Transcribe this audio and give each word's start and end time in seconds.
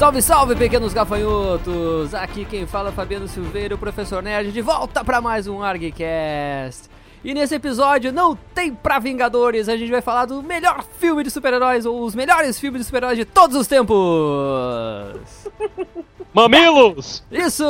Salve, 0.00 0.22
salve, 0.22 0.56
pequenos 0.56 0.94
gafanhotos! 0.94 2.14
Aqui 2.14 2.46
quem 2.46 2.66
fala 2.66 2.88
é 2.88 2.92
Fabiano 2.92 3.28
Silveira, 3.28 3.74
o 3.74 3.78
professor 3.78 4.22
Nerd, 4.22 4.50
de 4.50 4.62
volta 4.62 5.04
para 5.04 5.20
mais 5.20 5.46
um 5.46 5.62
ArgCast. 5.62 6.88
E 7.22 7.34
nesse 7.34 7.56
episódio 7.56 8.10
não 8.10 8.34
tem 8.34 8.74
pra 8.74 8.98
Vingadores, 8.98 9.68
a 9.68 9.76
gente 9.76 9.90
vai 9.90 10.00
falar 10.00 10.24
do 10.24 10.42
melhor 10.42 10.82
filme 10.98 11.22
de 11.22 11.30
super-heróis, 11.30 11.84
ou 11.84 12.02
os 12.02 12.14
melhores 12.14 12.58
filmes 12.58 12.80
de 12.80 12.86
super-heróis 12.86 13.18
de 13.18 13.26
todos 13.26 13.54
os 13.54 13.66
tempos! 13.66 13.98
Mamilos! 16.32 17.24
Isso! 17.30 17.64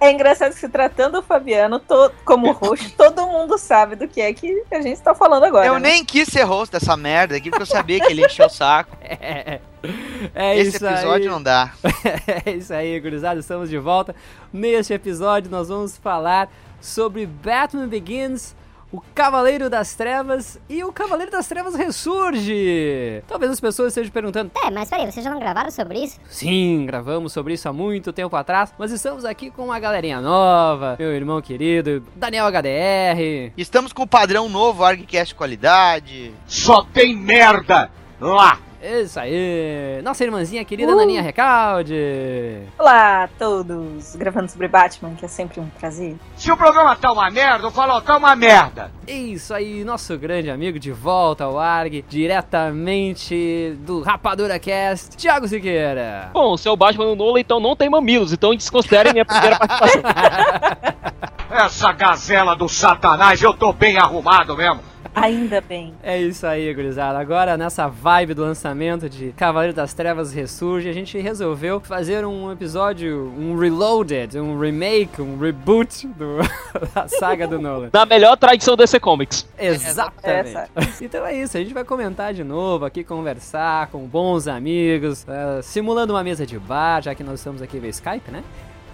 É 0.00 0.10
engraçado 0.12 0.52
que 0.52 0.58
se 0.60 0.68
tratando 0.68 1.20
do 1.20 1.22
Fabiano 1.22 1.80
to- 1.80 2.12
como 2.24 2.52
host, 2.52 2.90
todo 2.92 3.26
mundo 3.26 3.58
sabe 3.58 3.96
do 3.96 4.06
que 4.06 4.20
é 4.20 4.32
que 4.32 4.62
a 4.70 4.80
gente 4.80 5.00
tá 5.00 5.14
falando 5.14 5.44
agora. 5.44 5.66
Eu 5.66 5.74
né? 5.74 5.90
nem 5.90 6.04
quis 6.04 6.28
ser 6.28 6.42
host 6.44 6.72
dessa 6.72 6.96
merda 6.96 7.36
aqui, 7.36 7.50
porque 7.50 7.62
eu 7.62 7.66
sabia 7.66 7.98
que 8.00 8.12
ele 8.12 8.24
encheu 8.24 8.46
o 8.46 8.50
saco. 8.50 8.96
É, 9.84 10.52
é 10.54 10.58
Esse 10.60 10.76
isso 10.76 10.86
episódio 10.86 11.24
aí. 11.24 11.28
não 11.28 11.42
dá. 11.42 11.72
É 12.46 12.52
isso 12.52 12.72
aí, 12.72 13.00
gurizada, 13.00 13.40
estamos 13.40 13.68
de 13.68 13.76
volta. 13.78 14.14
Neste 14.52 14.92
episódio 14.92 15.50
nós 15.50 15.68
vamos 15.68 15.96
falar 15.98 16.48
sobre 16.80 17.26
Batman 17.26 17.88
Begins, 17.88 18.54
o 18.92 19.00
Cavaleiro 19.14 19.70
das 19.70 19.94
Trevas 19.94 20.60
e 20.68 20.84
o 20.84 20.92
Cavaleiro 20.92 21.32
das 21.32 21.48
Trevas 21.48 21.74
ressurge. 21.74 23.22
Talvez 23.26 23.50
as 23.50 23.60
pessoas 23.60 23.88
estejam 23.88 24.12
perguntando: 24.12 24.50
É, 24.62 24.70
mas 24.70 24.90
peraí, 24.90 25.10
vocês 25.10 25.24
já 25.24 25.30
não 25.30 25.40
gravaram 25.40 25.70
sobre 25.70 25.98
isso? 25.98 26.20
Sim, 26.28 26.84
gravamos 26.86 27.32
sobre 27.32 27.54
isso 27.54 27.68
há 27.68 27.72
muito 27.72 28.12
tempo 28.12 28.36
atrás, 28.36 28.72
mas 28.78 28.92
estamos 28.92 29.24
aqui 29.24 29.50
com 29.50 29.64
uma 29.64 29.78
galerinha 29.80 30.20
nova, 30.20 30.96
meu 30.98 31.12
irmão 31.12 31.40
querido, 31.40 32.04
Daniel 32.14 32.46
HDR. 32.46 33.52
Estamos 33.56 33.92
com 33.92 34.02
o 34.02 34.06
padrão 34.06 34.48
novo, 34.48 34.84
ArgCast 34.84 35.34
qualidade. 35.34 36.32
Só 36.46 36.84
tem 36.84 37.16
merda 37.16 37.90
lá! 38.20 38.58
Isso 38.82 39.20
aí, 39.20 40.00
nossa 40.02 40.24
irmãzinha 40.24 40.64
querida 40.64 40.92
Naninha 40.96 41.22
Recalde. 41.22 42.64
Olá 42.76 43.22
a 43.22 43.28
todos, 43.28 44.16
gravando 44.16 44.50
sobre 44.50 44.66
Batman, 44.66 45.14
que 45.14 45.24
é 45.24 45.28
sempre 45.28 45.60
um 45.60 45.68
prazer. 45.68 46.16
Se 46.36 46.50
o 46.50 46.56
programa 46.56 46.96
tá 46.96 47.12
uma 47.12 47.30
merda, 47.30 47.68
eu 47.68 47.70
falo, 47.70 48.00
tá 48.00 48.16
uma 48.16 48.34
merda! 48.34 48.90
Isso 49.06 49.54
aí, 49.54 49.84
nosso 49.84 50.18
grande 50.18 50.50
amigo 50.50 50.80
de 50.80 50.90
volta 50.90 51.44
ao 51.44 51.60
ARG, 51.60 52.04
diretamente 52.08 53.76
do 53.86 54.02
Rapadura 54.02 54.58
Cast, 54.58 55.16
Thiago 55.16 55.46
Siqueira. 55.46 56.30
Bom, 56.32 56.56
se 56.56 56.66
é 56.66 56.70
o 56.72 56.76
Batman 56.76 57.04
no 57.04 57.14
Nolan, 57.14 57.38
então 57.38 57.60
não 57.60 57.76
tem 57.76 57.88
mamilos, 57.88 58.32
então 58.32 58.52
desconsiderem 58.52 59.12
minha 59.12 59.24
primeira 59.24 59.60
participação. 59.60 60.02
Essa 61.52 61.92
gazela 61.92 62.56
do 62.56 62.68
satanás, 62.68 63.40
eu 63.40 63.54
tô 63.54 63.72
bem 63.72 63.96
arrumado 63.96 64.56
mesmo. 64.56 64.91
Ainda 65.14 65.60
bem. 65.60 65.92
É 66.02 66.18
isso 66.20 66.46
aí, 66.46 66.72
gurizada. 66.72 67.18
Agora, 67.18 67.56
nessa 67.56 67.86
vibe 67.86 68.32
do 68.34 68.42
lançamento 68.42 69.08
de 69.10 69.32
Cavaleiro 69.32 69.74
das 69.74 69.92
Trevas 69.92 70.32
Ressurge, 70.32 70.88
a 70.88 70.92
gente 70.92 71.18
resolveu 71.18 71.80
fazer 71.80 72.24
um 72.24 72.50
episódio, 72.50 73.30
um 73.38 73.58
reloaded, 73.58 74.38
um 74.38 74.58
remake, 74.58 75.20
um 75.20 75.38
reboot 75.38 76.06
do- 76.08 76.38
da 76.94 77.06
saga 77.08 77.46
do 77.46 77.60
Nolan. 77.60 77.90
Na 77.92 78.06
melhor 78.06 78.36
tradição 78.36 78.74
DC 78.74 78.98
Comics. 79.00 79.46
Exatamente. 79.58 80.48
Essa. 80.56 80.68
Então 81.02 81.26
é 81.26 81.34
isso, 81.36 81.56
a 81.56 81.60
gente 81.60 81.74
vai 81.74 81.84
comentar 81.84 82.32
de 82.32 82.42
novo 82.44 82.84
aqui, 82.84 83.04
conversar 83.04 83.88
com 83.88 84.06
bons 84.06 84.46
amigos, 84.48 85.26
eh, 85.28 85.60
simulando 85.62 86.12
uma 86.14 86.22
mesa 86.22 86.46
de 86.46 86.58
bar, 86.58 87.02
já 87.02 87.14
que 87.14 87.22
nós 87.24 87.40
estamos 87.40 87.60
aqui 87.60 87.78
via 87.78 87.90
Skype, 87.90 88.30
né? 88.30 88.42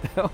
Então, 0.03 0.29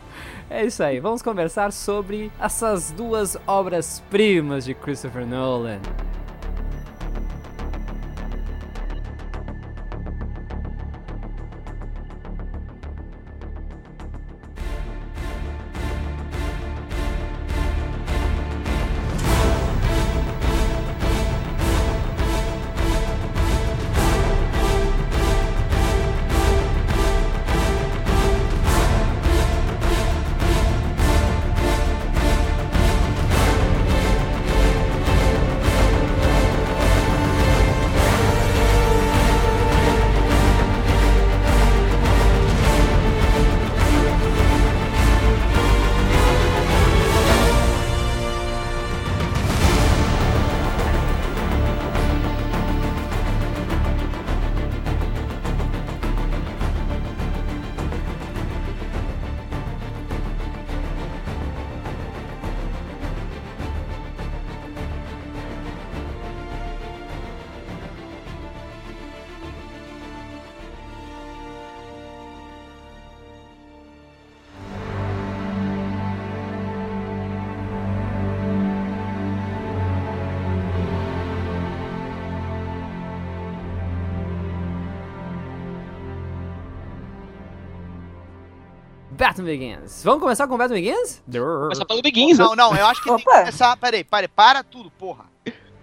é 0.49 0.65
isso 0.65 0.83
aí, 0.83 0.99
vamos 0.99 1.21
conversar 1.21 1.71
sobre 1.71 2.31
essas 2.39 2.91
duas 2.91 3.37
obras-primas 3.47 4.65
de 4.65 4.73
Christopher 4.73 5.25
Nolan. 5.25 5.79
Begins. 89.95 90.03
Vamos 90.03 90.21
começar 90.21 90.47
com 90.47 90.57
Batman 90.57 90.75
Begins? 90.75 91.23
Começar 91.31 91.85
pelo 91.85 92.01
Begins? 92.01 92.37
Não, 92.37 92.55
não, 92.55 92.75
eu 92.75 92.85
acho 92.85 93.01
que 93.01 93.09
tem 93.09 93.17
que 93.17 93.29
Opa. 93.29 93.39
começar. 93.39 93.77
Peraí, 93.77 94.03
peraí, 94.03 94.27
para 94.27 94.63
tudo, 94.63 94.91
porra. 94.91 95.25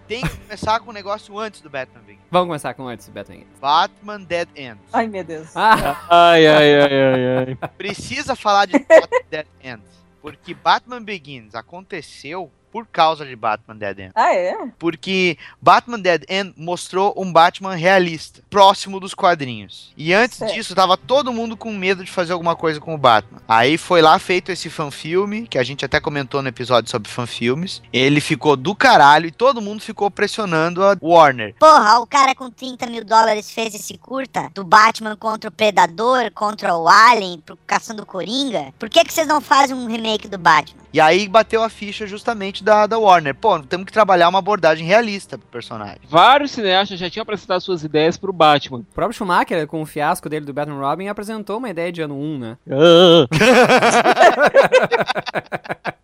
Tem 0.09 0.23
que 0.23 0.37
começar 0.37 0.81
com 0.81 0.91
o 0.91 0.93
negócio 0.93 1.39
antes 1.39 1.61
do 1.61 1.71
Batman 1.71 2.03
Begins. 2.03 2.23
Vamos 2.31 2.49
começar 2.49 2.75
com 2.75 2.87
antes 2.87 3.07
do 3.07 3.13
Batman 3.13 3.37
Begins. 3.37 3.59
Batman 3.61 4.21
Dead 4.21 4.49
End. 4.57 4.81
Ai, 4.93 5.07
meu 5.09 5.25
Deus. 5.25 5.57
Ah, 5.57 5.97
Ai, 6.11 6.47
ai, 6.47 6.81
ai, 6.81 7.03
ai, 7.15 7.57
ai. 7.61 7.69
Precisa 7.79 8.35
falar 8.37 8.67
de 8.67 8.79
Batman 8.79 9.19
Dead 9.31 9.47
End. 9.63 9.83
Porque 10.21 10.55
Batman 10.55 11.03
Begins 11.03 11.55
aconteceu 11.55 12.51
por 12.73 12.87
causa 12.87 13.27
de 13.27 13.37
Batman 13.37 13.77
Dead 13.77 13.99
End. 13.99 14.13
Ah, 14.15 14.35
é? 14.35 14.57
Porque 14.79 15.37
Batman 15.61 16.01
Dead 16.01 16.25
End 16.29 16.55
mostrou 16.57 17.13
um 17.17 17.31
Batman 17.31 17.75
realista, 17.75 18.43
próximo 18.49 18.99
dos 18.99 19.13
quadrinhos. 19.15 19.93
E 19.97 20.15
antes 20.15 20.39
Certo. 20.39 20.55
disso, 20.55 20.75
tava 20.75 20.97
todo 20.97 21.33
mundo 21.33 21.57
com 21.57 21.71
medo 21.73 22.03
de 22.03 22.11
fazer 22.11 22.33
alguma 22.33 22.57
coisa 22.57 22.81
com 22.81 22.95
o 22.95 22.99
Batman. 22.99 23.43
Aí 23.47 23.77
foi 23.77 24.01
lá 24.01 24.19
feito 24.19 24.51
esse 24.51 24.71
fanfilme, 24.71 25.47
que 25.47 25.59
a 25.59 25.63
gente 25.63 25.85
até 25.85 26.01
comentou 26.01 26.41
no 26.41 26.49
episódio 26.49 26.91
sobre 26.91 27.11
fanfilmes. 27.11 27.83
Ele 27.93 28.21
ficou 28.21 28.57
do 28.57 28.75
caralho 28.75 29.27
e 29.27 29.31
todo 29.33 29.61
mundo 29.61 29.83
ficou 29.83 30.11
pressionando 30.11 30.83
a 30.83 30.97
Warner. 31.01 31.55
Porra, 31.59 31.99
o 32.01 32.07
cara 32.07 32.35
com 32.35 32.51
30 32.51 32.87
mil 32.87 33.05
dólares 33.05 33.51
fez 33.51 33.75
esse 33.75 33.99
curta 33.99 34.51
do 34.55 34.65
Batman 34.65 35.15
contra 35.17 35.49
o 35.51 35.53
Predador, 35.53 36.31
contra 36.33 36.75
o 36.75 36.89
Alien, 36.89 37.41
pro 37.45 37.59
caçando 37.67 38.07
Coringa. 38.07 38.73
Por 38.79 38.89
que, 38.89 39.05
que 39.05 39.13
vocês 39.13 39.27
não 39.27 39.41
fazem 39.41 39.77
um 39.77 39.87
remake 39.87 40.29
do 40.29 40.39
Batman? 40.39 40.81
E 40.93 41.01
aí 41.01 41.27
bateu 41.29 41.63
a 41.63 41.69
ficha 41.71 42.07
justamente 42.07 42.62
da, 42.63 42.87
da 42.87 42.99
Warner. 42.99 43.35
Pô, 43.35 43.59
temos 43.61 43.87
que 43.87 43.93
trabalhar 43.93 44.29
uma 44.29 44.39
abordagem 44.39 44.87
realista 44.87 45.37
pro 45.37 45.47
personagem. 45.49 45.99
Vários 46.09 46.53
cineastas 46.53 46.99
já 46.99 47.11
tinham 47.11 47.23
apresentado 47.23 47.61
suas 47.61 47.85
ideias 47.85 48.17
pro 48.17 48.33
Batman. 48.33 48.79
o 48.79 48.95
próprio 48.95 49.17
Schumacher, 49.17 49.67
com 49.67 49.83
o 49.83 49.87
fiasco 49.87 50.29
dele 50.29 50.47
do 50.47 50.53
Batman 50.53 50.79
Robin, 50.79 51.09
apresentou 51.09 51.59
uma 51.59 51.71
ideia 51.71 51.93
de 51.93 52.03
ano 52.03 52.17
1, 52.17 52.39
né? 52.39 52.57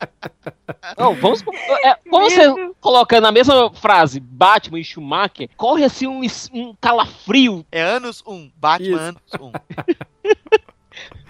Não, 0.96 1.14
vamos. 1.14 1.43
É, 1.84 1.96
você 2.10 2.72
coloca 2.81 3.20
na 3.20 3.31
mesma 3.31 3.70
frase 3.72 4.20
Batman 4.20 4.81
e 4.81 4.84
Schumacher, 4.84 5.49
corre 5.56 5.84
assim 5.84 6.06
um, 6.06 6.22
um 6.52 6.75
calafrio. 6.81 7.64
É 7.70 7.81
anos 7.81 8.22
1, 8.26 8.50
Batman 8.56 8.88
Isso. 8.88 8.99
anos 8.99 9.22
1. 9.40 9.52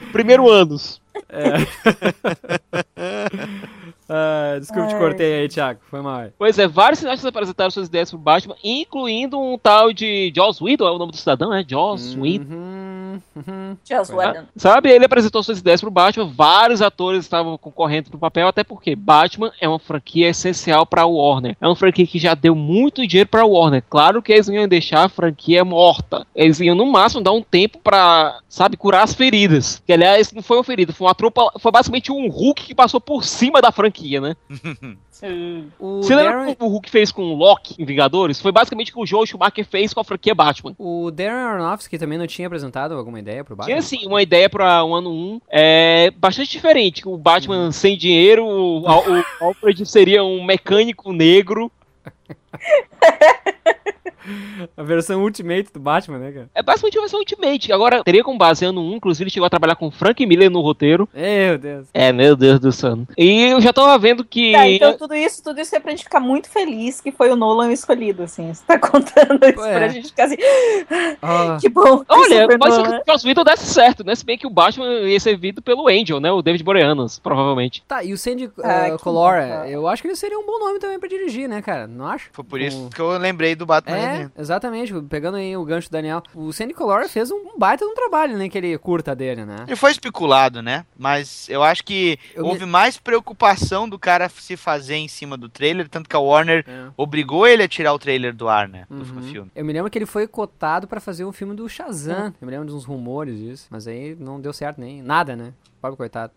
Primeiro 0.12 0.48
anos. 0.48 1.00
Ah, 4.08 4.56
desculpa, 4.58 4.88
te 4.88 4.96
cortei 4.96 5.40
aí, 5.40 5.48
Thiago. 5.48 5.80
Foi 5.90 6.00
mal. 6.00 6.28
Pois 6.38 6.58
é, 6.58 6.66
vários 6.66 7.00
cineastas 7.00 7.26
apresentaram 7.26 7.70
suas 7.70 7.88
ideias 7.88 8.10
pro 8.10 8.18
Batman, 8.18 8.56
incluindo 8.64 9.38
um 9.38 9.58
tal 9.58 9.92
de 9.92 10.32
Joss 10.34 10.62
Whedon, 10.62 10.88
é 10.88 10.92
o 10.92 10.98
nome 10.98 11.12
do 11.12 11.18
cidadão, 11.18 11.52
é 11.52 11.62
Joss 11.68 12.18
Whedon. 12.18 12.46
Uhum. 13.08 13.22
Uhum, 13.36 13.44
uhum. 13.46 13.76
Pois 13.88 14.10
é. 14.10 14.14
Whedon. 14.14 14.44
Sabe, 14.56 14.90
ele 14.90 15.04
apresentou 15.04 15.42
suas 15.42 15.58
ideias 15.58 15.80
pro 15.80 15.90
Batman, 15.90 16.30
vários 16.34 16.82
atores 16.82 17.20
estavam 17.24 17.56
concorrendo 17.56 18.10
pro 18.10 18.18
papel, 18.18 18.48
até 18.48 18.62
porque 18.62 18.94
Batman 18.94 19.52
é 19.60 19.68
uma 19.68 19.78
franquia 19.78 20.28
essencial 20.28 20.84
pra 20.84 21.06
Warner. 21.06 21.56
É 21.60 21.66
uma 21.66 21.76
franquia 21.76 22.06
que 22.06 22.18
já 22.18 22.34
deu 22.34 22.54
muito 22.54 23.06
dinheiro 23.06 23.28
pra 23.28 23.44
Warner. 23.44 23.82
Claro 23.88 24.22
que 24.22 24.32
eles 24.32 24.48
não 24.48 24.54
iam 24.54 24.68
deixar 24.68 25.04
a 25.04 25.08
franquia 25.08 25.64
morta. 25.64 26.26
Eles 26.34 26.60
iam, 26.60 26.74
no 26.74 26.86
máximo, 26.86 27.22
dar 27.22 27.32
um 27.32 27.42
tempo 27.42 27.78
pra, 27.78 28.40
sabe, 28.48 28.76
curar 28.76 29.02
as 29.02 29.14
feridas. 29.14 29.82
Que, 29.86 29.92
aliás, 29.92 30.32
não 30.32 30.42
foi 30.42 30.58
uma 30.58 30.64
ferida, 30.64 30.92
foi 30.92 31.06
uma 31.06 31.14
tropa. 31.14 31.52
Foi 31.58 31.72
basicamente 31.72 32.12
um 32.12 32.28
Hulk 32.28 32.64
que 32.64 32.74
passou 32.74 33.00
por 33.00 33.24
cima 33.24 33.60
da 33.60 33.72
franquia, 33.72 34.20
né? 34.20 34.36
O 35.78 36.02
Você 36.02 36.14
lembra 36.14 36.32
Darren, 36.32 36.52
o 36.52 36.56
que 36.56 36.64
o 36.64 36.68
Hulk 36.68 36.90
fez 36.90 37.10
com 37.10 37.22
o 37.22 37.34
Loki 37.34 37.74
em 37.78 37.84
Vingadores? 37.84 38.40
Foi 38.40 38.52
basicamente 38.52 38.90
o 38.90 38.94
que 38.94 39.00
o 39.00 39.06
Joe 39.06 39.26
Schumacher 39.26 39.64
fez 39.64 39.92
com 39.92 40.00
a 40.00 40.04
franquia 40.04 40.34
Batman. 40.34 40.74
o 40.78 41.10
Darren 41.10 41.34
Aronofsky 41.34 41.98
também 41.98 42.18
não 42.18 42.26
tinha 42.26 42.46
apresentado 42.46 42.94
alguma 42.94 43.18
ideia 43.18 43.42
pro 43.42 43.56
Batman? 43.56 43.74
Tinha 43.74 43.78
assim 43.78 44.06
uma 44.06 44.22
ideia 44.22 44.48
para 44.48 44.84
o 44.84 44.94
ano 44.94 45.10
1 45.10 45.40
é, 45.48 46.10
bastante 46.16 46.50
diferente. 46.50 47.06
O 47.08 47.16
Batman 47.16 47.72
sem 47.72 47.96
dinheiro, 47.96 48.44
o, 48.44 48.80
o 48.82 49.24
Alfred 49.40 49.84
seria 49.86 50.22
um 50.22 50.44
mecânico 50.44 51.12
negro. 51.12 51.70
A 54.76 54.82
versão 54.82 55.22
Ultimate 55.22 55.72
do 55.72 55.80
Batman, 55.80 56.18
né, 56.18 56.32
cara? 56.32 56.50
É 56.54 56.62
basicamente 56.62 56.96
uma 56.98 57.02
versão 57.02 57.18
Ultimate. 57.20 57.72
Agora, 57.72 58.02
teria 58.04 58.22
como 58.24 58.38
base 58.38 58.64
ano 58.64 58.80
1, 58.82 58.96
inclusive 58.96 59.24
ele 59.24 59.30
chegou 59.30 59.46
a 59.46 59.50
trabalhar 59.50 59.76
com 59.76 59.90
Frank 59.90 60.24
Miller 60.26 60.50
no 60.50 60.60
roteiro. 60.60 61.08
Meu 61.14 61.58
Deus. 61.58 61.86
É, 61.94 62.12
meu 62.12 62.36
Deus 62.36 62.60
do 62.60 62.72
céu. 62.72 62.98
E 63.16 63.42
eu 63.50 63.60
já 63.60 63.72
tava 63.72 63.96
vendo 63.98 64.24
que. 64.24 64.52
Tá, 64.52 64.68
então 64.68 64.96
tudo 64.96 65.14
isso, 65.14 65.42
tudo 65.42 65.60
isso 65.60 65.74
é 65.74 65.80
pra 65.80 65.90
gente 65.90 66.04
ficar 66.04 66.20
muito 66.20 66.48
feliz 66.48 67.00
que 67.00 67.10
foi 67.12 67.30
o 67.30 67.36
Nolan 67.36 67.72
escolhido, 67.72 68.22
assim. 68.22 68.52
Você 68.52 68.62
tá 68.66 68.78
contando 68.78 69.44
isso 69.48 69.60
Ué. 69.60 69.74
pra 69.74 69.88
gente 69.88 70.08
ficar 70.08 70.24
assim, 70.24 70.36
Ah, 71.22 71.58
que 71.60 71.68
bom. 71.68 72.02
Olha, 72.08 72.46
Christopher 72.46 72.58
pode 72.58 72.74
ser 72.74 72.82
que 72.82 73.10
o 73.10 73.12
Joss 73.12 73.26
Whedon 73.26 73.44
desse 73.44 73.66
certo, 73.66 74.04
né? 74.04 74.14
Se 74.14 74.24
bem 74.24 74.38
que 74.38 74.46
o 74.46 74.50
Batman 74.50 74.86
ia 75.02 75.20
ser 75.20 75.36
vindo 75.36 75.60
pelo 75.62 75.88
Angel, 75.88 76.20
né? 76.20 76.30
O 76.30 76.42
David 76.42 76.62
Boreanaz, 76.64 77.18
provavelmente. 77.18 77.82
tá, 77.86 78.02
e 78.02 78.12
o 78.12 78.18
Sandy 78.18 78.50
Ah, 78.62 78.88
uh, 78.92 78.96
que 78.96 79.02
Colora, 79.02 79.64
eu 79.68 79.86
acho 79.88 80.02
que 80.02 80.08
ele 80.08 80.16
seria 80.16 80.38
um 80.38 80.44
bom 80.46 80.58
nome 80.58 80.78
também 80.78 80.98
pra 80.98 81.08
dirigir, 81.08 81.48
né, 81.48 81.62
cara? 81.62 81.86
Não 81.86 82.06
acho? 82.06 82.28
Foi 82.32 82.44
por 82.44 82.60
isso 82.60 82.76
Um- 82.86 82.88
que 82.90 83.00
eu 83.00 83.16
lembrei 83.18 83.54
do 83.54 83.66
Batman. 83.66 83.96
É, 83.96 84.07
Redentor. 84.12 84.40
exatamente. 84.40 84.94
Pegando 85.08 85.36
aí 85.36 85.56
o 85.56 85.64
gancho 85.64 85.88
do 85.88 85.92
Daniel. 85.92 86.22
O 86.34 86.52
Sandy 86.52 86.74
Colora 86.74 87.08
fez 87.08 87.30
um 87.30 87.56
baita 87.58 87.84
de 87.84 87.90
um 87.90 87.94
trabalho, 87.94 88.36
né? 88.36 88.46
Aquele 88.46 88.76
curta 88.78 89.14
dele, 89.14 89.44
né? 89.44 89.64
Ele 89.66 89.76
foi 89.76 89.90
especulado, 89.90 90.62
né? 90.62 90.84
Mas 90.96 91.48
eu 91.48 91.62
acho 91.62 91.84
que 91.84 92.18
Eu 92.34 92.44
houve 92.46 92.64
mais 92.66 92.96
preocupação 92.98 93.88
do 93.88 93.98
cara 93.98 94.28
se 94.28 94.56
fazer 94.56 94.94
em 94.96 95.08
cima 95.08 95.36
do 95.36 95.48
trailer, 95.48 95.88
tanto 95.88 96.08
que 96.08 96.16
a 96.16 96.18
Warner 96.20 96.64
É. 96.66 96.88
obrigou 96.96 97.46
ele 97.46 97.62
a 97.62 97.68
tirar 97.68 97.92
o 97.92 97.98
trailer 97.98 98.34
do 98.34 98.48
ar, 98.48 98.68
né? 98.68 98.84
Do 98.88 98.96
Uhum. 99.16 99.22
filme. 99.22 99.50
Eu 99.54 99.64
me 99.64 99.72
lembro 99.72 99.90
que 99.90 99.98
ele 99.98 100.06
foi 100.06 100.26
cotado 100.26 100.86
pra 100.86 101.00
fazer 101.00 101.24
um 101.24 101.32
filme 101.32 101.54
do 101.54 101.68
Shazam. 101.68 102.34
Eu 102.40 102.46
me 102.46 102.50
lembro 102.52 102.66
de 102.68 102.72
uns 102.74 102.84
rumores 102.84 103.38
disso. 103.38 103.66
Mas 103.70 103.86
aí 103.86 104.16
não 104.18 104.40
deu 104.40 104.52
certo 104.52 104.80
nem 104.80 105.02
nada, 105.02 105.36
né? 105.36 105.52
Pobre 105.80 105.96
coitado. 105.96 106.32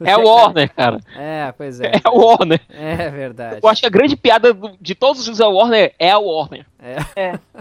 É 0.00 0.16
o 0.16 0.24
Warner, 0.24 0.72
cara. 0.74 0.98
É, 1.16 1.52
pois 1.56 1.80
é. 1.80 1.92
É 2.04 2.08
o 2.08 2.18
Warner. 2.18 2.60
É 2.68 3.10
verdade. 3.10 3.60
Eu 3.62 3.68
acho 3.68 3.80
que 3.80 3.86
a 3.86 3.90
grande 3.90 4.16
piada 4.16 4.56
de 4.80 4.94
todos 4.94 5.20
os 5.20 5.26
filmes 5.26 5.38
da 5.38 5.48
Warner 5.48 5.94
é 5.98 6.16
o 6.16 6.24
Warner. 6.24 6.66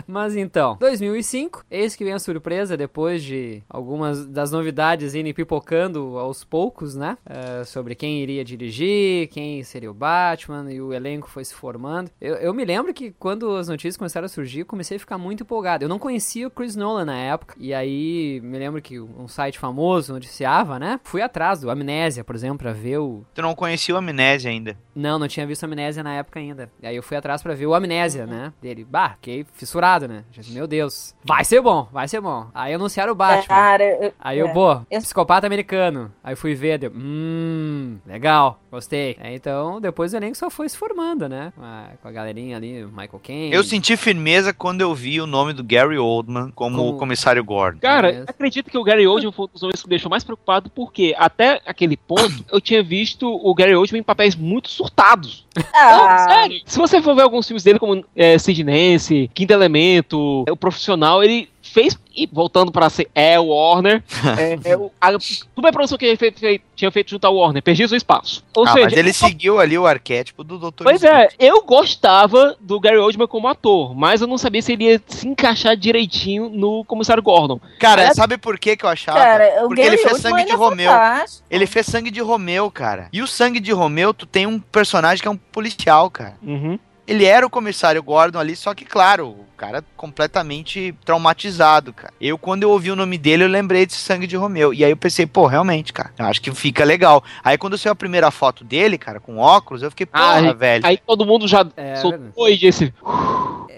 Mas 0.06 0.36
então, 0.36 0.76
2005, 0.80 1.64
eis 1.72 1.96
que 1.96 2.04
vem 2.04 2.14
a 2.14 2.20
surpresa 2.20 2.76
depois 2.76 3.24
de 3.24 3.64
algumas 3.70 4.26
das 4.28 4.52
novidades 4.52 5.14
irem 5.14 5.34
pipocando 5.34 6.18
aos 6.18 6.44
poucos, 6.44 6.96
né? 6.96 7.18
É, 7.26 7.64
sobre 7.64 7.96
quem 7.96 8.22
iria 8.22 8.44
dirigir, 8.44 9.28
quem 9.30 9.64
seria 9.64 9.90
o 9.90 9.94
Batman, 9.94 10.72
e 10.72 10.82
o 10.82 10.94
elenco 10.94 11.30
foi 11.30 11.46
se 11.46 11.54
formando. 11.54 12.12
Eu, 12.20 12.36
eu 12.36 12.54
me 12.54 12.66
lembro 12.66 12.94
que 12.94 13.12
quando 13.12 13.56
as 13.56 13.68
notícias 13.68 13.96
começaram 13.96 14.26
a 14.26 14.30
surgir, 14.30 14.62
eu 14.62 14.66
comecei 14.66 14.98
a 14.98 15.00
ficar 15.00 15.18
muito 15.18 15.44
empolgado. 15.44 15.86
Eu 15.86 15.90
não 15.90 16.00
conhecia 16.00 16.48
o 16.48 16.52
Chris 16.52 16.76
Nolan 16.76 17.06
na 17.06 17.18
época, 17.18 17.56
e 17.58 17.74
aí 17.74 18.42
me 18.44 18.58
lembro 18.58 18.82
que 18.82 19.00
um 19.00 19.28
site 19.28 19.58
famoso 19.58 20.12
noticiava, 20.12 20.78
né? 20.78 21.00
Fui 21.04 21.22
atrás 21.24 21.62
do 21.62 21.70
Amnésia, 21.72 22.24
por 22.24 22.36
exemplo, 22.36 22.60
pra 22.60 22.72
ver 22.74 22.98
o 23.00 23.24
Tu 23.34 23.42
não 23.42 23.56
conhecia 23.56 23.96
o 23.96 23.98
Amnésia 23.98 24.52
ainda. 24.52 24.78
não, 24.96 25.18
não 25.18 25.28
tinha 25.28 25.46
visto 25.48 25.64
Amnésia 25.64 26.04
na 26.04 26.14
época 26.14 26.40
ainda. 26.40 26.70
E 26.82 26.88
aí 26.88 26.96
eu 26.96 27.04
fui 27.04 27.18
atrás 27.18 27.42
pra 27.42 27.54
ver 27.54 27.66
o 27.66 27.74
Amnésia, 27.74 28.26
né? 28.26 28.54
Dele, 28.62 28.86
bah, 28.88 29.12
fiquei 29.16 29.46
fissurado, 29.54 30.08
né? 30.08 30.24
Meu 30.50 30.68
Deus, 30.68 31.16
vai 31.24 31.44
ser 31.44 31.62
bom, 31.62 31.88
vai 31.92 32.08
ser 32.08 32.22
bom. 32.22 32.48
Aí 32.54 32.74
anunciaram 32.74 33.12
o 33.12 33.16
Batman. 33.16 33.48
Cara, 33.48 33.84
eu- 33.84 34.14
Aí 34.20 34.40
eu, 34.40 34.48
é. 34.48 34.54
pô, 34.54 34.72
Eu- 34.92 35.00
psicopata 35.02 35.48
americano. 35.48 36.12
Aí 36.24 36.36
fui 36.36 36.54
ver, 36.56 36.78
deu, 36.78 36.92
hum, 36.96 37.98
legal, 38.06 38.60
gostei. 38.72 39.18
É, 39.20 39.34
então, 39.34 39.80
depois 39.80 40.14
o 40.14 40.18
elenco 40.18 40.36
só 40.38 40.50
foi 40.50 40.68
se 40.70 40.78
formando, 40.78 41.28
né? 41.30 41.52
Com 41.56 41.64
a, 41.64 41.88
com 42.02 42.08
a 42.08 42.12
galerinha 42.12 42.58
ali, 42.58 42.84
o 42.84 42.90
Michael 42.90 43.22
Caine. 43.24 43.54
Eu 43.54 43.64
senti 43.64 43.96
firmeza 43.98 44.54
quando 44.54 44.82
eu 44.82 44.94
vi 44.94 45.20
o 45.22 45.28
nome 45.28 45.54
do 45.54 45.64
Gary 45.64 45.98
Oldman 45.98 46.52
como, 46.52 46.78
Como- 46.78 46.90
o 46.96 46.98
comissário 46.98 47.44
Gordon. 47.44 47.80
Cara, 47.80 48.08
Beleza. 48.10 48.26
acredito 48.30 48.70
que 48.70 48.78
o 48.78 48.84
Gary 48.84 49.06
Oldman 49.08 49.32
foi 49.32 49.46
um 49.46 49.50
dos 49.54 49.64
homens 49.64 49.82
que 49.82 49.88
me 49.88 49.92
deixou 49.92 50.10
mais 50.10 50.24
preocupado, 50.24 50.70
porque 50.70 51.13
até 51.18 51.62
aquele 51.66 51.96
ponto 51.98 52.46
eu 52.52 52.60
tinha 52.62 52.82
visto 52.84 53.28
o 53.28 53.54
Gary 53.54 53.76
Oldman 53.76 54.00
em 54.02 54.04
papéis 54.04 54.36
muito 54.36 54.70
surtados. 54.70 55.46
Não, 55.56 55.64
Ah, 55.74 56.26
sério. 56.30 56.62
Se 56.66 56.78
você 56.78 57.02
for 57.02 57.16
ver 57.16 57.22
alguns 57.24 57.48
filmes 57.48 57.64
dele, 57.64 57.80
como 57.80 58.04
é, 58.16 58.38
Sid 58.38 58.64
Nance, 58.64 59.30
Quinto 59.34 59.54
Elemento, 59.54 60.44
O 60.50 60.56
Profissional, 60.58 61.24
ele 61.24 61.50
fez, 61.66 61.98
e 62.16 62.28
voltando 62.32 62.72
pra 62.72 62.90
ser 62.90 63.10
é 63.16 63.40
o 63.40 63.46
Warner, 63.48 64.04
é, 64.66 64.72
é 64.72 64.78
o- 64.78 64.92
a 65.00 65.18
superprodução 65.20 65.98
que 65.98 66.06
ele 66.06 66.18
fez- 66.18 66.34
fez- 66.38 66.62
tinha 66.76 66.92
feito 66.92 67.10
junto 67.12 67.26
ao 67.26 67.36
Warner, 67.36 67.64
perdia 67.64 67.88
seu 67.88 67.96
espaço. 67.98 68.44
Ou 68.56 68.66
ah, 68.68 68.74
seja, 68.74 68.86
mas 68.86 68.98
ele 68.98 69.14
seguiu 69.14 69.60
ali 69.60 69.78
o 69.78 69.88
arquétipo 69.88 70.44
do 70.44 70.60
Dr. 70.60 70.84
Pois 70.84 71.02
Sleep. 71.02 71.16
é, 71.16 71.30
eu 71.40 71.64
gostava 71.64 72.56
do 72.60 72.80
Gary 72.80 72.98
Oldman 72.98 73.28
como 73.28 73.48
ator, 73.48 73.96
mas 73.96 74.20
eu 74.22 74.28
não 74.28 74.38
sabia 74.38 74.62
se 74.62 74.74
ele 74.74 74.84
ia 74.86 75.02
se 75.08 75.28
encaixar 75.28 75.76
direitinho 75.78 76.50
no 76.50 76.84
Comissário 76.86 77.24
Gordon. 77.24 77.60
Cara, 77.80 78.04
É- 78.04 78.14
sabe 78.14 78.38
por 78.38 78.60
que 78.60 78.76
que 78.76 78.84
eu 78.86 78.90
achava? 78.90 79.18
cara, 79.20 79.64
o 79.64 79.68
Porque 79.70 79.82
Gary 79.84 79.96
ele 79.96 79.98
fez 80.04 80.14
Oldman, 80.16 80.32
sangue 80.32 80.46
de 80.46 80.52
é 80.52 80.56
Romeu. 80.56 80.92
fantástico. 80.92 81.46
Ele 81.50 81.66
fez 81.66 81.86
sangue 81.86 82.12
de 82.12 82.22
Romeu, 82.22 82.70
cara. 82.70 83.08
E 83.14 83.22
o 83.22 83.28
sangue 83.28 83.60
de 83.60 83.72
Romeu, 83.72 84.14
tu 84.14 84.26
tem 84.26 84.46
um 84.46 84.60
personagem 84.60 85.22
que 85.22 85.28
é 85.28 85.32
um 85.32 85.38
policial, 85.38 86.10
cara. 86.12 86.36
Uhum. 86.44 86.78
Ele 87.06 87.26
era 87.26 87.46
o 87.46 87.50
comissário 87.50 88.02
Gordon 88.02 88.40
ali, 88.40 88.56
só 88.56 88.74
que, 88.74 88.86
claro, 88.86 89.28
o 89.28 89.46
cara 89.64 89.84
completamente 89.96 90.94
traumatizado, 91.06 91.94
cara. 91.94 92.14
Eu, 92.20 92.38
quando 92.38 92.64
eu 92.64 92.70
ouvi 92.72 92.92
o 92.92 92.96
nome 92.98 93.18
dele, 93.18 93.46
eu 93.46 93.48
lembrei 93.48 93.86
de 93.86 93.94
Sangue 93.94 94.28
de 94.28 94.36
Romeu. 94.36 94.74
E 94.74 94.84
aí 94.84 94.92
eu 94.92 94.98
pensei, 94.98 95.26
pô, 95.26 95.46
realmente, 95.48 95.94
cara, 95.94 96.12
eu 96.20 96.26
acho 96.26 96.42
que 96.42 96.52
fica 96.54 96.84
legal. 96.84 97.24
Aí 97.42 97.58
quando 97.58 97.74
eu 97.74 97.78
saiu 97.80 97.94
a 97.94 97.96
primeira 97.96 98.30
foto 98.30 98.64
dele, 98.66 98.98
cara, 98.98 99.22
com 99.22 99.38
óculos, 99.38 99.82
eu 99.82 99.90
fiquei, 99.90 100.06
Ah, 100.12 100.36
porra, 100.40 100.54
velho. 100.54 100.86
Aí 100.86 100.98
todo 100.98 101.26
mundo 101.26 101.48
já 101.48 101.66
É, 101.78 101.96
soltou 101.96 102.50
e 102.50 102.58
disse. 102.58 102.94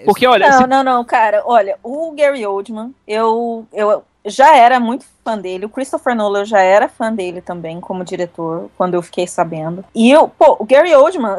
Porque 0.04 0.26
olha, 0.26 0.48
Não, 0.48 0.58
esse- 0.58 0.66
não, 0.66 0.82
não, 0.84 1.04
cara. 1.04 1.42
Olha, 1.46 1.76
o 1.82 2.12
Gary 2.16 2.44
Oldman, 2.44 2.92
eu, 3.06 3.66
eu 3.72 4.04
já 4.26 4.56
era 4.56 4.78
muito 4.78 5.04
fã 5.26 5.36
dele. 5.36 5.66
O 5.66 5.68
Christopher 5.68 6.14
Nolan 6.14 6.44
já 6.44 6.60
era 6.60 6.88
fã 6.88 7.12
dele 7.12 7.40
também, 7.40 7.80
como 7.80 8.04
diretor, 8.04 8.70
quando 8.78 8.94
eu 8.94 9.02
fiquei 9.02 9.26
sabendo. 9.26 9.84
E 9.92 10.08
eu, 10.08 10.28
pô, 10.28 10.56
o 10.60 10.64
Gary 10.64 10.94
Oldman, 10.94 11.36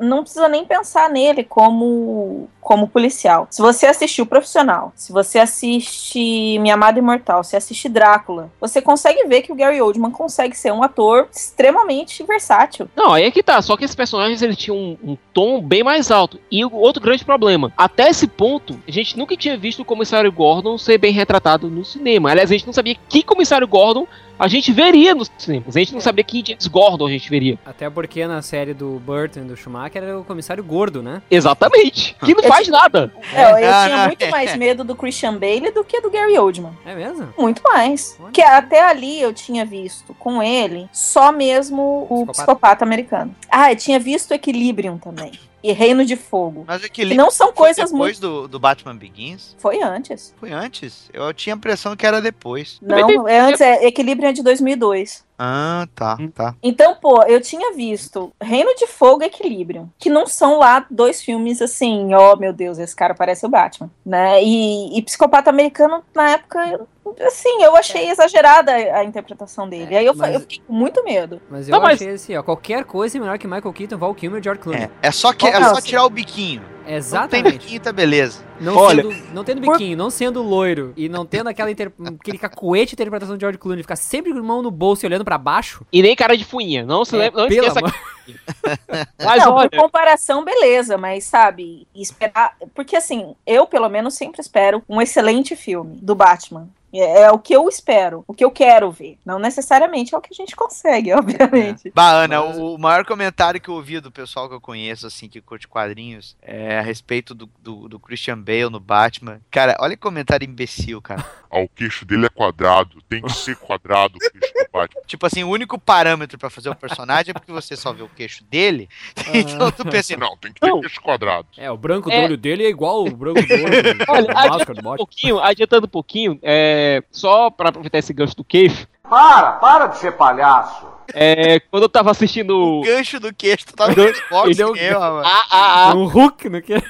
não 0.00 0.22
precisa 0.22 0.48
nem 0.48 0.64
pensar 0.64 1.08
nele 1.08 1.44
como, 1.44 2.48
como 2.60 2.88
policial. 2.88 3.46
Se 3.48 3.62
você 3.62 3.86
assistir 3.86 4.22
o 4.22 4.26
Profissional, 4.26 4.92
se 4.96 5.12
você 5.12 5.38
assiste 5.38 6.58
Minha 6.58 6.74
Amada 6.74 6.98
Imortal, 6.98 7.44
se 7.44 7.56
assiste 7.56 7.88
Drácula, 7.88 8.50
você 8.60 8.82
consegue 8.82 9.24
ver 9.28 9.42
que 9.42 9.52
o 9.52 9.54
Gary 9.54 9.80
Oldman 9.80 10.10
consegue 10.10 10.56
ser 10.56 10.72
um 10.72 10.82
ator 10.82 11.28
extremamente 11.32 12.24
versátil. 12.24 12.88
Não, 12.96 13.12
aí 13.12 13.24
é 13.24 13.30
que 13.30 13.42
tá. 13.42 13.62
Só 13.62 13.76
que 13.76 13.84
esses 13.84 13.94
personagens 13.94 14.42
eles 14.42 14.56
tinham 14.56 14.76
um, 14.76 15.12
um 15.12 15.16
tom 15.32 15.62
bem 15.62 15.84
mais 15.84 16.10
alto. 16.10 16.40
E 16.50 16.64
outro 16.64 17.00
grande 17.00 17.24
problema, 17.24 17.72
até 17.76 18.08
esse 18.08 18.26
ponto, 18.26 18.80
a 18.86 18.90
gente 18.90 19.16
nunca 19.16 19.36
tinha 19.36 19.56
visto 19.56 19.82
o 19.82 19.84
comissário 19.84 20.32
Gordon 20.32 20.76
ser 20.76 20.98
bem 20.98 21.12
retratado 21.12 21.70
no 21.70 21.84
cinema. 21.84 22.27
Aliás, 22.30 22.50
a 22.50 22.54
gente 22.54 22.66
não 22.66 22.72
sabia 22.72 22.96
que 23.08 23.22
comissário 23.22 23.66
Gordon 23.66 24.06
a 24.38 24.46
gente 24.46 24.70
veria 24.72 25.14
nos 25.16 25.28
cinemas. 25.36 25.76
A 25.76 25.80
gente 25.80 25.92
não 25.92 26.00
sabia 26.00 26.22
que 26.22 26.44
James 26.46 26.66
Gordon 26.68 27.08
a 27.08 27.10
gente 27.10 27.28
veria. 27.28 27.58
Até 27.66 27.90
porque 27.90 28.24
na 28.26 28.40
série 28.40 28.72
do 28.72 29.00
Burton 29.04 29.40
e 29.40 29.44
do 29.44 29.56
Schumacher 29.56 30.00
era 30.02 30.18
o 30.18 30.22
comissário 30.24 30.62
gordo, 30.62 31.02
né? 31.02 31.20
Exatamente. 31.28 32.14
Que 32.24 32.34
não 32.34 32.44
faz 32.44 32.68
nada. 32.68 33.12
É, 33.34 33.42
eu 33.64 33.68
Ah, 33.72 33.84
tinha 33.86 34.06
muito 34.06 34.22
é. 34.22 34.30
mais 34.30 34.56
medo 34.56 34.84
do 34.84 34.94
Christian 34.94 35.34
Bale 35.36 35.72
do 35.72 35.82
que 35.82 36.00
do 36.00 36.08
Gary 36.10 36.38
Oldman. 36.38 36.72
É 36.86 36.94
mesmo? 36.94 37.28
Muito 37.36 37.60
mais. 37.64 38.16
Olha. 38.20 38.30
Que 38.30 38.40
até 38.40 38.80
ali 38.84 39.20
eu 39.20 39.32
tinha 39.32 39.64
visto 39.64 40.14
com 40.14 40.40
ele 40.42 40.88
só 40.92 41.32
mesmo 41.32 41.82
o 41.82 42.06
Psicopata. 42.26 42.32
psicopata, 42.32 42.84
americano. 42.84 43.34
Ah, 43.50 43.72
eu 43.72 43.76
tinha 43.76 43.98
visto 43.98 44.32
Equilibrium 44.32 44.98
também. 44.98 45.32
E 45.62 45.72
Reino 45.72 46.04
de 46.04 46.14
Fogo. 46.16 46.64
Mas 46.66 46.80
Que 46.82 46.86
aquele 46.86 47.14
não 47.14 47.30
são 47.30 47.52
coisas 47.52 47.90
depois 47.90 48.18
muito. 48.18 48.42
do, 48.42 48.48
do 48.48 48.58
Batman 48.60 48.94
Begins? 48.96 49.56
Foi 49.58 49.82
antes. 49.82 50.32
Foi 50.38 50.52
antes? 50.52 51.10
Eu 51.12 51.32
tinha 51.34 51.54
a 51.54 51.56
impressão 51.56 51.96
que 51.96 52.06
era 52.06 52.20
depois. 52.22 52.78
Não, 52.80 53.26
é 53.28 53.40
antes. 53.40 53.60
É, 53.60 53.84
Equilibrium 53.86 54.28
é 54.28 54.32
de 54.32 54.42
2002. 54.42 55.26
Ah, 55.40 55.86
tá, 55.94 56.16
Hum. 56.18 56.30
tá. 56.30 56.54
Então, 56.62 56.96
pô, 56.96 57.22
eu 57.22 57.40
tinha 57.40 57.72
visto 57.72 58.32
Reino 58.40 58.74
de 58.74 58.86
Fogo 58.88 59.22
e 59.22 59.26
Equilibrium, 59.26 59.88
que 59.96 60.10
não 60.10 60.26
são 60.26 60.58
lá 60.58 60.84
dois 60.90 61.22
filmes 61.22 61.62
assim, 61.62 62.12
ó, 62.12 62.34
meu 62.36 62.52
Deus, 62.52 62.76
esse 62.78 62.94
cara 62.94 63.14
parece 63.14 63.46
o 63.46 63.48
Batman, 63.48 63.88
né? 64.04 64.42
E, 64.42 64.98
e 64.98 65.02
Psicopata 65.02 65.48
Americano, 65.50 66.02
na 66.12 66.30
época, 66.30 66.80
assim, 67.20 67.62
eu 67.62 67.76
achei 67.76 68.10
exagerada 68.10 68.72
a, 68.72 69.04
interpretação 69.04 69.68
dele. 69.68 69.94
É, 69.94 69.98
Aí 69.98 70.06
eu, 70.06 70.14
mas- 70.14 70.34
eu 70.34 70.40
fiquei 70.40 70.60
com 70.66 70.72
muito 70.72 71.02
medo. 71.04 71.40
Mas 71.50 71.68
eu 71.68 71.72
Não, 71.72 71.80
mas- 71.82 72.00
achei 72.00 72.14
assim, 72.14 72.36
ó, 72.36 72.42
qualquer 72.42 72.84
coisa 72.84 73.16
é 73.16 73.20
melhor 73.20 73.38
que 73.38 73.46
Michael 73.46 73.72
Keaton, 73.72 73.98
Val 73.98 74.14
Kilmer 74.14 74.40
e 74.40 74.44
George 74.44 74.60
Clooney. 74.60 74.84
É, 74.84 75.08
é 75.08 75.10
só, 75.10 75.32
que, 75.32 75.46
é 75.46 75.60
só 75.60 75.80
tirar 75.80 76.04
o 76.04 76.10
biquinho. 76.10 76.60
Não 76.88 76.94
tem 76.94 76.96
Exatamente. 76.96 77.58
biquinho, 77.58 77.80
tá 77.80 77.92
beleza. 77.92 78.42
Não, 78.58 78.74
Olha- 78.74 79.02
sendo, 79.02 79.34
não 79.34 79.44
tendo 79.44 79.60
biquinho, 79.60 79.94
não 79.94 80.08
sendo 80.08 80.42
loiro 80.42 80.94
e 80.96 81.06
não 81.06 81.26
tendo 81.26 81.48
aquela 81.48 81.70
inter... 81.70 81.92
aquele 82.18 82.38
cacuete 82.38 82.90
de 82.90 82.94
interpretação 82.94 83.36
de 83.36 83.42
George 83.42 83.58
Clooney, 83.58 83.82
ficar 83.82 83.96
sempre 83.96 84.32
com 84.32 84.38
a 84.38 84.42
mão 84.42 84.62
no 84.62 84.70
bolso 84.70 85.04
e 85.04 85.06
olhando 85.06 85.24
pra 85.24 85.36
baixo. 85.36 85.84
E 85.92 86.00
nem 86.00 86.16
cara 86.16 86.34
de 86.34 86.46
fuinha. 86.46 86.86
Não 86.86 87.04
se 87.04 87.14
é, 87.14 87.18
lembra, 87.18 87.42
não 87.42 87.48
esqueça. 87.48 87.80
Mas 89.22 89.44
não, 89.44 89.54
olha, 89.54 89.70
por 89.70 89.78
comparação, 89.80 90.44
beleza, 90.44 90.98
mas 90.98 91.24
sabe, 91.24 91.86
esperar. 91.94 92.54
Porque 92.74 92.96
assim, 92.96 93.34
eu 93.46 93.66
pelo 93.66 93.88
menos 93.88 94.14
sempre 94.14 94.40
espero 94.40 94.82
um 94.88 95.00
excelente 95.00 95.56
filme 95.56 95.96
do 96.02 96.14
Batman. 96.14 96.68
É, 96.92 97.22
é 97.22 97.30
o 97.30 97.38
que 97.38 97.54
eu 97.54 97.68
espero, 97.68 98.24
o 98.26 98.32
que 98.34 98.44
eu 98.44 98.50
quero 98.50 98.90
ver. 98.90 99.18
Não 99.24 99.38
necessariamente 99.38 100.14
é 100.14 100.18
o 100.18 100.20
que 100.20 100.30
a 100.32 100.36
gente 100.36 100.54
consegue, 100.56 101.12
obviamente. 101.14 101.90
Bah, 101.94 102.22
Ana, 102.24 102.40
Mas- 102.42 102.56
o, 102.58 102.74
o 102.74 102.78
maior 102.78 103.04
comentário 103.04 103.60
que 103.60 103.68
eu 103.68 103.74
ouvi 103.74 104.00
do 104.00 104.10
pessoal 104.10 104.48
que 104.48 104.54
eu 104.54 104.60
conheço, 104.60 105.06
assim, 105.06 105.28
que 105.28 105.40
curte 105.40 105.68
quadrinhos, 105.68 106.36
é 106.42 106.78
a 106.78 106.82
respeito 106.82 107.34
do, 107.34 107.48
do, 107.60 107.88
do 107.88 107.98
Christian 108.00 108.38
Bale 108.38 108.70
no 108.70 108.80
Batman. 108.80 109.40
Cara, 109.50 109.76
olha 109.80 109.96
que 109.96 110.02
comentário 110.02 110.44
imbecil, 110.48 111.00
cara. 111.02 111.24
Ah, 111.50 111.60
o 111.60 111.68
queixo 111.70 112.04
dele 112.04 112.26
é 112.26 112.28
quadrado. 112.28 113.00
Tem 113.08 113.22
que 113.22 113.32
ser 113.32 113.56
quadrado 113.56 114.16
o 114.16 114.18
queixo 114.18 114.52
do 114.52 114.70
Batman. 114.70 115.00
Tipo 115.06 115.24
assim, 115.24 115.44
o 115.44 115.48
único 115.48 115.78
parâmetro 115.78 116.36
pra 116.38 116.50
fazer 116.50 116.68
o 116.68 116.74
personagem 116.74 117.30
é 117.30 117.32
porque 117.32 117.50
você 117.50 117.74
só 117.74 117.90
vê 117.90 118.02
o 118.02 118.08
queixo 118.10 118.44
dele. 118.44 118.86
então 119.32 119.70
tu 119.72 119.82
pensa, 119.86 120.14
não, 120.14 120.28
Não, 120.28 120.36
tem 120.36 120.52
que 120.52 120.60
ter 120.60 120.66
Não. 120.68 120.82
queixo 120.82 121.00
quadrado. 121.00 121.48
É, 121.56 121.70
o 121.70 121.76
branco 121.78 122.10
do 122.10 122.14
É. 122.14 122.22
olho 122.22 122.36
dele 122.36 122.66
é 122.66 122.68
igual 122.68 123.02
o 123.02 123.10
branco 123.16 123.40
do 123.40 123.54
olho 123.54 123.64
do- 123.94 124.04
Olha, 124.08 124.34
máscara 124.34 124.74
do 124.74 124.90
adiantando 124.90 124.90
um 124.92 124.96
pouquinho, 124.96 125.38
adiantando 125.40 125.86
um 125.86 125.88
pouquinho, 125.88 126.38
é, 126.42 126.77
só 127.10 127.50
pra 127.50 127.68
aproveitar 127.70 127.98
esse 127.98 128.12
gancho 128.12 128.36
do 128.36 128.44
queixo, 128.44 128.86
Para, 129.08 129.52
para 129.52 129.86
de 129.86 129.98
ser 129.98 130.12
palhaço. 130.12 130.86
é, 131.14 131.60
quando 131.70 131.84
eu 131.84 131.88
tava 131.88 132.10
assistindo. 132.10 132.50
o 132.80 132.82
gancho 132.82 133.18
do 133.18 133.32
queixo, 133.34 133.66
tu 133.66 133.74
tava 133.74 133.94
Deu- 133.94 134.08
no 134.10 134.14
Xbox 134.14 134.56
deu- 134.56 134.72
que 134.74 134.80
eu, 134.84 135.00
mano. 135.00 135.22
Ah, 135.24 135.46
ah, 135.50 135.90
ah. 135.90 135.94
Um 135.94 136.04
hook 136.04 136.48
no 136.48 136.60
que? 136.60 136.74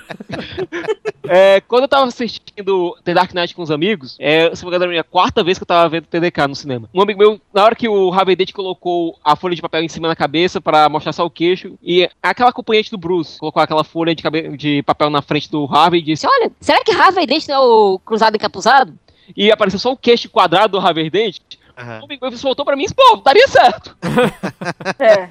É, 1.30 1.60
quando 1.68 1.82
eu 1.82 1.88
tava 1.88 2.06
assistindo 2.06 2.96
The 3.04 3.12
Dark 3.12 3.34
Knight 3.34 3.54
com 3.54 3.60
os 3.60 3.70
amigos, 3.70 4.16
é, 4.18 4.54
se 4.54 4.62
não 4.62 4.70
me 4.70 4.76
engano, 4.76 4.84
era 4.84 4.90
a 4.90 4.94
minha 4.94 5.04
quarta 5.04 5.44
vez 5.44 5.58
que 5.58 5.62
eu 5.62 5.66
tava 5.66 5.86
vendo 5.86 6.06
TDK 6.06 6.46
no 6.48 6.54
cinema. 6.54 6.88
Um 6.94 7.02
amigo 7.02 7.18
meu, 7.18 7.38
na 7.52 7.64
hora 7.64 7.74
que 7.76 7.86
o 7.86 8.10
Harvey 8.10 8.34
Dent 8.34 8.52
colocou 8.52 9.18
a 9.22 9.36
folha 9.36 9.54
de 9.54 9.60
papel 9.60 9.82
em 9.82 9.88
cima 9.90 10.08
da 10.08 10.16
cabeça 10.16 10.58
pra 10.58 10.88
mostrar 10.88 11.12
só 11.12 11.26
o 11.26 11.30
queixo, 11.30 11.78
e 11.82 12.08
aquela 12.22 12.48
acompanhante 12.48 12.90
do 12.90 12.96
Bruce 12.96 13.38
colocou 13.38 13.62
aquela 13.62 13.84
folha 13.84 14.14
de, 14.14 14.22
cabe- 14.22 14.56
de 14.56 14.82
papel 14.84 15.10
na 15.10 15.20
frente 15.20 15.50
do 15.50 15.66
Harvey 15.70 16.00
e 16.00 16.04
disse: 16.04 16.26
Olha, 16.26 16.50
será 16.62 16.82
que 16.82 16.92
Harvey 16.92 17.26
Dent 17.26 17.46
é 17.46 17.58
o 17.58 17.98
cruzado 18.02 18.34
encapuzado? 18.36 18.94
E 19.36 19.50
apareceu 19.50 19.78
só 19.78 19.92
o 19.92 19.96
queixo 19.96 20.28
quadrado 20.28 20.78
do 20.78 20.86
Harvey 20.86 21.10
Dent. 21.10 21.38
Aham. 21.76 22.00
O 22.02 22.42
voltou 22.42 22.64
pra 22.64 22.74
mim 22.74 22.82
e 22.82 22.86
disse: 22.86 22.94
Pô, 22.94 23.16
daria 23.16 23.46
certo. 23.48 23.96
É. 24.98 25.28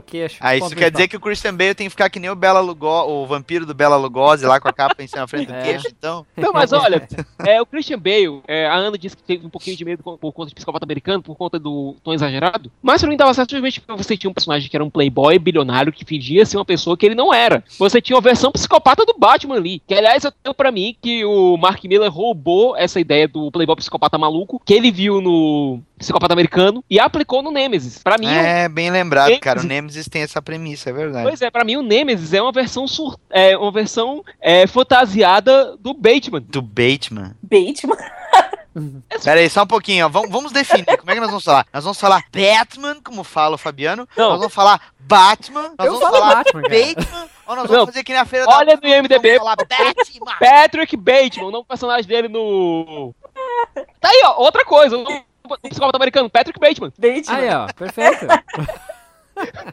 O 0.00 0.02
queixo. 0.02 0.36
Ah, 0.40 0.56
isso 0.56 0.74
quer 0.74 0.90
dizer 0.90 1.08
que 1.08 1.16
o 1.16 1.20
Christian 1.20 1.54
Bale 1.54 1.74
tem 1.74 1.86
que 1.86 1.90
ficar 1.90 2.08
que 2.10 2.18
nem 2.18 2.30
o 2.30 2.34
Bela 2.34 2.60
Lugosi, 2.60 3.10
o 3.10 3.26
vampiro 3.26 3.64
do 3.64 3.74
Bela 3.74 3.96
Lugosi 3.96 4.44
lá 4.46 4.58
com 4.58 4.68
a 4.68 4.72
capa 4.72 5.02
em 5.02 5.06
cima 5.06 5.20
da 5.22 5.28
frente 5.28 5.46
do 5.46 5.54
É. 5.54 5.62
queixo, 5.62 5.86
então. 5.88 6.26
Não, 6.36 6.52
mas 6.52 6.72
olha, 6.72 7.06
é, 7.46 7.60
o 7.60 7.66
Christian 7.66 7.98
Bale, 7.98 8.42
é, 8.48 8.66
a 8.66 8.74
Ana 8.74 8.96
disse 8.98 9.16
que 9.16 9.22
teve 9.22 9.46
um 9.46 9.50
pouquinho 9.50 9.76
de 9.76 9.84
medo 9.84 10.02
por, 10.02 10.32
conta 10.32 10.48
de 10.48 10.54
psicopata 10.54 10.84
americano, 10.84 11.22
por 11.22 11.36
conta 11.36 11.58
do 11.58 11.94
tom 12.02 12.12
exagerado. 12.12 12.70
Mas 12.82 13.00
pra 13.00 13.10
mim 13.10 13.16
dava 13.16 13.32
certo 13.34 13.50
simplesmente 13.50 13.80
porque 13.80 14.02
você 14.02 14.16
tinha 14.16 14.30
um 14.30 14.34
personagem 14.34 14.68
que 14.68 14.76
era 14.76 14.84
um 14.84 14.90
playboy 14.90 15.38
bilionário 15.38 15.92
que 15.92 16.04
fingia 16.04 16.44
ser 16.46 16.56
uma 16.56 16.64
pessoa 16.64 16.96
que 16.96 17.06
ele 17.06 17.14
não 17.14 17.32
era. 17.32 17.62
Você 17.78 18.00
tinha 18.00 18.16
uma 18.16 18.22
versão 18.22 18.50
psicopata 18.50 19.04
do 19.04 19.14
Batman 19.18 19.56
ali. 19.56 19.82
Que 19.86 19.94
aliás 19.94 20.24
eu 20.24 20.32
tenho 20.32 20.54
pra 20.54 20.72
mim 20.72 20.96
que 21.00 21.24
o 21.24 21.56
Mark 21.56 21.82
Miller 21.84 22.10
roubou 22.10 22.76
essa 22.76 22.98
ideia 23.00 23.28
do 23.28 23.50
playboy 23.50 23.76
psicopata 23.76 24.16
maluco 24.18 24.60
que 24.64 24.74
ele 24.74 24.90
viu 24.90 25.20
no 25.20 25.80
psicopata 26.00 26.32
americano 26.32 26.82
e 26.90 26.98
aplicou 26.98 27.42
no 27.42 27.50
Nemesis. 27.52 28.02
Pra 28.02 28.18
mim, 28.18 28.26
o- 28.26 28.30
É, 28.30 28.68
bem 28.68 28.90
lembrado, 28.90 29.26
Nemesis- 29.26 29.40
cara. 29.42 29.60
O 29.60 29.64
Nemesis 29.64 30.08
tem 30.08 30.22
essa 30.22 30.42
premissa, 30.42 30.90
é 30.90 30.92
verdade. 30.92 31.24
Pois 31.28 31.40
é, 31.40 31.50
pra 31.50 31.62
mim 31.64 31.76
o 31.76 31.82
Nemesis 31.82 32.32
é 32.34 32.42
uma 32.42 32.50
versão 32.52 32.88
sur 32.88 33.16
é 33.30 33.56
uma 33.56 33.70
versão 33.70 34.24
é, 34.40 34.66
fantasiada 34.66 35.76
do 35.76 35.94
Bateman. 35.94 36.42
Do 36.48 36.60
Bateman. 36.62 37.34
Bateman. 37.42 37.96
Pera 39.24 39.40
aí, 39.40 39.50
só 39.50 39.64
um 39.64 39.66
pouquinho, 39.66 40.06
ó. 40.06 40.08
Vamos, 40.08 40.30
vamos 40.30 40.52
definir. 40.52 40.84
Como 40.96 41.10
é 41.10 41.14
que 41.14 41.20
nós 41.20 41.28
vamos 41.28 41.44
falar? 41.44 41.66
Nós 41.72 41.82
vamos 41.84 42.00
falar 42.00 42.22
Batman, 42.32 42.96
como 43.02 43.24
fala 43.24 43.56
o 43.56 43.58
Fabiano. 43.58 44.08
Não. 44.16 44.30
Nós 44.30 44.38
vamos 44.38 44.54
falar 44.54 44.80
Batman. 45.00 45.72
Nós 45.76 45.86
Eu 45.86 45.94
vamos 45.94 46.00
falo 46.00 46.16
falar 46.16 46.34
Batman. 46.36 46.62
Batman. 46.62 47.28
Ou 47.46 47.56
nós 47.56 47.64
vamos 47.66 47.78
Não. 47.78 47.86
fazer 47.86 48.04
que 48.04 48.12
nem 48.12 48.20
a 48.20 48.24
feira 48.24 48.46
Olha 48.48 48.76
da 48.76 48.88
no 48.88 48.94
IMDb. 48.94 49.38
Vamos 49.38 49.38
falar 49.38 49.56
Batman. 49.56 50.36
Patrick 50.38 50.96
Bateman, 50.96 51.48
o 51.48 51.50
nome 51.50 51.64
do 51.64 51.66
personagem 51.68 52.06
dele 52.06 52.28
no. 52.28 53.12
Tá 54.00 54.08
aí, 54.08 54.22
ó, 54.24 54.40
outra 54.42 54.64
coisa. 54.64 54.96
O 54.96 55.04
do 55.42 55.68
psicopata 55.68 55.96
americano, 55.96 56.30
Patrick 56.30 56.58
Bateman. 56.60 56.92
Bateman. 56.98 57.24
Aí, 57.36 57.48
ó, 57.54 57.66
perfeito. 57.72 58.26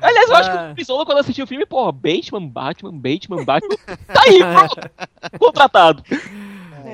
Aliás, 0.00 0.28
eu 0.30 0.36
acho 0.36 0.50
que 0.50 0.56
Ah. 0.58 0.70
o 0.72 0.74
Pisola, 0.74 1.04
quando 1.06 1.18
assistiu 1.18 1.44
o 1.44 1.48
filme, 1.48 1.66
porra, 1.66 1.90
Bateman, 1.92 2.46
Batman, 2.48 2.92
Bateman, 2.92 3.44
Batman. 3.44 3.76
Tá 4.06 4.22
aí, 4.26 4.38
pronto. 4.38 4.90
Contratado. 5.38 6.02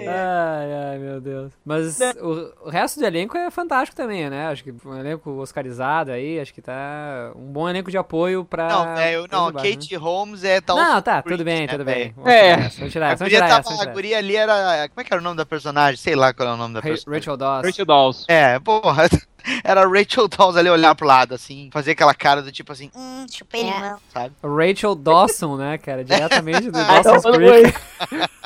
Ai, 0.09 0.73
ai, 0.93 0.99
meu 0.99 1.21
Deus. 1.21 1.53
Mas 1.65 1.99
o, 2.21 2.67
o 2.67 2.69
resto 2.71 3.01
do 3.01 3.07
elenco 3.07 3.37
é 3.37 3.51
fantástico 3.51 3.97
também, 3.97 4.29
né? 4.29 4.49
Acho 4.49 4.65
que 4.65 4.75
um 4.85 4.97
elenco 4.99 5.31
oscarizado 5.33 6.11
aí, 6.11 6.39
acho 6.41 6.53
que 6.53 6.61
tá 6.63 7.33
um 7.37 7.53
bom 7.53 7.69
elenco 7.69 7.91
de 7.91 7.99
apoio 7.99 8.45
pra. 8.45 8.69
Não, 8.69 8.89
é, 8.97 9.15
eu, 9.17 9.27
não, 9.31 9.53
Batman. 9.53 9.63
Kate 9.63 9.97
Holmes 9.97 10.45
é 10.45 10.61
tal. 10.61 10.77
Não, 10.77 11.01
tá, 11.03 11.23
tudo 11.23 11.45
bem, 11.45 11.63
né, 11.63 11.69
tudo 11.69 11.85
bem. 11.85 12.13
Vamos 12.17 12.31
É. 12.31 12.57
tirar 12.57 12.71
Vamos 12.79 12.93
tirar 12.93 13.07
A 13.07 13.13
essa, 13.13 13.19
vamos 13.19 13.33
guria, 13.33 13.37
tirar 13.39 13.49
tava, 13.49 13.61
essa. 13.61 13.71
vamos 13.71 13.87
a 13.87 13.91
guria 13.93 14.19
ali 14.19 14.37
era. 14.37 14.89
Como 14.89 15.01
é 15.01 15.05
que 15.05 15.13
era 15.13 15.21
o 15.21 15.25
nome 15.25 15.37
da 15.37 15.47
personagem? 15.47 15.97
Sei 15.97 16.15
lá 16.15 16.33
qual 16.33 16.49
é 16.49 16.53
o 16.53 16.57
nome 16.57 16.75
da 16.75 16.83
personagem. 16.83 17.21
Rachel 17.21 17.37
Dawes. 17.37 17.67
Rachel 17.67 17.87
Dawes. 17.87 18.25
É, 18.29 18.59
porra. 18.61 19.05
Era 19.65 19.87
Rachel 19.89 20.29
Dawes 20.29 20.57
ali 20.57 20.69
olhar 20.71 20.95
pro 20.95 21.07
lado, 21.07 21.35
assim, 21.35 21.69
fazer 21.73 21.93
aquela 21.93 22.15
cara 22.15 22.43
do 22.43 22.51
tipo 22.53 22.73
assim, 22.73 22.91
Hum, 22.95 23.27
chupei 23.31 23.61
É. 23.63 23.65
limão. 23.65 23.99
sabe? 24.13 24.35
Rachel 24.43 24.95
Dawson, 24.95 25.57
né, 25.57 25.79
cara? 25.79 26.05
Diretamente 26.05 26.71
do 26.71 26.79
Ah, 26.79 26.85
Dawson's 27.03 27.25
então, 27.25 27.33
Creek. 27.35 27.75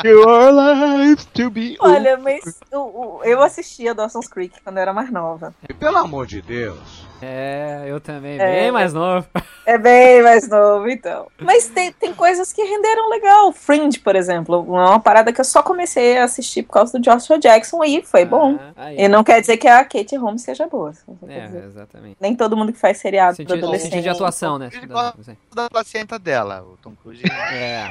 You 0.05 0.29
are 0.29 0.49
alive 0.49 1.25
to 1.35 1.51
be. 1.51 1.77
Olha, 1.81 2.17
mas 2.17 2.61
o- 2.73 2.77
o- 2.79 3.21
eu 3.25 3.43
assistia 3.43 3.95
Dawson's 3.95 4.29
Creek 4.29 4.61
quando 4.63 4.77
eu 4.77 4.83
era 4.83 4.93
mais 4.93 5.11
nova. 5.11 5.55
Pelo 5.79 5.97
amor 5.99 6.27
de 6.27 6.41
Deus. 6.43 7.07
É, 7.21 7.83
eu 7.89 8.01
também, 8.01 8.39
É. 8.41 8.61
bem 8.61 8.71
mais 8.71 8.93
novo. 8.93 9.27
É 9.67 9.77
bem 9.77 10.23
mais 10.23 10.49
novo, 10.49 10.89
então. 10.89 11.27
Mas 11.41 11.67
tem, 11.67 11.91
tem 11.93 12.15
coisas 12.15 12.53
que 12.53 12.63
renderam 12.63 13.11
legal. 13.11 13.53
Fringe, 13.53 13.99
por 13.99 14.15
exemplo, 14.15 14.55
é 14.55 14.89
uma 14.89 15.01
parada 15.01 15.33
que 15.33 15.41
eu 15.41 15.45
só 15.45 15.61
comecei 15.61 16.17
a 16.17 16.25
assistir 16.25 16.63
por 16.63 16.75
causa 16.75 16.93
do 16.97 17.03
Joshua 17.03 17.37
Jackson 17.37 17.83
e 17.83 18.03
foi 18.05 18.25
bom. 18.25 18.57
Ah, 18.77 18.85
aí. 18.87 19.01
E 19.01 19.09
não 19.09 19.25
quer 19.25 19.41
dizer 19.41 19.57
que 19.57 19.67
a 19.67 19.85
Kate 19.85 20.15
Holmes 20.17 20.43
seja 20.43 20.69
boa. 20.69 20.88
Quer 21.27 21.31
É, 21.31 21.47
dizer. 21.47 21.65
exatamente. 21.65 22.17
Nem 22.21 22.35
todo 22.35 22.57
mundo 22.57 22.73
que 22.73 22.79
faz 22.79 22.99
seriado 22.99 23.33
do 23.33 23.37
Sentido, 23.37 23.55
adolescente. 23.59 23.91
sentido 23.91 24.03
de 24.05 24.09
atuação, 24.09 24.59
né? 24.59 24.71
Ele 24.73 24.87
Da- 24.87 24.95
gosta 25.15 25.37
da 25.55 25.71
placenta 25.71 26.19
dela, 26.19 26.63
o 26.63 26.77
Tom 26.83 26.93
Cruise 27.03 27.23
É. 27.53 27.89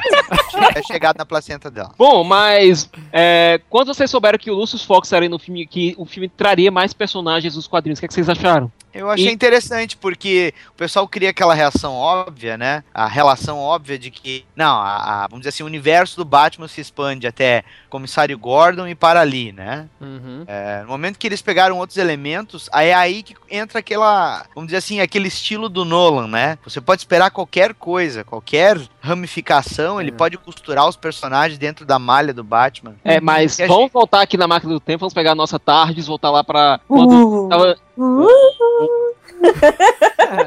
é 0.76 0.84
chegado 0.84 1.18
na 1.18 1.26
placenta 1.26 1.70
dela. 1.70 1.92
Bom, 1.98 2.24
mas 2.24 2.90
é, 3.12 3.60
quando 3.70 3.94
vocês 3.94 4.10
souberam 4.10 4.38
que 4.38 4.50
o 4.52 4.56
Lucius 4.56 4.84
Fox 4.84 5.12
era 5.12 5.28
no 5.28 5.40
filme, 5.40 5.66
que 5.68 5.96
o 5.98 6.06
filme 6.06 6.30
traria 6.30 6.72
mais 6.72 6.94
personagens 6.94 7.54
dos 7.56 7.68
quadrinhos, 7.68 7.98
o 7.98 8.02
que, 8.02 8.06
é 8.06 8.08
que 8.08 8.14
vocês 8.14 8.30
acharam? 8.30 8.72
Eu 8.98 9.10
achei 9.10 9.28
E- 9.30 9.32
interessante, 9.34 9.96
porque 9.96 10.54
o 10.70 10.74
pessoal 10.74 11.08
cria 11.08 11.30
aquela 11.30 11.54
reação 11.54 11.94
óbvia, 11.94 12.58
né? 12.58 12.84
A 12.94 13.08
relação 13.08 13.58
óbvia 13.60 13.98
de 14.00 14.10
que, 14.12 14.46
não, 14.56 14.78
a, 14.80 15.24
a- 15.24 15.28
vamos 15.28 15.40
dizer 15.42 15.50
assim, 15.50 15.64
o 15.64 15.68
universo 15.68 16.18
do 16.18 16.26
Batman 16.26 16.68
se 16.68 16.82
expande 16.82 17.28
até 17.28 17.64
Comissário 17.90 18.38
Gordon 18.38 18.88
e 18.88 18.96
para 18.96 19.22
ali, 19.22 19.52
né? 19.52 19.88
Uhum. 20.02 20.44
É, 20.48 20.82
no 20.82 20.88
momento 20.90 21.18
que 21.20 21.28
eles 21.28 21.42
pegaram 21.42 21.78
outros 21.78 21.98
elementos, 21.98 22.70
aí 22.74 22.88
é 22.90 22.94
aí 22.94 23.24
que 23.24 23.36
entra 23.50 23.80
aquela, 23.80 24.46
vamos 24.56 24.68
dizer 24.68 24.78
assim, 24.78 25.00
aquele 25.00 25.28
estilo 25.28 25.70
do 25.70 25.86
Nolan, 25.86 26.28
né? 26.28 26.58
Você 26.64 26.82
pode 26.82 27.02
esperar 27.02 27.32
qualquer 27.32 27.74
coisa, 27.74 28.24
qualquer 28.24 28.78
ramificação, 29.08 30.00
ele 30.00 30.10
É. 30.12 30.14
pode 30.14 30.38
costurar 30.38 30.88
os 30.88 30.96
personagens 30.96 31.58
dentro 31.58 31.86
da 31.86 31.98
malha 31.98 32.34
do 32.34 32.44
Batman. 32.44 32.96
É, 33.04 33.20
mas 33.20 33.58
E 33.60 33.68
vamos 33.68 33.92
voltar 33.92 34.22
aqui 34.22 34.38
na 34.38 34.48
máquina 34.48 34.74
do 34.74 34.80
tempo, 34.80 35.00
vamos 35.02 35.14
pegar 35.14 35.32
a 35.32 35.36
nossa 35.36 35.58
tarde, 35.60 36.02
voltar 36.02 36.30
lá 36.30 36.44
pra. 36.44 36.80
Quando 36.88 37.46
Uh, 37.46 37.50
tava, 37.50 37.78
uh, 37.98 38.28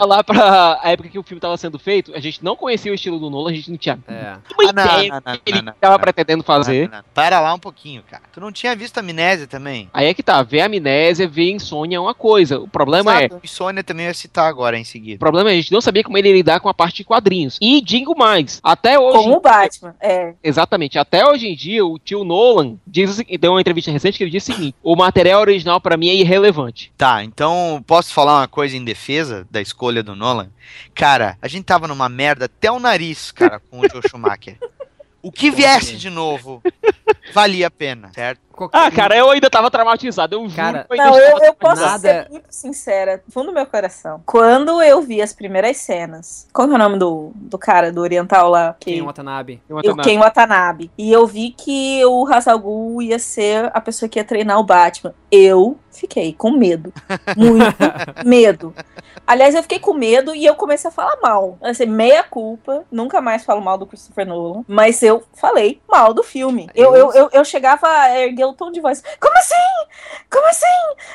lá 0.06 0.22
pra 0.22 0.78
a 0.82 0.90
época 0.90 1.08
que 1.08 1.18
o 1.18 1.22
filme 1.22 1.40
tava 1.40 1.56
sendo 1.56 1.78
feito, 1.78 2.12
a 2.14 2.20
gente 2.20 2.42
não 2.44 2.56
conhecia 2.56 2.90
o 2.92 2.94
estilo 2.94 3.18
do 3.18 3.30
Nolan, 3.30 3.50
a 3.50 3.54
gente 3.54 3.70
não 3.70 3.78
tinha 3.78 3.98
É. 4.08 4.36
uma 4.58 4.70
Ah, 4.70 4.72
não, 4.72 4.84
ideia 4.96 5.22
não, 5.24 5.32
que 5.36 5.40
ele 5.46 5.58
não, 5.58 5.64
não, 5.66 5.72
tava 5.80 5.94
não. 5.94 6.00
pretendendo 6.00 6.42
fazer. 6.44 6.84
Não, 6.88 6.90
não, 6.90 6.98
não. 6.98 7.04
Para 7.14 7.40
lá 7.40 7.54
um 7.54 7.58
pouquinho, 7.58 8.02
cara. 8.08 8.22
Tu 8.32 8.40
não 8.40 8.52
tinha 8.52 8.74
visto 8.76 8.98
Amnésia 8.98 9.46
também? 9.46 9.88
Aí 9.92 10.06
é 10.06 10.14
que 10.14 10.22
tá, 10.22 10.42
ver 10.42 10.60
amnésia, 10.62 11.26
ver 11.28 11.50
insônia 11.50 11.96
é 11.96 12.00
uma 12.00 12.14
coisa. 12.14 12.58
O 12.60 12.68
problema 12.68 13.14
é. 13.20 13.26
Exato, 13.26 13.40
Insônia 13.44 13.82
também 13.84 14.06
ia 14.06 14.14
citar 14.14 14.48
agora 14.48 14.78
em 14.78 14.82
O 14.82 14.86
seguida. 14.86 15.18
problema 15.18 15.50
é 15.50 15.52
a 15.52 15.56
gente 15.56 15.72
não 15.72 15.80
sabia 15.80 16.02
como 16.04 16.16
ele 16.18 16.28
ia 16.28 16.34
lidar 16.34 16.60
com 16.60 16.68
a 16.68 16.74
parte 16.74 16.96
de 16.98 17.04
quadrinhos. 17.04 17.58
E 17.60 17.80
digo 17.80 18.16
mais, 18.16 18.60
até 18.62 18.98
hoje. 18.98 19.16
como 19.18 19.36
o 19.36 19.40
Batman. 19.40 19.94
É. 20.00 20.34
Exatamente. 20.42 20.98
Até 20.98 21.24
hoje 21.26 21.48
em 21.48 21.54
dia, 21.54 21.84
o 21.84 21.98
tio 21.98 22.24
Nolan 22.24 22.76
diz, 22.86 23.18
o 23.18 23.38
deu 23.38 23.52
uma 23.52 23.60
entrevista 23.60 23.90
recente 23.90 24.18
que 24.18 24.24
ele 24.24 24.30
disse 24.30 24.52
o 24.52 24.54
seguinte: 24.54 24.74
o 24.82 24.94
material 24.96 25.40
original 25.40 25.80
pra 25.80 25.96
mim 25.96 26.08
é 26.08 26.14
irrelevante. 26.14 26.92
Tá, 26.96 27.22
então 27.24 27.82
posso 27.86 28.12
falar 28.12 28.38
uma 28.40 28.48
coisa 28.48 28.69
em 28.74 28.84
defesa 28.84 29.46
da 29.50 29.60
escolha 29.60 30.02
do 30.02 30.14
Nolan? 30.16 30.50
Cara, 30.94 31.36
a 31.42 31.48
gente 31.48 31.64
tava 31.64 31.86
numa 31.88 32.08
merda 32.08 32.46
até 32.46 32.70
o 32.70 32.78
nariz, 32.80 33.30
cara, 33.30 33.60
com 33.70 33.80
o 33.80 33.88
Joe 33.88 34.02
Schumacher. 34.08 34.56
O 35.22 35.30
que 35.30 35.50
viesse 35.50 35.96
de 35.96 36.08
novo 36.08 36.62
valia 37.34 37.66
a 37.66 37.70
pena, 37.70 38.10
certo? 38.14 38.40
Ah, 38.72 38.90
cara, 38.90 39.16
eu 39.16 39.30
ainda 39.30 39.48
tava 39.50 39.70
traumatizado. 39.70 40.34
Eu 40.34 40.42
juro 40.44 40.54
Cara, 40.54 40.84
que 40.84 40.92
eu 40.94 41.00
ainda 41.02 41.10
Não, 41.10 41.18
eu, 41.18 41.38
eu 41.44 41.54
posso 41.54 41.80
nada- 41.82 41.98
ser 42.24 42.30
muito 42.30 42.46
sincera, 42.50 43.22
do 43.26 43.32
fundo 43.32 43.46
do 43.48 43.52
meu 43.52 43.64
coração. 43.66 44.22
Quando 44.26 44.82
eu 44.82 45.00
vi 45.02 45.20
as 45.22 45.32
primeiras 45.32 45.76
cenas, 45.78 46.46
qual 46.52 46.66
que 46.68 46.72
é 46.72 46.76
o 46.76 46.78
nome 46.78 46.98
do, 46.98 47.32
do 47.34 47.58
cara, 47.58 47.90
do 47.92 48.00
oriental 48.00 48.48
lá? 48.50 48.74
Que, 48.78 48.94
Ken 48.94 49.02
Watanabe. 49.02 49.62
o 49.68 49.96
Ken 49.96 50.18
Watanabe. 50.18 50.90
E 50.96 51.10
eu 51.12 51.26
vi 51.26 51.50
que 51.52 52.04
o 52.04 52.26
Hazal 52.26 52.58
Ghul 52.58 53.02
ia 53.02 53.18
ser 53.18 53.70
a 53.74 53.80
pessoa 53.80 54.08
que 54.08 54.18
ia 54.18 54.24
treinar 54.24 54.58
o 54.58 54.64
Batman. 54.64 55.14
Eu 55.30 55.78
fiquei 55.90 56.32
com 56.32 56.50
medo. 56.50 56.92
Muito 57.36 57.64
medo. 58.26 58.74
Aliás, 59.26 59.54
eu 59.54 59.62
fiquei 59.62 59.78
com 59.78 59.94
medo 59.94 60.34
e 60.34 60.44
eu 60.44 60.56
comecei 60.56 60.88
a 60.88 60.92
falar 60.92 61.16
mal. 61.22 61.56
Assim, 61.62 61.86
meia 61.86 62.22
culpa. 62.24 62.84
Nunca 62.90 63.20
mais 63.20 63.44
falo 63.44 63.60
mal 63.60 63.78
do 63.78 63.86
Christopher 63.86 64.26
Nolan. 64.26 64.64
Mas 64.66 65.02
eu 65.02 65.22
falei 65.34 65.80
mal 65.88 66.12
do 66.12 66.22
filme. 66.24 66.68
Eu, 66.74 66.96
eu, 66.96 67.12
eu, 67.12 67.28
eu 67.32 67.44
chegava 67.44 67.86
a 67.88 68.18
erguer 68.20 68.44
o 68.46 68.52
tom 68.54 68.72
de 68.72 68.80
voz. 68.80 69.02
Como 69.20 69.36
assim? 69.38 69.54
Como 70.30 70.46
assim? 70.48 70.66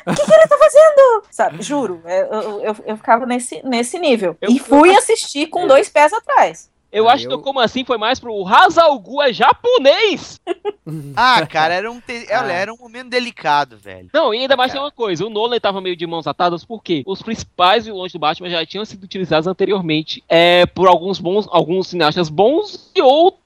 O 0.06 0.14
que, 0.14 0.24
que 0.24 0.32
ele 0.34 0.46
tá 0.46 0.56
fazendo? 0.56 1.22
Sabe, 1.30 1.62
juro. 1.62 2.00
Eu, 2.06 2.26
eu, 2.40 2.60
eu, 2.62 2.76
eu 2.86 2.96
ficava 2.96 3.26
nesse, 3.26 3.60
nesse 3.66 3.98
nível. 3.98 4.36
Eu- 4.40 4.50
e 4.50 4.58
fui 4.58 4.94
assistir 4.96 5.46
com 5.48 5.66
dois 5.66 5.88
pés 5.90 6.12
atrás. 6.12 6.70
Eu 6.96 7.08
Ah, 7.08 7.12
acho 7.12 7.26
que 7.26 7.32
eu- 7.32 7.38
eu 7.38 7.42
como 7.42 7.60
assim 7.60 7.84
foi 7.84 7.98
mais 7.98 8.18
pro 8.18 8.46
Hazalgu 8.46 9.20
é 9.22 9.32
japonês. 9.32 10.40
Ah, 11.16 11.44
cara, 11.46 11.74
era 11.74 11.90
um, 11.90 12.00
te- 12.00 12.26
Ah. 12.30 12.46
era 12.52 12.72
um 12.72 12.76
momento 12.76 13.08
delicado, 13.08 13.76
velho. 13.76 14.08
Não, 14.14 14.32
e 14.32 14.38
ainda 14.42 14.56
mais 14.56 14.70
tem 14.70 14.78
Cara. 14.78 14.84
uma 14.86 14.92
coisa, 14.92 15.26
o 15.26 15.30
Nolan 15.30 15.58
tava 15.58 15.80
meio 15.80 15.96
de 15.96 16.06
mãos 16.06 16.28
atadas 16.28 16.64
porque 16.64 17.02
os 17.04 17.20
principais 17.22 17.86
vilões 17.86 18.12
do 18.12 18.18
Batman 18.20 18.48
já 18.48 18.64
tinham 18.64 18.84
sido 18.84 19.02
utilizados 19.02 19.48
anteriormente 19.48 20.22
é, 20.28 20.64
por 20.66 20.86
alguns 20.86 21.18
bons, 21.18 21.48
alguns 21.50 21.88
cineastas 21.88 22.28
bons 22.28 22.92
e 22.94 23.02
outro 23.02 23.36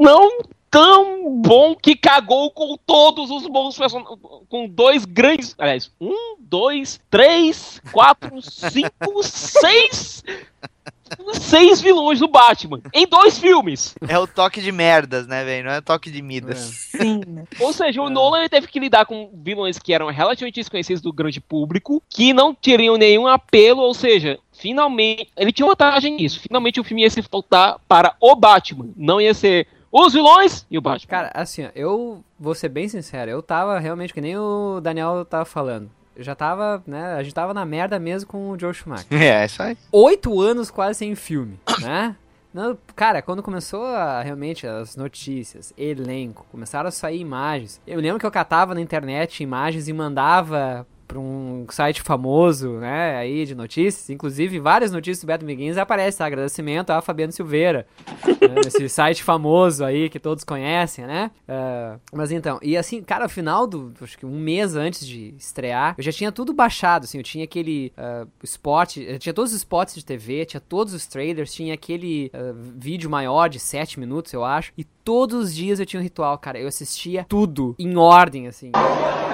não 0.00 0.40
tão 0.70 1.40
bom 1.40 1.74
que 1.74 1.96
cagou 1.96 2.50
com 2.50 2.76
todos 2.86 3.30
os 3.30 3.46
bons 3.46 3.76
personagens, 3.78 4.18
com 4.48 4.68
dois 4.68 5.04
grandes, 5.06 5.54
aliás, 5.58 5.90
um, 6.00 6.36
dois, 6.38 7.00
três, 7.10 7.80
quatro, 7.90 8.40
cinco, 8.42 9.22
seis, 9.24 10.22
seis 11.34 11.80
vilões 11.80 12.20
do 12.20 12.28
Batman 12.28 12.80
em 12.92 13.06
dois 13.06 13.38
filmes. 13.38 13.94
É 14.08 14.18
o 14.18 14.26
toque 14.26 14.60
de 14.60 14.72
merdas, 14.72 15.26
né, 15.26 15.44
velho? 15.44 15.66
Não 15.66 15.72
é 15.72 15.78
o 15.78 15.82
toque 15.82 16.10
de 16.10 16.22
Midas. 16.22 16.58
Sim. 16.58 17.20
né? 17.26 17.44
Ou 17.58 17.72
seja, 17.72 18.02
o 18.02 18.10
Nolan 18.10 18.40
ele 18.40 18.48
teve 18.48 18.66
que 18.66 18.80
lidar 18.80 19.06
com 19.06 19.30
vilões 19.34 19.78
que 19.78 19.92
eram 19.92 20.08
relativamente 20.08 20.56
desconhecidos 20.56 21.02
do 21.02 21.12
grande 21.12 21.40
público, 21.40 22.02
que 22.08 22.32
não 22.32 22.54
teriam 22.54 22.96
nenhum 22.96 23.26
apelo, 23.26 23.82
ou 23.82 23.94
seja, 23.94 24.38
finalmente. 24.52 25.28
Ele 25.36 25.52
tinha 25.52 25.66
vantagem 25.66 26.14
nisso. 26.14 26.40
Finalmente 26.40 26.80
o 26.80 26.84
filme 26.84 27.02
ia 27.02 27.10
se 27.10 27.20
voltar 27.20 27.78
para 27.88 28.14
o 28.20 28.34
Batman. 28.36 28.90
Não 28.96 29.20
ia 29.20 29.34
ser 29.34 29.66
os 29.92 30.12
vilões 30.12 30.66
e 30.70 30.78
o 30.78 30.80
Batman. 30.80 31.08
Cara, 31.08 31.30
assim, 31.34 31.68
eu 31.74 32.22
vou 32.38 32.54
ser 32.54 32.68
bem 32.68 32.88
sincero, 32.88 33.30
eu 33.30 33.42
tava 33.42 33.78
realmente, 33.78 34.14
que 34.14 34.20
nem 34.20 34.36
o 34.36 34.80
Daniel 34.80 35.24
tava 35.24 35.44
falando. 35.44 35.90
Eu 36.16 36.24
já 36.24 36.34
tava, 36.34 36.82
né, 36.86 37.14
a 37.14 37.22
gente 37.22 37.34
tava 37.34 37.54
na 37.54 37.64
merda 37.64 37.98
mesmo 37.98 38.28
com 38.28 38.50
o 38.50 38.58
Joe 38.58 38.74
Schumacher. 38.74 39.06
É, 39.10 39.44
isso 39.44 39.62
aí. 39.62 39.76
Oito 39.92 40.40
anos 40.40 40.70
quase 40.70 40.98
sem 40.98 41.14
filme, 41.14 41.58
né? 41.80 42.16
Não, 42.52 42.76
cara, 42.96 43.22
quando 43.22 43.44
começou 43.44 43.84
a, 43.84 44.22
realmente 44.22 44.66
as 44.66 44.96
notícias, 44.96 45.72
elenco, 45.78 46.44
começaram 46.50 46.88
a 46.88 46.92
sair 46.92 47.20
imagens. 47.20 47.80
Eu 47.86 48.00
lembro 48.00 48.18
que 48.18 48.26
eu 48.26 48.30
catava 48.30 48.74
na 48.74 48.80
internet 48.80 49.42
imagens 49.42 49.86
e 49.86 49.92
mandava 49.92 50.84
pra 51.10 51.18
um 51.18 51.66
site 51.70 52.02
famoso, 52.02 52.74
né, 52.74 53.16
aí 53.16 53.44
de 53.44 53.52
notícias, 53.52 54.08
inclusive 54.10 54.60
várias 54.60 54.92
notícias 54.92 55.24
do 55.24 55.26
Beto 55.26 55.44
Miguins 55.44 55.76
aparece, 55.76 56.18
tá? 56.18 56.26
agradecimento 56.26 56.90
a 56.90 57.02
Fabiano 57.02 57.32
Silveira, 57.32 57.84
né, 58.26 58.60
esse 58.64 58.88
site 58.88 59.24
famoso 59.24 59.84
aí 59.84 60.08
que 60.08 60.20
todos 60.20 60.44
conhecem, 60.44 61.04
né? 61.06 61.32
Ah, 61.48 61.98
mas 62.12 62.30
então, 62.30 62.60
e 62.62 62.76
assim, 62.76 63.02
cara, 63.02 63.24
ao 63.24 63.28
final 63.28 63.66
do, 63.66 63.92
acho 64.00 64.16
que 64.16 64.24
um 64.24 64.38
mês 64.38 64.76
antes 64.76 65.04
de 65.04 65.34
estrear, 65.36 65.96
eu 65.98 66.04
já 66.04 66.12
tinha 66.12 66.30
tudo 66.30 66.52
baixado, 66.52 67.04
assim, 67.04 67.18
eu 67.18 67.24
tinha 67.24 67.42
aquele 67.42 67.92
ah, 67.96 68.24
spot, 68.44 68.98
eu 68.98 69.18
tinha 69.18 69.34
todos 69.34 69.50
os 69.50 69.58
spots 69.58 69.96
de 69.96 70.04
TV, 70.04 70.44
tinha 70.46 70.60
todos 70.60 70.94
os 70.94 71.06
trailers, 71.08 71.52
tinha 71.52 71.74
aquele 71.74 72.30
ah, 72.32 72.54
vídeo 72.54 73.10
maior 73.10 73.48
de 73.48 73.58
7 73.58 73.98
minutos, 73.98 74.32
eu 74.32 74.44
acho, 74.44 74.72
e 74.78 74.84
todos 75.10 75.46
os 75.46 75.52
dias 75.52 75.80
eu 75.80 75.86
tinha 75.86 75.98
um 75.98 76.02
ritual, 76.04 76.38
cara, 76.38 76.56
eu 76.60 76.68
assistia 76.68 77.26
tudo 77.28 77.74
em 77.76 77.96
ordem, 77.96 78.46
assim. 78.46 78.70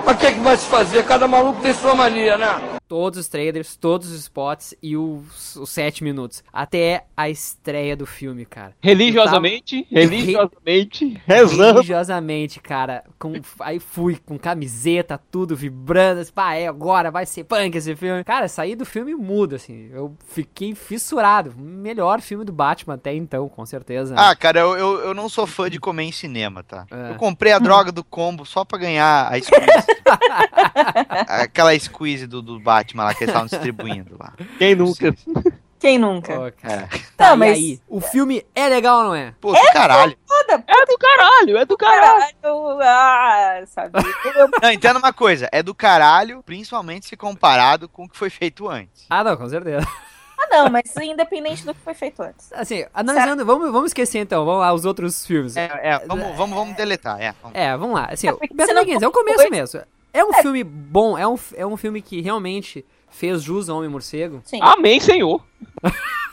Mas 0.07 0.17
o 0.17 0.19
que, 0.19 0.33
que 0.33 0.41
vai 0.41 0.57
se 0.57 0.65
fazer? 0.69 1.05
Cada 1.05 1.29
maluco 1.29 1.61
tem 1.61 1.75
sua 1.75 1.95
mania, 1.95 2.39
né? 2.39 2.77
todos 2.89 3.19
os 3.19 3.29
trailers, 3.29 3.77
todos 3.77 4.11
os 4.11 4.21
spots 4.21 4.75
e 4.83 4.97
os, 4.97 5.57
os 5.57 5.71
sete 5.71 6.05
minutos. 6.05 6.43
Até 6.53 7.05
a 7.17 7.29
estreia 7.29 7.97
do 7.97 8.07
filme, 8.07 8.45
cara. 8.45 8.75
Religiosamente, 8.81 9.87
religiosamente, 9.91 11.21
rezando. 11.27 11.75
Religiosamente, 11.75 12.61
cara. 12.61 13.05
Com, 13.19 13.33
aí 13.61 13.79
fui 13.79 14.17
com 14.25 14.39
camiseta, 14.39 15.21
tudo 15.31 15.57
vibrando. 15.57 16.21
Assim, 16.21 16.33
Pá, 16.33 16.55
é 16.55 16.67
agora, 16.67 17.11
vai 17.11 17.27
ser 17.27 17.45
punk 17.45 17.77
esse 17.77 17.95
filme. 17.97 18.23
Cara, 18.25 18.49
saí 18.49 18.75
do 18.75 18.85
filme 18.85 19.15
mudo, 19.15 19.57
assim. 19.57 19.89
Eu 19.93 20.17
fiquei 20.29 20.75
fissurado. 20.75 21.55
Melhor 21.57 22.21
filme 22.21 22.45
do 22.45 22.53
Batman 22.53 22.95
até 22.95 23.15
então, 23.15 23.49
com 23.49 23.65
certeza. 23.67 24.15
né? 24.15 24.21
Ah, 24.21 24.37
cara, 24.37 24.61
eu, 24.61 24.77
eu, 24.77 24.99
eu 25.07 25.15
não 25.15 25.29
sou 25.29 25.47
fã 25.47 25.66
de 25.71 25.79
comer 25.81 26.05
em 26.05 26.13
cinema, 26.13 26.63
tá? 26.63 26.87
É. 26.91 27.11
Eu 27.11 27.15
comprei 27.17 27.53
a 27.53 27.59
droga 27.59 27.91
do 27.93 28.03
combo 28.05 28.45
só 28.45 28.65
pra 28.65 28.79
ganhar 28.79 29.33
a 29.33 29.41
squeeze. 29.41 29.87
Aquela 31.29 31.79
squeeze 31.79 32.27
do, 32.27 32.43
do 32.43 32.59
Batman 32.61 33.05
lá 33.05 33.15
que 33.15 33.25
eles 33.25 33.31
estavam 33.31 33.49
distribuindo 33.49 34.17
lá. 34.19 34.33
Quem 34.59 34.75
nunca? 34.75 35.15
Quem 35.79 35.99
nunca? 35.99 36.35
Pô, 36.35 36.53
cara. 36.63 36.89
É. 36.93 36.99
Tá, 37.17 37.29
Não, 37.29 37.35
e 37.35 37.39
mas- 37.39 37.57
aí? 37.57 37.81
O 37.89 38.01
filme 38.01 38.45
é 38.55 38.69
legal 38.69 38.99
ou 38.99 39.05
não 39.05 39.15
é? 39.15 39.35
Pô, 39.41 39.53
do 39.53 39.73
caralho. 39.73 40.17
É 40.49 40.87
do 40.87 40.99
caralho, 40.99 41.57
é 41.59 41.65
do 41.65 41.77
caralho. 41.77 42.35
Caralho, 42.41 42.79
ah, 42.83 43.63
sabe? 43.67 43.93
Não, 44.63 44.71
entenda 44.71 44.99
uma 44.99 45.13
coisa, 45.13 45.49
é 45.53 45.63
do 45.63 45.75
caralho, 45.75 46.43
principalmente 46.43 47.07
se 47.07 47.17
comparado 47.17 47.89
com 47.89 48.05
o 48.05 48.09
que 48.09 48.17
foi 48.17 48.31
feito 48.31 48.69
antes. 48.69 49.07
Ah, 49.11 49.23
não, 49.25 49.37
com 49.37 49.49
certeza. 49.49 49.87
Ah, 50.39 50.47
não, 50.51 50.71
mas 50.71 50.95
independente 50.97 51.65
do 51.65 51.73
que 51.75 51.81
foi 51.81 51.95
feito 51.95 52.23
antes. 52.23 52.53
Assim, 52.53 52.85
analisando, 52.93 53.45
vamos, 53.45 53.71
vamos 53.73 53.87
esquecer 53.91 54.19
então, 54.19 54.45
vamos 54.45 54.61
lá, 54.61 54.73
os 54.73 54.85
outros 54.85 55.27
filmes. 55.27 55.57
É, 55.57 55.65
é, 55.83 55.99
vamos, 56.07 56.37
vamos, 56.37 56.57
vamos 56.57 56.77
deletar, 56.77 57.21
é. 57.21 57.35
vamos. 57.43 57.57
É, 57.59 57.77
vamos 57.77 57.95
lá. 57.95 58.09
Assim, 58.11 58.29
É, 58.29 58.33
Beto 58.53 58.71
é 58.73 59.09
o 59.09 59.13
começo 59.13 59.37
coisa- 59.37 59.51
mesmo. 59.51 59.81
É 60.13 60.25
um 60.25 60.33
filme 60.35 60.65
bom, 60.65 61.17
é 61.19 61.27
um, 61.29 61.39
é 61.55 61.67
um 61.67 61.77
filme 61.77 62.01
que 62.01 62.21
realmente 62.21 62.85
fez 63.11 63.43
jus 63.43 63.69
ao 63.69 63.79
Homem 63.79 63.91
Morcego. 63.91 64.41
Sim. 64.45 64.61
Amém, 64.63 64.99
senhor. 65.01 65.43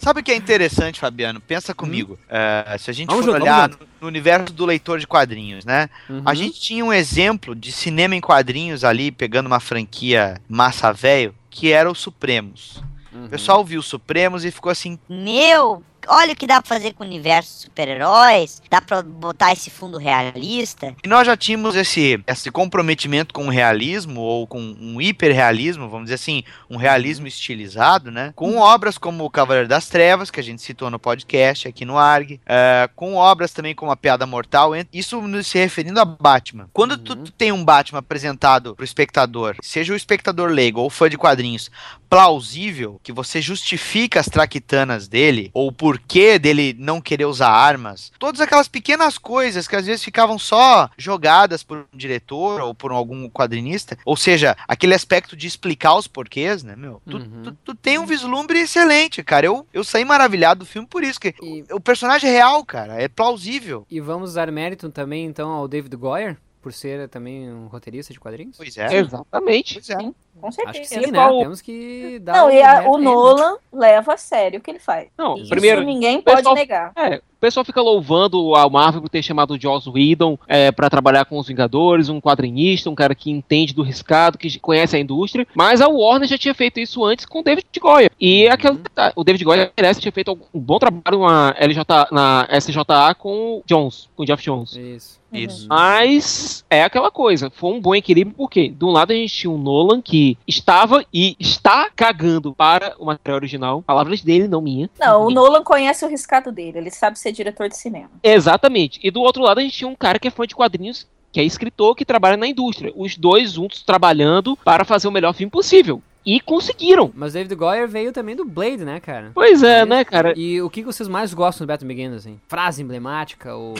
Sabe 0.00 0.20
o 0.20 0.22
que 0.22 0.32
é 0.32 0.36
interessante, 0.36 1.00
Fabiano? 1.00 1.40
Pensa 1.40 1.74
comigo. 1.74 2.18
É, 2.28 2.76
se 2.78 2.90
a 2.90 2.94
gente 2.94 3.08
Vamos 3.08 3.24
for 3.24 3.32
junto, 3.32 3.42
olhar 3.42 3.70
no, 4.00 4.06
universo 4.06 4.52
do 4.52 4.64
leitor 4.64 4.98
de 4.98 5.06
quadrinhos, 5.06 5.64
né? 5.64 5.88
Uhum. 6.08 6.22
A 6.24 6.34
gente 6.34 6.60
tinha 6.60 6.84
um 6.84 6.92
exemplo 6.92 7.54
de 7.54 7.72
cinema 7.72 8.14
em 8.14 8.20
quadrinhos 8.20 8.84
ali, 8.84 9.10
pegando 9.10 9.46
uma 9.46 9.60
franquia 9.60 10.40
massa 10.48 10.92
velho, 10.92 11.34
que 11.50 11.72
era 11.72 11.90
o 11.90 11.94
Supremos. 11.94 12.82
Uhum. 13.12 13.26
O 13.26 13.28
pessoal 13.28 13.64
viu 13.64 13.80
o 13.80 13.82
Supremos 13.82 14.44
e 14.44 14.50
ficou 14.50 14.70
assim, 14.70 14.98
Meu, 15.08 15.82
olha 16.08 16.32
o 16.32 16.36
que 16.36 16.46
dá 16.46 16.60
pra 16.62 16.68
fazer 16.68 16.92
com 16.94 17.04
o 17.04 17.06
universo 17.06 17.56
de 17.56 17.62
super-heróis. 17.64 18.62
Dá 18.70 18.80
pra 18.80 19.02
botar 19.02 19.52
esse 19.52 19.70
fundo 19.70 19.98
realista. 19.98 20.94
E 21.04 21.08
nós 21.08 21.26
já 21.26 21.36
tínhamos 21.36 21.74
esse, 21.76 22.22
esse 22.26 22.50
comprometimento 22.50 23.32
com 23.34 23.46
o 23.46 23.50
realismo, 23.50 24.20
ou 24.20 24.46
com 24.46 24.60
um 24.60 25.00
hiperrealismo, 25.00 25.88
vamos 25.88 26.04
dizer 26.06 26.14
assim, 26.16 26.42
um 26.70 26.76
realismo 26.76 27.26
estilizado, 27.26 28.10
né? 28.10 28.32
Com 28.34 28.56
obras 28.58 28.98
como 28.98 29.24
O 29.24 29.30
Cavaleiro 29.30 29.68
das 29.68 29.88
Trevas, 29.88 30.30
que 30.30 30.40
a 30.40 30.42
gente 30.42 30.62
citou 30.62 30.90
no 30.90 30.98
podcast 30.98 31.68
aqui 31.68 31.84
no 31.84 31.96
ARG, 31.98 32.40
eh, 32.46 32.88
com 32.94 33.14
obras 33.14 33.52
também 33.52 33.74
como 33.74 33.90
A 33.92 33.96
Piada 33.96 34.26
Mortal, 34.26 34.72
isso 34.92 35.20
nos 35.22 35.46
se 35.46 35.58
referindo 35.58 36.00
a 36.00 36.04
Batman. 36.04 36.68
Quando 36.72 36.96
tu, 36.98 37.12
Uhum. 37.14 37.24
tu 37.24 37.32
tem 37.32 37.52
um 37.52 37.64
Batman 37.64 37.98
apresentado 38.00 38.74
pro 38.74 38.84
espectador, 38.84 39.56
seja 39.62 39.92
o 39.92 39.96
espectador 39.96 40.50
leigo 40.50 40.80
ou 40.80 40.90
fã 40.90 41.08
de 41.08 41.16
quadrinhos, 41.16 41.70
plausível, 42.08 43.00
que 43.02 43.12
você 43.12 43.40
justifica 43.42 44.18
as 44.20 44.26
traquitanas 44.26 45.08
dele, 45.08 45.50
ou 45.52 45.68
o 45.68 45.72
porquê 45.96 46.38
dele 46.38 46.74
não 46.78 47.00
querer 47.00 47.24
usar 47.24 47.48
armas, 47.48 48.12
todas 48.18 48.40
aquelas 48.40 48.68
pequenas 48.68 49.16
coisas 49.18 49.66
que 49.66 49.74
às 49.76 49.86
vezes 49.86 50.04
ficavam 50.04 50.38
só 50.38 50.90
jogadas 50.98 51.62
por 51.62 51.78
um 51.92 51.96
diretor 51.96 52.60
ou 52.60 52.74
por 52.74 52.92
algum 52.92 53.28
quadrinista, 53.30 53.96
ou 54.04 54.16
seja, 54.16 54.56
aquele 54.68 54.94
aspecto 54.94 55.34
de 55.36 55.46
explicar 55.46 55.94
os 55.96 56.06
porquês, 56.06 56.62
né, 56.62 56.76
meu? 56.76 57.00
Tu, 57.08 57.16
Uhum. 57.16 57.42
tu- 57.44 57.56
tu 57.64 57.74
tem 57.74 57.98
um 57.98 58.06
vislumbre 58.06 58.58
excelente, 58.58 59.22
cara. 59.22 59.46
Eu, 59.46 59.66
eu 59.72 59.82
saí 59.82 60.04
maravilhado 60.04 60.60
do 60.60 60.66
filme 60.66 60.86
por 60.86 61.02
isso, 61.02 61.18
que 61.20 61.34
E, 61.42 61.64
o 61.72 61.80
personagem 61.80 62.28
é 62.28 62.32
real, 62.32 62.64
cara, 62.64 63.00
é 63.00 63.08
plausível. 63.08 63.86
e 63.90 64.00
vamos 64.00 64.34
dar 64.34 64.50
mérito 64.52 64.90
também, 64.90 65.24
então, 65.24 65.50
ao 65.50 65.66
David 65.66 65.94
Goyer, 65.96 66.36
por 66.60 66.72
ser 66.72 67.08
também 67.08 67.50
um 67.52 67.66
roteirista 67.68 68.12
de 68.12 68.18
quadrinhos? 68.20 68.56
Pois 68.56 68.76
é. 68.76 68.96
Exatamente. 68.98 69.74
Pois 69.74 69.88
é. 69.90 69.96
Com 70.40 70.48
Acho 70.48 70.58
que 70.58 70.84
certeza. 70.84 71.06
sim, 71.06 71.10
né? 71.12 71.18
Qual- 71.18 71.38
Temos 71.40 71.60
que 71.60 72.18
dar 72.20 72.32
Não, 72.36 72.46
um 72.46 72.50
e 72.50 72.62
a- 72.62 72.84
o? 72.88 72.98
Nolan 72.98 73.56
leva 73.72 74.14
a 74.14 74.16
sério 74.16 74.58
o 74.58 74.62
que 74.62 74.70
ele 74.70 74.78
faz. 74.78 75.08
Não, 75.16 75.36
Isso 75.36 75.48
primeiro, 75.50 75.82
ninguém 75.82 76.18
o 76.18 76.22
pessoal- 76.22 76.42
pode 76.44 76.60
negar. 76.60 76.92
É, 76.96 77.16
o 77.16 77.40
pessoal 77.40 77.64
fica 77.64 77.80
louvando 77.80 78.54
a 78.54 78.68
Marvel 78.68 79.00
por 79.02 79.08
ter 79.08 79.22
chamado 79.22 79.54
o 79.54 79.60
Joss 79.60 79.88
Whedon 79.88 80.38
é, 80.48 80.70
para 80.72 80.88
trabalhar 80.90 81.24
com 81.24 81.38
os 81.38 81.46
Vingadores, 81.48 82.08
um 82.08 82.20
quadrinista, 82.20 82.90
um 82.90 82.94
cara 82.94 83.14
que 83.14 83.30
entende 83.30 83.74
do 83.74 83.82
riscado, 83.82 84.38
que 84.38 84.58
conhece 84.58 84.96
a 84.96 84.98
indústria, 85.00 85.46
mas 85.54 85.80
a 85.80 85.88
Warner 85.88 86.28
já 86.28 86.38
tinha 86.38 86.54
feito 86.54 86.80
isso 86.80 87.04
antes 87.04 87.24
com 87.26 87.40
o 87.40 87.42
David 87.42 87.66
Goya. 87.80 88.10
E 88.20 88.46
Uhum. 88.46 88.52
aquele, 88.52 88.78
o 89.14 89.24
David 89.24 89.44
Goya 89.44 89.72
merece 89.76 90.00
ter 90.00 90.12
feito 90.12 90.38
um 90.52 90.60
bom 90.60 90.78
trabalho 90.78 91.20
na, 91.26 91.54
LJ, 91.58 91.84
na 92.10 92.46
SJA 92.50 93.14
com 93.14 93.58
o 93.58 93.62
Jones, 93.66 94.08
com 94.16 94.22
o 94.22 94.26
Jeff 94.26 94.42
Jones. 94.42 94.74
Isso. 94.76 95.16
Isso. 95.32 95.66
Mas 95.68 96.64
é 96.70 96.82
aquela 96.82 97.10
coisa, 97.10 97.50
foi 97.50 97.70
um 97.72 97.80
bom 97.80 97.94
equilíbrio, 97.94 98.34
porque 98.34 98.68
de 98.68 98.84
um 98.84 98.90
lado 98.90 99.10
a 99.12 99.14
gente 99.14 99.34
tinha 99.34 99.50
o 99.50 99.58
Nolan 99.58 100.00
que 100.00 100.25
estava 100.46 101.04
e 101.12 101.36
está 101.38 101.90
cagando 101.94 102.54
para 102.54 102.94
o 102.98 103.04
material 103.04 103.36
original, 103.36 103.82
palavras 103.82 104.22
dele, 104.22 104.48
não 104.48 104.60
minha. 104.60 104.88
Não, 104.98 105.26
o 105.26 105.30
Nolan 105.30 105.62
conhece 105.62 106.04
o 106.04 106.08
riscado 106.08 106.50
dele, 106.50 106.78
ele 106.78 106.90
sabe 106.90 107.18
ser 107.18 107.32
diretor 107.32 107.68
de 107.68 107.76
cinema. 107.76 108.10
Exatamente. 108.22 108.98
E 109.02 109.10
do 109.10 109.20
outro 109.20 109.42
lado 109.42 109.58
a 109.58 109.62
gente 109.62 109.76
tinha 109.76 109.88
um 109.88 109.94
cara 109.94 110.18
que 110.18 110.28
é 110.28 110.30
fã 110.30 110.46
de 110.46 110.54
quadrinhos, 110.54 111.06
que 111.32 111.40
é 111.40 111.44
escritor, 111.44 111.94
que 111.94 112.04
trabalha 112.04 112.36
na 112.36 112.46
indústria. 112.46 112.92
Os 112.96 113.16
dois 113.16 113.52
juntos 113.52 113.82
trabalhando 113.82 114.56
para 114.64 114.84
fazer 114.84 115.06
o 115.06 115.12
melhor 115.12 115.34
filme 115.34 115.50
possível. 115.50 116.02
E 116.24 116.40
conseguiram. 116.40 117.12
Mas 117.14 117.34
David 117.34 117.54
Goyer 117.54 117.86
veio 117.86 118.12
também 118.12 118.34
do 118.34 118.44
Blade, 118.44 118.84
né, 118.84 118.98
cara? 118.98 119.30
Pois 119.32 119.62
é, 119.62 119.80
Isso. 119.80 119.86
né, 119.86 120.04
cara? 120.04 120.34
E 120.36 120.60
o 120.60 120.68
que 120.68 120.82
vocês 120.82 121.08
mais 121.08 121.32
gostam 121.32 121.64
do 121.64 121.68
Batman 121.68 121.88
Begins, 121.88 122.14
assim? 122.14 122.40
Frase 122.48 122.82
emblemática 122.82 123.54
ou 123.54 123.74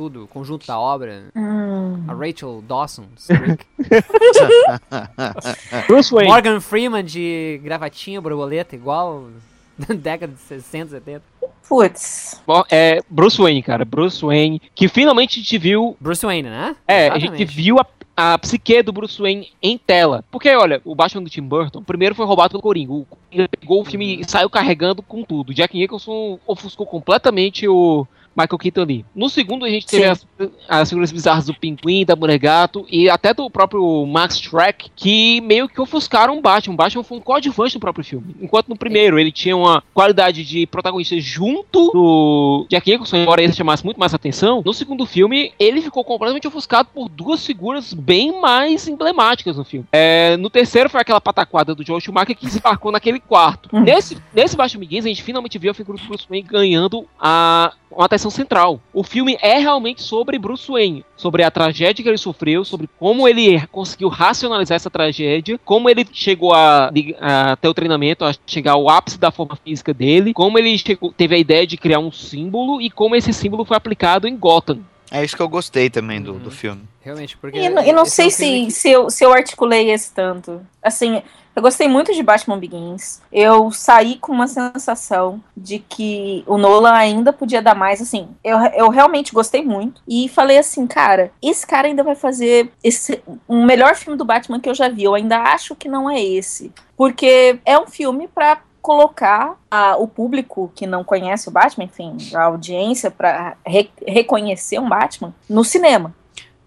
tudo, 0.00 0.26
conjunto 0.28 0.66
da 0.66 0.78
obra? 0.78 1.24
Hum. 1.36 2.04
A 2.08 2.14
Rachel 2.14 2.64
Dawson. 2.66 3.04
Bruce 5.86 6.14
Wayne. 6.14 6.30
Morgan 6.30 6.58
Freeman 6.58 7.04
de 7.04 7.60
gravatinha, 7.62 8.18
borboleta, 8.18 8.74
igual 8.74 9.28
na 9.76 9.94
década 9.94 10.32
de 10.32 10.40
60, 10.40 10.92
70. 10.92 11.22
Putz. 11.68 12.40
Bom, 12.46 12.64
É 12.70 13.02
Bruce 13.10 13.38
Wayne, 13.40 13.62
cara. 13.62 13.84
Bruce 13.84 14.24
Wayne. 14.24 14.60
Que 14.74 14.88
finalmente 14.88 15.38
a 15.38 15.42
gente 15.42 15.58
viu. 15.58 15.94
Bruce 16.00 16.24
Wayne, 16.24 16.48
né? 16.48 16.74
É, 16.88 16.94
a 16.94 17.06
Exatamente. 17.16 17.38
gente 17.38 17.54
viu 17.54 17.78
a, 17.78 17.86
a 18.16 18.38
psique 18.38 18.82
do 18.82 18.92
Bruce 18.92 19.20
Wayne 19.20 19.50
em 19.62 19.76
tela. 19.76 20.24
Porque, 20.30 20.48
olha, 20.56 20.80
o 20.82 20.94
Batman 20.94 21.24
do 21.24 21.30
Tim 21.30 21.42
Burton, 21.42 21.82
primeiro 21.82 22.14
foi 22.14 22.24
roubado 22.24 22.52
pelo 22.52 22.62
Coringa. 22.62 22.92
O 22.92 23.04
Coringa 23.04 23.48
pegou 23.50 23.82
o 23.82 23.84
filme 23.84 24.22
e 24.22 24.28
saiu 24.28 24.48
carregando 24.48 25.02
com 25.02 25.22
tudo. 25.22 25.52
Jack 25.52 25.76
Nicholson 25.76 26.38
ofuscou 26.46 26.86
completamente 26.86 27.68
o 27.68 28.06
Michael 28.40 28.58
Keaton 28.58 28.82
ali. 28.82 29.04
No 29.14 29.28
segundo, 29.28 29.64
a 29.64 29.70
gente 29.70 29.86
teve 29.86 30.04
as, 30.04 30.26
as 30.68 30.88
figuras 30.88 31.12
bizarras 31.12 31.46
do 31.46 31.54
Pinguim, 31.54 32.04
da 32.04 32.16
Mulher 32.16 32.38
Gato 32.38 32.86
e 32.90 33.08
até 33.08 33.34
do 33.34 33.48
próprio 33.50 34.06
Max 34.06 34.38
Shrek, 34.38 34.90
que 34.94 35.40
meio 35.42 35.68
que 35.68 35.80
ofuscaram 35.80 36.38
o 36.38 36.40
Batman. 36.40 36.74
O 36.74 36.76
Batman 36.76 37.02
foi 37.02 37.18
um 37.18 37.20
coadjuvante 37.20 37.74
no 37.74 37.80
próprio 37.80 38.04
filme. 38.04 38.34
Enquanto 38.40 38.68
no 38.68 38.76
primeiro 38.76 39.18
ele 39.18 39.32
tinha 39.32 39.56
uma 39.56 39.82
qualidade 39.92 40.44
de 40.44 40.66
protagonista 40.66 41.18
junto 41.20 41.90
do 41.92 42.66
Jack 42.68 42.90
Nicholson, 42.90 43.18
embora 43.18 43.42
ele 43.42 43.52
chamasse 43.52 43.84
muito 43.84 43.98
mais 43.98 44.14
atenção, 44.14 44.62
no 44.64 44.72
segundo 44.72 45.06
filme 45.06 45.52
ele 45.58 45.80
ficou 45.80 46.04
completamente 46.04 46.46
ofuscado 46.46 46.88
por 46.94 47.08
duas 47.08 47.44
figuras 47.44 47.92
bem 47.92 48.40
mais 48.40 48.88
emblemáticas 48.88 49.56
no 49.56 49.64
filme. 49.64 49.86
É, 49.92 50.36
no 50.36 50.50
terceiro 50.50 50.88
foi 50.88 51.00
aquela 51.00 51.20
pataquada 51.20 51.74
do 51.74 51.84
Joel 51.84 52.00
Schumacher 52.00 52.36
que 52.36 52.48
se 52.50 52.58
embarcou 52.58 52.92
naquele 52.92 53.20
quarto. 53.20 53.68
Uhum. 53.72 53.80
Nesse, 53.80 54.16
nesse 54.32 54.56
Batman 54.56 54.80
Begins 54.80 55.04
a 55.04 55.08
gente 55.08 55.22
finalmente 55.22 55.58
viu 55.58 55.70
a 55.70 55.74
figura 55.74 55.98
do 55.98 56.04
Bruce 56.06 56.26
Wayne 56.28 56.46
ganhando 56.46 57.06
a, 57.18 57.72
uma 57.90 58.06
atenção 58.06 58.29
central. 58.30 58.80
O 58.92 59.02
filme 59.02 59.36
é 59.40 59.58
realmente 59.58 60.02
sobre 60.02 60.38
Bruce 60.38 60.70
Wayne, 60.70 61.04
sobre 61.16 61.42
a 61.42 61.50
tragédia 61.50 62.02
que 62.02 62.08
ele 62.08 62.16
sofreu, 62.18 62.64
sobre 62.64 62.88
como 62.98 63.26
ele 63.28 63.60
conseguiu 63.68 64.08
racionalizar 64.08 64.76
essa 64.76 64.90
tragédia, 64.90 65.58
como 65.64 65.88
ele 65.90 66.06
chegou 66.12 66.52
a, 66.52 66.90
a 67.20 67.56
ter 67.56 67.68
o 67.68 67.74
treinamento, 67.74 68.24
a 68.24 68.34
chegar 68.46 68.72
ao 68.72 68.88
ápice 68.88 69.18
da 69.18 69.30
forma 69.30 69.56
física 69.56 69.92
dele, 69.94 70.32
como 70.32 70.58
ele 70.58 70.76
chegou- 70.78 71.12
teve 71.12 71.34
a 71.34 71.38
ideia 71.38 71.66
de 71.66 71.76
criar 71.76 71.98
um 71.98 72.12
símbolo 72.12 72.80
e 72.80 72.90
como 72.90 73.16
esse 73.16 73.32
símbolo 73.32 73.64
foi 73.64 73.76
aplicado 73.76 74.26
em 74.28 74.36
Gotham. 74.36 74.80
É 75.12 75.24
isso 75.24 75.34
que 75.36 75.42
eu 75.42 75.48
gostei 75.48 75.90
também 75.90 76.22
do, 76.22 76.34
Uhum. 76.34 76.38
do 76.38 76.50
filme. 76.52 76.82
Realmente, 77.02 77.36
porque. 77.36 77.58
E, 77.58 77.68
não- 77.68 77.82
e 77.84 77.92
não 77.92 78.02
é 78.02 78.06
sei 78.06 78.26
um 78.28 78.30
filme 78.30 78.70
se, 78.70 78.80
se, 78.82 78.90
eu, 78.90 79.10
se 79.10 79.24
eu 79.24 79.32
articulei 79.32 79.90
esse 79.90 80.14
tanto. 80.14 80.60
Assim, 80.80 81.20
eu 81.54 81.62
gostei 81.62 81.88
muito 81.88 82.12
de 82.14 82.22
Batman 82.22 82.58
Begins. 82.58 83.20
Eu 83.32 83.70
saí 83.70 84.16
com 84.16 84.32
uma 84.32 84.46
sensação 84.46 85.42
de 85.56 85.78
que 85.80 86.44
o 86.46 86.56
Nolan 86.56 86.92
ainda 86.92 87.32
podia 87.32 87.60
dar 87.60 87.74
mais. 87.74 88.00
Assim, 88.00 88.28
eu, 88.42 88.58
eu 88.74 88.88
realmente 88.88 89.32
gostei 89.32 89.64
muito. 89.64 90.00
E 90.08 90.28
falei 90.28 90.58
assim, 90.58 90.86
cara, 90.86 91.30
esse 91.42 91.66
cara 91.66 91.88
ainda 91.88 92.02
vai 92.04 92.14
fazer 92.14 92.72
esse, 92.82 93.22
um 93.48 93.64
melhor 93.64 93.94
filme 93.96 94.16
do 94.16 94.24
Batman 94.24 94.60
que 94.60 94.68
eu 94.68 94.74
já 94.74 94.88
vi. 94.88 95.04
Eu 95.04 95.14
ainda 95.14 95.38
acho 95.38 95.74
que 95.74 95.88
não 95.88 96.08
é 96.08 96.20
esse. 96.22 96.72
Porque 96.96 97.58
é 97.64 97.78
um 97.78 97.86
filme 97.86 98.28
pra 98.28 98.60
colocar 98.82 99.56
a- 99.70 99.96
o 99.96 100.08
público 100.08 100.72
que 100.74 100.86
não 100.86 101.04
conhece 101.04 101.48
o 101.48 101.52
Batman, 101.52 101.84
enfim, 101.84 102.16
a 102.34 102.44
audiência, 102.44 103.10
pra 103.10 103.56
re- 103.66 103.90
reconhecer 104.06 104.78
um 104.78 104.88
Batman 104.88 105.34
no 105.48 105.62
cinema. 105.64 106.14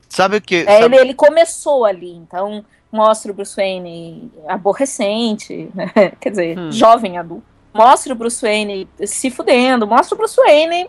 Sabe 0.09 0.37
o 0.37 0.41
que. 0.41 0.57
É, 0.67 0.81
sabe- 0.81 0.95
ele, 0.95 1.05
ele 1.05 1.13
começou 1.15 1.85
ali, 1.85 2.11
então 2.13 2.63
mostra 2.93 3.31
o 3.31 3.35
Bruce 3.35 3.55
Wayne 3.55 4.31
aborrecente, 4.47 5.69
né? 5.73 5.91
quer 6.21 6.29
dizer, 6.29 6.57
Hum. 6.57 6.71
jovem 6.71 7.17
adulto. 7.17 7.43
Mostra 7.73 8.13
o 8.13 8.15
Bruce 8.15 8.39
Wayne 8.45 8.87
se 9.03 9.31
fudendo, 9.31 9.87
mostra 9.87 10.13
o 10.13 10.17
Bruce 10.17 10.39
Wayne 10.39 10.87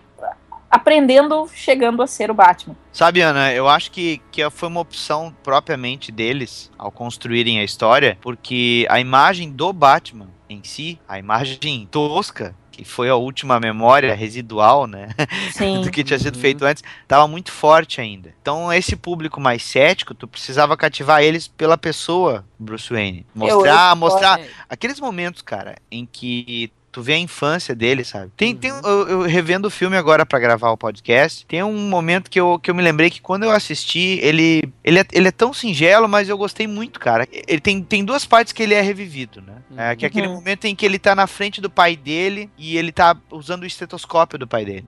aprendendo, 0.70 1.48
chegando 1.54 2.02
a 2.02 2.06
ser 2.06 2.30
o 2.30 2.34
Batman. 2.34 2.76
Sabe, 2.92 3.20
Ana, 3.22 3.52
eu 3.52 3.66
acho 3.68 3.90
que, 3.90 4.20
que 4.30 4.48
foi 4.50 4.68
uma 4.68 4.80
opção 4.80 5.34
propriamente 5.42 6.12
deles 6.12 6.70
ao 6.76 6.90
construírem 6.90 7.58
a 7.58 7.64
história, 7.64 8.18
porque 8.20 8.86
a 8.90 9.00
imagem 9.00 9.50
do 9.50 9.72
Batman 9.72 10.28
em 10.48 10.62
si, 10.64 11.00
a 11.08 11.18
imagem 11.18 11.86
tosca, 11.90 12.56
que 12.70 12.84
foi 12.84 13.08
a 13.08 13.14
última 13.16 13.60
memória 13.60 14.14
residual, 14.14 14.86
né, 14.86 15.08
do 15.72 15.90
que 15.90 16.02
tinha 16.04 16.18
sido 16.18 16.36
Uhum. 16.36 16.40
feito 16.40 16.64
antes, 16.64 16.82
tava 17.06 17.26
muito 17.28 17.52
forte 17.52 18.00
ainda. 18.00 18.34
Então, 18.40 18.72
esse 18.72 18.96
público 18.96 19.40
mais 19.40 19.62
cético, 19.62 20.14
tu 20.14 20.26
precisava 20.28 20.76
cativar 20.76 21.22
eles 21.22 21.46
pela 21.48 21.78
pessoa 21.78 22.44
Bruce 22.58 22.92
Wayne. 22.92 23.26
Mostrar, 23.34 23.92
eu- 23.92 23.96
mostrar 23.96 24.40
É, 24.40 24.50
aqueles 24.68 24.98
momentos, 25.00 25.40
cara, 25.42 25.76
em 25.90 26.04
que 26.06 26.72
tu 26.94 27.02
vê 27.02 27.14
a 27.14 27.18
infância 27.18 27.74
dele, 27.74 28.04
sabe? 28.04 28.30
Tem, 28.36 28.54
tem 28.56 28.70
Uhum. 28.70 28.80
eu, 28.84 29.08
eu 29.08 29.20
revendo 29.22 29.66
o 29.66 29.70
filme 29.70 29.96
agora 29.96 30.24
pra 30.24 30.38
gravar 30.38 30.70
o 30.70 30.76
podcast. 30.76 31.44
Tem 31.44 31.60
um 31.62 31.88
momento 31.88 32.30
que 32.30 32.38
eu, 32.38 32.56
que 32.58 32.70
eu 32.70 32.74
me 32.74 32.80
lembrei 32.82 33.10
que 33.10 33.20
quando 33.20 33.42
eu 33.42 33.50
assisti, 33.50 34.20
ele, 34.22 34.62
ele, 34.84 35.00
é, 35.00 35.04
ele 35.12 35.26
é 35.26 35.32
tão 35.32 35.52
singelo, 35.52 36.08
mas 36.08 36.28
eu 36.28 36.38
gostei 36.38 36.68
muito, 36.68 37.00
cara. 37.00 37.26
Ele 37.48 37.60
tem, 37.60 37.82
tem 37.82 38.04
duas 38.04 38.24
partes 38.24 38.52
que 38.52 38.62
ele 38.62 38.74
é 38.74 38.80
revivido, 38.80 39.42
né? 39.42 39.54
É, 39.76 39.96
que 39.96 40.04
é 40.04 40.08
aquele 40.08 40.28
Uhum. 40.28 40.34
momento 40.34 40.66
em 40.66 40.74
que 40.76 40.86
ele 40.86 40.98
tá 41.00 41.16
na 41.16 41.26
frente 41.26 41.60
do 41.60 41.68
pai 41.68 41.96
dele 41.96 42.48
e 42.56 42.76
ele 42.78 42.92
tá 42.92 43.16
usando 43.32 43.64
o 43.64 43.66
estetoscópio 43.66 44.38
do 44.38 44.46
pai 44.46 44.64
dele. 44.64 44.84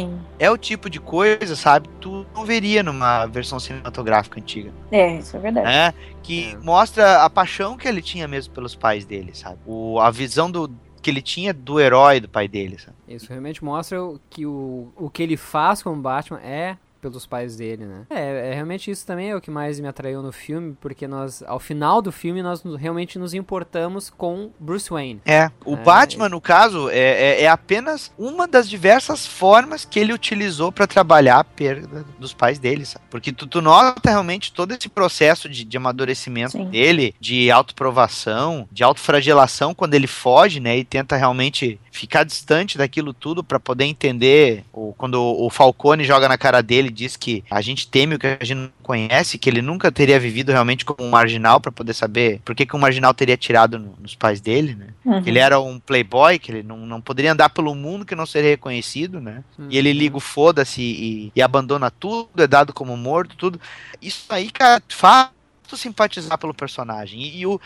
Sim. 0.00 0.18
É 0.38 0.50
o 0.50 0.56
tipo 0.58 0.90
de 0.90 1.00
coisa, 1.00 1.56
sabe? 1.56 1.88
Tu 2.00 2.26
não 2.34 2.44
veria 2.44 2.82
numa 2.82 3.26
versão 3.26 3.58
cinematográfica 3.58 4.38
antiga. 4.40 4.70
É, 4.90 5.16
isso 5.16 5.36
é 5.36 5.40
verdade. 5.40 5.66
né? 5.66 5.94
Que 6.22 6.52
É. 6.52 6.56
mostra 6.58 7.22
a 7.24 7.30
paixão 7.30 7.76
que 7.76 7.86
ele 7.88 8.02
tinha 8.02 8.28
mesmo 8.28 8.52
pelos 8.52 8.74
pais 8.74 9.04
dele, 9.04 9.32
sabe? 9.34 9.58
O, 9.66 9.98
a 10.00 10.10
visão 10.10 10.50
do, 10.50 10.70
que 11.00 11.10
ele 11.10 11.22
tinha 11.22 11.54
do 11.54 11.80
herói 11.80 12.20
do 12.20 12.28
pai 12.28 12.46
dele, 12.48 12.78
sabe? 12.78 12.96
Isso 13.08 13.28
realmente 13.28 13.64
mostra 13.64 13.98
que 14.28 14.44
o, 14.44 14.88
o 14.96 15.08
que 15.08 15.22
ele 15.22 15.36
faz 15.36 15.82
como 15.82 16.00
Batman 16.02 16.40
é 16.40 16.76
pelos 17.10 17.24
pais 17.24 17.56
dele, 17.56 17.84
né? 17.84 18.04
É, 18.10 18.50
é, 18.50 18.54
realmente 18.54 18.90
isso 18.90 19.06
também 19.06 19.30
é 19.30 19.36
o 19.36 19.40
que 19.40 19.50
mais 19.50 19.78
me 19.78 19.86
atraiu 19.86 20.22
no 20.22 20.32
filme, 20.32 20.76
porque 20.80 21.06
nós, 21.06 21.42
ao 21.46 21.60
final 21.60 22.02
do 22.02 22.10
filme, 22.10 22.42
nós 22.42 22.62
realmente 22.78 23.16
nos 23.18 23.32
importamos 23.32 24.10
com 24.10 24.50
Bruce 24.58 24.90
Wayne. 24.90 25.20
É, 25.24 25.50
o 25.64 25.74
É, 25.74 25.76
Batman, 25.76 26.28
no 26.28 26.40
caso, 26.40 26.90
é, 26.90 26.98
é, 26.98 27.42
é 27.42 27.48
apenas 27.48 28.12
uma 28.18 28.48
das 28.48 28.68
diversas 28.68 29.24
formas 29.26 29.84
que 29.84 30.00
ele 30.00 30.12
utilizou 30.12 30.72
pra 30.72 30.86
trabalhar 30.86 31.38
a 31.38 31.44
perda 31.44 32.04
dos 32.18 32.34
pais 32.34 32.58
dele, 32.58 32.84
sabe? 32.84 33.04
Porque 33.08 33.32
tu, 33.32 33.46
tu 33.46 33.62
nota 33.62 34.10
realmente 34.10 34.52
todo 34.52 34.72
esse 34.72 34.88
processo 34.88 35.48
de, 35.48 35.64
de 35.64 35.76
amadurecimento 35.76 36.52
Sim. 36.52 36.64
dele, 36.66 37.14
de 37.20 37.50
autoprovação, 37.50 38.68
de 38.72 38.82
autofragelação 38.82 39.74
quando 39.74 39.94
ele 39.94 40.06
foge, 40.08 40.58
né? 40.58 40.76
E 40.76 40.84
tenta 40.84 41.16
realmente 41.16 41.78
ficar 41.92 42.24
distante 42.24 42.76
daquilo 42.76 43.14
tudo 43.14 43.42
pra 43.42 43.58
poder 43.58 43.84
entender 43.84 44.64
o, 44.72 44.92
quando 44.98 45.14
o, 45.14 45.46
o 45.46 45.50
Falcone 45.50 46.04
joga 46.04 46.28
na 46.28 46.36
cara 46.36 46.62
dele 46.62 46.90
diz 46.96 47.16
que 47.16 47.44
a 47.50 47.60
gente 47.60 47.86
teme 47.88 48.14
o 48.14 48.18
que 48.18 48.26
a 48.26 48.44
gente 48.44 48.54
não 48.54 48.70
conhece, 48.82 49.38
que 49.38 49.48
ele 49.48 49.62
nunca 49.62 49.92
teria 49.92 50.18
vivido 50.18 50.50
realmente 50.50 50.84
como 50.84 51.06
um 51.06 51.10
marginal 51.10 51.60
para 51.60 51.70
poder 51.70 51.94
saber 51.94 52.40
por 52.44 52.54
que, 52.54 52.66
que 52.66 52.74
um 52.74 52.80
marginal 52.80 53.12
teria 53.12 53.36
tirado 53.36 53.78
no, 53.78 53.94
nos 54.00 54.14
pais 54.14 54.40
dele, 54.40 54.74
né? 54.74 54.88
Uhum. 55.04 55.22
Ele 55.24 55.38
era 55.38 55.60
um 55.60 55.78
playboy, 55.78 56.38
que 56.38 56.50
ele 56.50 56.62
não, 56.62 56.78
não 56.78 57.00
poderia 57.00 57.32
andar 57.32 57.50
pelo 57.50 57.74
mundo 57.74 58.04
que 58.04 58.14
não 58.14 58.26
seria 58.26 58.50
reconhecido, 58.50 59.20
né? 59.20 59.44
E 59.70 59.76
ele 59.78 59.92
liga 59.92 60.16
o 60.16 60.20
foda-se 60.20 60.80
e, 60.80 61.32
e 61.34 61.42
abandona 61.42 61.90
tudo, 61.90 62.28
é 62.38 62.46
dado 62.46 62.72
como 62.72 62.96
morto, 62.96 63.36
tudo. 63.36 63.60
Isso 64.00 64.24
aí, 64.30 64.50
cara, 64.50 64.82
faz 64.88 65.35
tu 65.66 65.76
simpatizar 65.76 66.38
pelo 66.38 66.54
personagem. 66.54 67.20
E, 67.20 67.40
e 67.40 67.46
o 67.46 67.60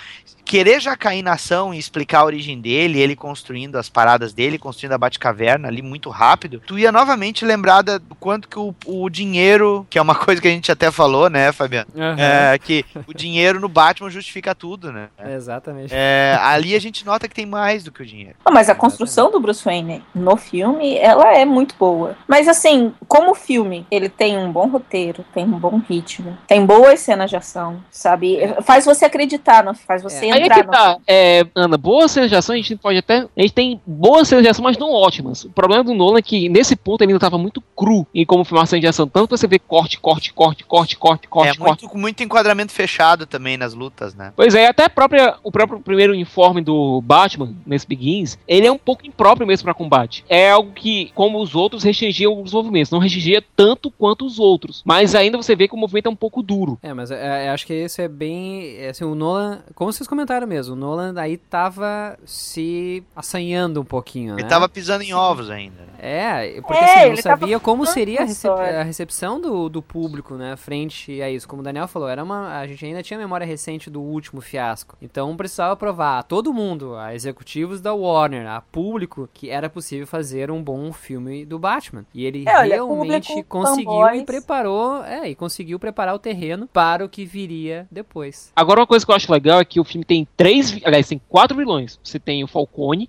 querer 0.45 0.81
já 0.81 0.97
cair 0.97 1.23
na 1.23 1.33
ação 1.35 1.73
e 1.73 1.79
explicar 1.79 2.21
a 2.21 2.25
origem 2.25 2.61
dele, 2.61 2.99
ele 2.99 3.15
construindo 3.15 3.77
as 3.77 3.89
paradas 3.89 4.33
dele, 4.33 4.59
construindo 4.59 4.93
a 4.93 4.99
Batcaverna 4.99 5.69
ali 5.69 5.81
muito 5.83 6.11
rápido, 6.11 6.61
tu 6.67 6.79
ia 6.79 6.91
novamente 6.91 7.45
lembrar 7.45 7.83
da- 7.83 7.99
do 7.99 8.15
quanto 8.17 8.49
que 8.49 8.59
o, 8.59 8.75
o 8.87 9.09
dinheiro, 9.09 9.87
que 9.89 9.99
é 9.99 10.03
uma 10.03 10.15
coisa 10.17 10.41
que 10.43 10.49
a 10.49 10.51
gente 10.51 10.73
até 10.73 10.91
falou, 10.91 11.31
né, 11.31 11.53
Fabiano? 11.53 11.87
Aham. 11.97 12.17
É, 12.19 12.59
que 12.59 12.85
o 13.07 13.15
dinheiro 13.15 13.61
no 13.61 13.69
Batman 13.69 14.11
justifica 14.11 14.55
tudo, 14.55 14.91
né? 14.93 15.09
Exatamente. 15.25 15.93
É, 15.95 16.37
ali 16.43 16.75
a 16.75 16.81
gente 16.81 17.05
nota 17.07 17.29
que 17.29 17.35
tem 17.35 17.47
mais 17.47 17.85
do 17.85 17.93
que 17.93 18.03
o 18.03 18.07
dinheiro. 18.07 18.35
Ah, 18.45 18.51
Mas 18.51 18.69
a 18.69 18.75
construção 18.75 19.31
do 19.31 19.39
Bruce 19.41 19.65
Wayne 19.65 20.03
no 20.15 20.37
filme, 20.37 20.97
ela 20.99 21.33
é 21.37 21.45
muito 21.45 21.75
boa. 21.79 22.17
Mas 22.27 22.49
assim, 22.49 22.93
como 23.07 23.35
filme, 23.35 23.87
ele 23.91 24.09
tem 24.09 24.37
um 24.37 24.51
bom 24.51 24.67
roteiro, 24.69 25.25
tem 25.33 25.45
um 25.45 25.59
bom 25.59 25.79
ritmo, 25.79 26.37
tem 26.47 26.65
boas 26.67 27.01
cenas 27.01 27.31
de 27.31 27.37
ação, 27.37 27.83
sabe? 27.91 28.39
Faz 28.63 28.85
você 28.85 29.05
acreditar, 29.05 29.65
não 29.65 29.75
faz 29.75 30.03
você 30.03 30.27
É. 30.27 30.33
Aí 30.33 30.41
é 30.43 30.45
entrar 30.45 30.55
que 30.57 30.67
no 30.67 30.73
tá, 30.73 30.99
é, 31.07 31.47
Ana, 31.55 31.77
boas 31.77 32.11
cenas 32.11 32.31
de 32.31 32.37
ação 32.37 32.55
a 32.55 32.59
gente 32.59 32.77
pode 32.77 32.99
até. 32.99 33.27
A 33.37 33.41
gente 33.41 33.53
tem 33.53 33.81
boas 33.87 34.29
cenas 34.29 34.45
de 34.45 34.51
ação, 34.51 34.63
mas 34.63 34.79
não 34.79 34.93
ótimas. 34.93 35.45
O 35.45 35.51
problema 35.51 35.85
do 35.85 35.95
Nolan 35.95 36.19
é 36.19 36.23
que 36.23 36.49
nesse 36.49 36.77
ponto 36.77 37.03
ele 37.03 37.13
ainda 37.13 37.21
tava 37.21 37.39
muito 37.39 37.63
cru 37.77 38.07
em 38.15 38.25
como 38.25 38.45
filmar 38.45 38.67
cena 38.67 38.81
de 38.81 38.87
ação. 38.87 39.07
Tanto 39.07 39.37
você 39.37 39.47
vê 39.47 39.59
corte, 39.59 39.99
corte, 39.99 40.33
corte, 40.33 40.65
corte, 40.65 40.97
corte, 40.97 41.29
corte, 41.29 41.51
é 41.51 41.55
corte. 41.55 41.83
muito, 41.83 41.99
muito 41.99 42.23
enquadramento 42.23 42.73
fechado 42.73 43.27
também 43.27 43.57
nas 43.57 43.75
lutas, 43.75 44.15
né? 44.15 44.33
Pois 44.37 44.55
é, 44.55 44.67
até 44.67 44.85
a 44.85 44.91
própria, 44.91 45.37
o 45.43 45.51
próprio 45.51 45.81
primeiro 45.81 46.13
uniforme 46.13 46.61
do 46.61 47.01
Batman, 47.01 47.55
nesse 47.67 47.87
Begins, 47.87 48.39
ele 48.47 48.67
é 48.67 48.73
um 48.73 48.79
pouco 48.79 49.07
impróprio 49.07 49.47
mesmo 49.47 49.65
pra 49.65 49.75
combate. 49.75 50.25
É 50.29 50.51
algo 50.51 50.73
que, 50.73 51.11
como 51.15 51.41
os 51.41 51.55
outros, 51.55 51.83
restringiam 51.83 52.41
os 52.41 52.53
movimentos. 52.53 52.91
Não 52.91 52.99
restringia 52.99 53.43
tanto 53.57 53.91
quanto 53.91 54.25
os 54.25 54.39
outros. 54.39 54.83
Mas 54.85 55.15
ainda 55.15 55.37
você 55.37 55.57
vê 55.57 55.69
que 55.69 55.75
o 55.75 55.79
movimento 55.79 56.07
é 56.07 56.11
um 56.11 56.17
pouco 56.17 56.43
duro. 56.43 56.79
É, 56.83 56.93
mas 56.93 57.11
é, 57.11 57.47
é, 57.47 57.51
acho 57.51 57.67
que 57.67 57.80
isso 57.85 58.01
é 58.01 58.09
bem. 58.09 58.77
é, 58.79 58.91
Assim, 58.91 59.05
o 59.05 59.15
Nolan, 59.15 59.63
como 59.75 59.93
vocês 59.93 60.09
comentaram 60.09 60.47
mesmo, 60.47 60.75
o 60.75 60.77
Nolan 60.77 61.15
aí 61.17 61.37
tava 61.37 62.19
se 62.25 63.03
assanhando 63.15 63.81
um 63.81 63.85
pouquinho, 63.85 64.35
né? 64.35 64.43
Ele 64.43 64.49
tava 64.49 64.69
pisando 64.69 65.03
em 65.05 65.13
ovos 65.15 65.51
ainda. 65.51 65.83
né? 65.83 65.87
É, 66.03 66.61
porque 66.63 66.83
É, 66.83 66.85
assim, 67.03 67.09
não 67.11 67.17
sabia 67.17 67.61
como 67.61 67.85
seria 67.87 68.23
a, 68.23 68.25
recep- 68.25 68.51
a 68.59 68.83
recepção 68.83 69.41
do, 69.41 69.69
do 69.69 69.83
público, 69.83 70.35
né, 70.35 70.57
frente 70.57 71.21
a 71.21 71.31
isso. 71.31 71.47
Como 71.47 71.61
o 71.61 71.65
Daniel 71.65 71.87
falou, 71.87 72.09
era 72.09 72.25
uma, 72.25 72.59
a 72.59 72.67
gente 72.67 72.85
ainda 72.87 73.03
tinha 73.03 73.19
memória 73.19 73.47
recente 73.47 73.91
do 73.91 74.01
último 74.01 74.41
fiasco. 74.41 74.97
Então 75.03 75.37
precisava 75.37 75.77
provar 75.77 76.19
a 76.19 76.23
todo 76.23 76.55
mundo, 76.55 76.95
a 76.97 77.15
executivos 77.15 77.81
da 77.81 77.93
Warner, 77.93 78.47
a 78.49 78.61
público, 78.63 79.29
que 79.35 79.51
era 79.51 79.69
possível 79.69 80.07
fazer 80.07 80.51
um 80.51 80.63
bom 80.63 80.91
filme 80.93 81.45
do 81.45 81.59
Batman. 81.59 82.05
E 82.15 82.25
ele 82.25 82.45
É, 82.49 82.59
olha, 82.59 82.77
realmente 82.77 83.29
público, 83.29 83.49
conseguiu 83.49 83.91
e 84.15 84.25
preparou, 84.25 85.05
é, 85.05 85.29
e 85.29 85.35
conseguiu 85.35 85.79
preparar 85.79 86.15
o 86.15 86.19
terreno 86.19 86.67
para 86.73 87.05
o 87.05 87.09
que 87.09 87.25
viria 87.27 87.70
depois. 87.91 88.53
Agora, 88.55 88.81
uma 88.81 88.87
coisa 88.87 89.05
que 89.05 89.11
eu 89.11 89.17
acho 89.17 89.31
legal 89.33 89.61
é 89.61 89.65
que 89.65 89.81
o 89.81 89.85
filme 89.85 90.05
tem 90.05 90.27
três, 90.37 90.79
aliás, 90.85 91.09
tem 91.09 91.21
quatro 91.29 91.57
vilões. 91.57 91.99
Você 92.03 92.19
tem 92.19 92.43
o 92.45 92.47
Falcone, 92.47 93.09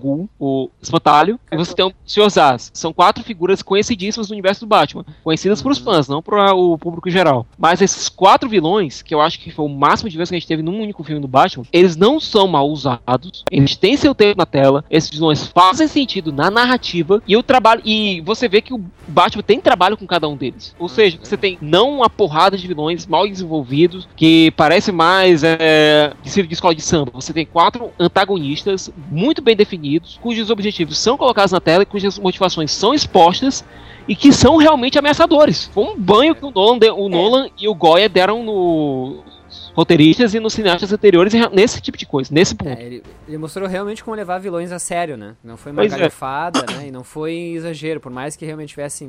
Ghul, 0.00 0.28
o 0.38 0.70
Espantalho, 0.80 1.38
e 1.50 1.56
você 1.56 1.74
tem 1.74 1.84
o 1.84 1.92
Sr. 2.04 2.30
Zaz. 2.30 2.70
São 2.74 2.92
quatro 2.92 3.22
figuras 3.22 3.62
conhecidíssimas 3.62 4.28
do 4.28 4.32
universo 4.32 4.60
do 4.60 4.66
Batman. 4.68 5.04
Conhecidas 5.22 5.60
Uhum. 5.60 5.64
pros 5.64 5.78
fãs, 5.78 6.08
não 6.08 6.22
para 6.22 6.54
o 6.54 6.76
público 6.78 7.10
geral. 7.10 7.46
Mas 7.58 7.80
esses 7.80 8.08
quatro 8.08 8.48
vilões, 8.48 9.02
que 9.02 9.14
eu 9.14 9.20
acho 9.20 9.38
que 9.38 9.50
foi 9.50 9.64
o 9.64 9.68
máximo 9.68 10.08
de 10.10 10.16
vezes 10.16 10.30
que 10.30 10.36
a 10.36 10.38
gente 10.38 10.48
teve 10.48 10.62
num 10.62 10.80
único 10.80 11.04
filme 11.04 11.20
do 11.20 11.28
Batman, 11.28 11.64
eles 11.72 11.96
não 11.96 12.18
são 12.20 12.46
mal 12.48 12.68
usados, 12.68 13.44
eles 13.50 13.76
têm 13.76 13.96
seu 13.96 14.14
tempo 14.14 14.38
na 14.38 14.46
tela, 14.46 14.84
esses 14.90 15.10
vilões 15.10 15.46
fazem 15.46 15.86
sentido 15.88 16.32
na 16.32 16.50
narrativa, 16.50 17.22
e 17.26 17.36
o 17.36 17.42
trabalho. 17.42 17.82
E 17.84 18.20
você 18.22 18.48
vê 18.48 18.60
que 18.60 18.74
o 18.74 18.84
Batman 19.08 19.42
tem 19.42 19.60
trabalho 19.60 19.96
com 19.96 20.06
cada 20.06 20.28
um 20.28 20.36
deles. 20.36 20.74
Ou 20.78 20.88
seja, 20.88 21.18
você 21.22 21.36
tem 21.36 21.58
não 21.60 21.96
uma 21.96 22.10
porrada 22.10 22.56
de 22.56 22.66
vilões 22.66 23.06
mal 23.06 23.26
desenvolvidos, 23.26 24.01
que 24.16 24.50
parece 24.52 24.92
mais 24.92 25.42
é, 25.44 26.12
de 26.22 26.42
de 26.42 26.54
escola 26.54 26.74
de 26.74 26.82
samba. 26.82 27.10
Você 27.14 27.32
tem 27.32 27.46
quatro 27.46 27.90
antagonistas 27.98 28.90
muito 29.10 29.42
bem 29.42 29.56
definidos, 29.56 30.18
cujos 30.22 30.50
objetivos 30.50 30.98
são 30.98 31.16
colocados 31.16 31.52
na 31.52 31.60
tela 31.60 31.82
e 31.82 31.86
cujas 31.86 32.18
motivações 32.18 32.70
são 32.70 32.94
expostas 32.94 33.64
e 34.08 34.16
que 34.16 34.32
são 34.32 34.56
realmente 34.56 34.98
ameaçadores. 34.98 35.70
Foi 35.72 35.84
um 35.84 35.98
banho 35.98 36.34
que 36.34 36.44
o 36.44 36.50
Nolan, 36.50 36.78
o 36.94 37.08
Nolan 37.08 37.48
e 37.58 37.68
o 37.68 37.74
Goya 37.74 38.08
deram 38.08 38.42
no 38.42 39.22
roteiristas 39.74 40.34
e 40.34 40.40
nos 40.40 40.52
cineastas 40.52 40.92
anteriores 40.92 41.32
nesse 41.52 41.80
tipo 41.80 41.96
de 41.98 42.06
coisa, 42.06 42.32
nesse 42.32 42.54
ponto. 42.54 42.78
É, 42.78 42.82
ele, 42.82 43.02
ele 43.26 43.38
mostrou 43.38 43.68
realmente 43.68 44.02
como 44.04 44.14
levar 44.16 44.38
vilões 44.38 44.70
a 44.72 44.78
sério, 44.78 45.16
né? 45.16 45.34
Não 45.42 45.56
foi 45.56 45.72
uma 45.72 45.82
Pois 45.82 45.92
é. 45.92 45.98
galhofada, 45.98 46.64
né? 46.76 46.88
E 46.88 46.90
não 46.90 47.02
foi 47.04 47.32
exagero. 47.56 48.00
Por 48.00 48.12
mais 48.12 48.36
que 48.36 48.44
realmente 48.44 48.70
tivessem 48.70 49.08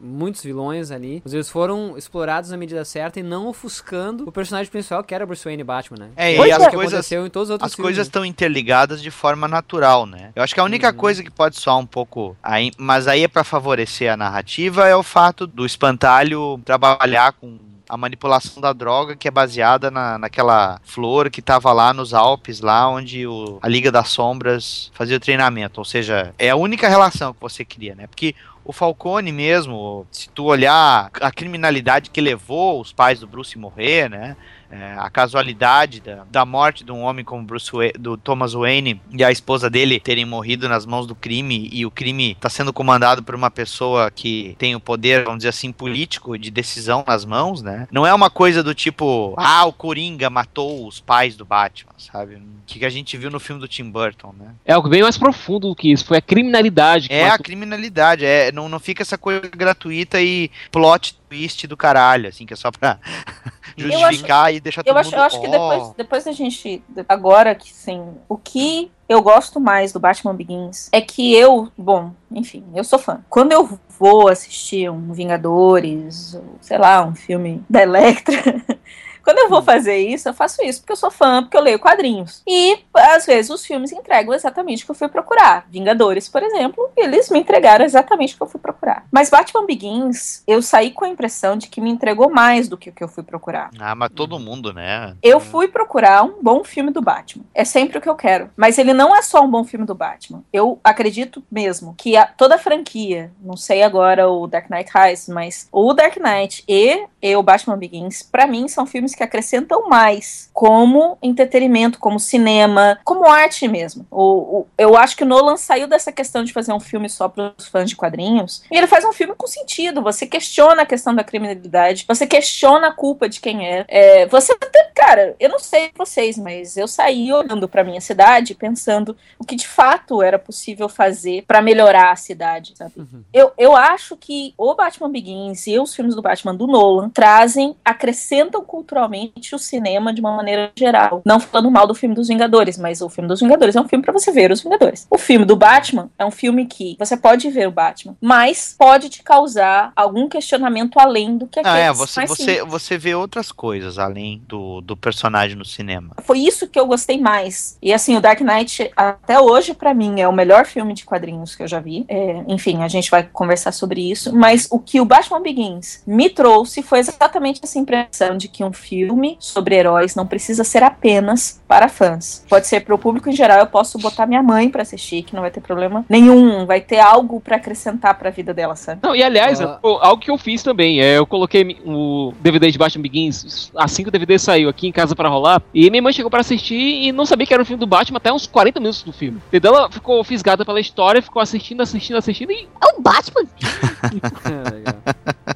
muitos 0.00 0.42
vilões 0.42 0.90
ali, 0.90 1.20
mas 1.24 1.32
eles 1.32 1.48
foram 1.48 1.96
explorados 1.96 2.50
na 2.50 2.56
medida 2.56 2.84
certa 2.84 3.20
e 3.20 3.22
não 3.22 3.48
ofuscando 3.48 4.28
o 4.28 4.32
personagem 4.32 4.70
principal, 4.70 5.02
que 5.02 5.14
era 5.14 5.24
Bruce 5.26 5.44
Wayne 5.44 5.60
e 5.62 5.64
Batman, 5.64 5.98
né? 5.98 6.08
É, 6.16 6.34
e 6.36 6.52
as 6.52 6.58
que 6.66 6.70
coisas- 6.74 6.92
aconteceu 6.94 7.26
em 7.26 7.30
todos 7.30 7.48
os 7.48 7.52
outros 7.52 7.70
As 7.70 7.74
filmes. 7.74 7.88
coisas 7.88 8.06
estão 8.06 8.24
interligadas 8.24 9.02
de 9.02 9.10
forma 9.10 9.48
natural, 9.48 10.06
né? 10.06 10.30
Eu 10.36 10.42
acho 10.42 10.54
que 10.54 10.60
a 10.60 10.64
única 10.64 10.88
Uhum. 10.88 10.94
coisa 10.94 11.22
que 11.22 11.30
pode 11.30 11.56
soar 11.58 11.78
um 11.78 11.86
pouco, 11.86 12.36
aí, 12.42 12.70
mas 12.76 13.08
aí 13.08 13.22
é 13.24 13.28
pra 13.28 13.44
favorecer 13.44 14.12
a 14.12 14.16
narrativa, 14.16 14.86
é 14.86 14.94
o 14.96 15.02
fato 15.02 15.46
do 15.46 15.64
espantalho 15.64 16.60
trabalhar 16.64 17.32
com 17.32 17.58
a 17.92 17.96
manipulação 17.98 18.58
da 18.58 18.72
droga 18.72 19.14
que 19.14 19.28
é 19.28 19.30
baseada 19.30 19.90
na, 19.90 20.16
naquela 20.16 20.80
flor 20.82 21.28
que 21.28 21.42
tava 21.42 21.70
lá 21.74 21.92
nos 21.92 22.14
Alpes, 22.14 22.62
lá 22.62 22.88
onde 22.88 23.26
o, 23.26 23.58
a 23.60 23.68
Liga 23.68 23.92
das 23.92 24.08
Sombras 24.08 24.90
fazia 24.94 25.18
o 25.18 25.20
treinamento. 25.20 25.78
Ou 25.78 25.84
seja, 25.84 26.34
é 26.38 26.48
a 26.48 26.56
única 26.56 26.88
relação 26.88 27.34
que 27.34 27.40
você 27.42 27.66
cria, 27.66 27.94
né? 27.94 28.06
Porque 28.06 28.34
o 28.64 28.72
Falcone 28.72 29.30
mesmo, 29.30 30.06
se 30.10 30.30
tu 30.30 30.44
olhar 30.44 31.10
a 31.20 31.30
criminalidade 31.30 32.08
que 32.08 32.20
levou 32.22 32.80
os 32.80 32.94
pais 32.94 33.20
do 33.20 33.26
Bruce 33.26 33.58
morrer, 33.58 34.08
né? 34.08 34.38
É, 34.72 34.94
a 34.98 35.10
casualidade 35.10 36.00
da, 36.00 36.24
da 36.30 36.46
morte 36.46 36.82
de 36.82 36.90
um 36.90 37.02
homem 37.02 37.22
como 37.24 37.42
Bruce 37.44 37.70
Wayne, 37.70 37.92
do 37.98 38.16
Thomas 38.16 38.54
Wayne 38.54 39.00
e 39.12 39.22
a 39.22 39.30
esposa 39.30 39.68
dele 39.68 40.00
terem 40.00 40.24
morrido 40.24 40.68
nas 40.68 40.86
mãos 40.86 41.06
do 41.06 41.14
crime 41.14 41.68
e 41.70 41.84
o 41.84 41.90
crime 41.90 42.32
está 42.32 42.48
sendo 42.48 42.72
comandado 42.72 43.22
por 43.22 43.34
uma 43.34 43.50
pessoa 43.50 44.10
que 44.10 44.56
tem 44.58 44.74
o 44.74 44.80
poder, 44.80 45.24
vamos 45.24 45.38
dizer 45.40 45.50
assim, 45.50 45.70
político 45.72 46.38
de 46.38 46.50
decisão 46.50 47.04
nas 47.06 47.24
mãos, 47.24 47.60
né? 47.62 47.86
Não 47.92 48.06
é 48.06 48.14
uma 48.14 48.30
coisa 48.30 48.62
do 48.62 48.74
tipo, 48.74 49.34
ah, 49.36 49.66
o 49.66 49.72
Coringa 49.72 50.30
matou 50.30 50.86
os 50.86 51.00
pais 51.00 51.36
do 51.36 51.44
Batman, 51.44 51.92
sabe? 51.98 52.40
Que 52.66 52.78
que 52.78 52.84
a 52.86 52.90
gente 52.90 53.16
viu 53.18 53.30
no 53.30 53.38
filme 53.38 53.60
do 53.60 53.68
Tim 53.68 53.90
Burton, 53.90 54.34
né? 54.38 54.54
É 54.64 54.72
algo 54.72 54.88
bem 54.88 55.02
mais 55.02 55.18
profundo 55.18 55.68
do 55.68 55.76
que 55.76 55.92
isso. 55.92 56.06
Foi 56.06 56.16
a 56.16 56.22
criminalidade 56.22 57.08
É 57.10 57.24
a 57.26 57.28
matou- 57.32 57.44
criminalidade, 57.44 58.24
é, 58.24 58.50
não, 58.50 58.68
não 58.68 58.80
fica 58.80 59.02
essa 59.02 59.18
coisa 59.18 59.42
gratuita 59.54 60.20
e 60.20 60.50
plot 60.70 61.14
twist 61.32 61.66
do 61.66 61.76
caralho, 61.76 62.28
assim, 62.28 62.44
que 62.44 62.52
é 62.52 62.56
só 62.56 62.70
pra 62.70 62.98
justificar 63.76 64.52
e 64.52 64.60
deixar 64.60 64.82
todo 64.82 64.94
Eu 64.94 64.98
acho, 64.98 65.10
mundo... 65.10 65.18
eu 65.18 65.24
acho 65.24 65.40
que 65.40 65.46
"Oh". 65.46 65.50
depois, 65.50 65.94
depois 65.96 66.24
da 66.24 66.32
gente. 66.32 66.82
Agora 67.08 67.54
que 67.54 67.72
sim. 67.72 68.06
O 68.28 68.36
que 68.36 68.90
eu 69.08 69.22
gosto 69.22 69.58
mais 69.58 69.92
do 69.92 70.00
Batman 70.00 70.34
Begins 70.34 70.88
é 70.92 71.00
que 71.00 71.34
eu. 71.34 71.72
Bom, 71.76 72.12
enfim, 72.30 72.64
eu 72.74 72.84
sou 72.84 72.98
fã. 72.98 73.24
Quando 73.30 73.52
eu 73.52 73.78
vou 73.98 74.28
assistir 74.28 74.90
um 74.90 75.12
Vingadores, 75.12 76.34
ou, 76.34 76.56
sei 76.60 76.78
lá, 76.78 77.04
um 77.04 77.14
filme 77.14 77.62
da 77.68 77.82
Electra. 77.82 78.36
Quando 79.22 79.38
eu 79.38 79.48
vou 79.48 79.62
fazer 79.62 79.96
isso, 79.98 80.28
eu 80.28 80.34
faço 80.34 80.62
isso 80.62 80.80
porque 80.80 80.92
eu 80.92 80.96
sou 80.96 81.10
fã, 81.10 81.42
porque 81.42 81.56
eu 81.56 81.60
leio 81.62 81.78
quadrinhos. 81.78 82.42
E, 82.46 82.78
às 82.94 83.26
vezes, 83.26 83.50
os 83.50 83.64
filmes 83.64 83.92
entregam 83.92 84.34
exatamente 84.34 84.82
o 84.82 84.86
que 84.86 84.90
eu 84.90 84.94
fui 84.96 85.08
procurar. 85.08 85.66
Vingadores, 85.70 86.28
por 86.28 86.42
exemplo, 86.42 86.90
eles 86.96 87.30
me 87.30 87.38
entregaram 87.38 87.84
exatamente 87.84 88.34
o 88.34 88.36
que 88.36 88.42
eu 88.42 88.46
fui 88.48 88.60
procurar. 88.60 89.04
Mas 89.10 89.30
Batman 89.30 89.66
Begins, 89.66 90.42
eu 90.46 90.60
saí 90.62 90.90
com 90.90 91.04
a 91.04 91.08
impressão 91.08 91.56
de 91.56 91.68
que 91.68 91.80
me 91.80 91.90
entregou 91.90 92.30
mais 92.30 92.68
do 92.68 92.76
que 92.76 92.90
o 92.90 92.92
que 92.92 93.02
eu 93.02 93.08
fui 93.08 93.22
procurar. 93.22 93.70
Ah, 93.78 93.94
mas 93.94 94.10
todo 94.14 94.38
mundo, 94.38 94.72
né? 94.72 95.16
Eu 95.22 95.40
fui 95.40 95.68
procurar 95.68 96.22
um 96.24 96.34
bom 96.42 96.64
filme 96.64 96.90
do 96.90 97.00
Batman. 97.02 97.44
É 97.54 97.64
sempre 97.64 97.98
o 97.98 98.00
que 98.00 98.08
eu 98.08 98.14
quero. 98.16 98.50
Mas 98.56 98.78
ele 98.78 98.92
não 98.92 99.14
é 99.14 99.22
só 99.22 99.42
um 99.42 99.50
bom 99.50 99.64
filme 99.64 99.86
do 99.86 99.94
Batman. 99.94 100.42
Eu 100.52 100.78
acredito 100.82 101.42
mesmo 101.50 101.94
que 101.96 102.16
a- 102.16 102.26
toda 102.26 102.56
a 102.56 102.58
franquia, 102.58 103.30
não 103.40 103.56
sei 103.56 103.82
agora 103.82 104.28
o 104.28 104.46
Dark 104.46 104.68
Knight 104.70 104.90
Rises, 104.94 105.28
mas 105.28 105.68
o 105.72 105.92
Dark 105.92 106.16
Knight 106.16 106.64
e, 106.68 107.04
e 107.20 107.36
o 107.36 107.42
Batman 107.42 107.76
Begins, 107.78 108.22
pra 108.22 108.46
mim, 108.46 108.68
são 108.68 108.86
filmes 108.86 109.11
filmes 109.12 109.14
que 109.14 109.22
acrescentam 109.22 109.88
mais 109.88 110.50
como 110.52 111.16
entretenimento, 111.22 111.98
como 111.98 112.18
cinema, 112.18 112.98
como 113.04 113.26
arte 113.26 113.68
mesmo. 113.68 114.06
O, 114.10 114.58
o- 114.60 114.66
eu 114.76 114.96
acho 114.96 115.16
que 115.16 115.22
o 115.24 115.26
Nolan 115.26 115.56
saiu 115.56 115.86
dessa 115.86 116.10
questão 116.12 116.44
de 116.44 116.52
fazer 116.52 116.72
um 116.72 116.80
filme 116.80 117.08
só 117.08 117.28
para 117.28 117.52
os 117.56 117.66
fãs 117.68 117.88
de 117.88 117.96
quadrinhos 117.96 118.62
e 118.70 118.76
ele 118.76 118.86
faz 118.86 119.04
um 119.04 119.12
filme 119.12 119.34
com 119.36 119.46
sentido. 119.46 120.02
Você 120.02 120.26
questiona 120.26 120.82
a 120.82 120.86
questão 120.86 121.14
da 121.14 121.24
criminalidade, 121.24 122.04
você 122.08 122.26
questiona 122.26 122.88
a 122.88 122.92
culpa 122.92 123.28
de 123.28 123.40
quem 123.40 123.66
é. 123.68 123.84
É, 123.88 124.26
você 124.26 124.52
até, 124.52 124.90
cara, 124.94 125.34
eu 125.38 125.48
não 125.48 125.58
sei 125.58 125.90
vocês, 125.96 126.36
mas 126.38 126.76
eu 126.76 126.88
saí 126.88 127.32
olhando 127.32 127.68
para 127.68 127.84
minha 127.84 128.00
cidade 128.00 128.54
pensando 128.54 129.16
o 129.38 129.44
que 129.44 129.56
de 129.56 129.66
fato 129.66 130.22
era 130.22 130.38
possível 130.38 130.88
fazer 130.88 131.44
para 131.46 131.62
melhorar 131.62 132.12
a 132.12 132.16
cidade, 132.16 132.74
sabe? 132.76 132.92
Eu, 133.32 133.52
eu 133.58 133.76
acho 133.76 134.16
que 134.16 134.54
o 134.56 134.74
Batman 134.74 135.10
Begins 135.10 135.66
e 135.66 135.78
os 135.78 135.94
filmes 135.94 136.14
do 136.14 136.22
Batman 136.22 136.54
do 136.54 136.66
Nolan 136.66 137.08
trazem, 137.10 137.76
acrescentam 137.84 138.62
culturalmente 139.02 139.54
o 139.54 139.58
cinema 139.58 140.12
de 140.12 140.20
uma 140.20 140.34
maneira 140.34 140.70
geral. 140.76 141.22
Não 141.24 141.40
falando 141.40 141.70
mal 141.70 141.86
do 141.86 141.94
filme 141.94 142.14
dos 142.14 142.28
Vingadores, 142.28 142.78
mas 142.78 143.00
o 143.00 143.08
filme 143.08 143.28
dos 143.28 143.40
Vingadores 143.40 143.74
é 143.76 143.80
um 143.80 143.88
filme 143.88 144.04
para 144.04 144.12
você 144.12 144.30
ver 144.30 144.50
os 144.52 144.62
Vingadores. 144.62 145.06
O 145.10 145.18
filme 145.18 145.44
do 145.44 145.56
Batman 145.56 146.10
é 146.18 146.24
um 146.24 146.30
filme 146.30 146.66
que 146.66 146.96
você 146.98 147.16
pode 147.16 147.50
ver 147.50 147.68
o 147.68 147.70
Batman, 147.72 148.16
mas 148.20 148.74
pode 148.78 149.08
te 149.08 149.22
causar 149.22 149.92
algum 149.96 150.28
questionamento 150.28 150.98
além 150.98 151.36
do 151.36 151.46
que 151.46 151.58
Ah, 151.60 151.62
aquele 151.62 151.78
é, 151.78 151.92
você, 151.92 152.26
você, 152.26 152.64
você 152.64 152.98
vê 152.98 153.14
outras 153.14 153.50
coisas 153.50 153.98
além 153.98 154.42
do, 154.46 154.80
do 154.80 154.96
personagem 154.96 155.56
no 155.56 155.64
cinema. 155.64 156.14
foi 156.22 156.38
isso 156.38 156.68
que 156.68 156.78
eu 156.78 156.86
gostei 156.86 157.18
mais. 157.18 157.76
E 157.82 157.92
assim, 157.92 158.16
o 158.16 158.20
Dark 158.20 158.40
Knight, 158.40 158.90
até 158.96 159.40
hoje, 159.40 159.74
pra 159.74 159.94
mim, 159.94 160.20
é 160.20 160.28
o 160.28 160.32
melhor 160.32 160.66
filme 160.66 160.94
de 160.94 161.04
quadrinhos 161.04 161.54
que 161.54 161.62
eu 161.62 161.68
já 161.68 161.80
vi. 161.80 162.04
É, 162.08 162.44
enfim, 162.48 162.82
a 162.82 162.88
gente 162.88 163.10
vai 163.10 163.22
conversar 163.22 163.72
sobre 163.72 164.10
isso. 164.10 164.34
Mas 164.34 164.68
o 164.70 164.78
que 164.78 165.00
o 165.00 165.04
Batman 165.04 165.42
Begins 165.42 166.02
me 166.06 166.30
trouxe 166.30 166.82
foi 166.82 166.98
exatamente 166.98 167.60
essa 167.62 167.78
impressão 167.78 168.36
de 168.36 168.48
que 168.48 168.62
um 168.64 168.72
filme 168.72 168.91
sobre 169.38 169.74
heróis 169.76 170.14
não 170.14 170.26
precisa 170.26 170.64
ser 170.64 170.82
apenas 170.82 171.60
para 171.66 171.88
fãs. 171.88 172.44
Pode 172.48 172.66
ser 172.66 172.80
para 172.80 172.94
o 172.94 172.98
público 172.98 173.28
em 173.28 173.32
geral. 173.32 173.58
Eu 173.58 173.66
posso 173.66 173.98
botar 173.98 174.26
minha 174.26 174.42
mãe 174.42 174.68
pra 174.68 174.82
assistir, 174.82 175.22
que 175.22 175.34
não 175.34 175.40
vai 175.42 175.50
ter 175.50 175.60
problema 175.60 176.04
nenhum. 176.08 176.66
Vai 176.66 176.80
ter 176.80 176.98
algo 176.98 177.40
pra 177.40 177.56
acrescentar 177.56 178.18
pra 178.18 178.30
vida 178.30 178.52
dela, 178.52 178.76
sabe? 178.76 179.00
Não, 179.02 179.14
e 179.14 179.22
aliás, 179.22 179.60
Ah. 179.60 179.78
pô, 179.80 179.98
algo 180.02 180.20
que 180.22 180.30
eu 180.30 180.36
fiz 180.38 180.62
também, 180.62 181.00
é, 181.00 181.18
eu 181.18 181.26
coloquei 181.26 181.78
o 181.84 182.32
DVD 182.40 182.70
de 182.70 182.78
Batman 182.78 183.02
Begins 183.02 183.70
assim 183.76 184.02
que 184.02 184.08
o 184.08 184.12
DVD 184.12 184.38
saiu 184.38 184.68
aqui 184.68 184.86
em 184.86 184.92
casa 184.92 185.14
pra 185.16 185.28
rolar, 185.28 185.62
e 185.72 185.90
minha 185.90 186.02
mãe 186.02 186.12
chegou 186.12 186.30
pra 186.30 186.40
assistir 186.40 186.74
e 186.74 187.12
não 187.12 187.24
sabia 187.24 187.46
que 187.46 187.54
era 187.54 187.62
um 187.62 187.66
filme 187.66 187.80
do 187.80 187.86
Batman 187.86 188.18
até 188.18 188.32
uns 188.32 188.46
40 188.46 188.78
minutos 188.80 189.02
do 189.02 189.12
filme. 189.12 189.40
Entendeu? 189.48 189.74
Ela 189.74 189.90
ficou 189.90 190.22
fisgada 190.24 190.64
pela 190.64 190.80
história, 190.80 191.22
ficou 191.22 191.40
assistindo, 191.40 191.80
assistindo, 191.82 192.16
assistindo 192.16 192.52
e 192.52 192.68
É 192.80 192.98
o 192.98 193.00
Batman. 193.00 193.42
Legal. 194.72 194.94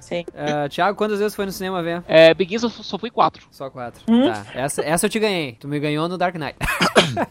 Sim. 0.01 0.25
Ah, 0.37 0.68
Thiago, 0.68 0.96
quantas 0.96 1.18
vezes 1.18 1.35
foi 1.35 1.46
no 1.46 1.53
cinema 1.53 1.83
ver? 1.83 2.03
é, 2.07 2.33
Begins 2.35 2.62
eu 2.62 2.70
só 2.70 2.99
fui 2.99 3.11
quatro. 3.11 3.26
Só 3.51 3.71
quatro. 3.71 4.03
Hum? 4.09 4.27
Tá, 4.31 4.47
essa, 4.55 4.83
essa 4.83 5.07
eu 5.07 5.11
te 5.11 5.19
ganhei. 5.19 5.57
Tu 5.59 5.69
me 5.69 5.79
ganhou 5.81 6.09
no 6.09 6.19
Dark 6.19 6.37
Knight. 6.37 6.57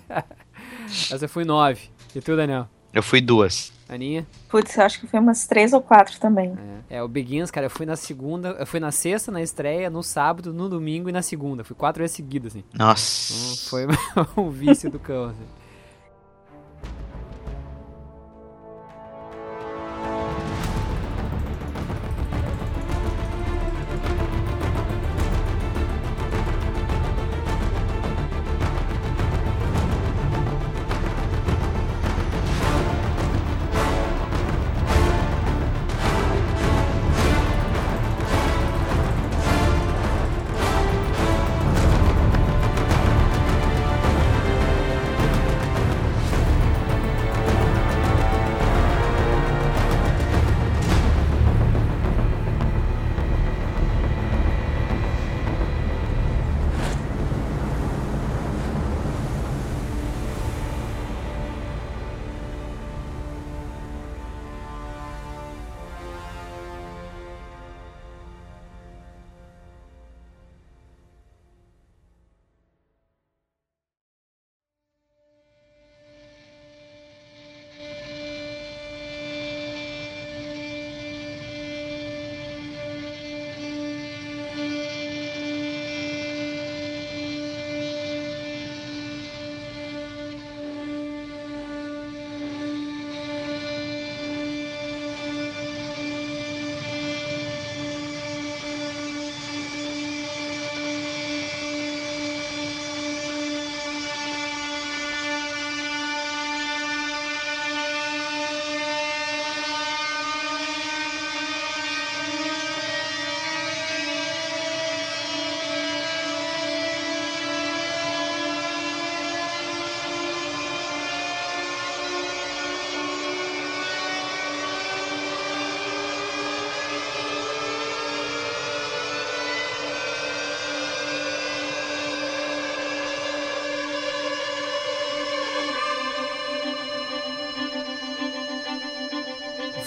essa 1.12 1.26
eu 1.26 1.30
fui 1.30 1.46
nove. 1.46 1.90
E 2.16 2.22
tu, 2.22 2.36
Daniel? 2.36 2.68
Eu 2.94 3.04
fui 3.04 3.20
duas. 3.22 3.74
Aninha? 3.88 4.26
Putz, 4.50 4.78
eu 4.78 4.84
acho 4.84 5.00
que 5.00 5.08
foi 5.08 5.20
umas 5.20 5.46
três 5.46 5.74
ou 5.74 5.82
quatro 5.82 6.20
também. 6.20 6.58
É, 6.90 6.98
é, 6.98 7.04
o 7.04 7.08
Begins, 7.08 7.52
cara, 7.52 7.68
eu 7.68 7.70
fui 7.70 7.86
na 7.86 7.96
segunda, 7.96 8.50
eu 8.60 8.66
fui 8.66 8.80
na 8.80 8.92
sexta, 8.92 9.32
na 9.32 9.42
estreia, 9.42 9.90
no 9.90 10.02
sábado, 10.02 10.54
no 10.54 10.68
domingo 10.68 11.08
e 11.08 11.12
na 11.12 11.22
segunda. 11.22 11.64
Fui 11.64 11.76
quatro 11.76 12.02
vezes 12.02 12.16
seguidas, 12.16 12.54
assim. 12.54 12.64
Então, 12.74 12.88
Nossa. 12.88 13.70
foi 13.70 13.86
um 14.38 14.50
vício 14.50 14.90
do 14.90 14.98
cão, 14.98 15.26
assim. 15.26 15.46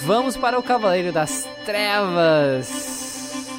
Vamos 0.08 0.38
para 0.38 0.58
o 0.58 0.62
Cavaleiro 0.62 1.12
das 1.12 1.46
Trevas. 1.66 2.70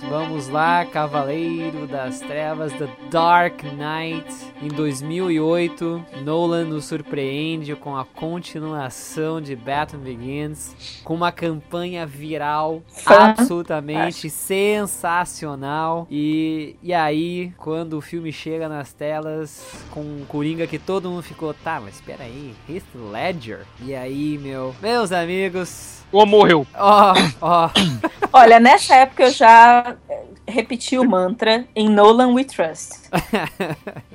Vamos 0.09 0.47
lá, 0.47 0.83
Cavaleiro 0.83 1.85
das 1.85 2.21
Trevas, 2.21 2.73
The 2.73 2.89
Dark 3.11 3.61
Knight. 3.61 4.48
Em 4.61 4.67
2008, 4.67 6.05
Nolan 6.23 6.65
nos 6.65 6.83
surpreende 6.83 7.75
com 7.77 7.95
a 7.95 8.03
continuação 8.03 9.39
de 9.39 9.55
Batman 9.55 10.03
Begins, 10.03 11.01
com 11.03 11.13
uma 11.15 11.31
campanha 11.31 12.05
viral 12.05 12.83
absolutamente 13.05 14.29
sensacional. 14.29 16.05
E, 16.11 16.75
e 16.83 16.93
aí, 16.93 17.53
quando 17.57 17.93
o 17.97 18.01
filme 18.01 18.33
chega 18.33 18.67
nas 18.67 18.91
telas 18.91 19.63
com 19.91 20.01
um 20.01 20.25
Coringa 20.27 20.67
que 20.67 20.77
todo 20.77 21.09
mundo 21.09 21.23
ficou, 21.23 21.53
tá, 21.53 21.79
mas 21.79 21.95
espera 21.95 22.25
aí, 22.25 22.53
Heath 22.69 22.83
Ledger? 22.95 23.61
E 23.81 23.95
aí, 23.95 24.37
meu, 24.37 24.75
meus 24.81 25.13
amigos, 25.13 26.01
O 26.11 26.25
morreu. 26.25 26.67
ó, 26.75 27.13
ó, 27.39 27.69
Olha, 28.33 28.59
nessa 28.59 28.93
época 28.95 29.23
eu 29.23 29.31
já 29.31 29.95
eh, 30.49 30.51
repeti 30.51 30.97
o 30.97 31.03
mantra 31.03 31.65
em 31.75 31.89
Nolan 31.89 32.33
We 32.33 32.43
Trust. 32.43 32.99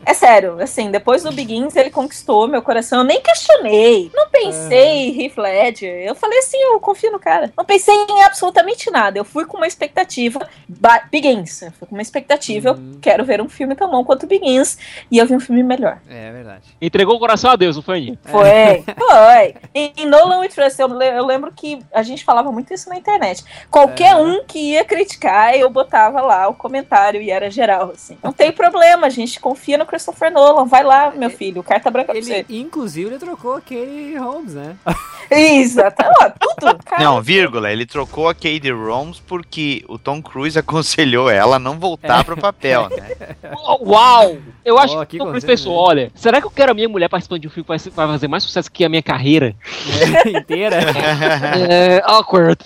É 0.06 0.14
sério, 0.14 0.60
assim, 0.60 0.90
depois 0.90 1.22
do 1.22 1.32
Begins 1.32 1.74
ele 1.76 1.90
conquistou 1.90 2.46
meu 2.46 2.62
coração. 2.62 2.98
Eu 2.98 3.04
nem 3.04 3.20
questionei, 3.20 4.10
não 4.14 4.28
pensei 4.28 5.08
em 5.08 5.22
Heath 5.24 5.36
Ledger. 5.38 6.04
Eu 6.06 6.14
falei 6.14 6.38
assim, 6.38 6.58
eu 6.58 6.78
confio 6.78 7.10
no 7.10 7.18
cara. 7.18 7.52
Não 7.56 7.64
pensei 7.64 7.94
em 7.94 8.22
absolutamente 8.22 8.90
nada. 8.90 9.18
Eu 9.18 9.24
fui 9.24 9.46
com 9.46 9.56
uma 9.56 9.66
expectativa. 9.66 10.46
Begins, 11.10 11.62
eu 11.62 11.72
fui 11.72 11.88
com 11.88 11.94
uma 11.94 12.02
expectativa. 12.02 12.72
Uhum. 12.72 12.92
Eu 12.94 13.00
quero 13.00 13.24
ver 13.24 13.40
um 13.40 13.48
filme 13.48 13.74
tão 13.74 13.90
bom 13.90 14.04
quanto 14.04 14.26
Begins. 14.26 14.78
E 15.10 15.18
eu 15.18 15.26
vi 15.26 15.34
um 15.34 15.40
filme 15.40 15.62
melhor. 15.62 15.98
é 16.08 16.30
verdade. 16.32 16.62
Entregou 16.80 17.16
o 17.16 17.18
coração 17.18 17.50
a 17.50 17.56
Deus, 17.56 17.76
não 17.76 17.82
foi, 17.82 17.98
Aninha? 17.98 18.18
Foi, 18.24 18.84
foi. 18.98 19.54
Em, 19.74 19.92
em 19.96 20.06
Nolan 20.06 20.40
We 20.40 20.48
Trust, 20.48 20.80
eu, 20.80 20.88
eu 21.00 21.24
lembro 21.26 21.50
que 21.52 21.80
a 21.92 22.02
gente 22.02 22.24
falava 22.24 22.52
muito 22.52 22.72
isso 22.72 22.88
na 22.88 22.96
internet. 22.96 23.42
Qualquer 23.70 24.12
É. 24.12 24.16
um 24.16 24.44
que 24.44 24.58
ia 24.72 24.84
criticar, 24.84 25.54
eu 25.56 25.70
botava 25.70 26.20
lá 26.24 26.48
o 26.48 26.54
comentário 26.54 27.20
e 27.22 27.30
era 27.30 27.50
geral, 27.50 27.90
assim. 27.94 28.16
Não 28.22 28.32
tem 28.32 28.50
problema, 28.52 29.06
a 29.06 29.10
gente 29.10 29.38
confia 29.40 29.78
no 29.78 29.86
Christopher 29.86 30.30
Nolan. 30.32 30.64
Vai 30.66 30.82
lá, 30.82 31.10
meu 31.14 31.30
filho, 31.30 31.62
carta 31.62 31.90
branca 31.90 32.08
pra 32.12 32.16
Ele, 32.16 32.26
você. 32.26 32.46
inclusive, 32.50 33.08
ele 33.10 33.18
trocou 33.18 33.52
a 33.54 33.60
Katie 33.60 34.16
Holmes, 34.16 34.54
né? 34.54 34.76
Exato, 35.30 36.02
ó, 36.20 36.30
tudo. 36.30 36.78
Cara, 36.84 37.02
Não, 37.04 37.22
vírgula, 37.22 37.70
ele 37.70 37.86
trocou 37.86 38.28
a 38.28 38.34
Katie 38.34 38.70
Holmes 38.72 39.20
porque 39.20 39.84
o 39.88 39.98
Tom 39.98 40.22
Cruise 40.22 40.58
aconselhou 40.58 41.30
ela 41.30 41.56
a 41.56 41.58
não 41.58 41.78
voltar 41.78 42.24
pro 42.24 42.36
papel, 42.36 42.88
né? 42.90 43.10
Uau! 43.80 44.36
Eu 44.64 44.78
acho 44.78 44.98
Oh, 44.98 45.04
que 45.06 45.16
o 45.20 45.26
Chris 45.26 45.44
conselho, 45.44 45.46
pensou, 45.46 45.74
olha, 45.74 46.10
será 46.14 46.40
que 46.40 46.46
eu 46.46 46.50
quero 46.50 46.72
a 46.72 46.74
minha 46.74 46.88
mulher 46.88 47.08
participando 47.08 47.40
de 47.40 47.48
um 47.48 47.50
filme 47.50 47.64
que 47.64 47.68
vai, 47.68 47.78
fazer 48.08 48.28
mais 48.28 48.42
sucesso 48.44 48.70
que 48.70 48.84
a 48.84 48.88
minha 48.88 49.02
carreira? 49.02 49.54
Inteira. 50.26 50.76
é, 51.70 52.02
awkward. 52.04 52.58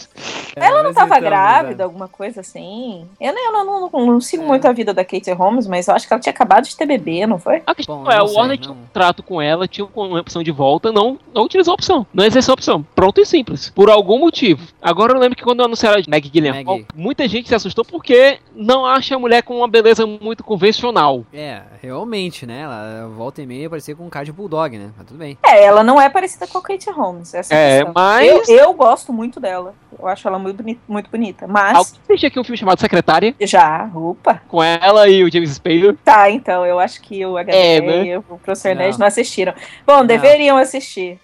Ela 0.55 0.79
não 0.83 0.91
Mas 0.91 0.95
tava 0.95 1.17
então, 1.19 1.29
grávida, 1.29 1.85
alguma 1.85 2.07
coisa 2.09 2.41
assim? 2.41 3.07
Eu, 3.21 3.33
não- 3.33 3.48
eu 3.49 3.65
não, 3.65 3.91
não, 3.91 4.07
não, 4.07 4.21
sigo 4.21 4.45
muito 4.45 4.67
a 4.67 4.73
vida 4.73 4.93
da 4.95 5.05
Katie 5.05 5.33
Holmes, 5.33 5.67
mas 5.67 5.89
eu 5.89 5.95
acho 5.95 6.07
que 6.07 6.13
ela 6.13 6.21
tinha 6.21 6.33
acabado 6.33 6.65
de 6.65 6.77
ter 6.77 6.87
bebê, 6.87 7.27
não 7.27 7.39
foi? 7.39 7.63
A 7.67 7.75
questão 7.75 8.05
Bom, 8.05 8.11
é, 8.11 8.23
o 8.23 8.33
Warner 8.33 8.59
tinha 8.59 8.73
um 8.73 8.85
trato 8.93 9.23
com 9.23 9.41
ela, 9.41 9.67
tinha 9.67 9.87
uma 9.95 10.21
opção 10.21 10.43
de 10.43 10.51
volta, 10.51 10.93
não, 10.93 11.19
não 11.35 11.45
utilizou 11.45 11.73
a 11.73 11.75
opção. 11.75 12.07
Não 12.13 12.25
exerceu 12.25 12.53
a 12.53 12.55
opção. 12.55 12.85
Pronto 12.95 13.21
e 13.21 13.27
simples. 13.27 13.71
Por 13.71 13.91
algum 13.91 14.19
motivo. 14.19 14.67
Agora 14.81 15.13
eu 15.13 15.19
lembro 15.19 15.37
que 15.37 15.45
quando 15.45 15.63
anunciaram 15.63 16.01
a 16.01 16.11
Meg 16.11 16.31
Maggie. 16.41 16.87
muita 16.95 17.27
gente 17.29 17.49
se 17.49 17.55
assustou 17.55 17.85
porque 17.85 18.39
não 18.55 18.85
acha 18.85 19.17
a 19.17 19.19
mulher 19.19 19.43
com 19.43 19.57
uma 19.57 19.69
beleza 19.69 20.07
muito 20.07 20.45
convencional. 20.45 21.25
É, 21.33 21.63
realmente, 21.81 22.47
né? 22.47 22.63
Ela 22.63 23.09
volta 23.17 23.43
e 23.43 23.47
meia 23.47 23.69
parecia 23.69 23.95
com 23.95 24.07
um 24.07 24.11
cara 24.11 24.25
de 24.25 24.33
bulldog, 24.33 24.77
né? 24.77 24.91
Mas 24.97 25.07
tudo 25.07 25.19
bem. 25.19 25.39
É, 25.45 25.65
ela 25.65 25.83
não 25.83 26.01
é 26.01 26.09
parecida 26.09 26.47
com 26.47 26.59
a 26.59 26.63
Katie 26.63 26.93
Holmes, 26.93 27.35
essa 27.35 27.55
é 27.55 27.59
É, 27.59 27.77
questão. 27.79 27.93
mas... 27.95 28.49
Eu, 28.49 28.57
eu 28.57 28.73
gosto 28.73 29.13
muito 29.13 29.41
dela. 29.41 29.75
Eu 29.99 30.07
acho 30.07 30.29
ela 30.29 30.39
muito, 30.39 30.65
muito 30.87 31.11
bonita. 31.11 31.47
Mas 31.47 31.79
assistiu 31.79 32.29
aqui 32.29 32.39
um 32.39 32.45
filme 32.45 32.57
chamado 32.57 32.81
Secretária, 32.81 33.35
já, 33.41 33.91
opa. 33.95 34.43
com 34.49 34.63
ela 34.63 35.09
e 35.09 35.23
o 35.25 35.31
James 35.33 35.51
Spader. 35.53 35.97
Tá, 36.05 36.31
então, 36.31 36.65
eu 36.67 36.79
acho 36.79 37.01
que 37.01 37.25
o 37.25 37.37
HDR 37.37 37.55
É, 37.55 37.81
né? 37.81 38.05
e 38.07 38.17
o 38.17 38.23
Professor 38.23 38.75
Não. 38.75 38.83
Nerd 38.83 38.99
não 38.99 39.07
assistiram. 39.07 39.55
Bom, 39.87 40.05
deveriam 40.05 40.57
assistir. 40.57 41.19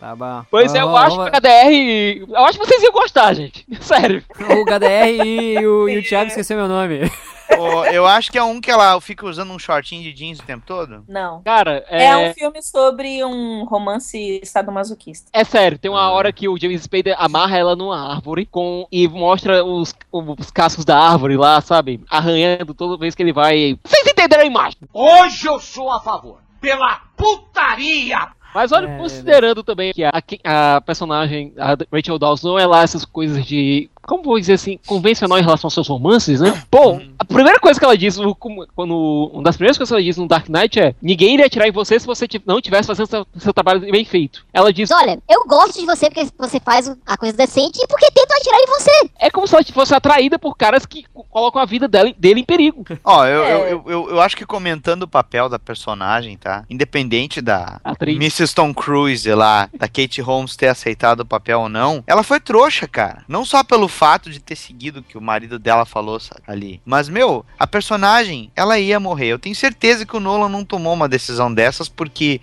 Tá 0.00 0.14
bom. 0.16 0.42
Pois 0.50 0.74
é, 0.74 0.80
eu 0.80 0.90
Vamos- 0.90 1.00
acho 1.00 1.16
que 1.16 1.22
o 1.22 1.40
HDR... 1.40 2.26
Eu 2.36 2.44
acho 2.44 2.58
que 2.58 2.66
vocês 2.66 2.82
iam 2.82 2.92
gostar, 2.92 3.32
gente. 3.34 3.66
Sério. 3.80 4.22
O 4.38 4.64
HDR 4.64 5.24
e 5.24 5.66
o, 5.66 5.88
e 5.88 5.98
o 5.98 6.02
Thiago 6.02 6.28
esqueceu 6.28 6.56
meu 6.56 6.68
nome. 6.68 7.10
Ô, 7.58 7.84
eu 7.86 8.06
acho 8.06 8.30
que 8.32 8.38
é 8.38 8.42
um 8.42 8.60
que 8.60 8.70
ela 8.70 9.00
fica 9.00 9.26
usando 9.26 9.50
um 9.52 9.58
shortinho 9.58 10.02
de 10.02 10.12
jeans 10.12 10.38
o 10.38 10.42
tempo 10.42 10.64
todo. 10.66 11.04
Não. 11.08 11.42
Cara, 11.42 11.84
É, 11.88 12.04
é... 12.06 12.16
um 12.16 12.34
filme 12.34 12.62
sobre 12.62 13.24
um 13.24 13.64
romance 13.64 14.40
sadomasoquista. 14.44 15.30
É 15.32 15.44
sério, 15.44 15.78
tem 15.78 15.90
uma 15.90 16.00
Ah. 16.00 16.10
hora 16.12 16.32
que 16.32 16.48
o 16.48 16.58
James 16.58 16.82
Spader 16.82 17.14
amarra 17.18 17.56
ela 17.58 17.76
numa 17.76 18.14
árvore 18.14 18.46
com 18.46 18.86
e 18.90 19.06
mostra 19.08 19.64
os, 19.64 19.94
os 20.12 20.50
cascos 20.50 20.84
da 20.84 20.98
árvore 20.98 21.36
lá, 21.36 21.60
sabe? 21.60 22.00
Arranhando 22.10 22.74
toda 22.74 22.96
vez 22.98 23.14
que 23.14 23.22
ele 23.22 23.32
vai. 23.32 23.78
Vocês 23.84 24.06
entenderam 24.06 24.42
a 24.42 24.46
imagem? 24.46 24.78
Hoje 24.92 25.46
eu 25.46 25.58
sou 25.60 25.90
a 25.90 26.00
favor. 26.00 26.38
Pela 26.60 27.00
putaria! 27.16 28.28
Mas 28.54 28.70
olha, 28.70 28.86
É, 28.88 28.98
considerando 28.98 29.64
também 29.64 29.92
que 29.92 30.04
a, 30.04 30.12
a 30.44 30.80
personagem, 30.80 31.52
a 31.58 31.76
Rachel 31.92 32.18
Dawes, 32.20 32.42
não 32.42 32.56
é 32.58 32.64
lá 32.66 32.82
essas 32.82 33.04
coisas 33.04 33.44
de. 33.44 33.90
Como 34.06 34.22
vou 34.22 34.38
dizer 34.38 34.54
assim, 34.54 34.78
convencional 34.86 35.38
em 35.38 35.42
relação 35.42 35.66
aos 35.68 35.74
seus 35.74 35.88
romances, 35.88 36.40
né? 36.40 36.62
Pô, 36.70 37.00
a 37.18 37.24
primeira 37.24 37.58
coisa 37.58 37.78
que 37.78 37.84
ela 37.84 37.96
diz, 37.96 38.16
no- 38.16 38.34
quando, 38.34 39.30
uma 39.32 39.42
das 39.42 39.56
primeiras 39.56 39.76
coisas 39.76 39.90
que 39.90 39.94
ela 39.94 40.02
diz 40.02 40.16
no 40.16 40.26
Dark 40.28 40.48
Knight 40.48 40.78
é: 40.80 40.94
ninguém 41.00 41.34
iria 41.34 41.46
atirar 41.46 41.68
em 41.68 41.72
você 41.72 41.98
se 41.98 42.06
você 42.06 42.26
não 42.46 42.60
tivesse 42.60 42.86
fazendo 42.86 43.06
seu, 43.08 43.26
seu 43.38 43.52
trabalho 43.52 43.80
bem 43.80 44.04
feito. 44.04 44.44
Ela 44.52 44.72
diz: 44.72 44.90
Olha, 44.90 45.18
eu 45.28 45.44
gosto 45.46 45.78
de 45.80 45.86
você 45.86 46.10
porque 46.10 46.28
você 46.38 46.60
faz 46.60 46.94
a 47.06 47.16
coisa 47.16 47.36
decente 47.36 47.78
e 47.82 47.86
porque 47.86 48.10
tentam 48.10 48.36
atirar 48.36 48.58
em 48.60 48.66
você. 48.66 49.10
é 49.18 49.30
como 49.30 49.46
se 49.46 49.54
ela 49.54 49.64
fosse 49.72 49.94
atraída 49.94 50.38
por 50.38 50.56
caras 50.56 50.84
que 50.86 51.04
colocam 51.30 51.60
a 51.60 51.64
vida 51.64 51.88
dela, 51.88 52.12
dele 52.16 52.40
em 52.40 52.44
perigo. 52.44 52.84
Ó, 53.04 53.24
eu, 53.26 53.44
É. 53.44 53.52
eu, 53.54 53.58
eu, 53.66 53.84
eu, 53.86 54.10
eu 54.10 54.20
acho 54.20 54.36
que 54.36 54.44
comentando 54.46 55.04
o 55.04 55.08
papel 55.08 55.48
da 55.48 55.58
personagem, 55.58 56.36
tá? 56.36 56.64
Independente 56.68 57.40
da 57.40 57.80
Atriz. 57.84 58.16
Mrs. 58.16 58.54
Tom 58.54 58.72
Cruise 58.74 59.28
lá, 59.34 59.68
da 59.78 59.88
Kate 59.88 60.20
Holmes 60.20 60.56
ter 60.56 60.68
aceitado 60.68 61.20
o 61.20 61.26
papel 61.26 61.60
ou 61.60 61.68
não, 61.68 62.02
ela 62.06 62.22
foi 62.22 62.38
trouxa, 62.40 62.86
cara. 62.86 63.24
Não 63.28 63.44
só 63.44 63.62
pelo 63.64 63.88
fato 63.94 64.28
de 64.28 64.40
ter 64.40 64.56
seguido 64.56 65.00
o 65.00 65.02
que 65.02 65.16
o 65.16 65.20
marido 65.20 65.58
dela 65.58 65.86
falou 65.86 66.18
sabe, 66.18 66.42
ali. 66.46 66.80
Mas, 66.84 67.08
meu, 67.08 67.46
a 67.58 67.66
personagem, 67.66 68.50
ela 68.56 68.78
ia 68.78 68.98
morrer. 68.98 69.28
Eu 69.28 69.38
tenho 69.38 69.54
certeza 69.54 70.04
que 70.04 70.16
o 70.16 70.20
Nolan 70.20 70.48
não 70.48 70.64
tomou 70.64 70.92
uma 70.92 71.08
decisão 71.08 71.52
dessas 71.52 71.88
porque 71.88 72.40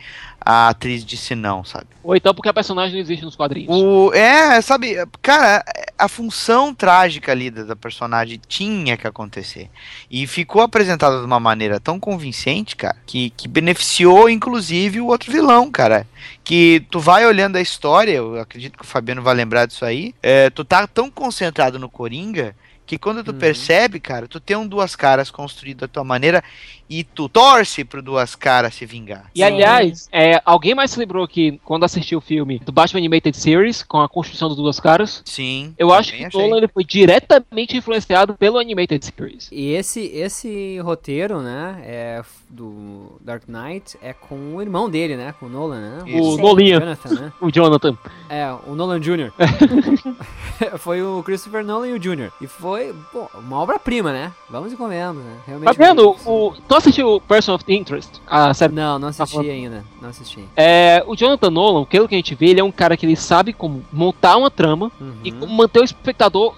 a 0.51 0.69
atriz 0.69 1.05
disse 1.05 1.33
não, 1.35 1.63
sabe? 1.63 1.87
Ou 2.03 2.15
então 2.15 2.33
porque 2.33 2.49
a 2.49 2.53
personagem 2.53 2.93
não 2.95 2.99
existe 3.01 3.23
nos 3.23 3.35
quadrinhos. 3.35 3.69
O, 3.69 4.11
é, 4.13 4.59
sabe, 4.61 4.95
cara, 5.21 5.63
a 5.97 6.07
função 6.07 6.73
trágica 6.73 7.31
ali 7.31 7.49
da, 7.49 7.63
da 7.63 7.75
personagem 7.75 8.39
tinha 8.47 8.97
que 8.97 9.07
acontecer. 9.07 9.69
E 10.09 10.25
ficou 10.27 10.61
apresentada 10.61 11.19
de 11.19 11.25
uma 11.25 11.39
maneira 11.39 11.79
tão 11.79 11.99
convincente, 11.99 12.75
cara, 12.75 12.97
que, 13.05 13.29
que 13.31 13.47
beneficiou 13.47 14.29
inclusive 14.29 14.99
o 14.99 15.07
outro 15.07 15.31
vilão, 15.31 15.71
cara. 15.71 16.07
Que 16.43 16.85
tu 16.89 16.99
vai 16.99 17.25
olhando 17.25 17.55
a 17.55 17.61
história, 17.61 18.13
eu 18.13 18.39
acredito 18.39 18.77
que 18.77 18.83
o 18.83 18.87
Fabiano 18.87 19.21
vai 19.21 19.33
lembrar 19.35 19.65
disso 19.67 19.85
aí, 19.85 20.13
é, 20.21 20.49
tu 20.49 20.65
tá 20.65 20.85
tão 20.87 21.09
concentrado 21.09 21.79
no 21.79 21.87
Coringa. 21.89 22.55
Que 22.83 22.97
quando 22.97 23.23
tu 23.23 23.31
Uhum. 23.31 23.37
percebe, 23.37 24.01
cara, 24.01 24.27
tu 24.27 24.37
tem 24.37 24.57
um 24.57 24.67
duas 24.67 24.97
caras 24.97 25.31
construído 25.31 25.81
da 25.81 25.87
tua 25.87 26.03
maneira 26.03 26.43
e 26.91 27.05
tu 27.05 27.29
torce 27.29 27.85
pro 27.85 28.01
duas 28.01 28.35
caras 28.35 28.75
se 28.75 28.85
vingar. 28.85 29.31
E 29.33 29.41
aliás, 29.41 30.09
é, 30.11 30.41
alguém 30.43 30.75
mais 30.75 30.91
se 30.91 30.99
lembrou 30.99 31.25
que 31.25 31.57
quando 31.63 31.85
assistiu 31.85 32.17
o 32.17 32.21
filme 32.21 32.59
do 32.59 32.71
Batman 32.71 32.99
Animated 32.99 33.35
Series, 33.37 33.81
com 33.81 34.01
a 34.01 34.09
construção 34.09 34.49
dos 34.49 34.57
duas 34.57 34.77
caras, 34.79 35.21
Sim. 35.25 35.73
eu 35.77 35.93
acho 35.93 36.11
que. 36.13 36.27
Nolan 36.37 36.57
ele 36.57 36.67
foi 36.67 36.83
diretamente 36.83 37.77
influenciado 37.77 38.35
pelo 38.35 38.59
Animated 38.59 39.05
Series. 39.05 39.47
E 39.51 39.71
esse, 39.71 40.01
esse 40.07 40.79
roteiro, 40.79 41.39
né, 41.41 41.81
é 41.85 42.17
f- 42.19 42.41
do 42.49 43.17
Dark 43.21 43.43
Knight 43.47 43.97
é 44.01 44.11
com 44.11 44.55
o 44.55 44.61
irmão 44.61 44.89
dele, 44.89 45.15
né, 45.15 45.33
com 45.39 45.45
o 45.45 45.49
Nolan, 45.49 45.79
né? 45.79 46.19
O 46.19 46.35
Sim. 46.35 46.41
Nolinha, 46.41 46.79
Jonathan, 46.79 47.09
né? 47.21 47.33
o 47.39 47.49
Jonathan. 47.51 47.97
É, 48.29 48.51
o 48.67 48.75
Nolan 48.75 48.99
Jr. 48.99 49.31
foi 50.77 51.01
o 51.01 51.23
Christopher 51.23 51.63
Nolan 51.63 51.87
e 51.87 51.93
o 51.93 51.99
Jr. 51.99 52.31
E 52.41 52.47
foi, 52.47 52.93
pô, 53.11 53.29
uma 53.35 53.57
obra-prima, 53.59 54.11
né? 54.11 54.31
Vamos 54.49 54.73
e 54.73 54.75
comendo, 54.75 55.19
né? 55.19 55.37
Realmente. 55.47 55.67
Tá 55.67 55.85
vendo? 55.85 56.15
O, 56.25 56.53
tu 56.67 56.80
assistiu 56.81 57.21
Person 57.27 57.55
of 57.55 57.63
Interest? 57.67 58.09
A 58.27 58.53
série 58.53 58.73
Não, 58.73 58.99
não 58.99 59.07
assisti 59.09 59.33
falando- 59.35 59.49
ainda. 59.51 59.83
Não 60.01 60.09
assisti. 60.09 60.43
É, 60.55 61.03
o 61.07 61.15
Jonathan 61.15 61.49
Nolan, 61.49 61.85
pelo 61.85 62.07
que 62.07 62.15
a 62.15 62.17
gente 62.17 62.35
vê, 62.35 62.47
ele 62.47 62.59
é 62.59 62.63
um 62.63 62.71
cara 62.71 62.95
que 62.97 63.05
ele 63.05 63.15
sabe 63.15 63.53
como 63.53 63.83
montar 63.91 64.37
uma 64.37 64.51
trama 64.51 64.91
Uhum. 64.99 65.13
e 65.23 65.31
como 65.31 65.53
manter 65.53 65.79
o 65.79 65.83
espectador 65.83 66.55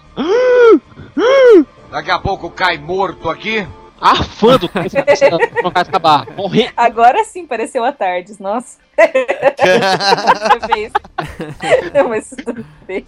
Daqui 1.91 2.11
a 2.11 2.19
pouco 2.19 2.49
cai 2.49 2.77
morto 2.77 3.29
aqui. 3.29 3.65
arfando 4.01 4.69
vai 4.73 4.83
acabar, 5.81 6.25
morrendo. 6.35 6.71
Agora 6.75 7.23
sim 7.23 7.45
pareceu 7.45 7.83
a 7.85 7.91
Tardes, 7.91 8.39
nossa. 8.39 8.77
Não, 11.93 12.09
mas 12.09 12.33
tudo 12.43 12.65
bem. 12.87 13.05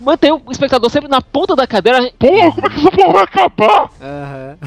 Manter 0.00 0.32
o 0.32 0.42
espectador 0.50 0.88
sempre 0.90 1.08
na 1.08 1.20
ponta 1.20 1.54
da 1.54 1.66
cadeira, 1.66 2.10
Porra, 2.18 2.52
como 2.52 2.66
é 2.66 2.70
que 2.70 2.78
essa 2.80 2.90
porra 2.90 3.12
vai 3.12 3.22
acabar? 3.24 3.90
Aham. 4.00 4.58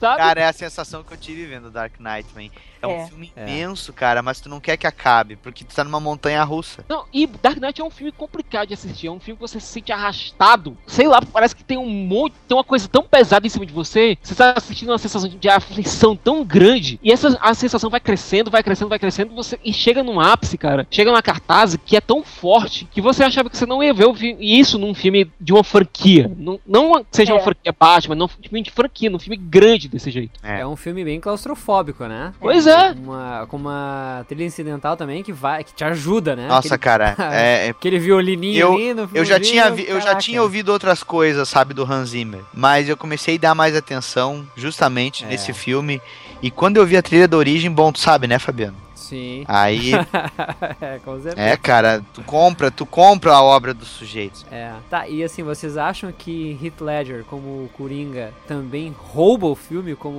Sabe? 0.00 0.16
Cara, 0.18 0.40
é 0.40 0.46
a 0.46 0.52
sensação 0.52 1.02
que 1.02 1.12
eu 1.12 1.16
tive 1.16 1.46
vendo 1.46 1.70
Dark 1.70 1.92
Knight, 1.98 2.28
man. 2.34 2.42
É, 2.42 2.50
É. 2.82 2.86
um 3.04 3.06
filme 3.08 3.32
É. 3.34 3.42
imenso, 3.42 3.92
cara, 3.92 4.22
mas 4.22 4.40
tu 4.40 4.48
não 4.48 4.60
quer 4.60 4.76
que 4.76 4.86
acabe, 4.86 5.36
porque 5.36 5.64
tu 5.64 5.74
tá 5.74 5.82
numa 5.82 5.98
montanha 6.00 6.42
russa. 6.44 6.84
Não, 6.88 7.04
e 7.12 7.26
Dark 7.26 7.56
Knight 7.58 7.80
é 7.80 7.84
um 7.84 7.88
filme 7.90 8.12
complicado 8.12 8.68
de 8.68 8.74
assistir. 8.74 9.06
É 9.06 9.10
um 9.10 9.18
filme 9.20 9.36
que 9.36 9.40
você 9.48 9.58
se 9.58 9.66
sente 9.68 9.90
arrastado. 9.90 10.76
Sei 10.86 11.08
lá, 11.08 11.20
parece 11.22 11.56
que 11.56 11.64
tem 11.64 11.78
um 11.78 11.88
monte, 11.88 12.34
tem 12.46 12.56
uma 12.56 12.64
coisa 12.64 12.86
tão 12.88 13.02
pesada 13.02 13.46
em 13.46 13.50
cima 13.50 13.64
de 13.64 13.72
você. 13.72 14.18
Você 14.22 14.34
tá 14.34 14.52
assistindo 14.56 14.90
uma 14.90 14.98
sensação 14.98 15.28
de 15.28 15.48
aflição 15.48 16.14
tão 16.14 16.44
grande. 16.44 16.98
E 17.02 17.10
essa 17.12 17.38
a 17.40 17.54
sensação 17.54 17.88
vai 17.90 18.00
crescendo, 18.00 18.50
vai 18.50 18.62
crescendo, 18.62 18.88
vai 18.88 18.98
crescendo. 18.98 19.34
Você, 19.34 19.58
e 19.64 19.72
chega 19.72 20.02
num 20.02 20.20
ápice, 20.20 20.58
cara. 20.58 20.86
Chega 20.90 21.10
numa 21.10 21.22
cartaz 21.22 21.76
que 21.86 21.96
é 21.96 22.00
tão 22.00 22.22
forte 22.22 22.86
que 22.92 23.00
você 23.00 23.24
achava 23.24 23.48
que 23.48 23.56
você 23.56 23.66
não 23.66 23.82
ia 23.82 23.94
ver 23.94 24.06
isso 24.40 24.78
num 24.78 24.94
filme 24.94 25.30
de 25.40 25.52
uma 25.52 25.64
franquia. 25.64 26.30
Não, 26.36 26.60
não 26.66 27.02
que 27.02 27.16
seja 27.16 27.32
É. 27.32 27.34
uma 27.34 27.42
franquia 27.42 27.74
Batman, 27.78 28.14
não 28.14 28.26
um 28.26 28.28
filme 28.28 28.62
de 28.62 28.70
franquia, 28.70 29.08
num 29.10 29.18
filme 29.18 29.36
grande 29.36 29.83
desse 29.88 30.10
jeito. 30.10 30.38
É. 30.42 30.60
É 30.60 30.66
um 30.66 30.76
filme 30.76 31.04
bem 31.04 31.20
claustrofóbico, 31.20 32.04
né? 32.06 32.32
Pois 32.40 32.66
é. 32.66 32.94
Com 32.94 33.00
uma, 33.02 33.46
com 33.48 33.56
uma 33.56 34.24
trilha 34.28 34.44
incidental 34.44 34.96
também 34.96 35.22
que 35.22 35.32
vai, 35.32 35.64
que 35.64 35.72
te 35.74 35.84
ajuda, 35.84 36.34
né? 36.36 36.46
Nossa, 36.48 36.74
Aquele, 36.74 36.78
cara, 36.78 37.14
é, 37.32 37.66
é- 37.66 37.70
aquele 37.70 37.98
violininho 37.98 38.58
Eu- 38.60 38.72
ali 38.74 38.94
no 38.94 39.08
eu 39.14 39.24
já 39.24 39.38
tinha 39.40 39.70
vi- 39.70 39.86
eu 39.88 40.00
já 40.00 40.14
tinha 40.14 40.42
ouvido 40.42 40.70
outras 40.70 41.02
coisas, 41.02 41.48
sabe, 41.48 41.74
do 41.74 41.82
Hans 41.90 42.10
Zimmer, 42.10 42.40
mas 42.52 42.88
eu 42.88 42.96
comecei 42.96 43.36
a 43.36 43.38
dar 43.40 43.54
mais 43.54 43.74
atenção 43.76 44.46
justamente 44.56 45.24
É. 45.24 45.28
nesse 45.28 45.52
filme. 45.52 46.00
E 46.42 46.50
quando 46.50 46.76
eu 46.76 46.84
vi 46.86 46.96
a 46.96 47.02
trilha 47.02 47.26
da 47.26 47.36
origem, 47.36 47.70
bom, 47.70 47.90
tu 47.90 47.98
sabe, 48.00 48.26
né, 48.26 48.38
Fabiano? 48.38 48.76
Sim. 49.08 49.44
Aí, 49.46 49.92
é, 50.80 50.98
com 51.04 51.20
certeza. 51.20 51.40
é, 51.40 51.56
cara, 51.56 52.02
tu 52.14 52.22
compra, 52.22 52.70
tu 52.70 52.86
compra 52.86 53.34
a 53.34 53.42
obra 53.42 53.74
dos 53.74 53.88
sujeitos. 53.88 54.46
É. 54.50 54.72
Tá, 54.88 55.06
e 55.06 55.22
assim, 55.22 55.42
vocês 55.42 55.76
acham 55.76 56.10
que 56.10 56.58
Heath 56.62 56.80
Ledger, 56.80 57.24
como 57.24 57.64
o 57.64 57.70
Coringa, 57.76 58.32
também 58.48 58.94
rouba 58.96 59.46
o 59.46 59.54
filme 59.54 59.94
como 59.94 60.18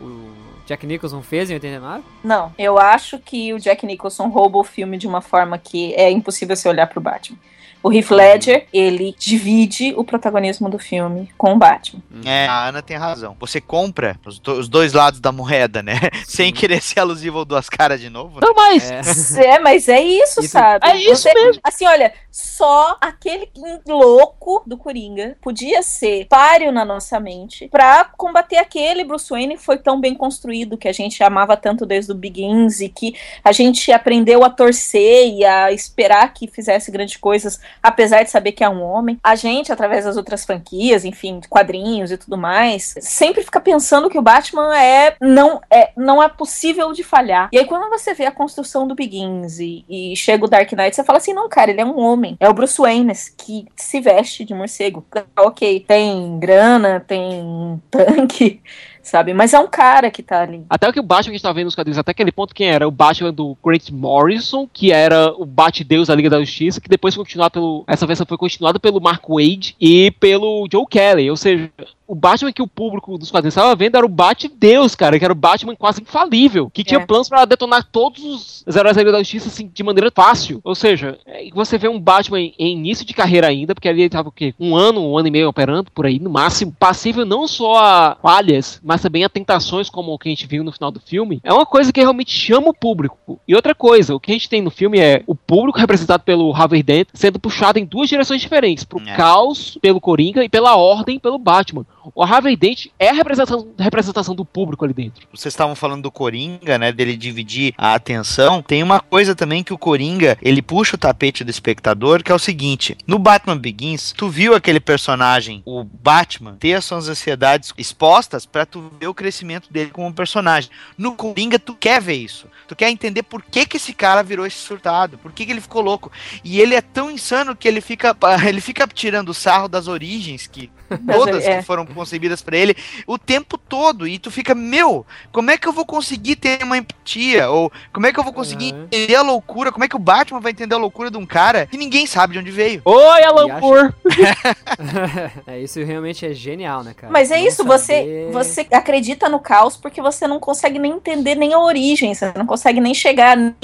o 0.00 0.32
Jack 0.66 0.84
Nicholson 0.84 1.22
fez 1.22 1.48
em 1.48 1.54
89? 1.54 2.02
Não, 2.24 2.52
eu 2.58 2.76
acho 2.76 3.18
que 3.20 3.54
o 3.54 3.58
Jack 3.60 3.86
Nicholson 3.86 4.28
rouba 4.28 4.58
o 4.58 4.64
filme 4.64 4.98
de 4.98 5.06
uma 5.06 5.20
forma 5.20 5.56
que 5.56 5.94
é 5.94 6.10
impossível 6.10 6.56
você 6.56 6.68
olhar 6.68 6.88
pro 6.88 7.00
Batman. 7.00 7.38
O 7.82 7.92
Heath 7.92 8.10
Ledger, 8.10 8.66
ele 8.72 9.14
divide 9.18 9.94
o 9.96 10.02
protagonismo 10.04 10.68
do 10.68 10.78
filme 10.78 11.30
com 11.38 11.52
o 11.52 11.56
Batman. 11.58 12.02
É, 12.24 12.46
a 12.46 12.66
Ana 12.68 12.82
tem 12.82 12.96
razão. 12.96 13.36
Você 13.38 13.60
compra 13.60 14.18
os, 14.26 14.38
do- 14.38 14.54
os 14.58 14.68
dois 14.68 14.92
lados 14.92 15.20
da 15.20 15.30
moeda, 15.30 15.82
né? 15.82 15.94
Sem 16.26 16.52
querer 16.52 16.82
ser 16.82 17.00
alusivo 17.00 17.38
ao 17.38 17.44
duas 17.44 17.68
caras 17.68 18.00
de 18.00 18.10
novo. 18.10 18.40
né? 18.40 18.46
Não, 18.46 18.54
mas. 18.54 19.36
É. 19.36 19.44
É, 19.54 19.58
mas 19.60 19.88
é 19.88 20.00
isso, 20.02 20.40
Isso- 20.40 20.48
sabe? 20.50 20.86
é 20.88 20.96
isso 20.96 21.22
Você- 21.22 21.60
Assim, 21.62 21.86
olha, 21.86 22.12
só 22.30 22.96
aquele 23.00 23.48
louco 23.86 24.62
do 24.66 24.76
Coringa 24.76 25.36
podia 25.40 25.82
ser 25.82 26.26
páreo 26.26 26.72
na 26.72 26.84
nossa 26.84 27.18
mente 27.20 27.68
pra 27.68 28.04
combater 28.16 28.56
aquele 28.56 29.04
Bruce 29.04 29.30
Wayne 29.30 29.56
que 29.56 29.62
foi 29.62 29.78
tão 29.78 30.00
bem 30.00 30.14
construído, 30.14 30.76
que 30.76 30.88
a 30.88 30.92
gente 30.92 31.22
amava 31.22 31.56
tanto 31.56 31.86
desde 31.86 32.12
o 32.12 32.14
Begins 32.14 32.80
e 32.80 32.88
que 32.88 33.14
a 33.44 33.52
gente 33.52 33.90
aprendeu 33.92 34.44
a 34.44 34.50
torcer 34.50 35.28
e 35.28 35.44
a 35.44 35.72
esperar 35.72 36.32
que 36.32 36.46
fizesse 36.48 36.90
grandes 36.90 37.16
coisas, 37.16 37.60
apesar 37.82 38.22
de 38.22 38.30
saber 38.30 38.52
que 38.52 38.64
é 38.64 38.68
um 38.68 38.82
homem. 38.82 39.18
A 39.22 39.34
gente, 39.34 39.72
através 39.72 40.04
das 40.04 40.16
outras 40.16 40.44
franquias, 40.44 41.04
enfim, 41.04 41.40
quadrinhos 41.48 42.10
e 42.10 42.16
tudo 42.16 42.36
mais, 42.36 42.94
sempre 43.00 43.42
fica 43.42 43.60
pensando 43.60 44.10
que 44.10 44.18
o 44.18 44.22
Batman 44.22 44.76
é 44.76 45.16
não 45.20 45.60
é 45.70 45.90
não 45.96 46.22
é 46.22 46.28
possível 46.28 46.92
de 46.92 47.02
falhar. 47.02 47.48
E 47.52 47.58
aí 47.58 47.64
quando 47.64 47.88
você 47.88 48.14
vê 48.14 48.26
a 48.26 48.32
construção 48.32 48.86
do 48.86 48.94
Begins 48.94 49.58
e, 49.58 49.84
e 49.88 50.16
chega 50.16 50.44
o 50.44 50.48
Dark 50.48 50.70
Knight, 50.72 50.94
você 50.94 51.04
fala 51.04 51.18
assim, 51.18 51.32
não, 51.32 51.48
cara, 51.48 51.70
ele 51.70 51.80
é 51.80 51.84
um 51.84 51.98
homem. 51.98 52.36
É 52.40 52.48
o 52.48 52.54
Bruce 52.54 52.80
Wayne 52.80 53.12
que 53.36 53.66
se 53.76 54.00
veste 54.00 54.44
de 54.44 54.54
morcego. 54.54 55.04
Ok, 55.36 55.84
tem 55.86 56.38
grana, 56.38 57.00
tem 57.00 57.82
tanque, 57.90 58.60
sabe? 59.08 59.34
Mas 59.34 59.54
é 59.54 59.58
um 59.58 59.66
cara 59.66 60.10
que 60.10 60.22
tá 60.22 60.42
ali. 60.42 60.64
Até 60.68 60.88
o 60.88 60.92
que 60.92 61.00
o 61.00 61.02
Batman 61.02 61.24
que 61.24 61.30
a 61.30 61.32
gente 61.34 61.42
tá 61.42 61.52
vendo 61.52 61.64
nos 61.66 61.74
quadrinhos, 61.74 61.98
até 61.98 62.10
aquele 62.10 62.32
ponto, 62.32 62.54
quem 62.54 62.68
era? 62.68 62.86
O 62.86 62.90
Batman 62.90 63.32
do 63.32 63.56
Grant 63.64 63.90
Morrison, 63.90 64.68
que 64.72 64.92
era 64.92 65.32
o 65.36 65.44
Bate-Deus 65.44 66.08
da 66.08 66.14
Liga 66.14 66.30
da 66.30 66.40
Justiça, 66.40 66.80
que 66.80 66.88
depois 66.88 67.14
foi 67.14 67.24
continuado 67.24 67.52
pelo. 67.52 67.84
Essa 67.86 68.06
versão 68.06 68.26
foi 68.26 68.38
continuada 68.38 68.78
pelo 68.78 69.00
Mark 69.00 69.24
Wade 69.28 69.74
e 69.80 70.10
pelo 70.12 70.68
Joe 70.70 70.86
Kelly. 70.88 71.30
Ou 71.30 71.36
seja, 71.36 71.70
o 72.08 72.14
Batman 72.14 72.52
que 72.52 72.62
o 72.62 72.66
público 72.66 73.16
dos 73.18 73.30
quadrinhos 73.30 73.54
estava 73.54 73.76
vendo 73.76 73.94
era 73.96 74.04
o 74.06 74.08
Bate-Deus, 74.08 74.94
cara, 74.94 75.18
que 75.18 75.24
era 75.24 75.32
o 75.32 75.36
Batman 75.36 75.76
quase 75.76 76.00
infalível, 76.02 76.70
que 76.70 76.82
tinha 76.82 77.00
É. 77.00 77.06
planos 77.06 77.28
pra 77.28 77.44
detonar 77.44 77.84
todos 77.92 78.64
os 78.66 78.74
heróis 78.76 78.96
da 78.96 79.02
Liga 79.02 79.12
da 79.12 79.18
Justiça 79.18 79.48
assim, 79.48 79.70
de 79.72 79.82
maneira 79.82 80.10
fácil. 80.10 80.60
Ou 80.64 80.74
seja, 80.74 81.18
é, 81.26 81.48
você 81.54 81.76
vê 81.76 81.86
um 81.88 82.00
Batman 82.00 82.40
em, 82.40 82.54
em 82.58 82.72
início 82.76 83.04
de 83.04 83.12
carreira 83.14 83.46
ainda, 83.46 83.74
porque 83.74 83.88
ali 83.88 84.00
ele 84.00 84.08
tava 84.10 84.28
o 84.30 84.32
quê? 84.32 84.54
Um 84.58 84.74
ano, 84.74 85.00
um 85.06 85.18
ano 85.18 85.28
e 85.28 85.30
meio 85.30 85.48
operando 85.48 85.90
por 85.92 86.06
aí, 86.06 86.18
no 86.18 86.30
máximo, 86.30 86.74
passível 86.78 87.26
não 87.26 87.46
só 87.46 87.76
a 87.76 88.16
falhas, 88.22 88.80
mas 88.82 89.02
também 89.02 89.22
a 89.24 89.28
tentações, 89.28 89.90
como 89.90 90.12
o 90.12 90.18
que 90.18 90.28
a 90.28 90.32
gente 90.32 90.46
viu 90.46 90.64
no 90.64 90.72
final 90.72 90.90
do 90.90 91.00
filme. 91.00 91.40
É 91.44 91.52
uma 91.52 91.66
coisa 91.66 91.92
que 91.92 92.00
realmente 92.00 92.30
chama 92.32 92.68
o 92.70 92.74
público. 92.74 93.38
E 93.46 93.54
outra 93.54 93.74
coisa, 93.74 94.14
o 94.14 94.20
que 94.20 94.30
a 94.30 94.34
gente 94.34 94.48
tem 94.48 94.62
no 94.62 94.70
filme 94.70 94.98
é 94.98 95.22
o 95.26 95.34
público 95.34 95.78
representado 95.78 96.22
pelo 96.22 96.54
Harvey 96.54 96.82
Dent 96.82 97.08
sendo 97.12 97.38
puxado 97.38 97.78
em 97.78 97.84
duas 97.84 98.08
direções 98.08 98.40
diferentes, 98.40 98.84
pro 98.84 99.00
É. 99.06 99.14
caos 99.16 99.76
pelo 99.82 100.00
Coringa 100.00 100.42
e 100.44 100.48
pela 100.48 100.76
ordem 100.76 101.18
pelo 101.18 101.38
Batman. 101.38 101.84
O 102.14 102.22
Harvey 102.22 102.56
Dent 102.56 102.86
é 102.98 103.10
a 103.10 103.12
representação, 103.12 103.68
representação 103.78 104.34
do 104.34 104.44
público 104.44 104.84
ali 104.84 104.94
dentro. 104.94 105.26
Vocês 105.32 105.52
estavam 105.52 105.74
falando 105.74 106.02
do 106.02 106.10
Coringa, 106.10 106.78
né? 106.78 106.92
Dele 106.92 107.16
dividir 107.16 107.74
a 107.76 107.94
atenção. 107.94 108.62
Tem 108.62 108.82
uma 108.82 109.00
coisa 109.00 109.34
também 109.34 109.62
que 109.62 109.72
o 109.72 109.78
Coringa, 109.78 110.38
ele 110.42 110.62
puxa 110.62 110.96
o 110.96 110.98
tapete 110.98 111.44
do 111.44 111.50
espectador, 111.50 112.22
que 112.22 112.32
é 112.32 112.34
o 112.34 112.38
seguinte: 112.38 112.96
no 113.06 113.18
Batman 113.18 113.56
Begins, 113.56 114.12
tu 114.12 114.28
viu 114.28 114.54
aquele 114.54 114.80
personagem, 114.80 115.62
o 115.64 115.84
Batman, 115.84 116.56
ter 116.58 116.74
as 116.74 116.84
suas 116.84 117.08
ansiedades 117.08 117.72
expostas 117.76 118.46
pra 118.46 118.66
tu 118.66 118.90
ver 118.98 119.08
o 119.08 119.14
crescimento 119.14 119.72
dele 119.72 119.90
como 119.90 120.12
personagem. 120.12 120.70
No 120.96 121.14
Coringa, 121.14 121.58
tu 121.58 121.74
quer 121.74 122.00
ver 122.00 122.14
isso. 122.14 122.46
Tu 122.66 122.76
quer 122.76 122.90
entender 122.90 123.22
por 123.22 123.42
que, 123.42 123.66
que 123.66 123.76
esse 123.76 123.92
cara 123.92 124.22
virou 124.22 124.46
esse 124.46 124.58
surtado, 124.58 125.18
por 125.18 125.32
que, 125.32 125.46
que 125.46 125.52
ele 125.52 125.60
ficou 125.60 125.82
louco. 125.82 126.12
E 126.44 126.60
ele 126.60 126.74
é 126.74 126.80
tão 126.80 127.10
insano 127.10 127.56
que 127.56 127.66
ele 127.66 127.80
fica, 127.80 128.16
ele 128.46 128.60
fica 128.60 128.86
tirando 128.86 129.34
sarro 129.34 129.68
das 129.68 129.88
origens 129.88 130.46
que 130.46 130.70
todas 131.06 131.44
é. 131.44 131.58
que 131.58 131.64
foram 131.64 131.84
concebidas 131.98 132.40
pra 132.40 132.56
ele 132.56 132.76
o 133.06 133.18
tempo 133.18 133.58
todo 133.58 134.06
e 134.06 134.18
tu 134.18 134.30
fica, 134.30 134.54
meu, 134.54 135.04
como 135.32 135.50
é 135.50 135.58
que 135.58 135.66
eu 135.66 135.72
vou 135.72 135.84
conseguir 135.84 136.36
ter 136.36 136.62
uma 136.62 136.78
empatia? 136.78 137.50
Ou 137.50 137.70
como 137.92 138.06
é 138.06 138.12
que 138.12 138.18
eu 138.20 138.24
vou 138.24 138.32
conseguir 138.32 138.72
Uhum. 138.72 138.84
entender 138.84 139.16
a 139.16 139.22
loucura? 139.22 139.72
Como 139.72 139.84
é 139.84 139.88
que 139.88 139.96
o 139.96 139.98
Batman 139.98 140.40
vai 140.40 140.52
entender 140.52 140.74
a 140.74 140.78
loucura 140.78 141.10
de 141.10 141.16
um 141.18 141.26
cara 141.26 141.66
que 141.66 141.76
ninguém 141.76 142.06
sabe 142.06 142.34
de 142.34 142.38
onde 142.38 142.50
veio? 142.50 142.80
Oi, 142.84 143.22
Alan 143.24 143.46
acha- 143.52 143.60
Moore! 143.60 143.94
é, 145.46 145.58
isso 145.60 145.82
realmente 145.82 146.24
é 146.26 146.32
genial, 146.32 146.82
né, 146.82 146.94
cara? 146.94 147.12
Mas 147.12 147.30
é 147.30 147.38
Não 147.38 147.46
isso, 147.46 147.64
você, 147.64 147.96
saber- 147.98 148.30
você 148.32 148.66
acredita 148.72 149.28
no 149.28 149.40
caos 149.40 149.76
porque 149.76 150.00
você 150.00 150.26
não 150.26 150.38
consegue 150.40 150.78
nem 150.78 150.92
entender 150.92 151.34
nem 151.34 151.52
a 151.54 151.58
origem, 151.58 152.14
você 152.14 152.32
não 152.36 152.46
consegue 152.46 152.80
nem 152.80 152.94
chegar 152.94 153.36
nem. 153.36 153.54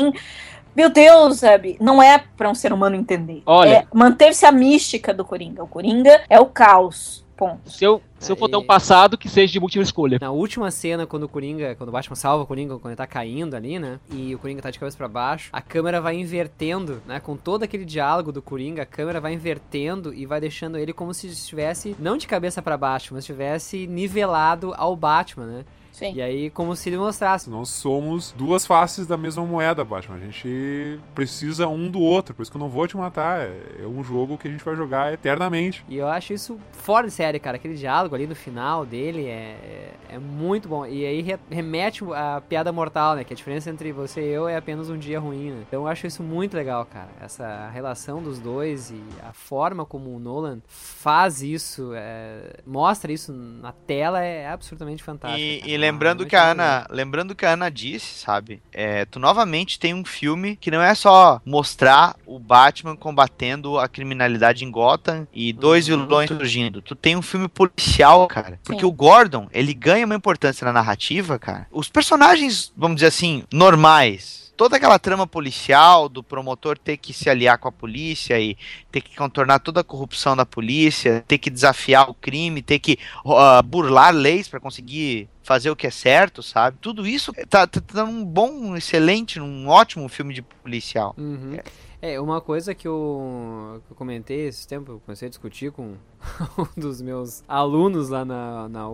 Meu 0.77 0.91
Deus, 0.91 1.39
sabe? 1.39 1.77
Não 1.81 2.03
é 2.03 2.19
pra 2.37 2.51
um 2.51 2.55
ser 2.55 2.73
humano 2.73 2.97
entender. 2.97 3.43
Olha. 3.47 3.69
É 3.71 3.87
manter-se 3.95 4.45
a 4.45 4.51
mística 4.51 5.15
do 5.15 5.25
Coringa. 5.25 5.63
O 5.63 5.69
Coringa 5.69 6.21
é 6.29 6.41
o 6.41 6.47
caos. 6.47 7.25
Ponto. 7.37 7.71
Se 7.71 7.85
eu, 7.85 8.03
se 8.25 8.33
eu 8.33 8.37
for 8.37 8.49
ter 8.49 8.57
um 8.57 8.65
passado 8.65 9.19
que 9.19 9.29
seja 9.29 9.53
de 9.53 9.61
múltipla 9.61 9.83
escolha. 9.83 10.19
Na 10.21 10.31
última 10.31 10.71
cena, 10.71 11.07
quando 11.07 11.25
o 11.25 11.29
Coringa, 11.29 11.75
quando 11.75 11.91
o 11.91 11.93
Batman 11.93 12.17
salva 12.17 12.45
o 12.45 12.47
Coringa, 12.47 12.79
quando 12.79 12.93
ele 12.93 12.97
tá 12.97 13.07
caindo 13.07 13.55
ali, 13.55 13.79
né? 13.79 14.01
E 14.11 14.35
o 14.35 14.39
Coringa 14.39 14.63
tá 14.63 14.71
de 14.71 14.79
cabeça 14.79 14.97
pra 14.97 15.09
baixo, 15.09 15.51
a 15.53 15.61
câmera 15.61 16.01
vai 16.01 16.17
invertendo, 16.17 17.03
né? 17.07 17.21
Com 17.21 17.37
todo 17.37 17.63
aquele 17.65 17.85
diálogo 17.85 18.33
do 18.33 18.41
Coringa, 18.41 18.83
a 18.83 18.87
câmera 18.87 19.21
vai 19.21 19.35
invertendo 19.35 20.15
e 20.15 20.25
vai 20.25 20.41
deixando 20.41 20.79
ele 20.79 20.93
como 20.93 21.13
se 21.13 21.27
estivesse, 21.27 21.95
não 21.99 22.17
de 22.17 22.27
cabeça 22.27 22.63
pra 22.63 22.79
baixo, 22.79 23.13
mas 23.13 23.25
estivesse 23.25 23.87
nivelado 23.87 24.73
ao 24.77 24.97
Batman, 24.97 25.47
né? 25.47 25.65
Sim. 25.95 26.13
E 26.13 26.21
aí, 26.21 26.51
como 26.51 26.75
se 26.75 26.89
ele 26.89 26.99
mostrasse. 26.99 27.49
Nós 27.49 27.69
somos 27.69 28.33
duas 28.33 28.67
faces 28.67 29.07
da 29.07 29.17
mesma 29.17 29.45
moeda, 29.47 29.85
Batman. 29.85 30.17
A 30.17 30.19
gente 30.19 30.99
precisa 31.15 31.69
um 31.69 31.89
do 31.89 32.01
outro. 32.01 32.35
Por 32.35 32.43
isso 32.43 32.51
que 32.51 32.57
eu 32.57 32.61
não 32.61 32.69
vou 32.69 32.87
te 32.89 32.97
matar. 32.97 33.47
É 33.81 33.87
um 33.87 34.03
jogo 34.03 34.37
que 34.37 34.49
a 34.49 34.51
gente 34.51 34.65
vai 34.65 34.75
jogar 34.75 35.13
eternamente. 35.13 35.85
E 35.89 35.97
eu 35.97 36.09
acho 36.09 36.33
isso 36.33 36.59
fora 36.73 37.07
de 37.07 37.13
série, 37.13 37.39
cara. 37.39 37.57
Aquele 37.57 37.75
diálogo 37.75 38.13
ali 38.15 38.27
no 38.27 38.35
final 38.35 38.85
dele 38.85 39.27
é, 39.27 39.93
é, 40.11 40.19
muito 40.19 40.69
bom. 40.69 40.85
E 40.85 41.07
aí 41.07 41.23
re- 41.23 41.39
remete 41.49 42.03
a 42.13 42.41
piada 42.41 42.73
mortal, 42.73 43.15
né? 43.15 43.23
Que 43.23 43.33
a 43.33 43.37
diferença 43.37 43.71
entre 43.71 43.93
você 43.93 44.21
e 44.21 44.33
eu 44.33 44.49
é 44.49 44.57
apenas 44.57 44.91
um 44.91 44.99
dia 44.99 45.21
ruim, 45.21 45.53
né? 45.53 45.65
Então 45.69 45.83
eu 45.83 45.89
acho 45.89 46.09
isso 46.09 46.25
muito 46.25 46.57
legal, 46.57 46.85
cara. 46.87 47.09
Essa 47.21 47.71
relação 47.71 48.21
dos 48.21 48.41
dois 48.41 48.91
e 48.91 49.01
a 49.23 49.33
forma 49.33 49.87
como 49.87 50.11
o 50.15 50.19
Nolan 50.19 50.61
faz 50.67 51.41
isso, 51.41 51.93
é, 51.95 52.57
mostra 52.67 53.13
isso 53.13 53.33
na 53.33 53.71
tela 53.71 54.21
é 54.21 54.49
absolutamente 54.49 55.03
fantástico. 55.03 55.41
E 55.41 55.84
lembrando 55.91 56.27
que 56.27 56.37
a. 56.37 56.51
Ana, 56.51 56.87
lembrando 56.91 57.35
que 57.35 57.45
a 57.47 57.53
Ana 57.53 57.71
disse, 57.71 58.21
sabe? 58.21 58.61
É, 58.73 59.05
tu 59.05 59.19
novamente 59.19 59.79
tem 59.79 59.95
um 59.95 60.05
filme 60.05 60.57
que 60.57 60.71
não 60.71 60.81
é 60.83 60.95
só 60.95 61.41
mostrar 61.45 62.17
o 62.27 62.39
Batman 62.39 62.97
combatendo 62.97 63.79
a 63.79 63.89
criminalidade 63.89 64.65
em 64.65 64.71
Gotham 64.71 65.27
e 65.33 65.53
dois 65.53 65.89
Uhum. 65.89 65.99
vilões 66.07 66.29
surgindo. 66.29 66.83
Tu 66.83 66.95
tem 66.95 67.17
um 67.17 67.23
filme 67.23 67.49
policial, 67.49 68.27
cara. 68.27 68.59
Porque 68.65 68.81
Sim. 68.81 68.87
o 68.87 68.93
Gordon, 68.93 69.49
ele 69.53 69.75
ganha 69.75 70.05
uma 70.07 70.15
importância 70.15 70.65
na 70.65 70.73
narrativa, 70.73 71.39
cara. 71.39 71.67
Os 71.71 71.89
personagens, 71.89 72.73
vamos 72.77 72.97
dizer 72.97 73.07
assim, 73.09 73.45
normais. 73.53 74.44
Toda 74.57 74.77
aquela 74.77 74.99
trama 74.99 75.27
policial 75.27 76.09
do 76.09 76.23
promotor 76.23 76.79
ter 76.79 76.97
que 76.97 77.13
se 77.13 77.29
aliar 77.29 77.59
com 77.59 77.69
a 77.69 77.73
polícia 77.73 78.39
e 78.39 78.57
ter 78.91 79.01
que 79.01 79.17
contornar 79.17 79.59
toda 79.59 79.81
a 79.81 79.85
corrupção 79.85 80.37
da 80.37 80.47
polícia, 80.47 81.25
ter 81.27 81.39
que 81.39 81.51
desafiar 81.51 82.09
o 82.09 82.15
crime, 82.15 82.63
ter 82.63 82.79
que 82.79 82.99
uh, 83.25 83.63
burlar 83.65 84.15
leis 84.15 84.49
pra 84.49 84.61
conseguir 84.61 85.29
fazer 85.43 85.71
o 85.71 85.77
que 85.77 85.87
é 85.87 85.91
certo, 85.91 86.43
sabe? 86.43 86.79
Tudo 86.81 87.07
isso 87.07 87.33
tá, 87.49 87.67
tá, 87.67 87.81
tá 87.81 88.05
um 88.05 88.25
bom, 88.25 88.51
um 88.51 88.77
excelente, 88.77 89.41
um 89.41 89.69
ótimo 89.69 90.09
filme 90.09 90.33
de 90.33 90.43
policial. 90.43 91.15
Uhum. 91.19 91.59
É, 92.01 92.21
uma 92.21 92.41
coisa 92.41 92.75
que 92.75 92.87
eu, 92.87 93.83
que 93.87 93.93
eu 93.93 93.97
comentei 93.97 94.47
esse 94.47 94.69
tempo, 94.69 94.93
eu 94.93 95.01
comecei 95.01 95.27
a 95.27 95.29
discutir 95.31 95.73
com 95.73 95.97
um 96.59 96.81
dos 96.81 97.01
meus 97.01 97.43
alunos 97.49 98.09
lá 98.09 98.25
na, 98.25 98.69
na, 98.69 98.89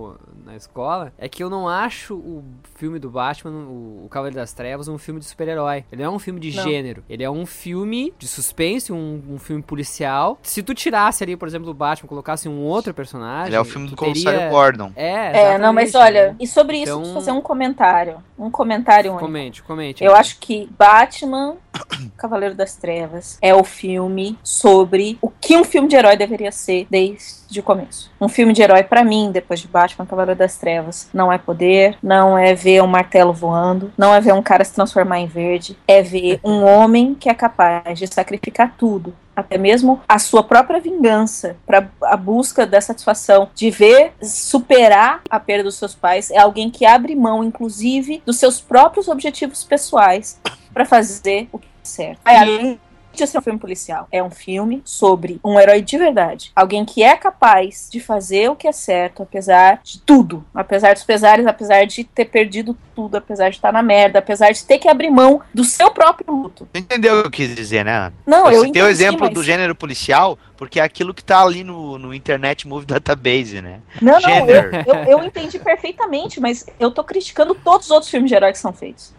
na 0.44 0.56
escola, 0.56 1.12
é 1.18 1.28
que 1.28 1.42
eu 1.42 1.50
não 1.50 1.68
acho 1.68 2.14
o 2.14 2.44
filme 2.74 2.98
do 2.98 3.10
Batman, 3.10 3.50
o, 3.50 4.04
o 4.04 4.08
Cavaleiro 4.10 4.36
das 4.36 4.52
Trevas, 4.52 4.88
um 4.88 4.98
filme 4.98 5.20
de 5.20 5.26
super-herói. 5.26 5.84
Ele 5.90 6.02
não 6.02 6.12
é 6.12 6.14
um 6.16 6.18
filme 6.18 6.40
de 6.40 6.54
Não. 6.56 6.62
gênero. 6.64 7.04
Ele 7.08 7.22
é 7.22 7.30
um 7.30 7.46
filme 7.46 8.12
de 8.18 8.26
suspense, 8.28 8.92
um, 8.92 9.22
um 9.30 9.38
filme 9.38 9.62
policial. 9.62 10.38
Se 10.42 10.62
tu 10.62 10.74
tirasse 10.74 11.22
ali, 11.24 11.36
por 11.36 11.46
exemplo, 11.48 11.66
do 11.66 11.74
Batman, 11.74 12.08
colocasse 12.08 12.48
um 12.48 12.60
outro 12.60 12.92
personagem. 12.94 13.48
Ele 13.48 13.56
é 13.56 13.60
o 13.60 13.64
filme 13.64 13.88
do 13.88 13.96
Comissário 13.96 14.38
teria- 14.38 14.52
Gordon. 14.52 14.92
É, 14.96 15.52
É, 15.54 15.58
não, 15.58 15.72
mas 15.72 15.94
olha, 15.94 16.28
né? 16.30 16.36
e 16.40 16.46
sobre 16.46 16.78
isso, 16.82 16.92
Então- 17.00 17.14
fazer 17.14 17.30
um 17.32 17.40
comentário. 17.40 18.22
Um 18.38 18.50
comentário 18.50 19.10
único. 19.10 19.26
Comente, 19.26 19.62
comente. 19.62 20.02
Eu 20.02 20.14
acho 20.16 20.38
que 20.40 20.68
Batman 20.78 21.56
Cavaleiro 22.16 22.54
das 22.54 22.74
Trevas 22.76 23.38
é 23.42 23.54
o 23.54 23.62
filme 23.62 24.38
sobre 24.42 25.18
o 25.20 25.28
que 25.30 25.56
um 25.56 25.64
filme 25.64 25.88
de 25.88 25.96
herói 25.96 26.16
deveria 26.16 26.50
ser 26.50 26.86
desde 26.90 27.19
o 27.58 27.62
começo. 27.62 28.10
Um 28.20 28.28
filme 28.28 28.52
de 28.52 28.62
herói, 28.62 28.84
pra 28.84 29.02
mim, 29.02 29.30
depois 29.32 29.58
de 29.58 29.66
Batman, 29.66 30.06
Cavaleiro 30.06 30.38
das 30.38 30.56
Trevas, 30.56 31.08
não 31.12 31.32
é 31.32 31.38
poder, 31.38 31.98
não 32.02 32.38
é 32.38 32.54
ver 32.54 32.82
um 32.82 32.86
martelo 32.86 33.32
voando, 33.32 33.92
não 33.98 34.14
é 34.14 34.20
ver 34.20 34.32
um 34.34 34.42
cara 34.42 34.64
se 34.64 34.72
transformar 34.72 35.18
em 35.18 35.26
verde, 35.26 35.76
é 35.88 36.02
ver 36.02 36.38
um 36.44 36.62
homem 36.62 37.14
que 37.14 37.28
é 37.28 37.34
capaz 37.34 37.98
de 37.98 38.06
sacrificar 38.06 38.74
tudo 38.78 39.12
até 39.34 39.56
mesmo 39.56 40.00
a 40.06 40.18
sua 40.18 40.42
própria 40.42 40.80
vingança, 40.80 41.56
para 41.66 41.88
a 42.02 42.16
busca 42.16 42.66
da 42.66 42.80
satisfação 42.80 43.48
de 43.54 43.70
ver 43.70 44.12
superar 44.22 45.22
a 45.30 45.40
perda 45.40 45.64
dos 45.64 45.76
seus 45.76 45.94
pais, 45.94 46.30
é 46.30 46.38
alguém 46.38 46.70
que 46.70 46.84
abre 46.84 47.16
mão, 47.16 47.42
inclusive, 47.42 48.22
dos 48.26 48.36
seus 48.36 48.60
próprios 48.60 49.08
objetivos 49.08 49.64
pessoais 49.64 50.38
para 50.74 50.84
fazer 50.84 51.48
o 51.52 51.58
que 51.58 51.66
é 51.66 51.70
certo. 51.82 52.20
Aí, 52.24 52.78
de 53.12 53.26
ser 53.26 53.38
um 53.38 53.42
filme 53.42 53.58
policial, 53.58 54.06
é 54.10 54.22
um 54.22 54.30
filme 54.30 54.82
sobre 54.84 55.40
um 55.44 55.58
herói 55.58 55.82
de 55.82 55.98
verdade, 55.98 56.52
alguém 56.54 56.84
que 56.84 57.02
é 57.02 57.16
capaz 57.16 57.88
de 57.90 58.00
fazer 58.00 58.50
o 58.50 58.56
que 58.56 58.68
é 58.68 58.72
certo, 58.72 59.22
apesar 59.22 59.80
de 59.82 60.00
tudo, 60.00 60.44
apesar 60.54 60.94
dos 60.94 61.04
pesares, 61.04 61.46
apesar 61.46 61.84
de 61.86 62.04
ter 62.04 62.26
perdido 62.26 62.76
tudo, 62.94 63.16
apesar 63.16 63.48
de 63.50 63.56
estar 63.56 63.72
na 63.72 63.82
merda, 63.82 64.18
apesar 64.18 64.52
de 64.52 64.64
ter 64.64 64.78
que 64.78 64.88
abrir 64.88 65.10
mão 65.10 65.40
do 65.52 65.64
seu 65.64 65.90
próprio 65.90 66.32
luto. 66.34 66.68
Você 66.72 66.80
entendeu 66.80 67.18
o 67.18 67.22
que 67.22 67.26
eu 67.26 67.30
quis 67.48 67.54
dizer, 67.54 67.84
né? 67.84 68.12
Não, 68.26 68.50
eu 68.50 68.60
Você 68.60 68.72
tem 68.72 68.82
o 68.82 68.84
entendi, 68.86 68.88
exemplo 68.88 69.20
mas- 69.20 69.34
do 69.34 69.42
gênero 69.42 69.74
policial, 69.74 70.38
porque 70.60 70.78
é 70.78 70.82
aquilo 70.82 71.14
que 71.14 71.24
tá 71.24 71.42
ali 71.42 71.64
no, 71.64 71.98
no 71.98 72.12
Internet 72.12 72.68
Movie 72.68 72.84
Database, 72.86 73.62
né? 73.62 73.80
Não, 74.00 74.20
não, 74.20 74.46
eu, 74.46 74.70
eu, 74.86 74.94
eu 75.18 75.24
entendi 75.24 75.58
perfeitamente, 75.58 76.38
mas 76.38 76.66
eu 76.78 76.90
tô 76.90 77.02
criticando 77.02 77.54
todos 77.54 77.86
os 77.86 77.90
outros 77.90 78.10
filmes 78.10 78.28
de 78.28 78.34
herói 78.36 78.52
que 78.52 78.58
são 78.58 78.70
feitos. 78.72 79.14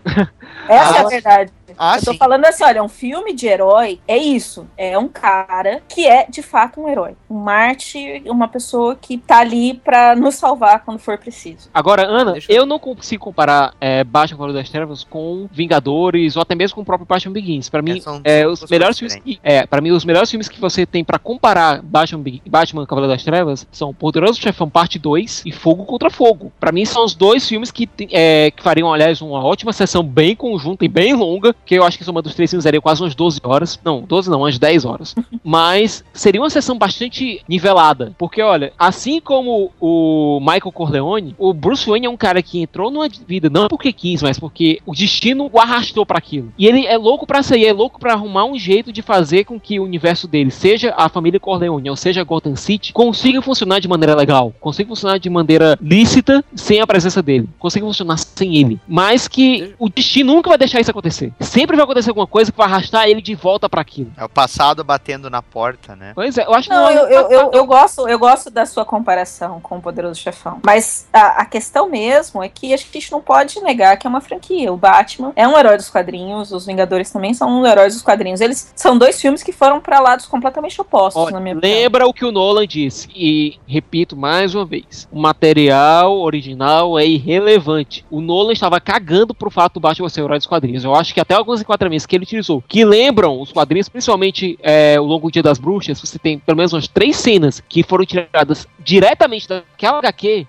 Essa 0.69 0.95
é 0.95 0.99
a 0.99 1.01
Ah, 1.01 1.07
verdade. 1.09 1.51
Ah, 1.77 1.95
eu 1.97 2.03
tô 2.05 2.11
sim. 2.11 2.17
falando 2.17 2.45
assim, 2.45 2.63
olha, 2.63 2.83
um 2.83 2.89
filme 2.89 3.33
de 3.33 3.47
herói 3.47 3.99
é 4.07 4.17
isso. 4.17 4.67
É 4.77 4.97
um 4.99 5.07
cara 5.07 5.81
que 5.89 6.05
é, 6.05 6.27
de 6.29 6.43
fato, 6.43 6.79
um 6.79 6.87
herói. 6.87 7.15
Um 7.29 7.39
Marte, 7.39 8.21
uma 8.27 8.47
pessoa 8.47 8.95
que 8.95 9.17
tá 9.17 9.39
ali 9.39 9.73
pra 9.75 10.15
nos 10.15 10.35
salvar 10.35 10.83
quando 10.85 10.99
for 10.99 11.17
preciso. 11.17 11.69
Agora, 11.73 12.05
Ana, 12.05 12.35
eu- 12.49 12.55
eu 12.61 12.65
não 12.67 12.77
consigo 12.77 13.23
comparar 13.23 13.73
é, 13.81 14.03
Batman 14.03 14.37
Cavaleiro 14.37 14.59
das 14.61 14.69
Trevas 14.69 15.03
com 15.03 15.47
Vingadores 15.51 16.35
ou 16.35 16.41
até 16.41 16.53
mesmo 16.53 16.75
com 16.75 16.81
o 16.81 16.85
próprio 16.85 17.07
Batman 17.07 17.33
Begins. 17.33 17.69
Pra 17.69 17.81
mim, 17.81 17.99
são 17.99 18.21
é, 18.23 18.45
os 18.45 18.69
melhores 18.69 18.99
filmes 18.99 19.15
que, 19.15 19.39
é, 19.41 19.65
para 19.65 19.81
mim 19.81 19.91
os 19.91 20.05
melhores 20.05 20.29
filmes 20.29 20.47
que 20.49 20.59
você 20.59 20.85
tem 20.85 21.03
pra 21.03 21.17
comparar 21.31 21.81
Batman, 21.81 22.23
Batman 22.45 22.85
Cavaleiro 22.85 23.13
das 23.13 23.23
Trevas 23.23 23.65
são 23.71 23.93
Poderoso 23.93 24.41
Chefão 24.41 24.69
Parte 24.69 24.99
2 24.99 25.43
e 25.45 25.51
Fogo 25.51 25.85
contra 25.85 26.09
Fogo. 26.09 26.51
Pra 26.59 26.73
mim 26.73 26.83
são 26.83 27.05
os 27.05 27.15
dois 27.15 27.47
filmes 27.47 27.71
que, 27.71 27.87
é, 28.11 28.51
que 28.51 28.61
fariam, 28.61 28.93
aliás, 28.93 29.21
uma 29.21 29.41
ótima 29.41 29.71
sessão 29.71 30.03
bem 30.03 30.35
conjunta 30.35 30.83
e 30.83 30.89
bem 30.89 31.13
longa, 31.13 31.55
que 31.65 31.75
eu 31.75 31.85
acho 31.85 31.97
que 31.97 32.03
soma 32.03 32.21
dos 32.21 32.35
três 32.35 32.49
filmes 32.49 32.65
daria 32.65 32.81
quase 32.81 33.01
umas 33.01 33.15
12 33.15 33.39
horas. 33.43 33.79
Não, 33.81 34.01
12 34.01 34.29
não, 34.29 34.39
umas 34.39 34.59
10 34.59 34.83
horas. 34.83 35.15
Mas 35.41 36.03
seria 36.13 36.41
uma 36.41 36.49
sessão 36.49 36.77
bastante 36.77 37.41
nivelada, 37.47 38.13
porque 38.17 38.41
olha, 38.41 38.73
assim 38.77 39.21
como 39.21 39.71
o 39.79 40.39
Michael 40.41 40.71
Corleone, 40.73 41.35
o 41.39 41.53
Bruce 41.53 41.89
Wayne 41.89 42.07
é 42.07 42.09
um 42.09 42.17
cara 42.17 42.41
que 42.43 42.61
entrou 42.61 42.91
numa 42.91 43.07
vida 43.07 43.49
não 43.49 43.69
porque 43.69 43.93
quis, 43.93 44.21
mas 44.21 44.37
porque 44.37 44.81
o 44.85 44.93
destino 44.93 45.49
o 45.51 45.59
arrastou 45.59 46.05
pra 46.05 46.17
aquilo. 46.17 46.51
E 46.57 46.67
ele 46.67 46.85
é 46.85 46.97
louco 46.97 47.25
pra 47.25 47.41
sair, 47.41 47.65
é 47.65 47.73
louco 47.73 47.99
pra 47.99 48.13
arrumar 48.13 48.45
um 48.45 48.57
jeito 48.57 48.91
de 48.91 49.01
fazer 49.01 49.45
com 49.45 49.59
que 49.59 49.79
o 49.79 49.83
universo 49.83 50.27
dele, 50.27 50.51
seja 50.51 50.93
a 50.97 51.09
família 51.09 51.20
Corleone 51.39 51.89
ou 51.89 51.95
seja 51.95 52.23
Gotham 52.23 52.55
City, 52.55 52.93
consiga 52.93 53.41
funcionar 53.41 53.79
de 53.79 53.87
maneira 53.87 54.15
legal, 54.15 54.53
consiga 54.59 54.89
funcionar 54.89 55.17
de 55.17 55.29
maneira 55.29 55.77
lícita 55.81 56.43
sem 56.55 56.81
a 56.81 56.87
presença 56.87 57.21
dele, 57.21 57.49
consiga 57.59 57.85
funcionar 57.85 58.17
sem 58.17 58.57
ele. 58.57 58.79
Mas 58.87 59.27
que 59.27 59.75
o 59.77 59.89
destino 59.89 60.33
nunca 60.33 60.49
vai 60.49 60.57
deixar 60.57 60.79
isso 60.79 60.91
acontecer. 60.91 61.33
Sempre 61.39 61.75
vai 61.75 61.83
acontecer 61.83 62.09
alguma 62.09 62.27
coisa 62.27 62.51
que 62.51 62.57
vai 62.57 62.67
arrastar 62.67 63.07
ele 63.07 63.21
de 63.21 63.35
volta 63.35 63.69
pra 63.69 63.81
aquilo. 63.81 64.11
É 64.17 64.23
o 64.23 64.29
passado 64.29 64.83
batendo 64.83 65.29
na 65.29 65.41
porta, 65.41 65.95
né? 65.95 66.11
Pois 66.15 66.37
é, 66.37 66.45
eu 66.45 66.53
acho 66.53 66.69
que 66.69 66.75
Não, 66.75 66.83
não, 66.83 66.91
eu, 66.91 67.07
eu, 67.07 67.31
eu, 67.31 67.51
eu 67.53 67.65
gosto, 67.65 68.07
eu 68.07 68.19
gosto 68.19 68.49
da 68.49 68.65
sua 68.65 68.85
comparação 68.85 69.59
com 69.59 69.77
o 69.77 69.81
Poderoso 69.81 70.19
Chefão. 70.19 70.59
Mas 70.65 71.07
a, 71.11 71.41
a 71.41 71.45
questão 71.45 71.89
mesmo 71.89 72.43
é 72.43 72.49
que 72.49 72.73
a 72.73 72.77
gente 72.77 73.11
não 73.11 73.21
pode 73.21 73.59
negar 73.61 73.97
que 73.97 74.07
é 74.07 74.09
uma 74.09 74.21
franquia. 74.21 74.71
O 74.71 74.77
Batman 74.77 75.33
é 75.35 75.47
um 75.47 75.57
herói 75.57 75.77
dos 75.77 75.89
quadrinhos, 75.89 76.51
os 76.51 76.65
Vingadores 76.65 77.09
também 77.11 77.33
são 77.33 77.65
heróis 77.65 77.93
dos 77.93 78.03
quadrinhos. 78.03 78.41
Eles 78.41 78.71
são 78.75 78.97
dois 78.97 79.19
filmes 79.19 79.43
que 79.43 79.51
foram 79.51 79.79
pra 79.79 79.99
lados 79.99 80.25
completamente 80.25 80.79
opostos, 80.79 81.10
Olha, 81.15 81.33
na 81.33 81.39
minha 81.39 81.57
opinião. 81.57 81.79
lembra 81.79 82.07
o 82.07 82.13
que 82.13 82.25
o 82.25 82.31
Nolan 82.31 82.67
disse, 82.67 83.07
e 83.15 83.57
repito 83.67 84.15
mais 84.15 84.55
uma 84.55 84.65
vez: 84.65 85.07
o 85.11 85.19
material 85.19 86.19
original 86.19 86.97
é 86.97 87.05
irrelevante. 87.05 88.05
O 88.09 88.21
Nolan 88.21 88.53
estava 88.53 88.79
cagando 88.79 89.33
pro 89.33 89.49
fato 89.49 89.75
do 89.75 89.79
Batman 89.79 90.09
ser 90.09 90.21
o 90.21 90.25
herói 90.25 90.37
dos 90.37 90.47
quadrinhos. 90.47 90.83
Eu 90.83 90.95
acho 90.95 91.13
que 91.13 91.19
até 91.19 91.33
alguns 91.33 91.61
enquadramentos 91.61 92.05
que 92.05 92.15
ele 92.15 92.23
utilizou, 92.23 92.63
que 92.67 92.83
lembram 92.85 93.39
os 93.41 93.51
quadrinhos, 93.51 93.89
principalmente 93.89 94.57
é, 94.61 94.99
o 94.99 95.03
Longo 95.03 95.31
Dia 95.31 95.43
das 95.43 95.59
Bruxas, 95.59 95.99
você 95.99 96.17
tem 96.17 96.39
pelo 96.39 96.57
menos 96.57 96.73
umas 96.73 96.87
três 96.87 97.17
cenas 97.17 97.61
que 97.67 97.83
foram 97.83 98.05
tiradas 98.05 98.67
diretamente 98.79 99.47
daquela 99.47 99.99
HQ, 99.99 100.47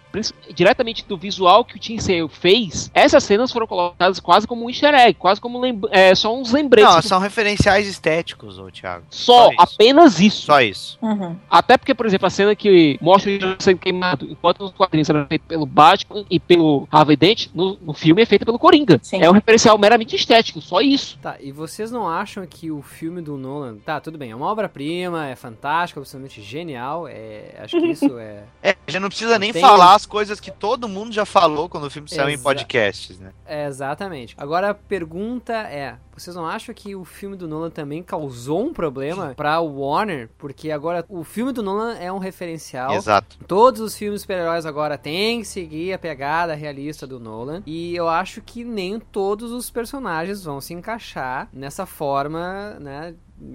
diretamente 0.54 1.04
do 1.06 1.16
visual 1.16 1.64
que 1.64 1.76
o 1.76 1.78
Tim 1.78 1.98
Sale 1.98 2.28
fez. 2.28 2.90
Essas 2.94 3.24
cenas 3.24 3.52
foram 3.52 3.66
colocadas 3.66 4.20
quase 4.20 4.46
como 4.46 4.64
um 4.64 4.70
easter 4.70 4.94
egg, 4.94 5.14
quase 5.14 5.40
como 5.40 5.60
é, 5.90 6.14
só 6.14 6.34
uns 6.34 6.52
lembretes. 6.52 6.94
Não, 6.94 7.02
são 7.02 7.18
referenciais 7.18 7.86
estéticos, 7.86 8.58
ô 8.58 8.70
Thiago. 8.70 9.04
Só, 9.10 9.50
isso. 9.50 9.56
apenas 9.58 10.20
isso. 10.20 10.41
Só 10.44 10.60
isso. 10.60 10.98
Uhum. 11.00 11.36
Até 11.50 11.76
porque, 11.76 11.94
por 11.94 12.06
exemplo, 12.06 12.26
a 12.26 12.30
cena 12.30 12.54
que 12.54 12.98
mostra 13.00 13.30
o 13.30 13.38
Joker 13.38 13.56
sendo 13.60 13.78
queimado, 13.78 14.26
enquanto 14.30 14.64
os 14.64 14.72
quadrinhos 14.72 15.08
eram 15.08 15.26
feitos 15.26 15.46
pelo 15.46 15.66
Batman 15.66 16.24
e 16.30 16.38
pelo 16.38 16.86
Harvey 16.90 17.16
Dent, 17.16 17.48
no, 17.54 17.78
no 17.80 17.92
filme 17.92 18.22
é 18.22 18.26
feita 18.26 18.44
pelo 18.44 18.58
Coringa. 18.58 18.98
Sim. 19.02 19.22
É 19.22 19.28
um 19.28 19.32
referencial 19.32 19.76
meramente 19.78 20.16
estético, 20.16 20.60
só 20.60 20.80
isso. 20.80 21.18
Tá, 21.20 21.36
e 21.40 21.52
vocês 21.52 21.90
não 21.90 22.08
acham 22.08 22.46
que 22.46 22.70
o 22.70 22.82
filme 22.82 23.20
do 23.20 23.36
Nolan, 23.36 23.76
tá, 23.76 24.00
tudo 24.00 24.18
bem, 24.18 24.30
é 24.30 24.36
uma 24.36 24.46
obra-prima, 24.46 25.28
é 25.28 25.36
fantástico, 25.36 26.00
absolutamente 26.00 26.42
genial, 26.42 27.06
é, 27.08 27.54
acho 27.58 27.80
que 27.80 27.86
isso 27.86 28.18
é, 28.18 28.44
É, 28.62 28.76
já 28.88 28.98
não 29.00 29.08
precisa 29.08 29.38
nem 29.38 29.52
Tem- 29.52 29.62
falar 29.62 29.94
as 29.94 30.04
coisas 30.06 30.40
que 30.40 30.50
todo 30.50 30.88
mundo 30.88 31.12
já 31.12 31.24
falou 31.24 31.68
quando 31.68 31.84
o 31.84 31.90
filme 31.90 32.08
saiu 32.08 32.28
em 32.28 32.34
Exa- 32.34 32.42
podcasts, 32.42 33.18
né? 33.18 33.32
é 33.46 33.66
exatamente. 33.66 34.34
Agora 34.38 34.70
a 34.70 34.74
pergunta 34.74 35.52
é, 35.52 35.96
vocês 36.16 36.34
não 36.36 36.46
acham 36.46 36.74
que 36.74 36.94
o 36.96 37.04
filme 37.04 37.36
do 37.36 37.46
Nolan 37.48 37.70
também 37.70 38.02
causou 38.02 38.62
um 38.66 38.72
problema 38.72 39.32
pra 39.36 39.60
Warner? 39.60 40.28
Porque 40.36 40.70
agora 40.70 41.04
o 41.08 41.22
filme 41.24 41.52
do 41.52 41.62
Nolan 41.62 41.94
é 41.94 42.12
um 42.12 42.18
referencial 42.18 42.92
Exato. 42.94 43.38
Todos 43.46 43.80
os 43.80 43.96
filmes 43.96 44.22
super-heróis 44.22 44.66
agora 44.66 44.98
têm 44.98 45.40
que 45.40 45.46
seguir 45.46 45.92
a 45.92 45.98
pegada 45.98 46.54
realista 46.54 47.06
do 47.06 47.18
Nolan. 47.20 47.62
E 47.66 47.94
eu 47.94 48.08
acho 48.08 48.40
que 48.42 48.64
nem 48.64 48.98
todos 48.98 49.52
os 49.52 49.70
personagens 49.70 50.44
vão 50.44 50.60
se 50.60 50.74
encaixar 50.74 51.48
nessa 51.52 51.86
forma, 51.86 52.76
né? 52.80 53.14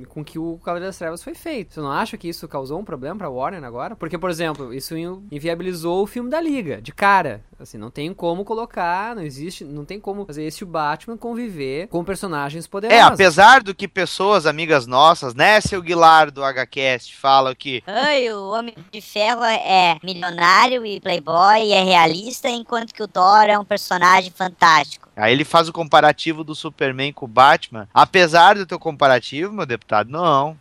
Com 0.09 0.23
que 0.23 0.37
o 0.37 0.57
Cavaleiro 0.57 0.87
das 0.89 0.97
Trevas 0.97 1.23
foi 1.23 1.33
feito. 1.33 1.73
Você 1.73 1.79
não 1.79 1.91
acha 1.91 2.17
que 2.17 2.27
isso 2.27 2.47
causou 2.47 2.79
um 2.79 2.83
problema 2.83 3.15
pra 3.17 3.29
Warner 3.29 3.63
agora? 3.63 3.95
Porque, 3.95 4.17
por 4.17 4.29
exemplo, 4.29 4.73
isso 4.73 4.97
in- 4.97 5.25
inviabilizou 5.31 6.03
o 6.03 6.07
filme 6.07 6.29
da 6.29 6.41
Liga, 6.41 6.81
de 6.81 6.91
cara. 6.93 7.41
Assim, 7.59 7.77
não 7.77 7.89
tem 7.89 8.13
como 8.13 8.45
colocar, 8.45 9.15
não 9.15 9.23
existe, 9.23 9.65
não 9.65 9.83
tem 9.83 9.99
como 9.99 10.25
fazer 10.25 10.43
esse 10.43 10.63
Batman 10.63 11.17
conviver 11.17 11.87
com 11.87 12.03
personagens 12.03 12.67
poderosos. 12.67 13.01
É, 13.01 13.01
apesar 13.03 13.63
do 13.63 13.73
que 13.73 13.87
pessoas 13.87 14.45
amigas 14.45 14.85
nossas, 14.85 15.33
né, 15.33 15.59
seu 15.59 15.81
Guilar 15.81 16.29
do 16.29 16.41
HCast, 16.43 17.15
falam 17.15 17.55
que 17.55 17.83
Ai, 17.87 18.31
o 18.31 18.51
Homem 18.51 18.75
de 18.91 19.01
Ferro 19.01 19.43
é 19.43 19.97
milionário 20.03 20.85
e 20.85 21.01
playboy 21.01 21.63
e 21.63 21.73
é 21.73 21.83
realista, 21.83 22.47
enquanto 22.47 22.93
que 22.93 23.01
o 23.01 23.07
Thor 23.07 23.45
é 23.47 23.57
um 23.57 23.65
personagem 23.65 24.29
fantástico. 24.29 25.09
Aí 25.15 25.33
ele 25.33 25.43
faz 25.43 25.67
o 25.67 25.73
comparativo 25.73 26.43
do 26.43 26.53
Superman 26.53 27.11
com 27.11 27.25
o 27.25 27.29
Batman. 27.29 27.89
Apesar 27.91 28.55
do 28.55 28.67
teu 28.67 28.77
comparativo, 28.77 29.51
meu 29.51 29.65
deputado, 29.65 30.11
não. 30.11 30.55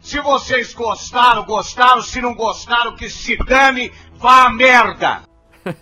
Se 0.00 0.20
vocês 0.20 0.74
gostaram, 0.74 1.44
gostaram. 1.44 2.02
Se 2.02 2.20
não 2.20 2.34
gostaram, 2.34 2.96
que 2.96 3.08
se 3.08 3.36
dane, 3.36 3.92
vá 4.14 4.46
a 4.46 4.50
merda. 4.50 5.27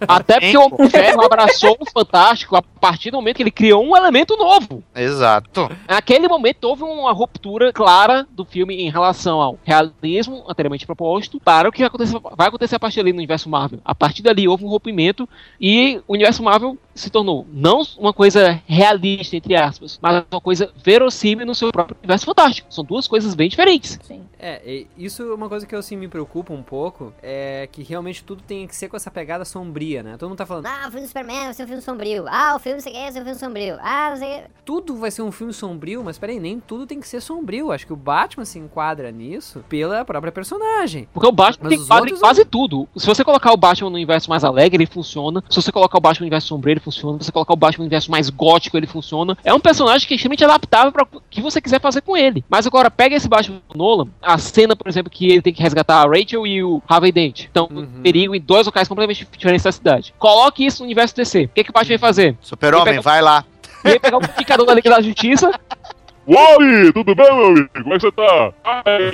Até 0.07 0.41
porque 0.41 0.57
o 0.57 0.70
Ferro 0.91 1.24
abraçou 1.24 1.76
o 1.80 1.91
Fantástico 1.91 2.57
a 2.57 2.62
partir 2.62 3.11
do 3.11 3.16
momento 3.16 3.37
que 3.37 3.43
ele 3.43 3.51
criou 3.51 3.84
um 3.84 3.97
elemento 3.97 4.37
novo. 4.37 4.82
Exato. 4.95 5.70
Naquele 5.89 6.28
momento 6.28 6.64
houve 6.64 6.82
uma 6.82 7.12
ruptura 7.12 7.72
clara 7.72 8.26
do 8.30 8.45
filme 8.45 8.82
em 8.82 8.91
relação 8.91 9.41
ao 9.41 9.59
realismo 9.64 10.45
anteriormente 10.49 10.87
proposto 10.87 11.41
para 11.41 11.68
o 11.68 11.72
que 11.72 11.78
vai 11.78 11.89
acontecer, 11.89 12.18
vai 12.37 12.49
acontecer 12.49 12.76
a 12.76 12.80
partir 12.80 12.97
dali 12.99 13.12
no 13.12 13.18
universo 13.18 13.49
Marvel. 13.49 13.80
A 13.84 13.95
partir 13.95 14.22
dali 14.22 14.49
houve 14.49 14.64
um 14.64 14.68
rompimento 14.68 15.28
e 15.61 16.01
o 16.07 16.14
universo 16.14 16.43
Marvel 16.43 16.78
se 16.97 17.11
tornou 17.11 17.47
não 17.53 17.82
uma 17.99 18.12
coisa 18.12 18.61
realista, 18.66 19.36
entre 19.36 19.55
aspas, 19.55 19.99
mas 20.03 20.24
uma 20.30 20.40
coisa 20.40 20.72
verossímil 20.82 21.47
no 21.47 21.55
seu 21.55 21.70
próprio 21.70 21.97
universo 21.99 22.26
fantástico. 22.26 22.72
São 22.72 22.84
duas 22.84 23.07
coisas 23.07 23.34
bem 23.34 23.49
diferentes. 23.49 23.99
Sim. 24.03 24.24
É, 24.38 24.61
e 24.66 24.86
isso 24.97 25.22
é 25.22 25.34
uma 25.34 25.49
coisa 25.49 25.66
que 25.66 25.74
eu 25.74 25.78
assim 25.78 25.97
me 25.97 26.09
preocupa 26.09 26.53
um 26.53 26.62
pouco, 26.62 27.12
é 27.22 27.68
que 27.70 27.82
realmente 27.82 28.22
tudo 28.24 28.42
tem 28.42 28.66
que 28.66 28.74
ser 28.76 28.88
com 28.88 28.97
essa 28.97 29.11
pegada 29.11 29.44
sombria, 29.44 30.03
né? 30.03 30.16
Todo 30.18 30.28
mundo 30.28 30.38
tá 30.38 30.47
falando, 30.47 30.66
Ah, 30.66 30.84
o 30.88 30.90
filme 30.90 31.03
do 31.03 31.09
Superman 31.09 31.44
vai 31.44 31.55
ser 31.55 31.64
um 31.64 31.66
filme 31.66 31.82
sombrio. 31.82 32.24
Ah, 32.28 32.55
o 32.57 32.59
filme 32.59 32.76
não 32.76 32.82
sei 32.82 32.92
o 32.92 32.94
que 32.94 33.03
vai 33.03 33.12
ser 33.12 33.20
um 33.20 33.24
filme 33.24 33.38
sombrio. 33.38 33.78
Ah, 33.80 34.09
não 34.11 34.16
sei 34.16 34.38
o 34.38 34.42
que. 34.42 34.49
tudo 34.64 34.97
vai 34.97 35.11
ser 35.11 35.22
um 35.22 35.32
filme 35.32 35.53
sombrio, 35.53 36.03
mas 36.05 36.18
peraí, 36.18 36.38
nem 36.38 36.61
tudo 36.61 36.86
tem 36.86 37.01
que 37.01 37.09
ser 37.09 37.20
sombrio. 37.20 37.72
Acho 37.72 37.86
que 37.86 37.92
o 37.92 37.97
Batman 37.97 38.44
se 38.44 38.59
enquadra 38.59 39.11
nisso 39.11 39.64
pela 39.68 40.05
própria 40.05 40.32
personagem. 40.32 41.09
Porque 41.12 41.28
o 41.28 41.32
Batman 41.32 41.68
Mas 41.70 41.86
tem 41.86 41.97
outros 41.99 42.20
quase 42.20 42.44
tudo. 42.44 42.88
Se 42.97 43.07
você 43.07 43.24
colocar 43.24 43.53
o 43.53 43.57
Batman 43.57 43.90
no 43.90 43.97
universo 43.97 44.28
mais 44.30 44.44
alegre, 44.44 44.76
ele 44.76 44.90
funciona. 44.90 45.42
Se 45.49 45.57
você 45.57 45.72
colocar 45.72 45.99
o 45.99 46.01
Batman 46.01 46.20
no 46.20 46.26
universo 46.26 46.49
sombrio, 46.49 46.72
ele 46.74 46.80
funciona. 46.87 47.18
Você 47.18 47.30
colocar 47.32 47.53
o 47.53 47.57
Batman 47.57 47.82
no 47.82 47.84
universo 47.87 48.11
mais 48.11 48.30
gótico, 48.30 48.76
ele 48.76 48.87
funciona. 48.87 49.37
É 49.45 49.53
um 49.53 49.61
personagem 49.61 50.07
que 50.07 50.14
é 50.14 50.16
extremamente 50.16 50.45
adaptável 50.45 50.93
para 50.93 51.03
o 51.05 51.22
que 51.28 51.41
você 51.43 51.61
quiser 51.61 51.80
fazer 51.80 52.01
com 52.01 52.16
ele. 52.16 52.45
Mas 52.49 52.66
agora, 52.66 52.91
pega 52.91 53.14
esse 53.16 53.28
Batman 53.28 53.61
Nolan, 53.74 54.09
a 54.22 54.39
cena, 54.39 54.74
por 54.76 54.89
exemplo, 54.89 55.11
que 55.11 55.26
ele 55.28 55.43
tem 55.43 55.53
que 55.53 55.62
resgatar 55.62 56.03
a 56.03 56.07
Rachel 56.09 56.47
e 56.47 56.62
o 56.62 56.80
Harvey 56.89 57.12
Dent. 57.12 57.45
Então, 57.51 57.68
Uhum. 57.70 58.01
perigo 58.03 58.34
em 58.34 58.41
dois 58.41 58.64
locais 58.66 58.87
completamente 58.89 59.26
diferentes 59.37 59.64
da 59.64 59.72
cidade. 59.72 60.14
Coloque 60.18 60.64
isso 60.64 60.80
no 60.82 60.84
universo 60.87 61.14
DC. 61.16 61.45
O 61.45 61.49
que, 61.49 61.64
que 61.64 61.70
o 61.70 61.72
Batman 61.72 61.99
vai 61.99 61.99
fazer? 61.99 62.37
Super-Homem, 62.41 63.01
vai 63.01 63.20
lá. 63.20 63.45
Ele 63.84 63.99
vai 63.99 64.01
pegar 64.01 64.16
o 64.16 64.28
picador 64.28 64.66
da 64.66 64.74
Liga 64.74 64.91
da 64.91 65.01
Justiça. 65.03 65.51
Wally, 66.27 66.93
tudo 66.93 67.14
bem, 67.14 67.27
meu 67.35 67.47
amigo? 67.47 67.68
Como 67.83 67.95
é 67.95 67.97
que 67.99 68.03
você 68.03 68.12
tá? 68.12 68.53
Ah, 68.64 68.83
é, 68.87 69.09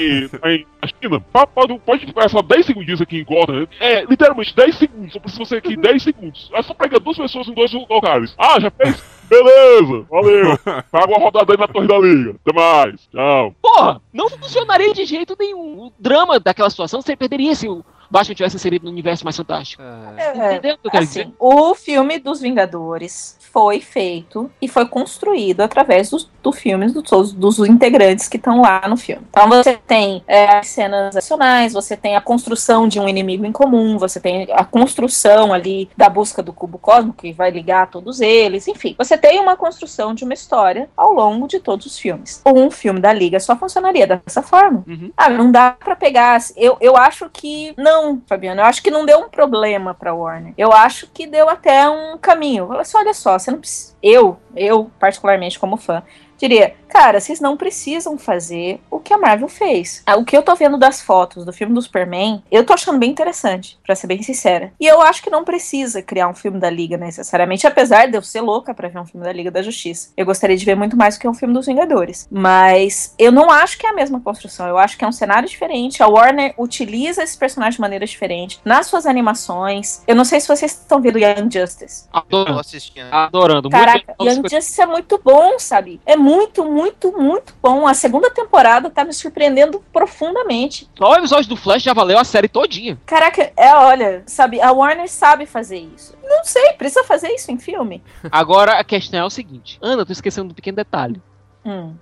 é, 0.54 0.64
na 0.80 0.88
China? 1.00 1.20
Pa- 1.32 1.46
Pode, 1.46 1.78
pode 1.80 2.06
ficar 2.06 2.28
só 2.30 2.40
10 2.40 2.64
segundinhos 2.66 3.00
aqui 3.02 3.18
em 3.18 3.24
Gotham. 3.24 3.68
É, 3.78 4.04
literalmente 4.04 4.56
10 4.56 4.74
segundos. 4.76 5.12
Só 5.12 5.20
preciso 5.20 5.44
você 5.44 5.56
aqui 5.56 5.76
10 5.76 6.02
segundos. 6.02 6.50
É 6.54 6.62
só 6.62 6.72
pegar 6.72 6.98
duas 7.00 7.16
pessoas 7.18 7.46
em 7.48 7.52
dois 7.54 7.70
lugares. 7.72 8.34
Ah, 8.38 8.58
já 8.58 8.70
fez? 8.70 9.02
Beleza, 9.28 10.06
valeu. 10.10 10.58
Paga 10.90 11.06
uma 11.08 11.18
rodada 11.18 11.52
aí 11.52 11.58
na 11.58 11.68
Torre 11.68 11.86
da 11.86 11.98
Liga. 11.98 12.34
Até 12.44 12.52
mais. 12.58 13.06
Tchau. 13.08 13.54
Porra, 13.62 14.00
não 14.12 14.28
funcionaria 14.28 14.92
de 14.92 15.04
jeito 15.04 15.36
nenhum. 15.38 15.86
O 15.86 15.92
drama 15.98 16.38
daquela 16.40 16.68
situação 16.70 17.00
você 17.00 17.14
perderia 17.16 17.54
se 17.54 17.68
o 17.68 17.84
Batman 18.12 18.34
tivesse 18.34 18.56
inserido 18.56 18.84
no 18.84 18.90
universo 18.90 19.24
mais 19.24 19.36
fantástico. 19.36 19.82
É. 19.82 20.56
Entendeu 20.56 20.74
o 20.74 20.78
que 20.78 20.86
eu 20.86 20.90
quero 20.90 21.06
dizer? 21.06 21.22
Assim, 21.22 21.34
o 21.38 21.74
filme 21.74 22.18
dos 22.18 22.42
Vingadores 22.42 23.38
foi 23.52 23.80
feito 23.80 24.50
e 24.60 24.68
foi 24.68 24.86
construído 24.86 25.62
através 25.62 26.10
dos, 26.10 26.30
do 26.42 26.52
filme 26.52 26.90
dos, 26.90 27.32
dos 27.32 27.58
integrantes 27.60 28.28
que 28.28 28.36
estão 28.36 28.60
lá 28.60 28.86
no 28.86 28.96
filme. 28.96 29.22
Então 29.30 29.48
você 29.48 29.78
tem 29.86 30.22
é, 30.26 30.58
as 30.58 30.68
cenas 30.68 31.16
adicionais, 31.16 31.72
você 31.72 31.96
tem 31.96 32.16
a 32.16 32.20
construção 32.20 32.86
de 32.86 33.00
um 33.00 33.08
inimigo 33.08 33.46
em 33.46 33.52
comum, 33.52 33.96
você 33.98 34.20
tem 34.20 34.46
a 34.52 34.64
construção 34.64 35.52
ali 35.52 35.88
da 35.96 36.08
busca 36.08 36.42
do 36.42 36.52
cubo 36.52 36.78
cósmico 36.78 37.18
que 37.18 37.32
vai 37.32 37.50
ligar 37.50 37.90
todos 37.90 38.20
eles, 38.20 38.68
enfim. 38.68 38.94
Você 38.98 39.16
tem 39.16 39.38
uma 39.38 39.56
construção 39.56 40.14
de 40.14 40.24
uma 40.24 40.34
história 40.34 40.88
ao 40.96 41.12
longo 41.12 41.46
de 41.46 41.60
todos 41.60 41.86
os 41.86 41.98
filmes. 41.98 42.42
Um 42.46 42.70
filme 42.70 43.00
da 43.00 43.12
Liga 43.12 43.40
só 43.40 43.56
funcionaria 43.56 44.06
dessa 44.06 44.42
forma. 44.42 44.84
Uhum. 44.86 45.12
Ah, 45.16 45.30
não 45.30 45.50
dá 45.50 45.72
pra 45.72 45.94
pegar. 45.94 46.38
Eu, 46.56 46.76
eu 46.80 46.96
acho 46.96 47.28
que. 47.30 47.74
Não, 47.76 48.01
Fabiano, 48.26 48.60
eu 48.60 48.64
acho 48.64 48.82
que 48.82 48.90
não 48.90 49.06
deu 49.06 49.18
um 49.18 49.28
problema 49.28 49.94
pra 49.94 50.14
Warner. 50.14 50.54
Eu 50.56 50.72
acho 50.72 51.06
que 51.08 51.26
deu 51.26 51.48
até 51.48 51.88
um 51.88 52.18
caminho. 52.18 52.68
Olha 52.68 52.84
só, 52.84 52.98
olha 52.98 53.14
só, 53.14 53.38
você 53.38 53.50
não 53.50 53.58
precisa. 53.58 53.94
Eu, 54.02 54.38
eu, 54.56 54.90
particularmente 54.98 55.58
como 55.58 55.76
fã, 55.76 56.02
diria, 56.42 56.74
cara, 56.88 57.20
vocês 57.20 57.40
não 57.40 57.56
precisam 57.56 58.18
fazer 58.18 58.80
o 58.90 58.98
que 58.98 59.14
a 59.14 59.18
Marvel 59.18 59.48
fez. 59.48 60.02
Ah, 60.04 60.16
O 60.16 60.24
que 60.24 60.36
eu 60.36 60.42
tô 60.42 60.54
vendo 60.54 60.76
das 60.76 61.00
fotos 61.00 61.44
do 61.44 61.52
filme 61.52 61.72
do 61.72 61.80
Superman, 61.80 62.42
eu 62.50 62.64
tô 62.64 62.72
achando 62.72 62.98
bem 62.98 63.10
interessante, 63.10 63.78
pra 63.84 63.94
ser 63.94 64.06
bem 64.06 64.22
sincera. 64.22 64.72
E 64.80 64.86
eu 64.86 65.00
acho 65.00 65.22
que 65.22 65.30
não 65.30 65.44
precisa 65.44 66.02
criar 66.02 66.28
um 66.28 66.34
filme 66.34 66.58
da 66.58 66.68
Liga 66.68 66.96
necessariamente, 66.96 67.66
apesar 67.66 68.06
de 68.08 68.16
eu 68.16 68.22
ser 68.22 68.40
louca 68.40 68.74
pra 68.74 68.88
ver 68.88 68.98
um 68.98 69.06
filme 69.06 69.24
da 69.24 69.32
Liga 69.32 69.50
da 69.50 69.62
Justiça. 69.62 70.10
Eu 70.16 70.26
gostaria 70.26 70.56
de 70.56 70.64
ver 70.64 70.74
muito 70.74 70.96
mais 70.96 71.16
do 71.16 71.20
que 71.20 71.28
um 71.28 71.34
filme 71.34 71.54
dos 71.54 71.66
Vingadores. 71.66 72.28
Mas 72.30 73.14
eu 73.18 73.30
não 73.30 73.50
acho 73.50 73.78
que 73.78 73.86
é 73.86 73.90
a 73.90 73.94
mesma 73.94 74.20
construção. 74.20 74.66
Eu 74.66 74.78
acho 74.78 74.98
que 74.98 75.04
é 75.04 75.08
um 75.08 75.12
cenário 75.12 75.48
diferente. 75.48 76.02
A 76.02 76.08
Warner 76.08 76.54
utiliza 76.58 77.22
esse 77.22 77.36
personagem 77.36 77.76
de 77.76 77.80
maneira 77.80 78.04
diferente 78.04 78.60
nas 78.64 78.86
suas 78.86 79.06
animações. 79.06 80.02
Eu 80.06 80.14
não 80.14 80.24
sei 80.24 80.40
se 80.40 80.48
vocês 80.48 80.72
estão 80.72 81.00
vendo 81.00 81.18
Young 81.18 81.48
Justice. 81.50 82.06
Adorando. 82.12 82.58
assistindo. 82.58 83.06
Adorando. 83.12 83.70
Caraca, 83.70 84.14
Muito 84.18 84.32
Young 84.32 84.42
Justice 84.50 84.80
é 84.80 84.86
muito 84.86 85.20
bom, 85.24 85.58
sabe? 85.58 86.00
É 86.04 86.16
muito, 86.16 86.31
muito, 86.64 87.12
muito 87.12 87.54
bom. 87.60 87.86
A 87.86 87.94
segunda 87.94 88.30
temporada 88.30 88.90
tá 88.90 89.04
me 89.04 89.12
surpreendendo 89.12 89.82
profundamente. 89.92 90.88
Só 90.96 91.10
o 91.10 91.16
episódio 91.16 91.48
do 91.48 91.56
Flash 91.56 91.82
já 91.82 91.92
valeu 91.92 92.18
a 92.18 92.24
série 92.24 92.48
todinha. 92.48 92.98
Caraca, 93.06 93.52
é, 93.56 93.74
olha, 93.74 94.22
sabe, 94.26 94.60
a 94.60 94.72
Warner 94.72 95.08
sabe 95.08 95.46
fazer 95.46 95.78
isso. 95.78 96.16
Não 96.22 96.44
sei, 96.44 96.72
precisa 96.74 97.04
fazer 97.04 97.28
isso 97.28 97.50
em 97.50 97.58
filme? 97.58 98.02
Agora 98.30 98.78
a 98.78 98.84
questão 98.84 99.20
é 99.20 99.24
o 99.24 99.30
seguinte: 99.30 99.78
Ana, 99.80 100.06
tô 100.06 100.12
esquecendo 100.12 100.50
um 100.50 100.54
pequeno 100.54 100.76
detalhe. 100.76 101.20
Hum. 101.64 101.94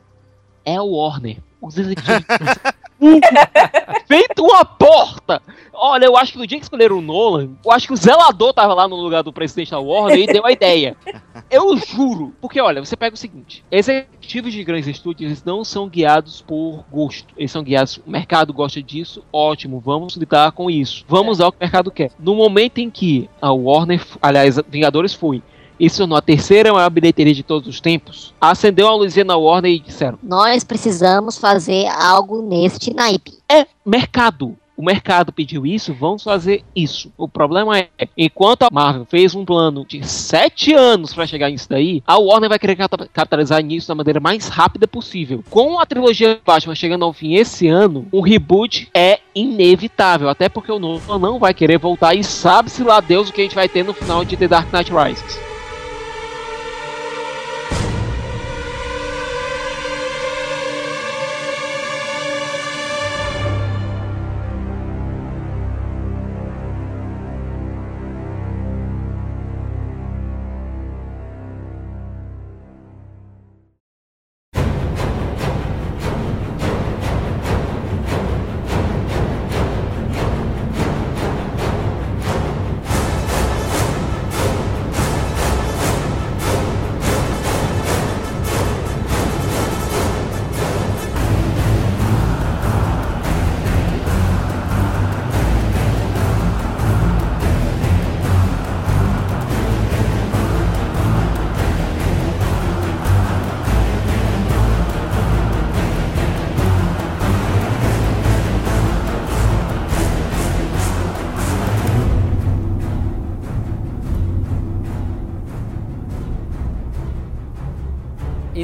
É 0.65 0.81
o 0.81 0.97
Warner. 0.97 1.39
Os 1.61 1.77
executivos. 1.77 2.25
Feito 4.07 4.43
uma 4.43 4.65
porta! 4.65 5.43
Olha, 5.73 6.05
eu 6.05 6.17
acho 6.17 6.33
que 6.33 6.39
no 6.39 6.47
dia 6.47 6.59
que 6.59 6.65
escolheram 6.65 6.99
o 6.99 7.01
Nolan, 7.01 7.51
eu 7.65 7.73
acho 7.73 7.87
que 7.87 7.93
o 7.95 7.97
zelador 7.97 8.53
tava 8.53 8.75
lá 8.75 8.87
no 8.87 8.97
lugar 8.97 9.23
do 9.23 9.33
presidente 9.33 9.71
da 9.71 9.79
Warner 9.79 10.19
e 10.19 10.27
deu 10.27 10.45
a 10.45 10.53
ideia. 10.53 10.95
Eu 11.51 11.77
juro. 11.77 12.33
Porque, 12.41 12.61
olha, 12.61 12.85
você 12.85 12.97
pega 12.97 13.15
o 13.15 13.19
seguinte: 13.19 13.65
executivos 13.71 14.53
de 14.53 14.63
grandes 14.63 14.87
estúdios 14.87 15.31
eles 15.31 15.45
não 15.45 15.65
são 15.65 15.89
guiados 15.89 16.43
por 16.43 16.85
gosto. 16.91 17.35
Eles 17.37 17.51
são 17.51 17.63
guiados. 17.63 17.97
O 18.07 18.11
mercado 18.11 18.53
gosta 18.53 18.81
disso, 18.83 19.25
ótimo, 19.33 19.81
vamos 19.81 20.17
lidar 20.17 20.53
com 20.53 20.71
isso. 20.71 21.05
Vamos 21.09 21.39
dar 21.39 21.49
o 21.49 21.53
que 21.53 21.59
o 21.59 21.65
mercado 21.65 21.91
quer. 21.91 22.13
No 22.19 22.35
momento 22.35 22.79
em 22.79 22.91
que 22.91 23.29
a 23.41 23.51
Warner, 23.53 24.05
aliás, 24.23 24.61
Vingadores 24.69 25.15
foi 25.15 25.43
e 25.81 25.89
se 25.89 25.97
tornou 25.97 26.19
a 26.19 26.23
terceira 26.23 26.73
maior 26.73 26.91
bilheteria 26.91 27.35
de 27.35 27.43
todos 27.43 27.67
os 27.67 27.81
tempos, 27.81 28.35
acendeu 28.39 28.87
a 28.87 28.95
luzinha 28.95 29.25
na 29.25 29.37
Warner 29.37 29.73
e 29.73 29.81
disseram: 29.81 30.19
Nós 30.23 30.63
precisamos 30.63 31.39
fazer 31.39 31.87
algo 31.89 32.43
neste 32.43 32.95
naipe. 32.95 33.39
é 33.51 33.67
mercado. 33.85 34.57
O 34.77 34.83
mercado 34.83 35.31
pediu 35.31 35.67
isso, 35.67 35.93
vamos 35.93 36.23
fazer 36.23 36.65
isso. 36.75 37.13
O 37.19 37.29
problema 37.29 37.79
é, 37.79 37.91
enquanto 38.17 38.63
a 38.63 38.71
Marvel 38.73 39.05
fez 39.05 39.35
um 39.35 39.45
plano 39.45 39.85
de 39.87 40.03
sete 40.09 40.73
anos 40.73 41.13
para 41.13 41.27
chegar 41.27 41.51
nisso 41.51 41.69
daí, 41.69 42.03
a 42.07 42.17
Warner 42.17 42.49
vai 42.49 42.59
querer 42.59 42.79
capitalizar 43.13 43.63
nisso 43.63 43.89
da 43.89 43.95
maneira 43.95 44.21
mais 44.21 44.49
rápida 44.49 44.89
possível. 44.89 45.45
Com 45.51 45.79
a 45.79 45.85
trilogia 45.85 46.41
Batman 46.47 46.75
chegando 46.75 47.05
ao 47.05 47.13
fim 47.13 47.35
esse 47.35 47.69
ano, 47.69 48.07
um 48.11 48.23
reboot 48.23 48.89
é 48.95 49.19
inevitável, 49.35 50.31
até 50.31 50.49
porque 50.49 50.73
o 50.73 50.79
Nolan 50.79 51.19
não 51.19 51.39
vai 51.39 51.53
querer 51.53 51.77
voltar 51.77 52.15
e 52.15 52.25
sabe-se 52.25 52.83
lá 52.83 53.01
Deus 53.01 53.29
o 53.29 53.35
que 53.35 53.43
a 53.43 53.45
gente 53.45 53.55
vai 53.55 53.69
ter 53.69 53.85
no 53.85 53.93
final 53.93 54.25
de 54.25 54.35
The 54.35 54.49
Dark 54.49 54.73
Knight 54.73 54.91
Rises. 54.91 55.50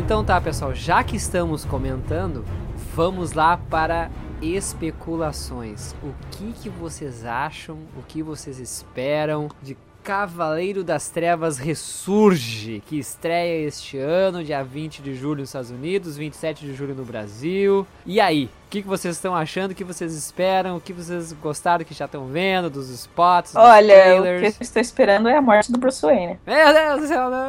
Então 0.07 0.25
tá, 0.25 0.41
pessoal, 0.41 0.73
já 0.73 1.03
que 1.03 1.17
estamos 1.17 1.65
comentando, 1.65 2.45
vamos 2.95 3.33
lá 3.33 3.57
para 3.57 4.09
especulações. 4.41 5.97
O 6.01 6.15
que 6.31 6.53
que 6.53 6.69
vocês 6.69 7.25
acham? 7.25 7.77
O 7.97 8.05
que 8.05 8.23
vocês 8.23 8.61
esperam 8.61 9.49
de 9.61 9.77
Cavaleiro 10.07 10.85
das 10.85 11.09
Trevas 11.09 11.59
Ressurge, 11.59 12.81
que 12.87 12.97
estreia 12.97 13.67
este 13.67 13.99
ano, 13.99 14.45
dia 14.45 14.63
20 14.63 15.03
de 15.03 15.17
julho 15.17 15.41
nos 15.41 15.49
Estados 15.49 15.73
Unidos, 15.73 16.17
27 16.17 16.65
de 16.65 16.75
julho 16.75 16.95
no 16.95 17.05
Brasil. 17.05 17.85
E 18.07 18.21
aí, 18.21 18.45
o 18.45 18.71
que, 18.71 18.83
que 18.83 18.87
vocês 18.87 19.17
estão 19.17 19.35
achando? 19.35 19.73
O 19.73 19.75
que 19.75 19.83
vocês 19.83 20.15
esperam? 20.15 20.77
O 20.77 20.81
que 20.81 20.93
vocês 20.93 21.33
gostaram 21.33 21.85
que 21.85 21.93
já 21.93 22.05
estão 22.05 22.29
vendo 22.29 22.71
dos 22.71 22.89
spots, 22.89 23.53
dos 23.55 23.61
Olha, 23.61 23.95
o 23.97 24.01
que 24.01 24.09
eu 24.11 24.23
trailers? 24.23 24.61
estou 24.61 24.81
esperando 24.81 25.29
é 25.29 25.39
a 25.39 25.43
morte 25.43 25.73
do 25.73 25.79
Bruce 25.79 26.01
Wayne. 26.01 26.39
Meu 26.47 26.73
Deus 26.73 27.01
do 27.01 27.07
céu, 27.09 27.29
não! 27.29 27.49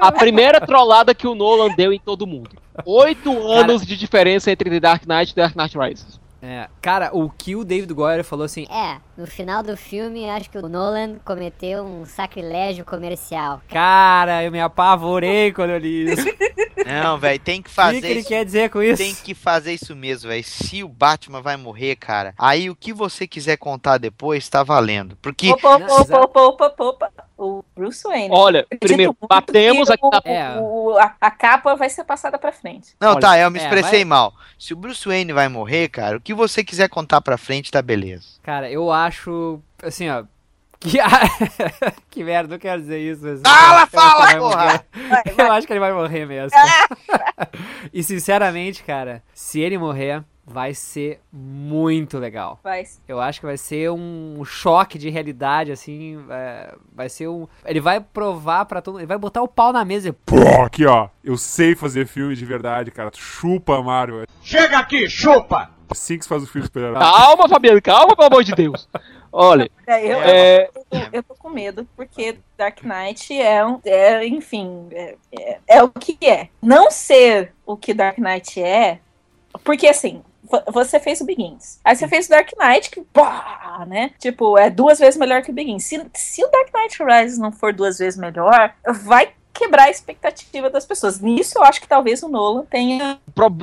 A 0.00 0.10
primeira 0.10 0.58
trollada 0.58 1.14
que 1.14 1.26
o 1.26 1.34
Nolan 1.34 1.74
deu 1.74 1.92
em 1.92 2.00
todo 2.00 2.26
mundo. 2.26 2.56
Oito 2.86 3.46
anos 3.46 3.86
de 3.86 3.94
diferença 3.94 4.50
entre 4.50 4.70
The 4.70 4.80
Dark 4.80 5.02
Knight 5.06 5.32
e 5.32 5.34
The 5.34 5.42
Dark 5.42 5.54
Knight 5.54 5.76
Rises. 5.78 6.23
É, 6.46 6.68
cara, 6.82 7.10
o 7.14 7.30
que 7.30 7.56
o 7.56 7.64
David 7.64 7.92
Goyer 7.94 8.22
falou 8.22 8.44
assim, 8.44 8.66
É, 8.68 9.00
no 9.16 9.26
final 9.26 9.62
do 9.62 9.76
filme, 9.78 10.28
acho 10.28 10.50
que 10.50 10.58
o 10.58 10.68
Nolan 10.68 11.18
cometeu 11.24 11.84
um 11.84 12.04
sacrilégio 12.04 12.84
comercial. 12.84 13.62
cara, 13.66 14.44
eu 14.44 14.52
me 14.52 14.60
apavorei 14.60 15.52
quando 15.52 15.70
eu 15.70 15.78
li 15.78 16.12
isso. 16.12 16.28
O 16.28 16.34
Não, 16.84 17.18
velho, 17.18 17.40
tem 17.40 17.62
que 17.62 17.70
que, 17.70 17.70
fazer 17.70 18.02
que 18.02 18.06
ele 18.10 18.20
isso. 18.20 18.28
quer 18.28 18.44
dizer 18.44 18.68
com 18.70 18.82
isso? 18.82 19.02
Tem 19.02 19.14
que 19.14 19.34
fazer 19.34 19.72
isso 19.72 19.96
mesmo, 19.96 20.28
velho. 20.28 20.44
Se 20.44 20.82
o 20.84 20.88
Batman 20.88 21.40
vai 21.40 21.56
morrer, 21.56 21.96
cara, 21.96 22.34
aí 22.38 22.68
o 22.68 22.76
que 22.76 22.92
você 22.92 23.26
quiser 23.26 23.56
contar 23.56 23.96
depois 23.98 24.48
tá 24.50 24.62
valendo. 24.62 25.16
Porque 25.22 25.50
Opa, 25.50 25.76
opa, 25.76 25.94
opa, 26.00 26.42
opa, 26.42 26.66
opa, 26.66 26.84
opa. 27.08 27.23
O 27.36 27.64
Bruce 27.74 28.02
Wayne. 28.06 28.28
Olha, 28.32 28.66
primeiro, 28.80 29.16
batemos 29.28 29.90
aqui 29.90 30.02
na. 30.08 30.18
o- 30.18 30.22
É. 30.28 30.60
o- 30.60 30.96
a, 30.98 31.14
a 31.20 31.30
capa 31.30 31.74
vai 31.74 31.88
ser 31.90 32.04
passada 32.04 32.38
pra 32.38 32.52
frente. 32.52 32.94
Não, 33.00 33.10
Olha, 33.12 33.20
tá, 33.20 33.38
eu 33.38 33.50
me 33.50 33.58
é, 33.58 33.62
expressei 33.62 34.00
vai- 34.00 34.04
mal. 34.04 34.32
Se 34.58 34.72
o 34.72 34.76
Bruce 34.76 35.06
Wayne 35.06 35.32
vai 35.32 35.48
morrer, 35.48 35.88
cara, 35.88 36.16
o 36.16 36.20
que 36.20 36.32
você 36.34 36.62
quiser 36.64 36.88
contar 36.88 37.20
pra 37.20 37.36
frente, 37.36 37.70
tá 37.70 37.82
beleza. 37.82 38.24
Cara, 38.42 38.70
eu 38.70 38.90
acho, 38.92 39.60
assim, 39.82 40.08
ó. 40.08 40.24
Que, 40.80 40.98
que 42.10 42.22
merda, 42.22 42.52
não 42.54 42.58
quero 42.58 42.80
dizer 42.82 42.98
isso. 43.00 43.22
mas- 43.24 43.40
Fala, 43.40 43.86
fala, 43.86 44.36
porra! 44.36 44.38
morrer. 44.38 44.84
Vai, 45.08 45.22
vai. 45.34 45.46
Eu 45.46 45.52
acho 45.52 45.66
que 45.66 45.72
ele 45.72 45.80
vai 45.80 45.92
morrer 45.92 46.26
mesmo. 46.26 46.50
e 47.92 48.02
sinceramente, 48.02 48.82
cara, 48.84 49.22
se 49.32 49.60
ele 49.60 49.78
morrer, 49.78 50.22
vai 50.46 50.74
ser 50.74 51.20
muito 51.32 52.18
legal. 52.18 52.60
Vai. 52.62 52.84
Eu 53.08 53.20
acho 53.20 53.40
que 53.40 53.46
vai 53.46 53.56
ser 53.56 53.90
um 53.90 54.44
choque 54.44 54.98
de 54.98 55.08
realidade, 55.08 55.72
assim. 55.72 56.24
é, 56.30 56.74
vai 56.92 57.08
ser 57.08 57.28
um. 57.28 57.46
Ele 57.64 57.80
vai 57.80 58.00
provar 58.00 58.64
pra 58.66 58.82
todo 58.82 58.94
mundo. 58.94 59.00
Ele 59.00 59.06
vai 59.06 59.18
botar 59.18 59.42
o 59.42 59.48
pau 59.48 59.72
na 59.72 59.84
mesa 59.84 60.08
e. 60.08 60.12
Pô, 60.12 60.62
aqui 60.64 60.86
ó, 60.86 61.08
eu 61.22 61.36
sei 61.36 61.74
fazer 61.74 62.06
filme 62.06 62.34
de 62.34 62.44
verdade, 62.44 62.90
cara. 62.90 63.10
Chupa, 63.14 63.82
Mario. 63.82 64.26
Chega 64.42 64.78
aqui, 64.78 65.08
chupa! 65.08 65.74
assim 65.90 66.18
que 66.18 66.24
se 66.24 66.28
faz 66.28 66.42
o 66.42 66.46
filme 66.46 66.66
super-herói. 66.66 66.98
Calma, 66.98 67.48
Fabiano, 67.48 67.80
calma, 67.80 68.16
pelo 68.16 68.26
amor 68.28 68.44
de 68.44 68.52
Deus. 68.52 68.88
Olha, 69.32 69.68
É, 69.86 70.06
eu, 70.06 70.22
é, 70.22 70.70
eu, 70.92 71.00
eu 71.12 71.22
tô 71.22 71.34
com 71.34 71.50
medo, 71.50 71.86
porque 71.96 72.38
Dark 72.56 72.82
Knight 72.84 73.32
é, 73.36 73.66
um, 73.66 73.80
é 73.84 74.26
enfim, 74.26 74.86
é, 74.92 75.16
é, 75.32 75.58
é 75.66 75.82
o 75.82 75.90
que 75.90 76.16
é. 76.24 76.48
Não 76.62 76.90
ser 76.90 77.52
o 77.66 77.76
que 77.76 77.92
Dark 77.92 78.18
Knight 78.18 78.62
é, 78.62 79.00
porque 79.64 79.88
assim, 79.88 80.22
você 80.68 80.98
fez 81.00 81.20
o 81.20 81.24
Begins. 81.24 81.78
Aí 81.84 81.96
você 81.96 82.08
fez 82.08 82.26
o 82.26 82.30
Dark 82.30 82.50
Knight, 82.58 82.90
que, 82.90 83.00
pá, 83.00 83.84
né? 83.86 84.10
Tipo, 84.18 84.58
é 84.58 84.70
duas 84.70 84.98
vezes 84.98 85.16
melhor 85.16 85.42
que 85.42 85.50
o 85.50 85.54
Begins. 85.54 85.84
Se, 85.84 86.04
se 86.14 86.44
o 86.44 86.48
Dark 86.48 86.68
Knight 86.74 87.02
Rises 87.02 87.38
não 87.38 87.52
for 87.52 87.72
duas 87.72 87.98
vezes 87.98 88.18
melhor, 88.18 88.74
vai 88.86 89.32
quebrar 89.54 89.84
a 89.84 89.90
expectativa 89.90 90.68
das 90.68 90.84
pessoas. 90.84 91.20
Nisso 91.20 91.54
eu 91.56 91.62
acho 91.62 91.80
que 91.80 91.88
talvez 91.88 92.22
o 92.22 92.28
Nolan 92.28 92.64
tenha. 92.68 93.18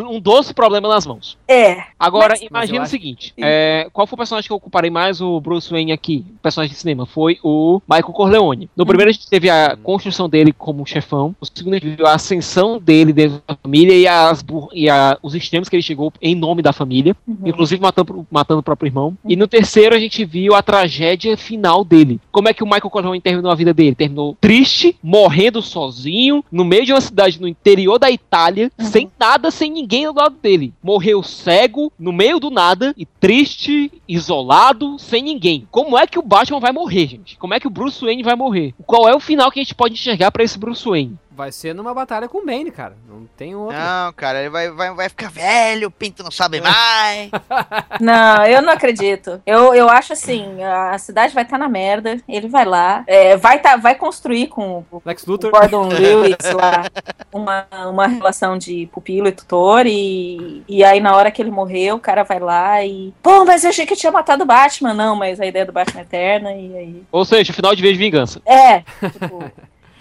um 0.10 0.20
doce 0.20 0.54
problema 0.54 0.88
nas 0.88 1.06
mãos. 1.06 1.38
É. 1.48 1.84
Agora, 2.00 2.30
Mas- 2.30 2.42
Mas 2.42 2.50
imagina 2.50 2.78
eu 2.80 2.84
o 2.84 2.88
seguinte: 2.88 3.34
é, 3.38 3.88
qual 3.92 4.08
foi 4.08 4.16
o 4.16 4.18
personagem 4.18 4.48
que 4.48 4.54
eu 4.54 4.60
comparei 4.60 4.90
mais 4.90 5.22
o 5.22 5.40
Bruce 5.42 5.70
Wayne 5.70 5.92
aqui? 5.92 6.26
O 6.38 6.40
personagem 6.40 6.74
de 6.74 6.80
cinema 6.80 7.06
foi 7.06 7.38
o 7.44 7.82
Michael 7.90 8.14
Corleone. 8.14 8.70
No 8.76 8.86
primeiro, 8.86 9.10
a 9.10 9.14
gente 9.14 9.30
teve 9.30 9.50
a 9.50 9.78
construção 9.84 10.30
dele 10.30 10.54
como 10.54 10.86
chefão. 10.86 11.36
No 11.42 11.48
segundo, 11.54 11.74
a 11.76 11.78
gente 11.80 11.96
viu 11.96 12.08
a 12.08 12.14
ascensão 12.14 12.80
dele 12.80 13.12
dentro 13.14 13.42
da 13.48 13.56
família 13.56 13.94
e, 13.96 14.08
as, 14.08 14.44
e 14.74 14.90
a- 14.90 15.18
os 15.22 15.36
extremos 15.36 15.68
que 15.70 15.76
ele 15.76 15.84
chegou 15.84 16.12
em 16.22 16.36
nome 16.36 16.62
da 16.62 16.72
família, 16.74 17.16
Uhum. 17.28 17.38
inclusive 17.46 17.82
matando, 17.82 18.26
matando 18.32 18.60
o 18.60 18.64
próprio 18.64 18.88
irmão. 18.88 19.18
E 19.26 19.36
no 19.36 19.48
terceiro, 19.48 19.96
a 19.96 20.00
gente 20.00 20.24
viu 20.26 20.56
a 20.56 20.62
tragédia 20.62 21.36
final 21.38 21.84
dele. 21.84 22.20
Como 22.32 22.48
é 22.48 22.54
que 22.54 22.64
o 22.64 22.66
Michael 22.66 22.90
Corleone 22.90 23.22
terminou 23.22 23.52
a 23.52 23.56
vida 23.56 23.74
dele? 23.74 23.96
Terminou 23.96 24.38
triste, 24.40 24.96
morrendo 25.04 25.62
sozinho, 25.82 26.44
no 26.52 26.64
meio 26.64 26.86
de 26.86 26.94
uma 26.94 27.02
cidade 27.02 27.42
no 27.42 27.48
interior 27.48 27.98
da 27.98 28.12
Itália, 28.12 28.72
Uhum. 28.80 28.86
sem 28.86 29.12
nada, 29.20 29.50
sem 29.50 29.72
ninguém 29.72 30.06
do 30.06 30.14
lado 30.14 30.36
dele. 30.42 30.74
Morreu 30.84 31.24
cego, 31.24 31.92
no 31.98 32.12
meio 32.12 32.40
do 32.40 32.52
nada, 32.52 32.94
e 32.96 33.06
triste, 33.06 33.92
isolado, 34.08 34.98
sem 35.00 35.24
ninguém. 35.24 35.68
Como 35.72 35.98
é 35.98 36.06
que 36.06 36.20
o 36.20 36.22
Batman 36.22 36.60
vai 36.60 36.72
morrer, 36.72 37.08
gente? 37.08 37.38
Como 37.38 37.54
é 37.54 37.60
que 37.60 37.68
o 37.68 37.72
Bruce 37.72 38.04
Wayne 38.04 38.22
vai 38.24 38.36
morrer? 38.36 38.74
Qual 38.86 39.08
é 39.10 39.16
o 39.16 39.20
final 39.20 39.50
que 39.52 39.60
a 39.60 39.64
gente 39.64 39.74
pode 39.76 39.94
enxergar 39.96 40.32
pra 40.32 40.44
esse 40.44 40.58
Bruce 40.60 40.88
Wayne? 40.88 41.18
Vai 41.34 41.52
ser 41.52 41.74
numa 41.74 41.94
batalha 41.94 42.28
com 42.28 42.40
o 42.40 42.46
Bane, 42.46 42.72
cara. 42.72 42.96
Não 43.08 43.26
tem 43.38 43.56
outro. 43.56 43.78
Não, 43.78 44.14
cara, 44.14 44.42
ele 44.42 44.50
vai, 44.50 44.70
vai, 44.70 44.94
vai 44.94 45.10
ficar 45.10 45.30
velho, 45.30 45.88
o 45.88 45.92
pinto 45.92 46.24
não 46.24 46.32
sabe 46.32 46.62
mais. 46.62 47.32
Não, 48.00 48.46
eu 48.46 48.62
não 48.62 48.74
acredito. 48.74 49.42
Eu, 49.46 49.74
eu 49.74 49.90
acho 49.90 50.14
assim, 50.14 50.62
a 50.64 50.98
cidade 50.98 51.34
vai 51.34 51.44
estar 51.44 51.58
na 51.58 51.70
merda, 51.70 52.18
ele 52.28 52.48
vai 52.48 52.66
lá, 52.66 53.04
é, 53.06 53.38
vai, 53.38 53.60
tá, 53.60 53.76
vai 53.76 53.96
construir 53.96 54.48
com 54.48 54.84
o 54.92 55.02
Lex 55.06 55.24
o 55.24 55.32
Luthor. 55.32 55.52
Gordon 55.52 55.88
Lewis 55.94 56.36
lá 56.54 56.84
uma, 57.32 57.68
uma 57.90 58.08
relação 58.08 58.58
de 58.58 58.88
pupilo 58.92 59.28
e 59.28 59.32
tutor, 59.32 59.86
e, 59.86 60.64
e 60.68 60.84
aí 60.84 61.00
na 61.00 61.16
hora 61.16 61.32
que 61.32 61.42
ele 61.42 61.52
morreu, 61.52 61.96
o 61.96 62.00
cara 62.00 62.24
vai 62.24 62.40
lá 62.40 62.84
e. 62.84 63.14
Pô, 63.22 63.46
mas 63.46 63.64
eu 63.64 63.70
achei 63.70 63.86
que 63.86 63.94
eu 63.94 63.98
tinha 63.98 64.12
matado 64.12 64.44
o 64.44 64.48
Batman. 64.48 64.94
Não, 64.94 65.16
mas 65.16 65.40
a 65.40 65.46
ideia 65.46 65.66
do 65.66 65.72
Batman 65.72 66.02
é 66.02 66.04
eterna, 66.04 66.52
e 66.54 66.78
aí. 66.78 67.04
Ou 67.12 67.26
seja, 67.26 67.52
o 67.52 67.56
final 67.56 67.76
de 67.76 67.82
vez 67.82 67.94
de 67.94 68.04
vingança. 68.04 68.42
É, 68.46 68.82
tipo. 69.10 69.52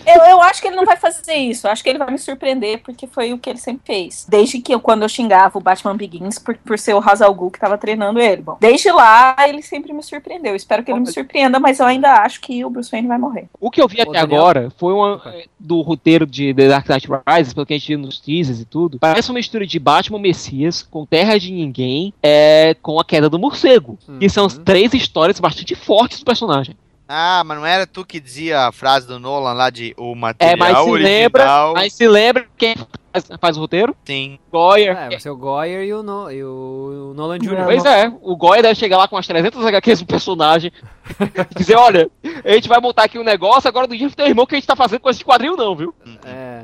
Eu, 0.07 0.23
eu 0.23 0.43
acho 0.43 0.61
que 0.61 0.69
ele 0.69 0.77
não 0.77 0.85
vai 0.85 0.97
fazer 0.97 1.35
isso. 1.35 1.67
Eu 1.67 1.73
acho 1.73 1.83
que 1.83 1.89
ele 1.89 1.99
vai 1.99 2.11
me 2.11 2.19
surpreender, 2.19 2.81
porque 2.83 3.07
foi 3.07 3.33
o 3.33 3.39
que 3.39 3.49
ele 3.51 3.59
sempre 3.59 3.83
fez. 3.85 4.27
Desde 4.29 4.61
que 4.61 4.75
eu, 4.75 4.81
quando 4.81 5.03
eu 5.03 5.09
xingava 5.09 5.59
o 5.59 5.61
Batman 5.61 5.97
Begins 5.97 6.39
por, 6.39 6.57
por 6.57 6.79
ser 6.79 6.95
o 6.95 6.99
Hazal 6.99 7.35
Ghul 7.35 7.51
que 7.51 7.61
tava 7.61 7.77
treinando 7.79 8.19
ele. 8.19 8.43
Bom, 8.43 8.57
desde 8.61 8.91
lá, 8.91 9.37
ele 9.49 9.63
sempre 9.63 9.93
me 9.93 10.03
surpreendeu. 10.03 10.53
Eu 10.53 10.57
espero 10.57 10.83
que 10.83 10.91
ele 10.91 11.01
me 11.01 11.13
surpreenda, 11.13 11.61
mas 11.61 11.81
eu 11.81 11.87
ainda 11.87 12.15
acho 12.23 12.41
que 12.41 12.65
o 12.65 12.71
Bruce 12.71 12.91
Wayne 12.91 13.09
vai 13.09 13.19
morrer. 13.19 13.49
O 13.61 13.71
que 13.71 13.81
eu 13.81 13.89
vi 13.89 14.01
até 14.01 14.19
agora 14.19 14.73
foi 14.79 14.93
uma, 14.93 15.23
do 15.59 15.81
roteiro 15.83 16.27
de 16.27 16.53
The 16.55 16.69
Dark 16.69 16.89
Knight 16.89 17.09
Rises, 17.29 17.53
pelo 17.53 17.67
que 17.67 17.75
a 17.75 17.79
gente 17.79 17.89
viu 17.89 17.99
nos 17.99 18.19
teasers 18.19 18.61
e 18.61 18.65
tudo. 18.65 18.99
Parece 18.99 19.31
uma 19.31 19.37
mistura 19.37 19.67
de 19.67 19.79
Batman 19.79 20.19
Messias 20.19 20.83
com 20.83 21.05
Terra 21.05 21.39
de 21.39 21.53
Ninguém, 21.53 22.13
é, 22.23 22.75
com 22.83 22.99
a 22.99 23.05
queda 23.05 23.29
do 23.29 23.39
morcego. 23.39 23.99
Que 24.19 24.29
são 24.29 24.47
as 24.47 24.57
Uhum. 24.57 24.65
três 24.65 24.93
histórias 24.95 25.39
bastante 25.41 25.75
fortes 25.75 26.21
do 26.21 26.25
personagem. 26.25 26.75
Ah, 27.13 27.43
mas 27.45 27.59
não 27.59 27.67
era 27.67 27.89
tu 27.89 28.05
que 28.05 28.21
dizia 28.21 28.69
a 28.69 28.73
frase 28.73 29.05
do 29.05 29.19
Nolan 29.19 29.53
lá 29.53 29.69
de 29.69 29.93
o 29.99 30.13
É, 30.13 30.15
material 30.15 30.57
mas 30.59 30.79
se 30.79 30.91
lembra, 30.93 31.43
original? 31.43 31.73
mas 31.75 31.93
se 31.93 32.07
lembra 32.09 32.47
quem 32.57 32.77
faz, 32.77 33.29
faz 33.41 33.57
o 33.57 33.61
roteiro? 33.61 33.97
Sim. 34.05 34.39
Goyer. 34.53 34.97
É, 34.97 35.09
vai 35.09 35.19
ser 35.19 35.31
o 35.31 35.37
Goyer 35.37 35.83
e 35.85 35.93
o, 35.93 36.05
no, 36.05 36.31
e 36.31 36.45
o, 36.45 37.11
o 37.11 37.15
Nolan 37.15 37.41
Jr. 37.41 37.65
Pois 37.65 37.85
é, 37.85 38.13
o 38.23 38.37
Goya 38.37 38.63
deve 38.63 38.77
chegar 38.77 38.97
lá 38.97 39.09
com 39.09 39.17
umas 39.17 39.27
300 39.27 39.67
HQs 39.67 40.01
do 40.01 40.07
personagem 40.07 40.71
e 41.51 41.55
dizer, 41.59 41.75
olha, 41.77 42.09
a 42.45 42.53
gente 42.53 42.69
vai 42.69 42.81
montar 42.81 43.03
aqui 43.07 43.19
um 43.19 43.25
negócio, 43.25 43.67
agora 43.67 43.89
do 43.89 43.97
dia 43.97 44.09
do 44.09 44.15
teu 44.15 44.27
irmão 44.29 44.47
que 44.47 44.55
a 44.55 44.59
gente 44.59 44.69
tá 44.69 44.77
fazendo 44.77 45.01
com 45.01 45.11
esse 45.11 45.25
quadril 45.25 45.57
não, 45.57 45.75
viu? 45.75 45.93
É. 46.25 46.63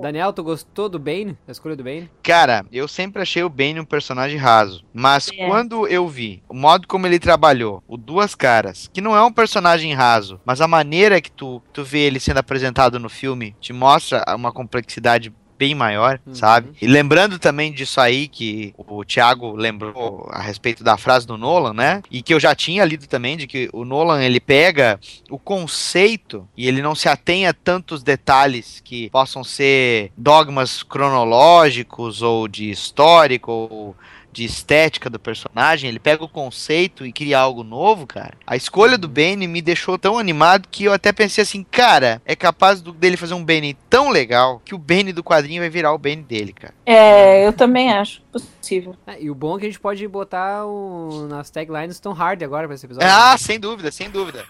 Daniel, 0.00 0.32
tu 0.32 0.42
gostou 0.42 0.88
do 0.88 0.98
Bane? 0.98 1.36
Da 1.46 1.52
escolha 1.52 1.76
do 1.76 1.84
Bane? 1.84 2.10
Cara, 2.22 2.64
eu 2.72 2.86
sempre 2.88 3.22
achei 3.22 3.42
o 3.42 3.48
Bane 3.48 3.80
um 3.80 3.84
personagem 3.84 4.36
raso. 4.38 4.84
Mas 4.92 5.30
É. 5.32 5.46
quando 5.46 5.86
eu 5.86 6.06
vi 6.08 6.42
o 6.48 6.54
modo 6.54 6.86
como 6.88 7.06
ele 7.06 7.18
trabalhou, 7.18 7.82
o 7.86 7.96
Duas 7.96 8.34
Caras, 8.34 8.90
que 8.92 9.00
não 9.00 9.16
é 9.16 9.22
um 9.22 9.32
personagem 9.32 9.92
raso, 9.94 10.40
mas 10.44 10.60
a 10.60 10.68
maneira 10.68 11.20
que 11.20 11.30
tu, 11.30 11.62
tu 11.72 11.82
vê 11.84 12.00
ele 12.00 12.20
sendo 12.20 12.38
apresentado 12.38 12.98
no 12.98 13.08
filme 13.08 13.54
te 13.60 13.72
mostra 13.72 14.24
uma 14.34 14.52
complexidade 14.52 15.32
bem 15.62 15.76
maior, 15.76 16.18
Uhum. 16.26 16.34
sabe? 16.34 16.70
E 16.82 16.88
lembrando 16.88 17.38
também 17.38 17.72
disso 17.72 18.00
aí 18.00 18.26
que 18.26 18.74
o 18.76 19.04
Thiago 19.04 19.54
lembrou 19.54 20.28
a 20.32 20.40
respeito 20.42 20.82
da 20.82 20.96
frase 20.96 21.24
do 21.24 21.38
Nolan, 21.38 21.72
né? 21.72 22.02
E 22.10 22.20
que 22.20 22.34
eu 22.34 22.40
já 22.40 22.52
tinha 22.52 22.84
lido 22.84 23.06
também 23.06 23.36
de 23.36 23.46
que 23.46 23.70
o 23.72 23.84
Nolan 23.84 24.20
ele 24.24 24.40
pega 24.40 24.98
o 25.30 25.38
conceito 25.38 26.48
e 26.56 26.66
ele 26.66 26.82
não 26.82 26.96
se 26.96 27.08
atém 27.08 27.46
a 27.46 27.52
tantos 27.52 28.02
detalhes 28.02 28.80
que 28.84 29.08
possam 29.10 29.44
ser 29.44 30.10
dogmas 30.16 30.82
cronológicos 30.82 32.22
ou 32.22 32.48
de 32.48 32.68
histórico 32.70 33.52
ou 33.52 33.96
de 34.32 34.44
estética 34.44 35.10
do 35.10 35.18
personagem, 35.18 35.88
ele 35.88 35.98
pega 35.98 36.24
o 36.24 36.28
conceito 36.28 37.04
e 37.04 37.12
cria 37.12 37.38
algo 37.38 37.62
novo, 37.62 38.06
cara. 38.06 38.34
A 38.46 38.56
escolha 38.56 38.96
do 38.96 39.06
Bane 39.08 39.46
me 39.46 39.60
deixou 39.60 39.98
tão 39.98 40.18
animado 40.18 40.66
que 40.70 40.84
eu 40.84 40.92
até 40.92 41.12
pensei 41.12 41.42
assim, 41.42 41.62
cara, 41.70 42.20
é 42.24 42.34
capaz 42.34 42.80
do- 42.80 42.92
dele 42.92 43.16
fazer 43.16 43.34
um 43.34 43.44
Bane 43.44 43.76
tão 43.90 44.08
legal 44.10 44.60
que 44.64 44.74
o 44.74 44.78
Bane 44.78 45.12
do 45.12 45.22
quadrinho 45.22 45.60
vai 45.60 45.68
virar 45.70 45.92
o 45.92 45.98
Bane 45.98 46.22
dele, 46.22 46.52
cara. 46.52 46.72
é, 46.86 47.46
eu 47.46 47.52
também 47.52 47.92
acho 47.92 48.22
possível. 48.32 48.96
É, 49.06 49.20
e 49.22 49.30
o 49.30 49.34
bom 49.34 49.56
é 49.56 49.60
que 49.60 49.66
a 49.66 49.68
gente 49.68 49.80
pode 49.80 50.06
botar 50.08 50.64
o, 50.64 51.26
nas 51.28 51.50
taglines 51.50 52.00
Tom 52.00 52.12
Hardy 52.14 52.44
agora 52.44 52.66
pra 52.66 52.74
esse 52.74 52.86
episódio. 52.86 53.08
Ah, 53.10 53.32
né? 53.32 53.36
sem 53.38 53.60
dúvida, 53.60 53.90
sem 53.92 54.08
dúvida. 54.08 54.44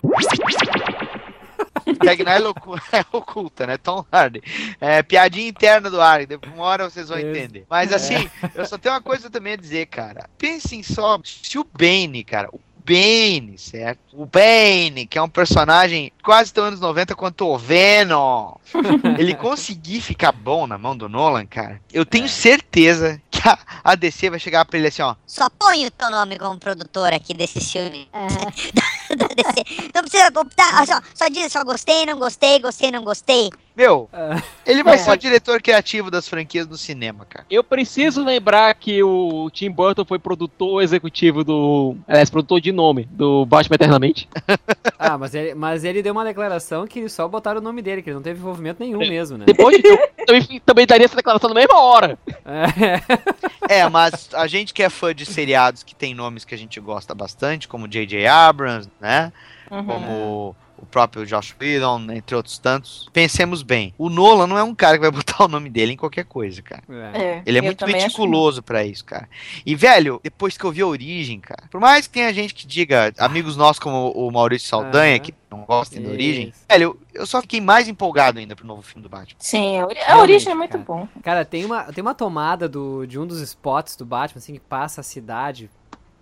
Tagline 1.96 2.30
é, 2.30 2.38
loucu- 2.38 2.76
é 2.92 3.04
oculta, 3.12 3.66
né? 3.66 3.76
Tom 3.76 4.04
Hardy. 4.10 4.42
É 4.80 5.02
piadinha 5.02 5.48
interna 5.48 5.90
do 5.90 6.00
Hardy. 6.00 6.26
Depois 6.26 6.52
uma 6.52 6.64
hora 6.64 6.88
vocês 6.88 7.08
vão 7.08 7.18
entender. 7.18 7.64
Mas 7.68 7.92
assim, 7.92 8.28
eu 8.54 8.66
só 8.66 8.76
tenho 8.78 8.94
uma 8.94 9.00
coisa 9.02 9.30
também 9.30 9.54
a 9.54 9.56
dizer, 9.56 9.86
cara. 9.86 10.28
Pensem 10.38 10.82
só, 10.82 11.18
se 11.24 11.58
o 11.58 11.64
Bane, 11.64 12.24
cara, 12.24 12.48
o 12.52 12.60
Bane, 12.84 13.56
certo? 13.58 14.00
O 14.12 14.26
Bane, 14.26 15.06
que 15.06 15.16
é 15.16 15.22
um 15.22 15.28
personagem 15.28 16.10
quase 16.22 16.52
tão 16.52 16.64
anos 16.64 16.80
90 16.80 17.14
quanto 17.14 17.46
o 17.46 17.56
Venom, 17.56 18.54
ele 19.18 19.34
conseguir 19.34 20.00
ficar 20.00 20.32
bom 20.32 20.66
na 20.66 20.76
mão 20.76 20.96
do 20.96 21.08
Nolan, 21.08 21.46
cara, 21.46 21.80
eu 21.92 22.04
tenho 22.04 22.28
certeza 22.28 23.22
que 23.30 23.31
a, 23.44 23.58
a 23.84 23.94
DC 23.94 24.30
vai 24.30 24.38
chegar 24.38 24.64
pra 24.64 24.78
ele 24.78 24.88
assim, 24.88 25.02
ó. 25.02 25.14
Só 25.26 25.48
põe 25.50 25.86
o 25.86 25.90
teu 25.90 26.10
nome 26.10 26.38
como 26.38 26.58
produtor 26.58 27.12
aqui 27.12 27.34
desse 27.34 27.60
filme. 27.60 28.08
É. 28.12 28.26
da 29.16 29.26
DC. 29.26 29.90
Não 29.94 30.02
precisa 30.02 30.28
optar, 30.40 30.86
só, 30.86 31.00
só 31.14 31.28
diz 31.28 31.52
só 31.52 31.62
gostei, 31.64 32.06
não 32.06 32.18
gostei, 32.18 32.58
gostei, 32.60 32.90
não 32.90 33.04
gostei. 33.04 33.50
Meu, 33.76 34.08
Ah, 34.12 34.42
ele 34.66 34.82
vai 34.82 34.96
É. 34.96 34.98
ser 34.98 35.10
o 35.10 35.16
diretor 35.16 35.60
criativo 35.62 36.10
das 36.10 36.28
franquias 36.28 36.66
do 36.66 36.76
cinema, 36.76 37.24
cara. 37.24 37.46
Eu 37.50 37.64
preciso 37.64 38.22
lembrar 38.22 38.74
que 38.74 39.02
o 39.02 39.48
Tim 39.50 39.70
Burton 39.70 40.04
foi 40.04 40.18
produtor 40.18 40.82
executivo 40.82 41.42
do. 41.42 41.96
Aliás, 42.06 42.28
produtor 42.28 42.60
de 42.60 42.70
nome 42.72 43.08
do 43.10 43.46
Batman 43.46 43.74
Eternamente. 43.76 44.28
ah, 45.02 45.18
mas 45.18 45.34
ele, 45.34 45.54
mas 45.54 45.84
ele 45.84 46.02
deu 46.02 46.12
uma 46.12 46.24
declaração 46.24 46.86
que 46.86 47.08
só 47.08 47.26
botaram 47.26 47.60
o 47.60 47.62
nome 47.62 47.82
dele, 47.82 48.02
que 48.02 48.10
ele 48.10 48.14
não 48.14 48.22
teve 48.22 48.38
envolvimento 48.38 48.82
nenhum 48.82 49.00
mesmo, 49.00 49.36
né? 49.36 49.44
Depois 49.44 49.76
de 49.76 49.88
eu 49.88 49.98
também, 50.26 50.62
também 50.64 50.86
daria 50.86 51.04
essa 51.04 51.16
declaração 51.16 51.48
na 51.48 51.54
mesma 51.54 51.80
hora. 51.80 52.18
É. 53.68 53.80
É, 53.80 53.88
mas 53.88 54.30
a 54.34 54.46
gente 54.46 54.72
que 54.72 54.82
é 54.82 54.88
fã 54.88 55.14
de 55.14 55.26
seriados 55.26 55.82
que 55.82 55.94
tem 55.94 56.14
nomes 56.14 56.44
que 56.44 56.54
a 56.54 56.58
gente 56.58 56.78
gosta 56.78 57.14
bastante, 57.14 57.66
como 57.66 57.88
J.J. 57.88 58.26
Abrams, 58.26 58.88
né? 59.00 59.32
Uhum. 59.70 59.84
Como 59.84 60.56
o 60.82 60.86
próprio 60.86 61.24
Josh 61.24 61.54
Whedon, 61.60 62.10
entre 62.10 62.34
outros 62.34 62.58
tantos. 62.58 63.08
Pensemos 63.12 63.62
bem, 63.62 63.94
o 63.96 64.10
Nolan 64.10 64.48
não 64.48 64.58
é 64.58 64.62
um 64.64 64.74
cara 64.74 64.96
que 64.96 65.02
vai 65.02 65.10
botar 65.14 65.44
o 65.44 65.48
nome 65.48 65.70
dele 65.70 65.92
em 65.92 65.96
qualquer 65.96 66.24
coisa, 66.24 66.60
cara. 66.60 66.82
É. 66.90 67.22
É, 67.22 67.42
Ele 67.46 67.58
é 67.58 67.60
eu 67.60 67.64
muito 67.64 67.84
acho 67.84 67.92
meticuloso 67.94 68.62
pra 68.62 68.84
isso, 68.84 69.04
cara. 69.04 69.28
E, 69.64 69.74
velho, 69.76 70.20
depois 70.22 70.58
que 70.58 70.64
eu 70.64 70.72
vi 70.72 70.82
a 70.82 70.86
origem, 70.86 71.38
cara, 71.40 71.64
por 71.70 71.80
mais 71.80 72.06
que 72.06 72.12
tenha 72.14 72.34
gente 72.34 72.52
que 72.52 72.66
diga, 72.66 73.12
amigos 73.18 73.56
nossos 73.56 73.78
como 73.78 74.10
o 74.10 74.30
Maurício 74.30 74.68
Saldanha, 74.68 75.18
que 75.20 75.32
não 75.50 75.60
gostem 75.64 76.02
da 76.02 76.10
origem, 76.10 76.52
velho, 76.68 76.82
eu, 77.14 77.20
eu 77.22 77.26
só 77.26 77.40
fiquei 77.40 77.60
mais 77.60 77.86
empolgado 77.86 78.38
ainda 78.40 78.56
pro 78.56 78.66
novo 78.66 78.82
filme 78.82 79.02
do 79.02 79.08
Batman. 79.08 79.36
Sim, 79.38 79.78
a, 79.78 79.86
ori- 79.86 80.00
a 80.00 80.18
origem 80.18 80.50
é 80.52 80.54
muito 80.54 80.72
cara. 80.72 80.84
bom. 80.84 81.08
Cara, 81.22 81.44
tem 81.44 81.64
uma, 81.64 81.84
tem 81.92 82.02
uma 82.02 82.14
tomada 82.14 82.68
do, 82.68 83.06
de 83.06 83.18
um 83.18 83.26
dos 83.26 83.40
spots 83.40 83.94
do 83.94 84.04
Batman, 84.04 84.38
assim, 84.38 84.54
que 84.54 84.60
passa 84.60 85.00
a 85.00 85.04
cidade 85.04 85.70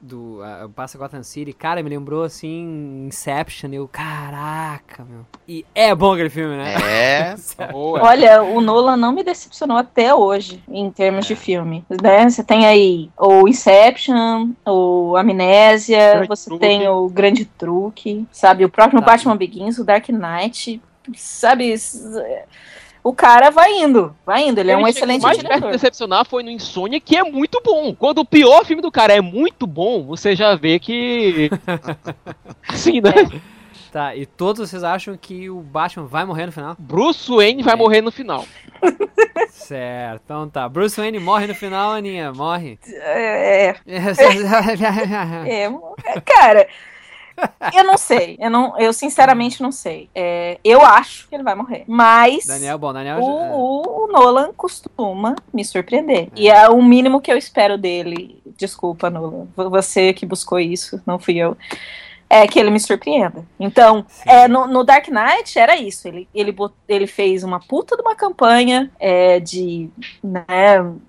do. 0.01 0.41
ah, 0.43 0.69
passa 0.75 0.97
Gotham 0.97 1.23
City. 1.23 1.53
Cara, 1.53 1.83
me 1.83 1.91
lembrou 1.91 2.23
assim, 2.25 3.07
Inception. 3.07 3.71
Eu, 3.73 3.87
caraca, 3.87 5.05
meu. 5.05 5.27
E 5.47 5.65
é 5.75 5.95
bom 5.95 6.13
aquele 6.13 6.31
filme, 6.31 6.57
né? 6.57 6.75
É, 6.83 7.35
Boa. 7.71 8.03
Olha, 8.03 8.43
o 8.43 8.61
Nolan 8.61 8.97
não 8.97 9.13
me 9.13 9.23
decepcionou 9.23 9.77
até 9.77 10.15
hoje, 10.15 10.63
em 10.69 10.91
termos 10.91 11.27
É. 11.27 11.29
de 11.29 11.37
filme. 11.37 11.85
Né? 12.03 12.29
Você 12.31 12.43
tem 12.43 12.67
aí 12.67 13.11
o 13.19 13.47
Inception, 13.47 14.51
o 14.67 15.17
Amnésia, 15.17 16.13
Grande 16.15 16.29
você 16.29 16.45
Truque. 16.51 16.61
tem 16.67 16.89
o 16.89 17.09
Grande 17.09 17.45
Truque, 17.45 18.27
sabe? 18.33 18.65
O 18.65 18.69
próprio 18.71 19.01
Tá. 19.01 19.07
Batman 19.07 19.37
Begins, 19.37 19.79
o 19.79 19.85
Dark 19.85 20.09
Knight, 20.09 20.81
sabe? 21.15 21.75
O 23.03 23.13
cara 23.15 23.51
vai 23.51 23.73
indo, 23.73 24.15
vai 24.27 24.47
indo. 24.47 24.59
Ele 24.59 24.71
é 24.71 24.75
um 24.77 24.81
chegou 24.81 24.89
excelente 24.91 25.23
mais 25.23 25.39
diretor. 25.39 25.73
decepcionar 25.73 26.27
foi 26.27 26.43
no 26.43 26.51
Insônia, 26.51 27.01
que 27.01 27.17
é 27.17 27.25
muito 27.25 27.61
bom. 27.65 27.95
Quando 27.95 28.19
o 28.19 28.25
pior 28.25 28.65
filme 28.65 28.83
do 28.83 28.91
cara 28.91 29.15
é 29.15 29.21
muito 29.21 29.67
bom, 29.67 30.05
você 30.05 30.37
já 30.37 30.55
vê 30.55 30.79
que. 30.79 31.51
Assim, 32.69 33.01
né? 33.01 33.13
Tá, 33.91 34.15
e 34.15 34.25
todos 34.25 34.69
vocês 34.71 34.85
acham 34.85 35.17
que 35.17 35.51
o 35.51 35.61
Batman 35.63 36.07
vai 36.07 36.25
morrer 36.25 36.47
no 36.47 36.53
final? 36.53 36.77
Bruce 36.79 37.29
Wayne 37.29 37.63
vai 37.63 37.75
É. 37.75 37.77
morrer 37.77 38.01
no 38.01 38.13
final. 38.13 38.45
Certo, 39.51 40.23
então 40.25 40.49
tá. 40.49 40.69
Bruce 40.69 41.01
Wayne 41.01 41.19
morre 41.19 41.47
no 41.49 41.55
final, 41.55 41.93
Aninha, 41.93 42.33
morre. 42.33 42.79
É, 42.87 43.75
é, 43.87 45.65
é, 45.65 46.21
cara, 46.25 46.69
eu 47.75 47.85
não 47.85 47.97
sei. 47.99 48.37
Eu, 48.41 48.51
não, 48.51 48.79
eu 48.79 48.93
sinceramente 48.93 49.63
não 49.63 49.71
sei. 49.73 50.09
É, 50.15 50.59
eu 50.65 50.81
acho 50.83 51.29
que 51.29 51.35
ele 51.35 51.43
vai 51.45 51.55
morrer. 51.55 51.85
Mas. 51.87 52.47
Daniel, 52.47 52.79
bom, 52.79 52.93
Daniel. 52.93 53.19
O, 53.19 53.23
já- 53.23 53.51
o- 53.55 54.05
o 54.05 54.13
Nolan 54.13 54.53
costuma 54.57 55.35
me 55.53 55.65
surpreender. 55.65 56.29
E 56.37 56.49
é 56.49 56.69
o 56.69 56.83
mínimo 56.83 57.21
que 57.21 57.31
eu 57.33 57.37
espero 57.37 57.77
dele. 57.79 58.41
Desculpa, 58.57 59.09
Nolan. 59.11 59.47
vo- 59.57 59.71
Você 59.71 60.13
que 60.13 60.27
buscou 60.27 60.59
isso, 60.61 61.01
não 61.07 61.19
fui 61.19 61.37
eu. 61.39 61.57
É 62.33 62.47
que 62.47 62.61
ele 62.61 62.71
me 62.71 62.79
surpreenda. 62.79 63.45
Então, 63.59 64.07
é, 64.25 64.47
no, 64.47 64.69
no 64.69 64.85
Dark 64.85 65.09
Knight 65.09 65.59
era 65.59 65.75
isso. 65.77 66.07
Ele, 66.07 66.29
ele, 66.33 66.53
bot- 66.53 66.73
ele 66.89 67.09
fez 67.09 67.43
uma 67.43 67.59
puta 67.59 67.97
de 67.97 68.03
uma 68.03 68.15
campanha 68.15 68.89
é, 69.01 69.41
de 69.41 69.91
né, 70.23 70.41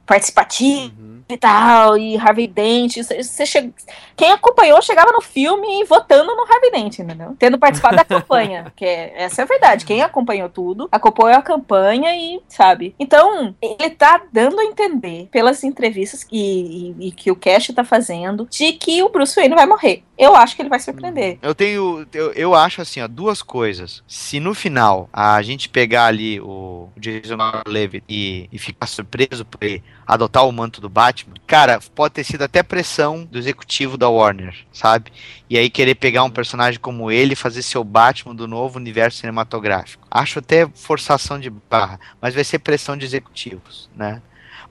participativa 0.06 0.92
Uhum. 1.00 1.22
e 1.30 1.38
tal, 1.38 1.98
e 1.98 2.18
Harvey 2.18 2.48
Dent. 2.48 2.98
Você, 2.98 3.22
você 3.24 3.46
che- 3.46 3.72
Quem 4.18 4.32
acompanhou 4.32 4.82
chegava 4.82 5.12
no 5.12 5.22
filme 5.22 5.84
votando 5.86 6.36
no 6.36 6.44
Harvey 6.52 6.72
Dent, 6.72 7.00
entendeu? 7.00 7.36
Tendo 7.38 7.58
participado 7.60 7.96
da 7.98 8.04
campanha. 8.06 8.72
Que 8.76 8.86
é, 8.86 9.14
essa 9.24 9.42
é 9.42 9.44
a 9.44 9.48
verdade. 9.48 9.86
Quem 9.86 10.02
acompanhou 10.02 10.50
tudo, 10.50 10.90
acompanhou 10.92 11.38
a 11.38 11.42
campanha 11.42 12.16
e, 12.16 12.42
sabe? 12.48 12.96
Então, 13.00 13.54
ele 13.62 13.92
tá 13.92 14.22
dando 14.32 14.60
a 14.60 14.66
entender, 14.66 15.28
pelas 15.32 15.64
entrevistas 15.64 16.24
que, 16.24 16.96
e, 17.00 17.08
e 17.08 17.12
que 17.12 17.30
o 17.32 17.36
Cash 17.36 17.68
tá 17.76 17.84
fazendo, 17.84 18.48
de 18.50 18.74
que 18.74 19.04
o 19.04 19.10
Bruce 19.10 19.36
Wayne 19.36 19.56
vai 19.56 19.66
morrer. 19.68 20.04
Eu 20.22 20.36
acho 20.36 20.56
que 20.56 20.62
ele 20.62 20.70
vai 20.70 20.80
surpreender. 20.80 21.40
Eu 21.42 21.56
tenho. 21.56 22.08
Eu, 22.14 22.32
eu 22.34 22.54
acho 22.54 22.80
assim, 22.80 23.02
ó, 23.02 23.08
duas 23.08 23.42
coisas. 23.42 24.04
Se 24.08 24.40
no 24.40 24.54
final 24.54 25.10
a 25.12 25.42
gente 25.42 25.68
pegar 25.68 26.06
ali 26.06 26.40
o 26.40 26.90
Jason 26.96 27.38
Levitt 27.66 28.06
e, 28.08 28.48
e 28.52 28.60
ficar 28.60 28.86
surpreso 28.86 29.44
por 29.44 29.64
ele 29.64 29.84
adotar 30.06 30.48
o 30.48 30.52
manto 30.52 30.80
do 30.80 30.88
Batman, 30.88 31.34
cara, 31.48 31.80
pode 31.96 32.14
ter 32.14 32.24
sido 32.24 32.44
até 32.44 32.62
pressão 32.62 33.26
do 33.26 33.40
executivo 33.40 33.98
da 33.98 34.10
Warner, 34.10 34.56
sabe? 34.72 35.12
E 35.50 35.58
aí 35.58 35.72
querer 35.72 35.96
pegar 35.96 36.24
um 36.24 36.30
personagem 36.30 36.80
como 36.80 37.10
ele 37.10 37.34
e 37.34 37.36
fazer 37.36 37.64
seu 37.64 37.84
Batman 37.84 38.36
do 38.36 38.48
novo 38.48 38.78
universo 38.78 39.18
cinematográfico. 39.18 40.06
Acho 40.12 40.38
até 40.38 40.68
forçação 40.76 41.40
de 41.40 41.50
barra, 41.50 42.00
mas 42.22 42.36
vai 42.36 42.44
ser 42.44 42.60
pressão 42.60 42.96
de 42.96 43.06
executivos, 43.06 43.90
né? 43.96 44.22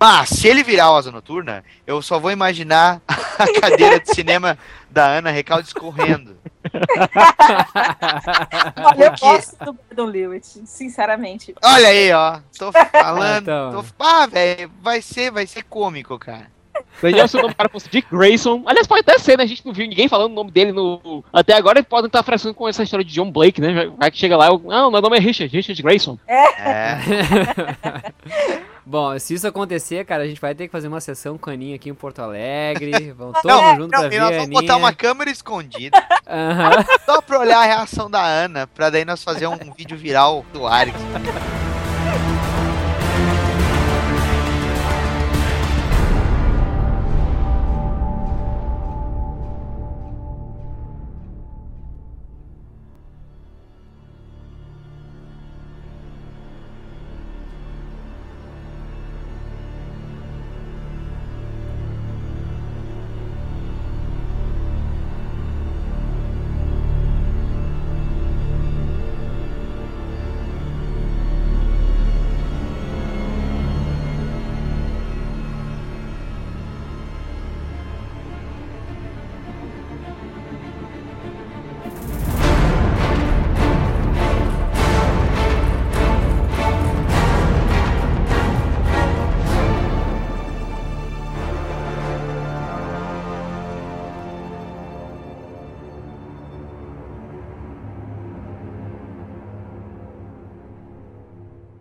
Mas 0.01 0.31
se 0.31 0.49
ele 0.49 0.63
virar 0.63 0.91
o 0.93 0.97
Asa 0.97 1.13
Noturna, 1.13 1.63
eu 1.87 2.01
só 2.01 2.19
vou 2.19 2.31
imaginar 2.31 3.03
a 3.07 3.47
cadeira 3.61 4.01
de 4.01 4.15
cinema 4.15 4.57
da 4.91 5.05
Ana 5.07 5.31
Recalde 5.31 5.69
escorrendo. 5.69 6.37
Olha, 8.83 9.05
eu 9.05 9.13
gosto 9.21 9.57
do 9.65 9.73
Gordon 9.75 10.05
Lewitt, 10.07 10.47
sinceramente. 10.65 11.55
Olha 11.63 11.89
aí, 11.89 12.11
ó. 12.13 12.39
Tô 12.59 12.73
falando. 12.91 13.43
Então. 13.43 13.73
tô- 13.83 13.85
Ah, 14.05 14.27
velho, 14.27 14.71
vai 14.83 15.03
ser, 15.03 15.31
vai 15.31 15.47
ser 15.47 15.63
cômico, 15.65 16.19
cara. 16.19 16.47
Daniel, 17.03 17.29
nome 17.43 17.55
cara 17.55 17.69
fosse 17.69 17.89
Dick 17.91 18.09
Grayson. 18.11 18.63
Aliás, 18.67 18.87
pode 18.87 19.01
até 19.01 19.19
ser, 19.19 19.37
né? 19.37 19.45
A 19.45 19.47
gente 19.47 19.65
não 19.65 19.73
viu 19.73 19.87
ninguém 19.87 20.09
falando 20.09 20.33
o 20.33 20.35
nome 20.35 20.51
dele 20.51 20.73
no. 20.73 21.23
Até 21.33 21.55
agora 21.55 21.79
eles 21.79 21.89
podem 21.89 22.07
estar 22.07 22.23
frescando 22.23 22.55
com 22.55 22.67
essa 22.69 22.83
história 22.83 23.05
de 23.05 23.13
John 23.13 23.31
Blake, 23.31 23.61
né? 23.61 23.91
Vai 23.99 24.11
que 24.11 24.17
chega 24.19 24.37
lá, 24.37 24.49
eu... 24.49 24.63
ah, 24.71 24.91
meu 24.91 25.01
nome 25.01 25.17
é 25.17 25.21
Richard, 25.21 25.55
Richard 25.55 25.83
Grayson. 25.83 26.19
É. 26.27 26.97
Bom, 28.85 29.19
se 29.19 29.35
isso 29.35 29.47
acontecer, 29.47 30.05
cara, 30.05 30.23
a 30.23 30.27
gente 30.27 30.41
vai 30.41 30.55
ter 30.55 30.67
que 30.67 30.73
fazer 30.73 30.89
uma 30.89 31.01
sessão 31.01 31.37
caninha 31.39 31.77
aqui 31.77 31.89
em 31.91 31.95
Porto 31.95 32.21
Alegre. 32.21 33.13
Vamos 33.17 33.41
todo 33.41 33.63
mundo 33.63 33.77
junto 33.83 33.91
pra 33.91 34.03
não, 34.03 34.09
ver 34.11 34.17
e 34.17 34.19
nós 34.21 34.29
a 34.29 34.33
vamos 34.39 34.49
botar 34.51 34.73
Aninha. 34.75 34.77
uma 34.77 34.93
câmera 34.93 35.31
escondida 35.31 36.03
Aham. 36.27 36.85
só 37.05 37.21
pra 37.21 37.39
olhar 37.41 37.59
a 37.59 37.65
reação 37.65 38.11
da 38.11 38.25
Ana, 38.25 38.67
pra 38.67 38.91
daí 38.91 39.05
nós 39.05 39.23
fazer 39.23 39.47
um 39.47 39.73
vídeo 39.77 39.97
viral 39.97 40.45
do 40.53 40.67
Arix. 40.67 40.99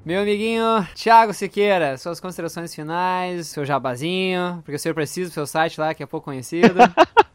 Meu 0.10 0.24
amiguinho 0.24 0.66
Thiago 0.96 1.32
Siqueira, 1.36 1.96
suas 1.96 2.20
considerações 2.20 2.74
finais, 2.74 3.46
seu 3.46 3.64
jabazinho, 3.64 4.60
porque 4.66 4.76
o 4.76 4.80
senhor 4.80 4.96
precisa 4.96 5.30
do 5.30 5.34
seu 5.36 5.46
site 5.46 5.80
lá, 5.80 5.94
que 5.94 6.02
é 6.02 6.06
pouco 6.08 6.26
conhecido. 6.26 6.80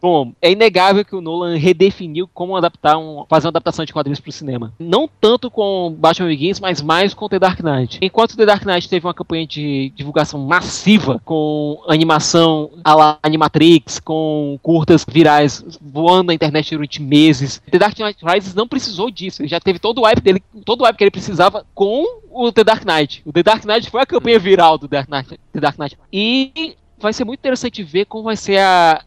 Bom, 0.00 0.32
é 0.40 0.50
inegável 0.50 1.04
que 1.04 1.14
o 1.14 1.20
Nolan 1.20 1.56
redefiniu 1.56 2.28
como 2.32 2.56
adaptar 2.56 2.96
um, 2.96 3.24
fazer 3.28 3.46
uma 3.46 3.50
adaptação 3.50 3.84
de 3.84 3.92
quadrinhos 3.92 4.20
para 4.20 4.30
o 4.30 4.32
cinema. 4.32 4.72
Não 4.78 5.08
tanto 5.20 5.50
com 5.50 5.94
Batman 5.98 6.28
Begins, 6.28 6.60
mas 6.60 6.80
mais 6.80 7.14
com 7.14 7.28
The 7.28 7.38
Dark 7.38 7.60
Knight. 7.60 7.98
Enquanto 8.00 8.36
The 8.36 8.46
Dark 8.46 8.64
Knight 8.64 8.88
teve 8.88 9.06
uma 9.06 9.14
campanha 9.14 9.46
de 9.46 9.92
divulgação 9.94 10.40
massiva 10.40 11.20
com 11.24 11.82
animação 11.88 12.70
à 12.84 12.94
la 12.94 13.18
Animatrix, 13.22 13.98
com 14.00 14.58
curtas 14.62 15.04
virais 15.08 15.64
voando 15.80 16.28
na 16.28 16.34
internet 16.34 16.70
durante 16.70 17.02
meses, 17.02 17.60
The 17.70 17.78
Dark 17.78 17.98
Knight 17.98 18.24
Rises 18.24 18.54
não 18.54 18.68
precisou 18.68 19.10
disso. 19.10 19.42
Ele 19.42 19.48
já 19.48 19.60
teve 19.60 19.78
todo 19.78 20.00
o 20.00 20.04
hype 20.04 20.20
dele, 20.20 20.42
todo 20.64 20.82
o 20.82 20.84
hype 20.84 20.96
que 20.96 21.04
ele 21.04 21.10
precisava 21.10 21.66
com 21.74 22.04
o 22.30 22.52
The 22.52 22.64
Dark 22.64 22.84
Knight. 22.84 23.22
O 23.24 23.32
The 23.32 23.42
Dark 23.42 23.64
Knight 23.64 23.90
foi 23.90 24.00
a 24.00 24.06
campanha 24.06 24.38
viral 24.38 24.78
do 24.78 24.86
The 24.86 24.96
Dark 24.96 25.08
Knight. 25.08 25.40
The 25.52 25.60
Dark 25.60 25.78
Knight. 25.78 25.98
E 26.12 26.76
vai 27.00 27.12
ser 27.12 27.24
muito 27.24 27.40
interessante 27.40 27.82
ver 27.82 28.06
como 28.06 28.24
vai 28.24 28.36
ser 28.36 28.60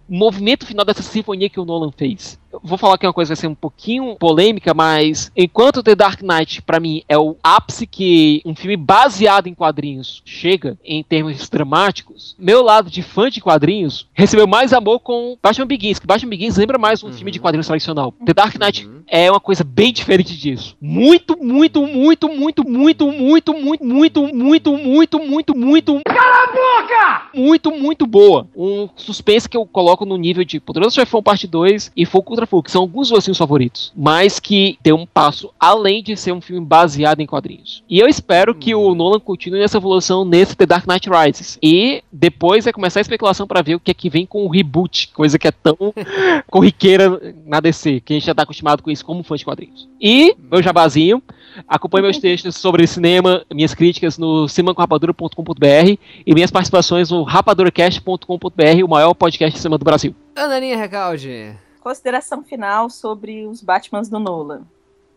o 0.08 0.16
movimento 0.16 0.66
final 0.66 0.86
dessa 0.86 1.04
sinfonia 1.04 1.50
que 1.50 1.60
o 1.60 1.66
Nolan 1.66 1.92
fez. 1.92 2.40
Vou 2.64 2.78
falar 2.78 2.98
que 2.98 3.06
é 3.06 3.10
uma 3.10 3.14
coisa 3.14 3.30
que 3.30 3.36
vai 3.36 3.42
ser 3.42 3.48
um 3.48 3.56
pouquinho 3.56 4.16
polêmica, 4.16 4.74
mas 4.74 5.32
enquanto 5.36 5.84
The 5.84 5.96
Dark 5.96 6.22
Knight, 6.22 6.62
pra 6.62 6.80
mim, 6.80 7.04
é 7.08 7.18
o 7.18 7.36
ápice 7.44 7.86
que 7.88 8.42
um 8.46 8.56
filme 8.56 8.76
baseado 8.78 9.48
em 9.48 9.54
quadrinhos 9.54 10.22
chega 10.26 10.78
em 10.84 11.04
termos 11.04 11.50
dramáticos, 11.50 12.36
meu 12.38 12.62
lado 12.64 12.90
de 12.90 13.02
fã 13.02 13.30
de 13.30 13.42
quadrinhos 13.42 14.08
recebeu 14.14 14.48
mais 14.48 14.74
amor 14.74 15.00
com 15.00 15.38
Batman 15.42 15.66
Begins, 15.68 16.00
que 16.00 16.08
Batman 16.08 16.30
Begins 16.30 16.58
lembra 16.58 16.78
mais 16.78 17.04
um 17.04 17.08
Uhum. 17.08 17.14
filme 17.14 17.32
de 17.32 17.40
quadrinhos 17.40 17.68
tradicional. 17.68 18.14
The 18.26 18.34
Dark 18.34 18.56
Knight 18.58 18.88
é 19.08 19.30
uma 19.30 19.40
coisa 19.40 19.64
bem 19.64 19.92
diferente 19.92 20.38
disso. 20.38 20.76
Muito, 20.82 21.38
muito, 21.38 21.86
muito, 21.86 22.30
muito, 22.30 22.64
muito, 22.68 23.12
muito, 23.12 23.54
muito, 23.54 23.82
muito, 23.84 24.28
muito, 24.34 24.78
muito, 24.78 25.20
muito, 25.20 25.56
muito. 25.58 26.02
Cala 26.06 26.44
a 26.44 26.48
boca! 26.48 27.30
Muito, 27.34 27.72
muito 27.72 28.06
boa. 28.08 28.48
Um 28.56 28.88
suspense 28.96 29.50
que 29.50 29.58
eu 29.58 29.66
coloco 29.66 30.06
no 30.06 30.16
nível 30.18 30.44
de 30.44 30.60
Poderoso 30.60 30.96
Chefão 30.96 31.22
Parte 31.22 31.48
2 31.48 31.92
e 31.96 32.06
Fogo 32.06 32.24
contra 32.26 32.46
Fogo, 32.52 32.64
que 32.64 32.72
são 32.72 32.82
alguns 32.82 33.08
dos 33.08 33.12
meus 33.12 33.24
filmes 33.24 33.38
favoritos. 33.38 33.94
Mas 33.96 34.38
que 34.38 34.78
tem 34.84 34.92
um 34.92 35.06
passo 35.06 35.54
além 35.58 36.04
de 36.04 36.18
ser 36.18 36.34
um 36.34 36.42
filme 36.42 36.66
baseado 36.66 37.22
em 37.22 37.26
quadrinhos. 37.26 37.82
E 37.90 37.98
eu 37.98 38.08
espero 38.08 38.54
que 38.54 38.76
o 38.76 38.94
Nolan 38.94 39.22
continue 39.22 39.62
nessa 39.62 39.78
evolução 39.78 40.26
nesse 40.26 40.56
The 40.58 40.66
Dark 40.66 40.86
Knight 40.86 41.10
Rises. 41.10 41.58
E 41.64 42.04
depois 42.12 42.66
vai 42.66 42.74
começar 42.74 43.00
a 43.00 43.02
especulação 43.02 43.48
pra 43.48 43.62
ver 43.62 43.76
o 43.76 43.80
que 43.80 43.92
é 43.92 43.94
que 43.94 44.10
vem 44.10 44.26
com 44.26 44.46
o 44.46 44.50
reboot, 44.50 45.10
coisa 45.14 45.40
que 45.40 45.48
é 45.48 45.52
tão 45.52 45.78
corriqueira 46.52 47.34
na 47.46 47.62
DC, 47.62 48.02
que 48.02 48.14
a 48.14 48.16
gente 48.18 48.26
já 48.26 48.36
tá 48.36 48.44
acostumado 48.44 48.84
com 48.84 48.92
isso 48.92 49.06
como 49.06 49.24
fã 49.24 49.38
de 49.38 49.46
quadrinhos. 49.46 49.88
E, 50.00 50.36
meu 50.52 50.62
jabazinho, 50.62 51.24
acompanhe 51.66 52.04
meus 52.04 52.18
textos 52.18 52.58
sobre 52.58 52.86
cinema, 52.86 53.46
minhas 53.54 53.74
críticas 53.74 54.18
no 54.18 54.50
cinemacomrapadura.com.br 54.50 55.98
e 56.26 56.34
minhas 56.34 56.52
participações 56.52 57.10
no 57.10 57.24
rapaduracast.com.br, 57.24 58.84
o 58.84 58.90
maior 58.90 59.14
podcast 59.14 59.56
de 59.56 59.62
cinema 59.62 59.78
do 59.78 59.86
Brasil. 59.86 60.14
Ananinha 60.36 60.76
Recalde. 60.76 61.56
Consideração 61.82 62.44
final 62.44 62.90
sobre 62.90 63.46
os 63.46 63.62
Batmans 63.62 64.08
do 64.08 64.20
Nolan. 64.20 64.62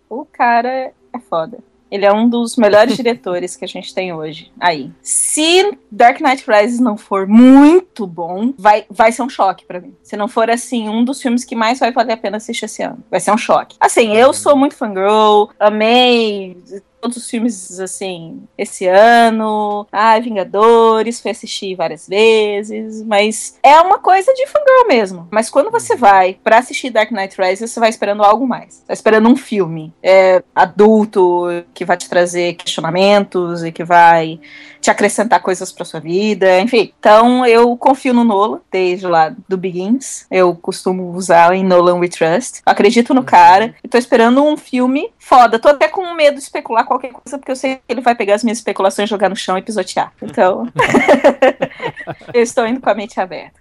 O 0.08 0.24
cara 0.24 0.92
é 1.12 1.18
foda. 1.18 1.58
Ele 1.90 2.04
é 2.04 2.12
um 2.12 2.28
dos 2.28 2.56
melhores 2.56 2.96
diretores 2.98 3.54
que 3.54 3.64
a 3.64 3.68
gente 3.68 3.94
tem 3.94 4.12
hoje. 4.12 4.50
Aí. 4.58 4.90
Se 5.00 5.78
Dark 5.90 6.20
Knight 6.20 6.44
Rises 6.48 6.80
não 6.80 6.96
for 6.96 7.26
muito 7.26 8.06
bom, 8.06 8.52
vai, 8.58 8.84
vai 8.90 9.12
ser 9.12 9.22
um 9.22 9.28
choque 9.28 9.64
pra 9.64 9.80
mim. 9.80 9.94
Se 10.02 10.16
não 10.16 10.26
for, 10.26 10.50
assim, 10.50 10.88
um 10.88 11.04
dos 11.04 11.22
filmes 11.22 11.44
que 11.44 11.54
mais 11.54 11.78
vai 11.78 11.92
valer 11.92 12.14
a 12.14 12.16
pena 12.16 12.38
assistir 12.38 12.64
esse 12.64 12.82
ano. 12.82 12.98
Vai 13.10 13.20
ser 13.20 13.30
um 13.30 13.38
choque. 13.38 13.76
Assim, 13.78 14.16
eu 14.16 14.32
sou 14.32 14.56
muito 14.56 14.74
fangirl, 14.74 15.50
amei 15.60 16.56
todos 17.05 17.18
os 17.18 17.28
filmes, 17.28 17.78
assim, 17.78 18.42
esse 18.57 18.86
ano. 18.86 19.86
Ah, 19.92 20.18
Vingadores, 20.18 21.20
fui 21.20 21.30
assistir 21.30 21.74
várias 21.74 22.09
vezes. 22.09 23.02
Mas 23.02 23.59
é 23.62 23.78
uma 23.80 23.98
coisa 23.98 24.32
de 24.32 24.46
fangirl 24.46 24.88
mesmo. 24.88 25.28
Mas 25.30 25.50
quando 25.50 25.70
você 25.70 25.96
vai 25.96 26.38
pra 26.42 26.59
assistir 26.59 26.88
Dark 26.88 27.11
Knight 27.11 27.36
Rises, 27.38 27.70
você 27.70 27.78
vai 27.78 27.90
esperando 27.90 28.22
algo 28.22 28.46
mais. 28.46 28.82
Tá 28.86 28.94
esperando 28.94 29.28
um 29.28 29.36
filme 29.36 29.92
é, 30.02 30.42
adulto 30.55 31.46
que 31.74 31.84
vai 31.84 31.98
te 31.98 32.09
trazer 32.09 32.55
questionamentos 32.55 33.62
e 33.62 33.70
que 33.70 33.84
vai 33.84 34.40
te 34.80 34.90
acrescentar 34.90 35.40
coisas 35.40 35.72
pra 35.72 35.84
sua 35.84 36.00
vida, 36.00 36.61
enfim. 36.61 36.92
Então 36.98 37.44
eu 37.46 37.76
confio 37.76 38.14
no 38.14 38.24
Nolan, 38.24 38.61
desde 38.70 39.07
lá 39.07 39.34
do 39.48 39.57
Begins. 39.57 40.26
Eu 40.30 40.55
costumo 40.55 41.11
usar 41.12 41.55
em 41.55 41.64
Nolan 41.64 41.98
We 41.98 42.09
Trust. 42.09 42.61
Acredito 42.64 43.12
no 43.12 43.24
cara. 43.24 43.74
E 43.82 43.88
tô 43.88 43.98
esperando 43.98 44.42
um 44.42 44.57
filme 44.57 45.11
foda. 45.25 45.59
Tô 45.59 45.68
até 45.68 45.89
com 45.89 46.12
medo 46.14 46.37
de 46.37 46.43
especular 46.43 46.85
qualquer 46.85 47.12
coisa, 47.12 47.39
porque 47.39 47.51
eu 47.51 47.57
sei 47.57 47.77
que 47.77 47.83
ele 47.89 48.01
vai 48.01 48.14
pegar 48.14 48.35
as 48.35 48.45
minhas 48.45 48.59
especulações, 48.59 49.09
jogar 49.09 49.29
no 49.29 49.37
chão 49.37 49.57
e 49.57 49.62
pisotear. 49.62 50.12
Então. 50.22 50.70
eu 52.33 52.43
estou 52.43 52.66
indo 52.66 52.81
com 52.81 52.91
a 52.91 52.95
mente 52.95 53.18
aberta. 53.18 53.61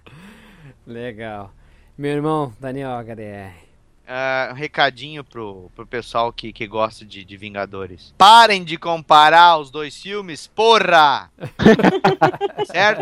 Legal. 0.86 1.50
Meu 1.96 2.12
irmão, 2.12 2.52
Daniel 2.60 2.90
HDR. 2.98 3.64
Ah, 4.06 4.50
um 4.52 4.54
recadinho 4.54 5.24
pro, 5.24 5.70
pro 5.74 5.86
pessoal 5.86 6.30
que, 6.30 6.52
que 6.52 6.66
gosta 6.66 7.06
de, 7.06 7.24
de 7.24 7.36
Vingadores. 7.38 8.14
Parem 8.18 8.62
de 8.62 8.76
comparar 8.76 9.56
os 9.56 9.70
dois 9.70 9.96
filmes, 9.96 10.46
porra! 10.46 11.30
certo? 12.70 13.00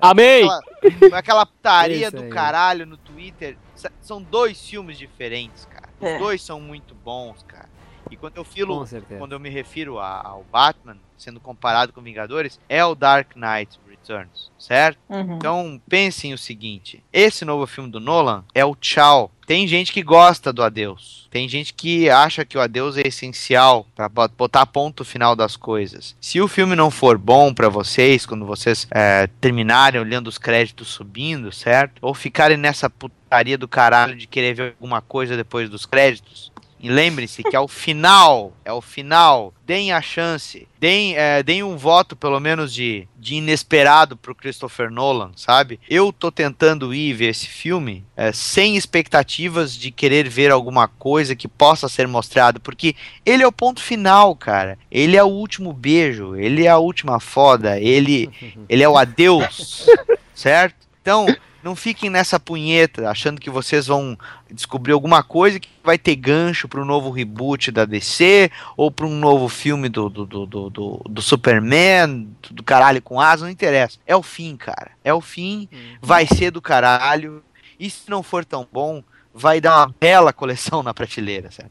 Amém! 0.00 0.48
Aquela, 0.48 1.18
aquela 1.18 1.46
putaria 1.46 2.08
do 2.08 2.28
caralho 2.28 2.86
no 2.86 2.96
Twitter. 2.96 3.56
São 4.00 4.22
dois 4.22 4.64
filmes 4.64 4.96
diferentes, 4.96 5.64
cara. 5.64 5.88
Os 6.00 6.08
É. 6.08 6.18
dois 6.18 6.40
são 6.40 6.60
muito 6.60 6.94
bons, 6.94 7.42
cara. 7.42 7.68
E 8.12 8.16
quando 8.16 8.36
eu 8.36 8.44
filo, 8.44 8.74
quando 9.18 9.32
eu 9.32 9.40
me 9.40 9.48
refiro 9.48 9.98
a- 9.98 10.20
ao 10.24 10.44
Batman 10.50 10.96
sendo 11.16 11.40
comparado 11.40 11.92
com 11.92 12.02
Vingadores, 12.02 12.58
é 12.68 12.84
o 12.84 12.94
Dark 12.94 13.36
Knight 13.36 13.78
Returns, 13.88 14.50
certo? 14.58 14.98
Uhum. 15.08 15.36
Então 15.36 15.80
pensem 15.88 16.34
o 16.34 16.38
seguinte: 16.38 17.02
esse 17.12 17.44
novo 17.44 17.66
filme 17.66 17.88
do 17.90 18.00
Nolan 18.00 18.44
é 18.54 18.64
o 18.64 18.74
tchau. 18.74 19.30
Tem 19.46 19.66
gente 19.66 19.92
que 19.92 20.02
gosta 20.02 20.52
do 20.52 20.62
adeus. 20.62 21.28
Tem 21.30 21.48
gente 21.48 21.72
que 21.74 22.08
acha 22.10 22.44
que 22.44 22.56
o 22.56 22.60
adeus 22.60 22.96
é 22.96 23.02
essencial 23.06 23.86
pra 23.94 24.08
bo- 24.08 24.28
botar 24.28 24.66
ponto 24.66 25.04
final 25.04 25.34
das 25.36 25.56
coisas. 25.56 26.16
Se 26.20 26.40
o 26.40 26.48
filme 26.48 26.74
não 26.76 26.90
for 26.90 27.16
bom 27.18 27.52
pra 27.54 27.68
vocês, 27.68 28.24
quando 28.26 28.44
vocês 28.46 28.86
é, 28.90 29.26
terminarem 29.40 30.00
olhando 30.00 30.26
os 30.28 30.38
créditos 30.38 30.88
subindo, 30.88 31.50
certo? 31.52 31.98
Ou 32.02 32.14
ficarem 32.14 32.56
nessa 32.56 32.88
putaria 32.90 33.56
do 33.58 33.66
caralho 33.68 34.14
de 34.16 34.26
querer 34.26 34.54
ver 34.54 34.74
alguma 34.80 35.00
coisa 35.02 35.36
depois 35.36 35.68
dos 35.70 35.86
créditos, 35.86 36.51
e 36.82 36.88
lembrem-se 36.88 37.44
que 37.44 37.54
é 37.54 37.60
o 37.60 37.68
final, 37.68 38.52
é 38.64 38.72
o 38.72 38.80
final. 38.80 39.54
Deem 39.64 39.92
a 39.92 40.02
chance, 40.02 40.66
deem, 40.80 41.16
é, 41.16 41.40
deem 41.40 41.62
um 41.62 41.76
voto 41.76 42.16
pelo 42.16 42.40
menos 42.40 42.74
de, 42.74 43.06
de 43.16 43.36
inesperado 43.36 44.16
pro 44.16 44.34
Christopher 44.34 44.90
Nolan, 44.90 45.30
sabe? 45.36 45.78
Eu 45.88 46.12
tô 46.12 46.32
tentando 46.32 46.92
ir 46.92 47.12
ver 47.12 47.28
esse 47.28 47.46
filme 47.46 48.04
é, 48.16 48.32
sem 48.32 48.76
expectativas 48.76 49.76
de 49.76 49.92
querer 49.92 50.28
ver 50.28 50.50
alguma 50.50 50.88
coisa 50.88 51.36
que 51.36 51.46
possa 51.46 51.88
ser 51.88 52.08
mostrado, 52.08 52.58
porque 52.58 52.96
ele 53.24 53.44
é 53.44 53.46
o 53.46 53.52
ponto 53.52 53.80
final, 53.80 54.34
cara. 54.34 54.76
Ele 54.90 55.16
é 55.16 55.22
o 55.22 55.28
último 55.28 55.72
beijo, 55.72 56.34
ele 56.34 56.66
é 56.66 56.68
a 56.68 56.78
última 56.78 57.20
foda, 57.20 57.78
ele, 57.78 58.28
ele 58.68 58.82
é 58.82 58.88
o 58.88 58.98
adeus, 58.98 59.86
certo? 60.34 60.82
Então, 61.00 61.26
não 61.62 61.76
fiquem 61.76 62.10
nessa 62.10 62.38
punheta 62.40 63.08
achando 63.08 63.40
que 63.40 63.48
vocês 63.50 63.86
vão 63.86 64.18
descobrir 64.50 64.92
alguma 64.92 65.22
coisa 65.22 65.60
que 65.60 65.68
vai 65.84 65.96
ter 65.98 66.16
gancho 66.16 66.66
para 66.68 66.80
um 66.80 66.84
novo 66.84 67.10
reboot 67.10 67.70
da 67.70 67.84
DC 67.84 68.50
ou 68.76 68.90
para 68.90 69.06
um 69.06 69.18
novo 69.18 69.48
filme 69.48 69.88
do, 69.88 70.08
do, 70.08 70.26
do, 70.26 70.46
do, 70.46 70.70
do- 70.70 71.02
do 71.08 71.22
Superman, 71.22 72.28
do, 72.50 72.62
caralho 72.62 73.00
com 73.02 73.20
asa, 73.20 73.44
não 73.44 73.50
interessa. 73.52 73.98
É 74.06 74.14
o 74.16 74.22
fim, 74.22 74.56
cara. 74.56 74.90
É 75.04 75.12
o 75.14 75.20
fim, 75.20 75.68
vai 76.00 76.26
ser 76.26 76.50
do 76.50 76.60
caralho. 76.60 77.42
E 77.78 77.88
se 77.90 78.08
não 78.10 78.22
for 78.22 78.44
tão 78.44 78.66
bom, 78.70 79.02
vai 79.34 79.60
dar 79.60 79.78
uma 79.78 79.94
bela 79.98 80.32
coleção 80.32 80.82
na 80.82 80.92
prateleira, 80.92 81.50
certo? 81.50 81.70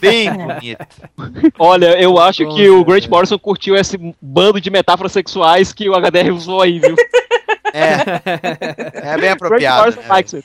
Bem 0.00 0.30
bonito. 0.36 0.86
Olha, 1.58 1.98
eu 2.00 2.18
acho 2.18 2.44
Com 2.44 2.54
que 2.54 2.68
o. 2.68 2.84
Grant 2.84 3.08
Morrison 3.08 3.38
curtiu 3.38 3.74
esse 3.74 3.96
bando 4.20 4.60
de 4.60 4.70
metáforas 4.70 5.12
sexuais 5.12 5.72
que 5.72 5.88
o 5.88 5.94
HDR 5.94 6.30
usou 6.32 6.60
aí, 6.60 6.78
viu? 6.78 6.94
É, 7.74 9.12
é 9.14 9.18
bem 9.18 9.30
apropriado. 9.30 9.96
Né? 9.96 10.42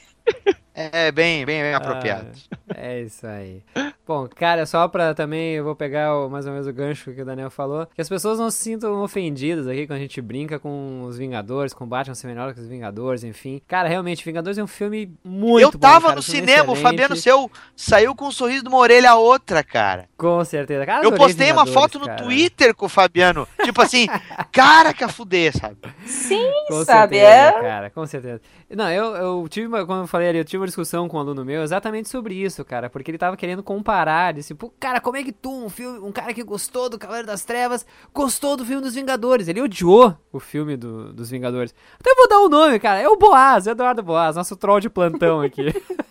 É 0.92 1.12
bem, 1.12 1.46
bem, 1.46 1.62
bem 1.62 1.74
apropriado. 1.74 2.28
É 2.74 3.02
isso 3.02 3.28
aí. 3.28 3.62
Bom, 4.08 4.28
cara, 4.28 4.66
só 4.66 4.88
pra 4.88 5.14
também, 5.14 5.56
eu 5.56 5.64
vou 5.64 5.76
pegar 5.76 6.16
o- 6.16 6.30
mais 6.30 6.46
ou 6.46 6.52
menos 6.54 6.66
o 6.68 6.74
gancho 6.74 7.12
que 7.14 7.22
o 7.22 7.26
Daniel 7.26 7.52
falou, 7.52 7.86
que 7.94 8.02
as 8.02 8.08
pessoas 8.10 8.40
não 8.40 8.50
se 8.50 8.58
sintam 8.58 9.02
ofendidas 9.04 9.68
aqui 9.68 9.86
quando 9.86 9.98
a 9.98 10.02
gente 10.02 10.22
brinca 10.22 10.58
com 10.58 11.04
os 11.04 11.18
Vingadores, 11.18 11.74
com 11.74 11.86
Batman 11.86 12.16
ser 12.16 12.28
melhor 12.28 12.54
que 12.54 12.60
os 12.60 12.68
Vingadores, 12.68 13.24
enfim. 13.24 13.62
Cara, 13.68 13.88
realmente, 13.90 14.24
Vingadores 14.24 14.58
é 14.58 14.64
um 14.64 14.68
filme 14.68 15.12
muito 15.24 15.64
eu 15.64 15.72
bom, 15.72 15.78
tava 15.80 16.04
cara, 16.08 16.16
no 16.16 16.22
cinema, 16.22 16.72
o. 16.72 16.76
Fabiano 16.76 17.16
Seu 17.16 17.52
saiu 17.76 18.16
com 18.16 18.28
um 18.28 18.32
sorriso 18.32 18.64
de 18.64 18.70
uma 18.70 18.78
orelha 18.78 19.12
a 19.12 19.16
outra, 19.16 19.64
cara. 19.64 20.08
Com 20.18 20.44
certeza. 20.46 20.86
Cara, 20.86 21.04
Eu 21.04 21.12
postei 21.12 21.52
uma 21.52 21.66
foto 21.66 22.00
no 22.00 22.06
cara. 22.06 22.24
Twitter 22.24 22.74
com 22.74 22.86
o 22.86 22.90
Fabiano. 22.90 23.48
Tipo 23.64 23.82
assim, 23.82 24.08
cara 24.52 24.94
que 24.94 25.04
a 25.04 25.10
fuder, 25.10 25.56
sabe? 25.58 25.78
Sim, 26.06 26.50
Com 26.68 26.84
sabe? 26.86 27.18
certeza, 27.20 27.58
É. 27.58 27.62
cara, 27.62 27.90
com 27.90 28.06
certeza. 28.06 28.42
Não, 28.72 28.90
eu, 28.92 29.16
eu 29.16 29.48
tive 29.50 29.68
uma, 29.68 29.86
quando 29.86 30.02
eu 30.02 30.08
falei 30.08 30.30
ali, 30.30 30.38
eu 30.38 30.46
tive 30.46 30.62
uma 30.62 30.69
discussão 30.70 31.08
com 31.10 31.18
um 31.18 31.20
aluno 31.20 31.44
meu 31.44 31.62
exatamente 31.62 32.08
sobre 32.10 32.34
isso, 32.34 32.64
cara, 32.64 32.90
porque 32.90 33.12
ele 33.12 33.18
tava 33.18 33.36
querendo 33.36 33.62
comparar, 33.62 34.34
disse, 34.34 34.56
pô, 34.56 34.72
cara, 34.80 35.02
como 35.02 35.18
é 35.18 35.24
que 35.24 35.32
tu, 35.32 35.66
um 35.66 35.70
filme, 35.70 36.00
um 36.00 36.12
cara 36.12 36.34
que 36.34 36.44
gostou 36.44 36.90
do 36.90 36.98
Cavaleiro 36.98 37.28
das 37.28 37.44
Trevas, 37.44 37.86
gostou 38.14 38.56
do 38.56 38.66
filme 38.66 38.82
dos 38.82 38.96
Vingadores? 38.96 39.48
Ele 39.48 39.62
odiou 39.62 40.16
o 40.32 40.40
filme 40.40 40.78
do- 40.78 41.12
dos 41.12 41.30
Vingadores. 41.30 41.76
Até 42.00 42.16
vou 42.16 42.28
dar 42.30 42.40
o 42.40 42.50
nome, 42.50 42.80
cara, 42.80 43.00
é 43.00 43.08
o 43.10 43.18
Boaz, 43.18 43.68
Eduardo 43.68 44.02
Boaz, 44.02 44.36
nosso 44.36 44.56
troll 44.56 44.80
de 44.80 44.90
plantão 44.90 45.42
aqui. 45.42 45.74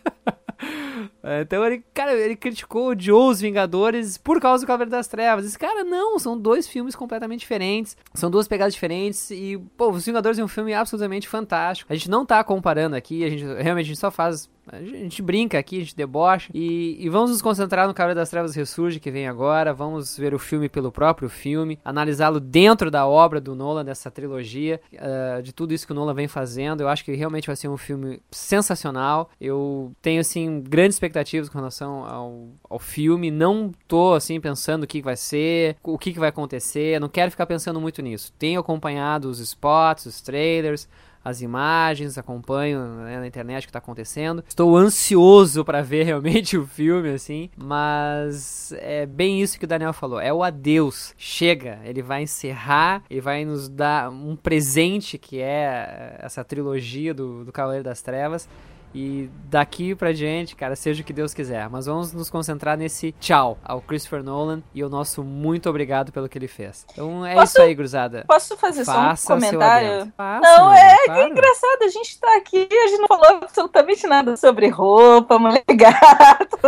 É, 1.29 1.43
Então 1.43 1.65
ele, 1.65 1.85
cara, 1.93 2.15
ele 2.15 2.37
criticou, 2.37 2.89
odiou 2.89 3.29
os 3.29 3.41
Vingadores 3.41 4.17
por 4.17 4.41
causa 4.41 4.65
do 4.65 4.67
Cavaleiro 4.67 4.91
das 4.91 5.09
Trevas. 5.09 5.45
Esse 5.45 5.59
cara, 5.59 5.85
não, 5.85 6.19
são 6.19 6.39
dois 6.39 6.67
filmes 6.67 6.97
completamente 6.97 7.41
diferentes, 7.41 7.97
são 8.15 8.31
duas 8.31 8.49
pegadas 8.49 8.73
diferentes 8.73 9.31
e, 9.31 9.59
pô, 9.77 9.91
os 9.91 10.07
Vingadores 10.07 10.39
é 10.39 10.45
um 10.45 10.49
filme 10.49 10.73
absolutamente 10.73 11.29
fantástico. 11.29 11.93
A 11.93 11.97
gente 11.97 12.11
não 12.11 12.25
tá 12.25 12.43
comparando 12.43 12.97
aqui, 12.97 13.25
a 13.25 13.29
gente 13.29 13.45
realmente 13.45 13.87
a 13.87 13.89
gente 13.89 13.99
só 13.99 14.11
faz 14.11 14.49
a 14.71 14.83
gente 14.83 15.23
brinca 15.23 15.59
aqui, 15.59 15.77
a 15.77 15.81
gente 15.81 15.97
debocha. 15.97 16.51
E, 16.53 16.97
e 17.01 17.09
vamos 17.09 17.31
nos 17.31 17.43
concentrar 17.43 17.89
no 17.89 17.95
Cavaleiro 17.95 18.21
das 18.21 18.31
Trevas 18.31 18.55
Ressurge, 18.55 19.01
que 19.01 19.11
vem 19.11 19.27
agora. 19.27 19.73
Vamos 19.73 20.17
ver 20.17 20.35
o 20.35 20.39
filme 20.39 20.69
pelo 20.69 20.93
próprio 20.93 21.29
filme. 21.29 21.79
Analisá-lo 21.85 22.39
dentro 22.39 22.91
da 22.91 23.07
obra 23.07 23.41
do 23.41 23.55
Nolan, 23.55 23.85
dessa 23.85 24.11
trilogia. 24.11 24.81
ah, 24.99 25.41
de 25.41 25.53
tudo 25.53 25.73
isso 25.73 25.87
que 25.87 25.93
o 25.93 25.95
Nolan 25.95 26.15
vem 26.15 26.29
fazendo. 26.29 26.83
Eu 26.83 26.89
acho 26.89 27.05
que 27.05 27.13
realmente 27.15 27.47
vai 27.47 27.57
ser 27.57 27.69
um 27.69 27.77
filme 27.77 28.21
sensacional. 28.31 29.31
Eu 29.41 29.93
tenho, 30.03 30.21
assim, 30.21 30.61
grandes 30.61 30.99
expectativas 31.19 31.49
com 31.49 31.59
relação 31.59 32.05
ao, 32.05 32.49
ao 32.69 32.79
filme. 32.79 33.31
Não 33.31 33.73
tô, 33.87 34.15
assim, 34.15 34.41
pensando 34.41 34.85
o 34.85 34.87
que 34.87 35.03
vai 35.03 35.17
ser, 35.17 35.77
o 35.83 35.99
que 35.99 36.13
vai 36.13 36.29
acontecer. 36.29 37.01
Não 37.01 37.09
quero 37.09 37.31
ficar 37.31 37.47
pensando 37.47 37.81
muito 37.81 38.03
nisso. 38.03 38.33
Tenho 38.39 38.61
acompanhado 38.61 39.29
os 39.29 39.41
spots, 39.41 40.07
os 40.07 40.21
trailers 40.21 40.89
as 41.25 41.43
imagens, 41.43 42.17
acompanho 42.17 42.81
né, 43.03 43.19
na 43.19 43.27
internet 43.27 43.65
o 43.65 43.67
que 43.67 43.73
tá 43.73 43.81
acontecendo. 43.81 44.43
Estou 44.49 44.75
ansioso 44.77 45.63
para 45.63 45.83
ver 45.83 46.05
realmente 46.07 46.57
o 46.57 46.67
filme, 46.67 47.11
assim, 47.11 47.51
mas 47.55 48.73
é 48.79 49.05
bem 49.05 49.43
isso 49.43 49.59
que 49.59 49.65
o 49.67 49.69
Daniel 49.69 49.93
falou, 49.93 50.19
é 50.21 50.33
o 50.33 50.43
adeus. 50.43 51.13
Chega, 51.19 51.81
ele 51.85 52.03
vai 52.03 52.23
encerrar, 52.23 53.03
ele 53.11 53.21
vai 53.21 53.45
nos 53.45 53.69
dar 53.69 54.11
um 54.11 54.37
presente 54.37 55.19
que 55.19 55.39
é 55.41 56.17
essa 56.21 56.43
trilogia 56.43 57.13
do, 57.13 57.45
do 57.45 57.53
Cavaleiro 57.53 57.85
das 57.85 58.01
Trevas. 58.01 58.49
E 58.95 59.29
daqui 59.51 59.95
pra 59.95 60.13
diante, 60.13 60.57
cara, 60.57 60.75
seja 60.75 61.03
o 61.03 61.05
que 61.05 61.13
Deus 61.13 61.35
quiser. 61.35 61.69
Mas 61.69 61.87
vamos 61.87 62.13
nos 62.13 62.31
concentrar 62.31 62.77
nesse 62.77 63.13
tchau 63.21 63.59
ao 63.63 63.81
Christopher 63.81 64.23
Nolan 64.25 64.63
e 64.75 64.83
o 64.83 64.89
nosso 64.89 65.23
muito 65.23 65.69
obrigado 65.69 66.11
pelo 66.11 66.29
que 66.29 66.39
ele 66.39 66.49
fez. 66.49 66.87
Então 66.93 67.25
é 67.25 67.35
Posso- 67.35 67.53
isso 67.53 67.63
aí, 67.63 67.75
gurizada. 67.75 68.25
Posso 68.27 68.57
fazer 68.57 68.85
Faça 68.85 69.27
só 69.27 69.35
um 69.35 69.41
comentário? 69.41 70.13
Faça, 70.17 70.41
Não, 70.41 70.65
mano, 70.67 70.77
é 70.79 70.97
que 70.97 71.05
claro. 71.05 71.21
é 71.21 71.29
engraçado, 71.29 71.83
a 71.83 71.89
gente 71.89 72.19
tá 72.19 72.37
aqui 72.37 72.67
e 72.71 72.75
a 72.75 72.87
gente 72.89 73.01
não 73.01 73.09
falou 73.09 73.27
absolutamente 73.43 74.07
nada 74.07 74.37
sobre 74.37 74.69
roupa, 74.69 75.39
mulher 75.39 75.63
gato. 75.69 76.59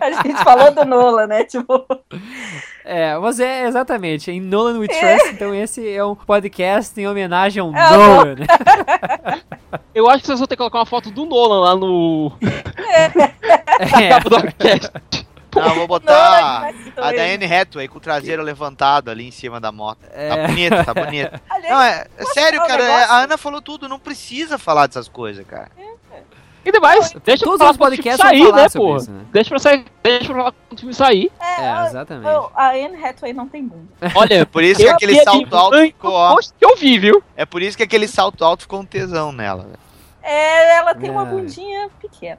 A 0.00 0.10
gente 0.22 0.42
falou 0.44 0.70
do 0.72 0.84
Nola, 0.84 1.26
né? 1.26 1.44
Tipo, 1.44 1.84
É, 2.82 3.16
mas 3.18 3.38
é 3.38 3.66
exatamente, 3.66 4.30
em 4.32 4.40
Nolan 4.40 4.78
We 4.78 4.88
Trust, 4.88 5.28
então 5.34 5.54
esse 5.54 5.86
é 5.88 6.04
um 6.04 6.14
podcast 6.16 6.98
em 6.98 7.06
homenagem 7.06 7.60
ao 7.62 7.68
É, 7.76 7.90
Nolan. 7.96 8.34
Eu 9.94 10.08
acho 10.08 10.20
que 10.20 10.26
vocês 10.26 10.38
vão 10.38 10.46
ter 10.48 10.54
que 10.56 10.58
colocar 10.58 10.78
uma 10.78 10.86
foto 10.86 11.10
do 11.10 11.24
Nolan 11.26 11.49
lá 11.58 11.74
no. 11.76 12.32
É. 12.40 13.08
capa 14.08 14.30
do 14.30 14.40
podcast. 14.40 14.90
Não, 15.54 15.74
vou 15.74 15.88
botar 15.88 16.60
vai 16.60 16.72
ser 16.74 16.92
a. 16.96 17.10
Diane 17.10 17.44
Hathaway 17.44 17.88
com 17.88 17.98
o 17.98 18.00
traseiro 18.00 18.40
levantado 18.42 19.10
ali 19.10 19.26
em 19.26 19.32
cima 19.32 19.60
da 19.60 19.72
moto. 19.72 19.98
É. 20.12 20.28
Tá 20.28 20.46
bonito, 20.46 20.84
tá 20.84 20.94
bonito. 20.94 21.40
aliás, 21.50 21.70
Não, 21.74 21.82
é, 21.82 22.06
é 22.18 22.24
sério, 22.26 22.62
um 22.62 22.66
cara. 22.68 22.84
é- 22.84 23.04
a 23.04 23.16
Ana 23.24 23.36
falou 23.36 23.60
tudo, 23.60 23.88
não 23.88 23.98
precisa 23.98 24.58
falar 24.58 24.86
dessas 24.86 25.08
coisas, 25.08 25.44
cara. 25.46 25.68
E 26.62 26.70
demais, 26.70 27.10
deixa 27.24 27.42
Todos 27.42 27.66
os 27.70 27.76
podcasts 27.78 28.20
sair, 28.20 28.44
falar 28.44 28.56
né, 28.64 28.68
pô? 28.68 28.96
né? 28.96 29.24
Deixa 29.32 29.48
pra 29.48 29.58
sair, 29.58 29.84
deixa 30.02 30.26
pra 30.26 30.34
falar 30.36 30.52
quando 30.52 30.76
o 30.76 30.80
filme 30.80 30.94
sair. 30.94 31.32
É, 31.40 31.86
exatamente. 31.86 32.24
não, 32.26 32.50
a 32.54 32.68
Anne 32.72 33.02
Hathaway 33.02 33.32
não 33.32 33.48
tem 33.48 33.64
bunda. 33.66 33.88
Olha, 34.14 34.44
Por 34.44 34.62
isso 34.62 34.78
que 34.78 34.86
eu 34.86 34.92
aquele 34.92 35.14
vi 35.14 35.24
salto 35.24 35.56
alto 35.56 35.78
ficou, 35.78 36.12
ó. 36.12 36.36
que 36.36 36.64
eu 36.64 36.76
vi, 36.76 36.98
viu? 36.98 37.24
É 37.34 37.46
por 37.46 37.62
isso 37.62 37.78
que 37.78 37.82
aquele 37.82 38.06
salto 38.06 38.44
alto 38.44 38.64
ficou 38.64 38.78
um 38.80 38.84
tesão 38.84 39.32
nela. 39.32 39.62
velho. 39.62 39.78
É, 40.22 40.76
ela 40.76 40.94
tem 40.94 41.10
uma 41.10 41.22
É. 41.22 41.26
bundinha 41.26 41.88
pequena. 42.00 42.38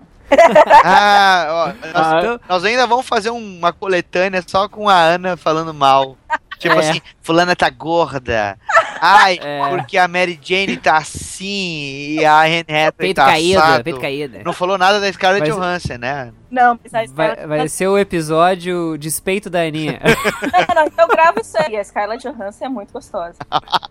Ah, 0.84 1.48
ó, 1.50 1.68
nós, 1.88 1.96
Ah, 1.96 2.40
nós 2.48 2.64
ainda 2.66 2.88
vamos 2.88 3.06
fazer 3.08 3.30
uma 3.32 3.74
coletânea 3.74 4.42
só 4.46 4.68
com 4.70 4.88
a 4.88 4.96
Ana 4.96 5.36
falando 5.36 5.74
mal. 5.74 6.16
Tipo 6.58 6.76
É. 6.76 6.90
assim, 6.90 7.02
fulana 7.22 7.56
tá 7.56 7.70
gorda. 7.70 8.58
Ai, 9.04 9.40
É. 9.42 9.68
porque 9.70 9.98
a 9.98 10.08
Mary 10.08 10.40
Jane 10.42 10.78
tá 10.78 10.98
assim 10.98 12.18
e 12.20 12.24
a 12.26 12.42
Anne 12.42 12.60
Hathaway 12.62 12.92
peito 12.98 13.16
tá 13.16 13.26
caído, 13.26 13.60
assado. 13.60 13.84
peito 13.84 14.00
caído. 14.00 14.40
Não 14.46 14.54
falou 14.54 14.78
nada 14.78 15.00
da 15.00 15.12
Scarlett 15.12 15.48
Mas- 15.48 15.56
Johansson, 15.56 15.98
né? 15.98 16.32
Não, 16.52 16.78
mas 16.84 16.94
a 16.94 16.98
Vai, 16.98 17.08
Scarlett 17.08 17.48
vai 17.48 17.68
ser 17.70 17.88
o 17.88 17.98
episódio 17.98 18.98
Despeito 18.98 19.50
da 19.50 19.62
Aninha. 19.62 20.00
Não, 20.70 20.76
não, 20.76 20.86
então 20.86 21.06
eu 21.06 21.08
gravo 21.08 21.40
isso 21.40 21.58
aí. 21.58 21.76
A 21.78 21.84
Scarlett 21.84 22.22
Johansson 22.28 22.66
é 22.66 22.70
muito 22.70 22.94
gostosa. 22.94 23.38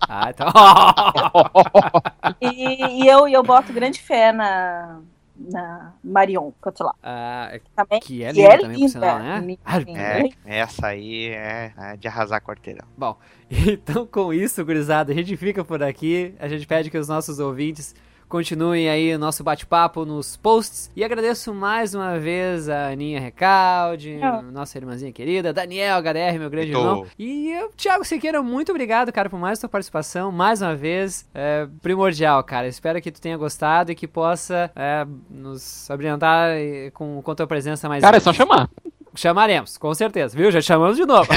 ah, 0.08 0.28
então. 0.30 0.46
E, 2.40 3.02
e 3.02 3.08
eu, 3.08 3.26
e 3.28 3.32
eu 3.32 3.42
boto 3.42 3.72
grande 3.72 4.00
fé 4.00 4.32
na, 4.32 4.98
na 5.40 5.94
Marion 6.04 6.52
Cotillard. 6.60 6.98
Ah, 7.02 7.58
Também. 7.74 8.00
que 8.00 8.22
é 8.22 8.32
Que 8.32 8.42
linda 8.42 8.54
é 8.54 8.58
também, 8.58 8.80
por 8.80 8.88
sinal, 8.88 9.18
linda, 9.18 9.40
né? 9.40 9.40
linda, 9.40 9.78
linda. 10.18 10.36
É, 10.44 10.58
essa 10.58 10.86
aí 10.88 11.26
é, 11.28 11.72
é 11.76 11.96
de 11.96 12.06
arrasar 12.06 12.42
quarteirão. 12.42 12.86
Bom, 12.96 13.16
então 13.50 14.06
com 14.06 14.32
isso, 14.32 14.64
gurizada, 14.64 15.12
a 15.12 15.14
gente 15.14 15.36
fica 15.36 15.64
por 15.64 15.82
aqui. 15.82 16.34
A 16.38 16.46
gente 16.48 16.66
pede 16.66 16.90
que 16.90 16.98
os 16.98 17.08
nossos 17.08 17.38
ouvintes 17.38 17.94
continuem 18.30 18.88
aí 18.88 19.12
o 19.12 19.18
nosso 19.18 19.42
bate-papo 19.42 20.06
nos 20.06 20.36
posts. 20.36 20.88
E 20.94 21.02
agradeço 21.02 21.52
mais 21.52 21.94
uma 21.94 22.16
vez 22.16 22.68
a 22.68 22.86
Aninha 22.90 23.20
Recalde, 23.20 24.20
Ah. 24.22 24.40
nossa 24.40 24.78
irmãzinha 24.78 25.12
querida, 25.12 25.52
Daniel 25.52 25.96
HDR, 25.98 26.38
meu 26.38 26.48
grande 26.48 26.70
Tô. 26.70 26.78
irmão. 26.78 27.06
E 27.18 27.50
eu, 27.50 27.70
Thiago 27.76 28.04
Siqueira, 28.04 28.40
muito 28.40 28.70
obrigado, 28.70 29.12
cara, 29.12 29.28
por 29.28 29.38
mais 29.38 29.58
tua 29.58 29.68
participação, 29.68 30.30
mais 30.30 30.62
uma 30.62 30.76
vez. 30.76 31.28
É 31.34 31.66
primordial, 31.82 32.42
cara. 32.44 32.68
Espero 32.68 33.02
que 33.02 33.10
tu 33.10 33.20
tenha 33.20 33.36
gostado 33.36 33.90
e 33.90 33.96
que 33.96 34.06
possa 34.06 34.70
é, 34.76 35.04
nos 35.28 35.90
abrilhantar 35.90 36.50
eh, 36.52 36.90
com, 36.94 37.20
com 37.20 37.34
tua 37.34 37.48
presença 37.48 37.88
mais 37.88 38.00
Cara, 38.00 38.16
é 38.16 38.20
só 38.20 38.32
chamar. 38.32 38.70
Chamaremos, 39.12 39.76
com 39.76 39.92
certeza, 39.92 40.36
viu? 40.36 40.52
Já 40.52 40.60
te 40.60 40.66
chamamos 40.66 40.96
de 40.96 41.04
novo. 41.04 41.28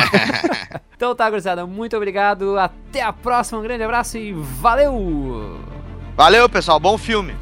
então 0.95 1.15
tá, 1.15 1.27
gurizada, 1.27 1.65
muito 1.65 1.97
obrigado. 1.97 2.55
Até 2.59 3.01
a 3.01 3.11
próxima, 3.11 3.57
um 3.59 3.63
grande 3.63 3.81
abraço 3.83 4.15
e 4.15 4.31
valeu! 4.31 5.72
Valeu, 6.15 6.47
pessoal. 6.47 6.79
Bom 6.79 6.97
filme. 6.97 7.35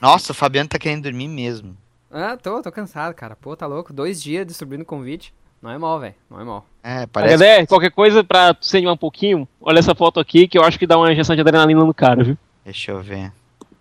Nossa, 0.00 0.32
o 0.32 0.34
Fabiano 0.34 0.68
tá 0.68 0.78
querendo 0.78 1.02
dormir 1.04 1.28
mesmo. 1.28 1.76
Ah, 2.10 2.36
tô, 2.36 2.62
tô 2.62 2.70
cansado, 2.72 3.14
cara. 3.14 3.36
Pô, 3.36 3.56
tá 3.56 3.66
louco. 3.66 3.92
Dois 3.92 4.22
dias 4.22 4.46
distribuindo 4.46 4.84
convite. 4.84 5.34
Não 5.60 5.70
é 5.70 5.76
mal, 5.76 5.98
velho. 5.98 6.14
Não 6.30 6.40
é 6.40 6.44
mal. 6.44 6.64
É, 6.82 7.06
parece. 7.06 7.34
HDR, 7.34 7.66
qualquer 7.66 7.90
coisa 7.90 8.22
pra 8.22 8.54
tu 8.54 8.64
se 8.66 8.76
animar 8.76 8.92
um 8.92 8.96
pouquinho, 8.96 9.46
olha 9.60 9.80
essa 9.80 9.94
foto 9.94 10.20
aqui 10.20 10.46
que 10.46 10.56
eu 10.56 10.62
acho 10.62 10.78
que 10.78 10.86
dá 10.86 10.96
uma 10.96 11.12
injeção 11.12 11.34
de 11.34 11.40
adrenalina 11.42 11.84
no 11.84 11.92
cara, 11.92 12.22
viu? 12.22 12.38
Deixa 12.64 12.92
eu 12.92 13.02
ver. 13.02 13.32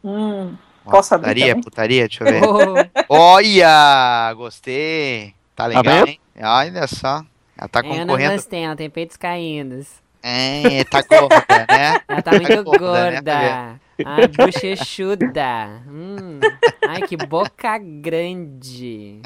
Hum, 0.03 0.56
Ó, 0.85 0.89
Posso 0.91 1.14
abrir 1.14 1.27
putaria, 1.30 1.48
também? 1.49 1.64
putaria, 1.64 2.07
deixa 2.07 2.23
eu 2.23 2.31
ver. 2.31 2.89
Oh, 3.10 3.15
Olha! 3.15 4.34
Gostei. 4.35 5.34
Tá 5.56 5.68
legal, 5.68 5.84
vendo? 5.84 6.07
hein? 6.07 6.19
Olha 6.41 6.88
só. 6.88 7.23
Ela 7.57 7.68
tá 7.68 7.80
eu 7.81 7.84
não 7.89 7.99
concorrendo. 7.99 8.34
gostei, 8.34 8.64
ela 8.64 8.76
tem 8.76 8.89
peitos 8.89 9.18
caindo. 9.18 9.85
É, 10.22 10.84
tá 10.85 11.02
gorda, 11.02 11.45
né? 11.69 12.02
Ela 12.07 12.22
tá 12.22 12.31
muito 12.31 12.64
gorda, 12.64 13.11
né, 13.11 13.22
gorda. 13.22 13.80
Ai, 14.06 14.27
bochechuda. 14.27 15.81
Hum. 15.88 16.39
Ai, 16.88 17.02
que 17.03 17.15
boca 17.18 17.77
grande. 17.77 19.22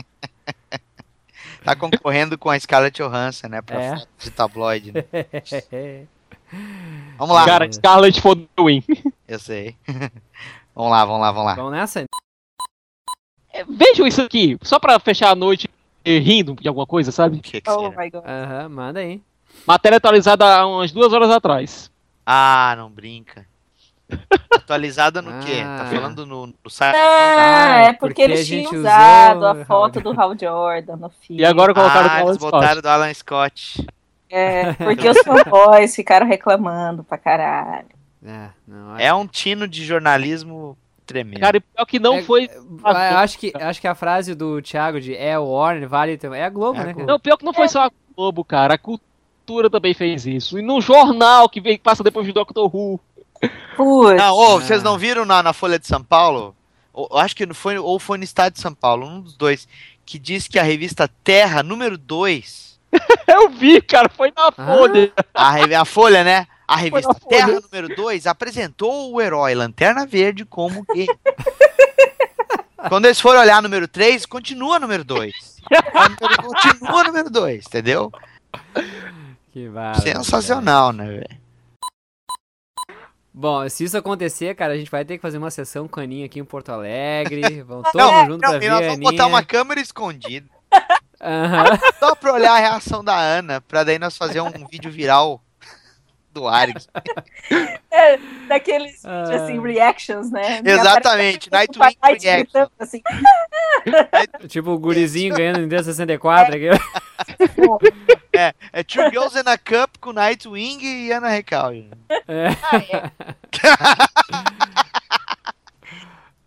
Tá 1.64 1.76
concorrendo 1.76 2.38
com 2.38 2.50
a 2.50 2.60
Scarlett 2.60 3.02
Johansson, 3.02 3.48
né? 3.48 3.62
Pra 3.62 3.82
É. 3.82 3.96
foto 3.98 4.08
de 4.20 4.32
tabloide. 4.32 4.92
né? 4.94 5.04
Vamos 7.18 7.36
lá. 7.36 7.46
Cara, 7.46 7.72
Scarlett 7.72 8.20
fodeu, 8.22 8.70
hein? 8.70 8.84
Eu 9.28 9.40
sei. 9.40 9.76
vamos 10.76 10.92
lá, 10.92 11.06
vamos 11.06 11.22
lá, 11.22 11.32
vamos 11.32 11.46
lá. 11.48 11.56
Vamos 11.56 11.72
nessa? 11.72 12.04
É, 13.54 13.64
Vejam 13.64 14.06
isso 14.08 14.22
aqui, 14.22 14.58
só 14.62 14.80
pra 14.80 15.00
fechar 15.00 15.30
a 15.32 15.36
noite 15.36 15.70
rindo 16.06 16.56
de 16.56 16.68
alguma 16.68 16.86
coisa, 16.88 17.12
sabe? 17.12 17.40
Que 17.40 17.62
que 17.62 17.70
Oh 17.70 17.90
my 17.92 18.10
god. 18.10 18.24
Aham, 18.26 18.70
manda 18.70 19.00
aí. 19.00 19.22
Matéria 19.68 19.98
atualizada 19.98 20.46
há 20.46 20.66
umas 20.68 20.92
duas 20.92 21.12
horas 21.14 21.30
atrás. 21.30 21.92
Ah, 22.26 22.74
não 22.78 22.90
brinca. 22.90 23.46
Atualizada 24.54 25.22
no 25.22 25.44
quê? 25.46 25.62
Ah. 25.64 25.78
Tá 25.80 25.86
falando 25.86 26.26
no, 26.26 26.48
no 26.48 26.70
site? 26.70 26.96
Ah, 26.98 27.78
é 27.84 27.94
porque, 27.94 28.00
porque 28.00 28.22
eles 28.22 28.46
tinham 28.48 28.66
usou 28.66 28.80
usado 28.80 29.46
a 29.48 29.66
foto 29.66 30.02
do 30.02 30.12
Hal 30.20 30.38
Jordan 30.38 30.98
no 30.98 31.10
filme. 31.10 31.42
E 31.42 31.46
agora 31.46 31.74
colocaram 31.74 32.08
o 32.08 32.10
Ah, 32.12 32.14
Alan 32.18 32.26
eles 32.30 32.36
Scott. 32.38 32.52
botaram 32.52 32.82
do 32.82 32.90
Alan 32.90 33.14
Scott. 33.14 33.88
É, 34.30 34.74
porque 34.84 35.08
os 35.10 35.18
fanboys 35.20 35.96
ficaram 35.96 36.28
reclamando 36.28 37.04
pra 37.04 37.18
caralho. 37.18 37.88
É, 38.26 38.50
não, 38.68 38.98
É 39.00 39.14
um 39.14 39.26
tino 39.26 39.68
de 39.68 39.84
jornalismo 39.86 40.78
tremendo. 41.06 41.40
Cara, 41.42 41.58
e 41.58 41.60
pior 41.62 41.86
que 41.86 42.00
não 42.00 42.16
É- 42.16 42.24
foi. 42.24 42.50
Ah, 42.84 43.12
eu 43.14 43.18
acho 43.20 43.38
que, 43.40 43.52
acho 43.56 43.80
que 43.82 43.88
a 43.88 43.96
frase 43.96 44.36
do 44.36 44.62
Thiago 44.62 45.00
de 45.02 45.16
é 45.16 45.38
o 45.40 45.46
Warner, 45.46 45.88
vale 45.88 46.18
também. 46.18 46.42
É 46.42 46.46
a 46.46 46.50
Globo, 46.50 46.78
É 46.78 46.82
a 46.82 46.86
né? 46.86 46.94
Globo. 46.94 47.06
cara? 47.08 47.14
Não, 47.14 47.20
pior 47.20 47.38
que 47.38 47.46
não 47.46 47.54
foi 47.54 47.68
só 47.70 47.86
a 47.86 47.92
Globo, 48.16 48.44
cara. 48.44 48.74
A 48.76 48.78
cultura 48.78 49.10
também 49.70 49.94
fez 49.94 50.26
isso. 50.26 50.58
E 50.58 50.62
no 50.62 50.80
jornal 50.82 51.50
que 51.50 51.60
vem, 51.62 51.78
passa 51.78 52.04
depois 52.04 52.26
do 52.28 52.34
Doctor 52.34 52.70
Who. 52.74 53.00
Putz. 53.76 54.18
Não, 54.18 54.36
ô, 54.36 54.46
Ah. 54.58 54.62
vocês 54.62 54.84
não 54.84 54.98
viram 54.98 55.26
na, 55.26 55.42
na 55.44 55.52
Folha 55.54 55.78
de 55.80 55.88
São 55.88 56.04
Paulo? 56.04 56.56
Ou- 56.94 57.08
Eu 57.12 57.18
acho 57.18 57.36
que 57.36 57.46
não 57.46 57.54
foi, 57.56 57.78
ou 57.78 58.00
foi 58.00 58.18
no 58.18 58.24
Estado 58.24 58.54
de 58.54 58.60
São 58.62 58.74
Paulo, 58.74 59.06
um 59.08 59.22
dos 59.22 59.36
dois, 59.36 59.68
que 60.06 60.20
diz 60.20 60.48
que 60.48 60.60
a 60.60 60.64
revista 60.64 61.10
Terra, 61.24 61.64
número 61.64 61.98
2, 61.98 62.80
Eu 63.28 63.50
vi, 63.50 63.82
cara, 63.82 64.10
foi 64.10 64.32
na 64.36 64.52
Folha. 64.52 65.12
a, 65.34 65.52
revi- 65.52 65.76
a 65.76 65.86
Folha, 65.86 66.24
né? 66.24 66.46
A 66.68 66.76
revista. 66.76 67.14
Terra, 67.28 67.60
número 67.60 67.94
2, 67.96 68.28
apresentou 68.28 69.12
o 69.14 69.20
herói 69.22 69.54
Lanterna 69.56 70.06
Verde 70.06 70.46
como 70.46 70.86
gay. 70.94 71.08
Quando 72.90 73.06
eles 73.06 73.20
forem 73.22 73.40
olhar 73.42 73.62
número 73.62 73.88
3, 73.88 74.26
continua 74.26 74.80
número 74.80 75.04
2. 75.04 75.32
Continua 76.42 77.04
número 77.04 77.30
2, 77.30 77.66
entendeu? 77.68 78.12
Que 79.52 79.68
bárbaro, 79.68 80.02
Sensacional, 80.02 80.94
né, 80.94 81.06
velho? 81.08 81.42
Bom, 83.34 83.68
se 83.70 83.86
isso 83.86 83.98
acontecer, 83.98 84.54
cara, 84.56 84.74
a 84.74 84.78
gente 84.78 84.92
vai 84.92 85.06
ter 85.06 85.16
que 85.18 85.22
fazer 85.22 85.38
uma 85.38 85.52
sessão 85.52 85.88
caninho 85.88 86.26
aqui 86.26 86.40
em 86.40 86.44
Porto 86.46 86.70
Alegre. 86.70 87.42
Vamos 87.64 87.90
todos 87.92 88.08
Não, 88.08 88.26
juntos 88.26 88.42
não, 88.42 88.50
pra 88.50 88.60
ver 88.60 88.70
a 88.70 88.80
vamos 88.82 89.00
botar 89.00 89.24
Aninha. 89.24 89.28
uma 89.28 89.44
câmera 89.44 89.80
escondida. 89.80 90.48
Só 92.00 92.16
pra 92.16 92.34
olhar 92.34 92.54
a 92.54 92.58
reação 92.60 93.04
da 93.04 93.16
Ana, 93.18 93.62
pra 93.62 93.84
daí 93.84 94.00
nós 94.00 94.18
fazer 94.18 94.42
um 94.42 94.50
vídeo 94.68 94.92
viral 94.92 95.42
do 96.34 96.48
Args. 96.48 96.88
É, 97.92 98.18
daqueles 98.48 99.06
Ah. 99.06 99.24
vídeos, 99.26 99.42
assim, 99.42 99.62
reactions, 99.62 100.32
né? 100.32 100.62
Exatamente, 100.66 101.48
Aparece 101.50 101.70
Nightwing 101.78 101.96
o 101.96 102.00
Twilight 102.02 102.26
Reaction. 102.26 102.44
gritando, 102.44 102.72
assim, 102.80 103.02
Tipo 104.50 104.72
o 104.72 104.80
gurizinho 104.80 105.36
ganhando 105.36 105.60
Nintendo 105.60 105.84
64 105.84 106.56
aqui. 106.56 106.68
É, 108.34 108.54
é 108.72 108.82
Two 108.82 109.10
Girls 109.12 109.38
in 109.38 109.44
a 109.46 109.58
Cup 109.58 109.98
com 110.00 110.14
Nightwing 110.14 110.80
e 110.82 111.12
Ana 111.12 111.28
Recalde. 111.28 111.92
É. 112.10 112.48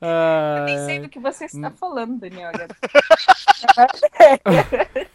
Eu 0.04 0.64
nem 0.64 0.78
sei 0.86 0.98
Ah, 0.98 1.02
do 1.02 1.08
que 1.08 1.18
você 1.18 1.44
está 1.46 1.70
falando, 1.70 2.20
Daniel. 2.20 2.50
agora. 2.50 2.68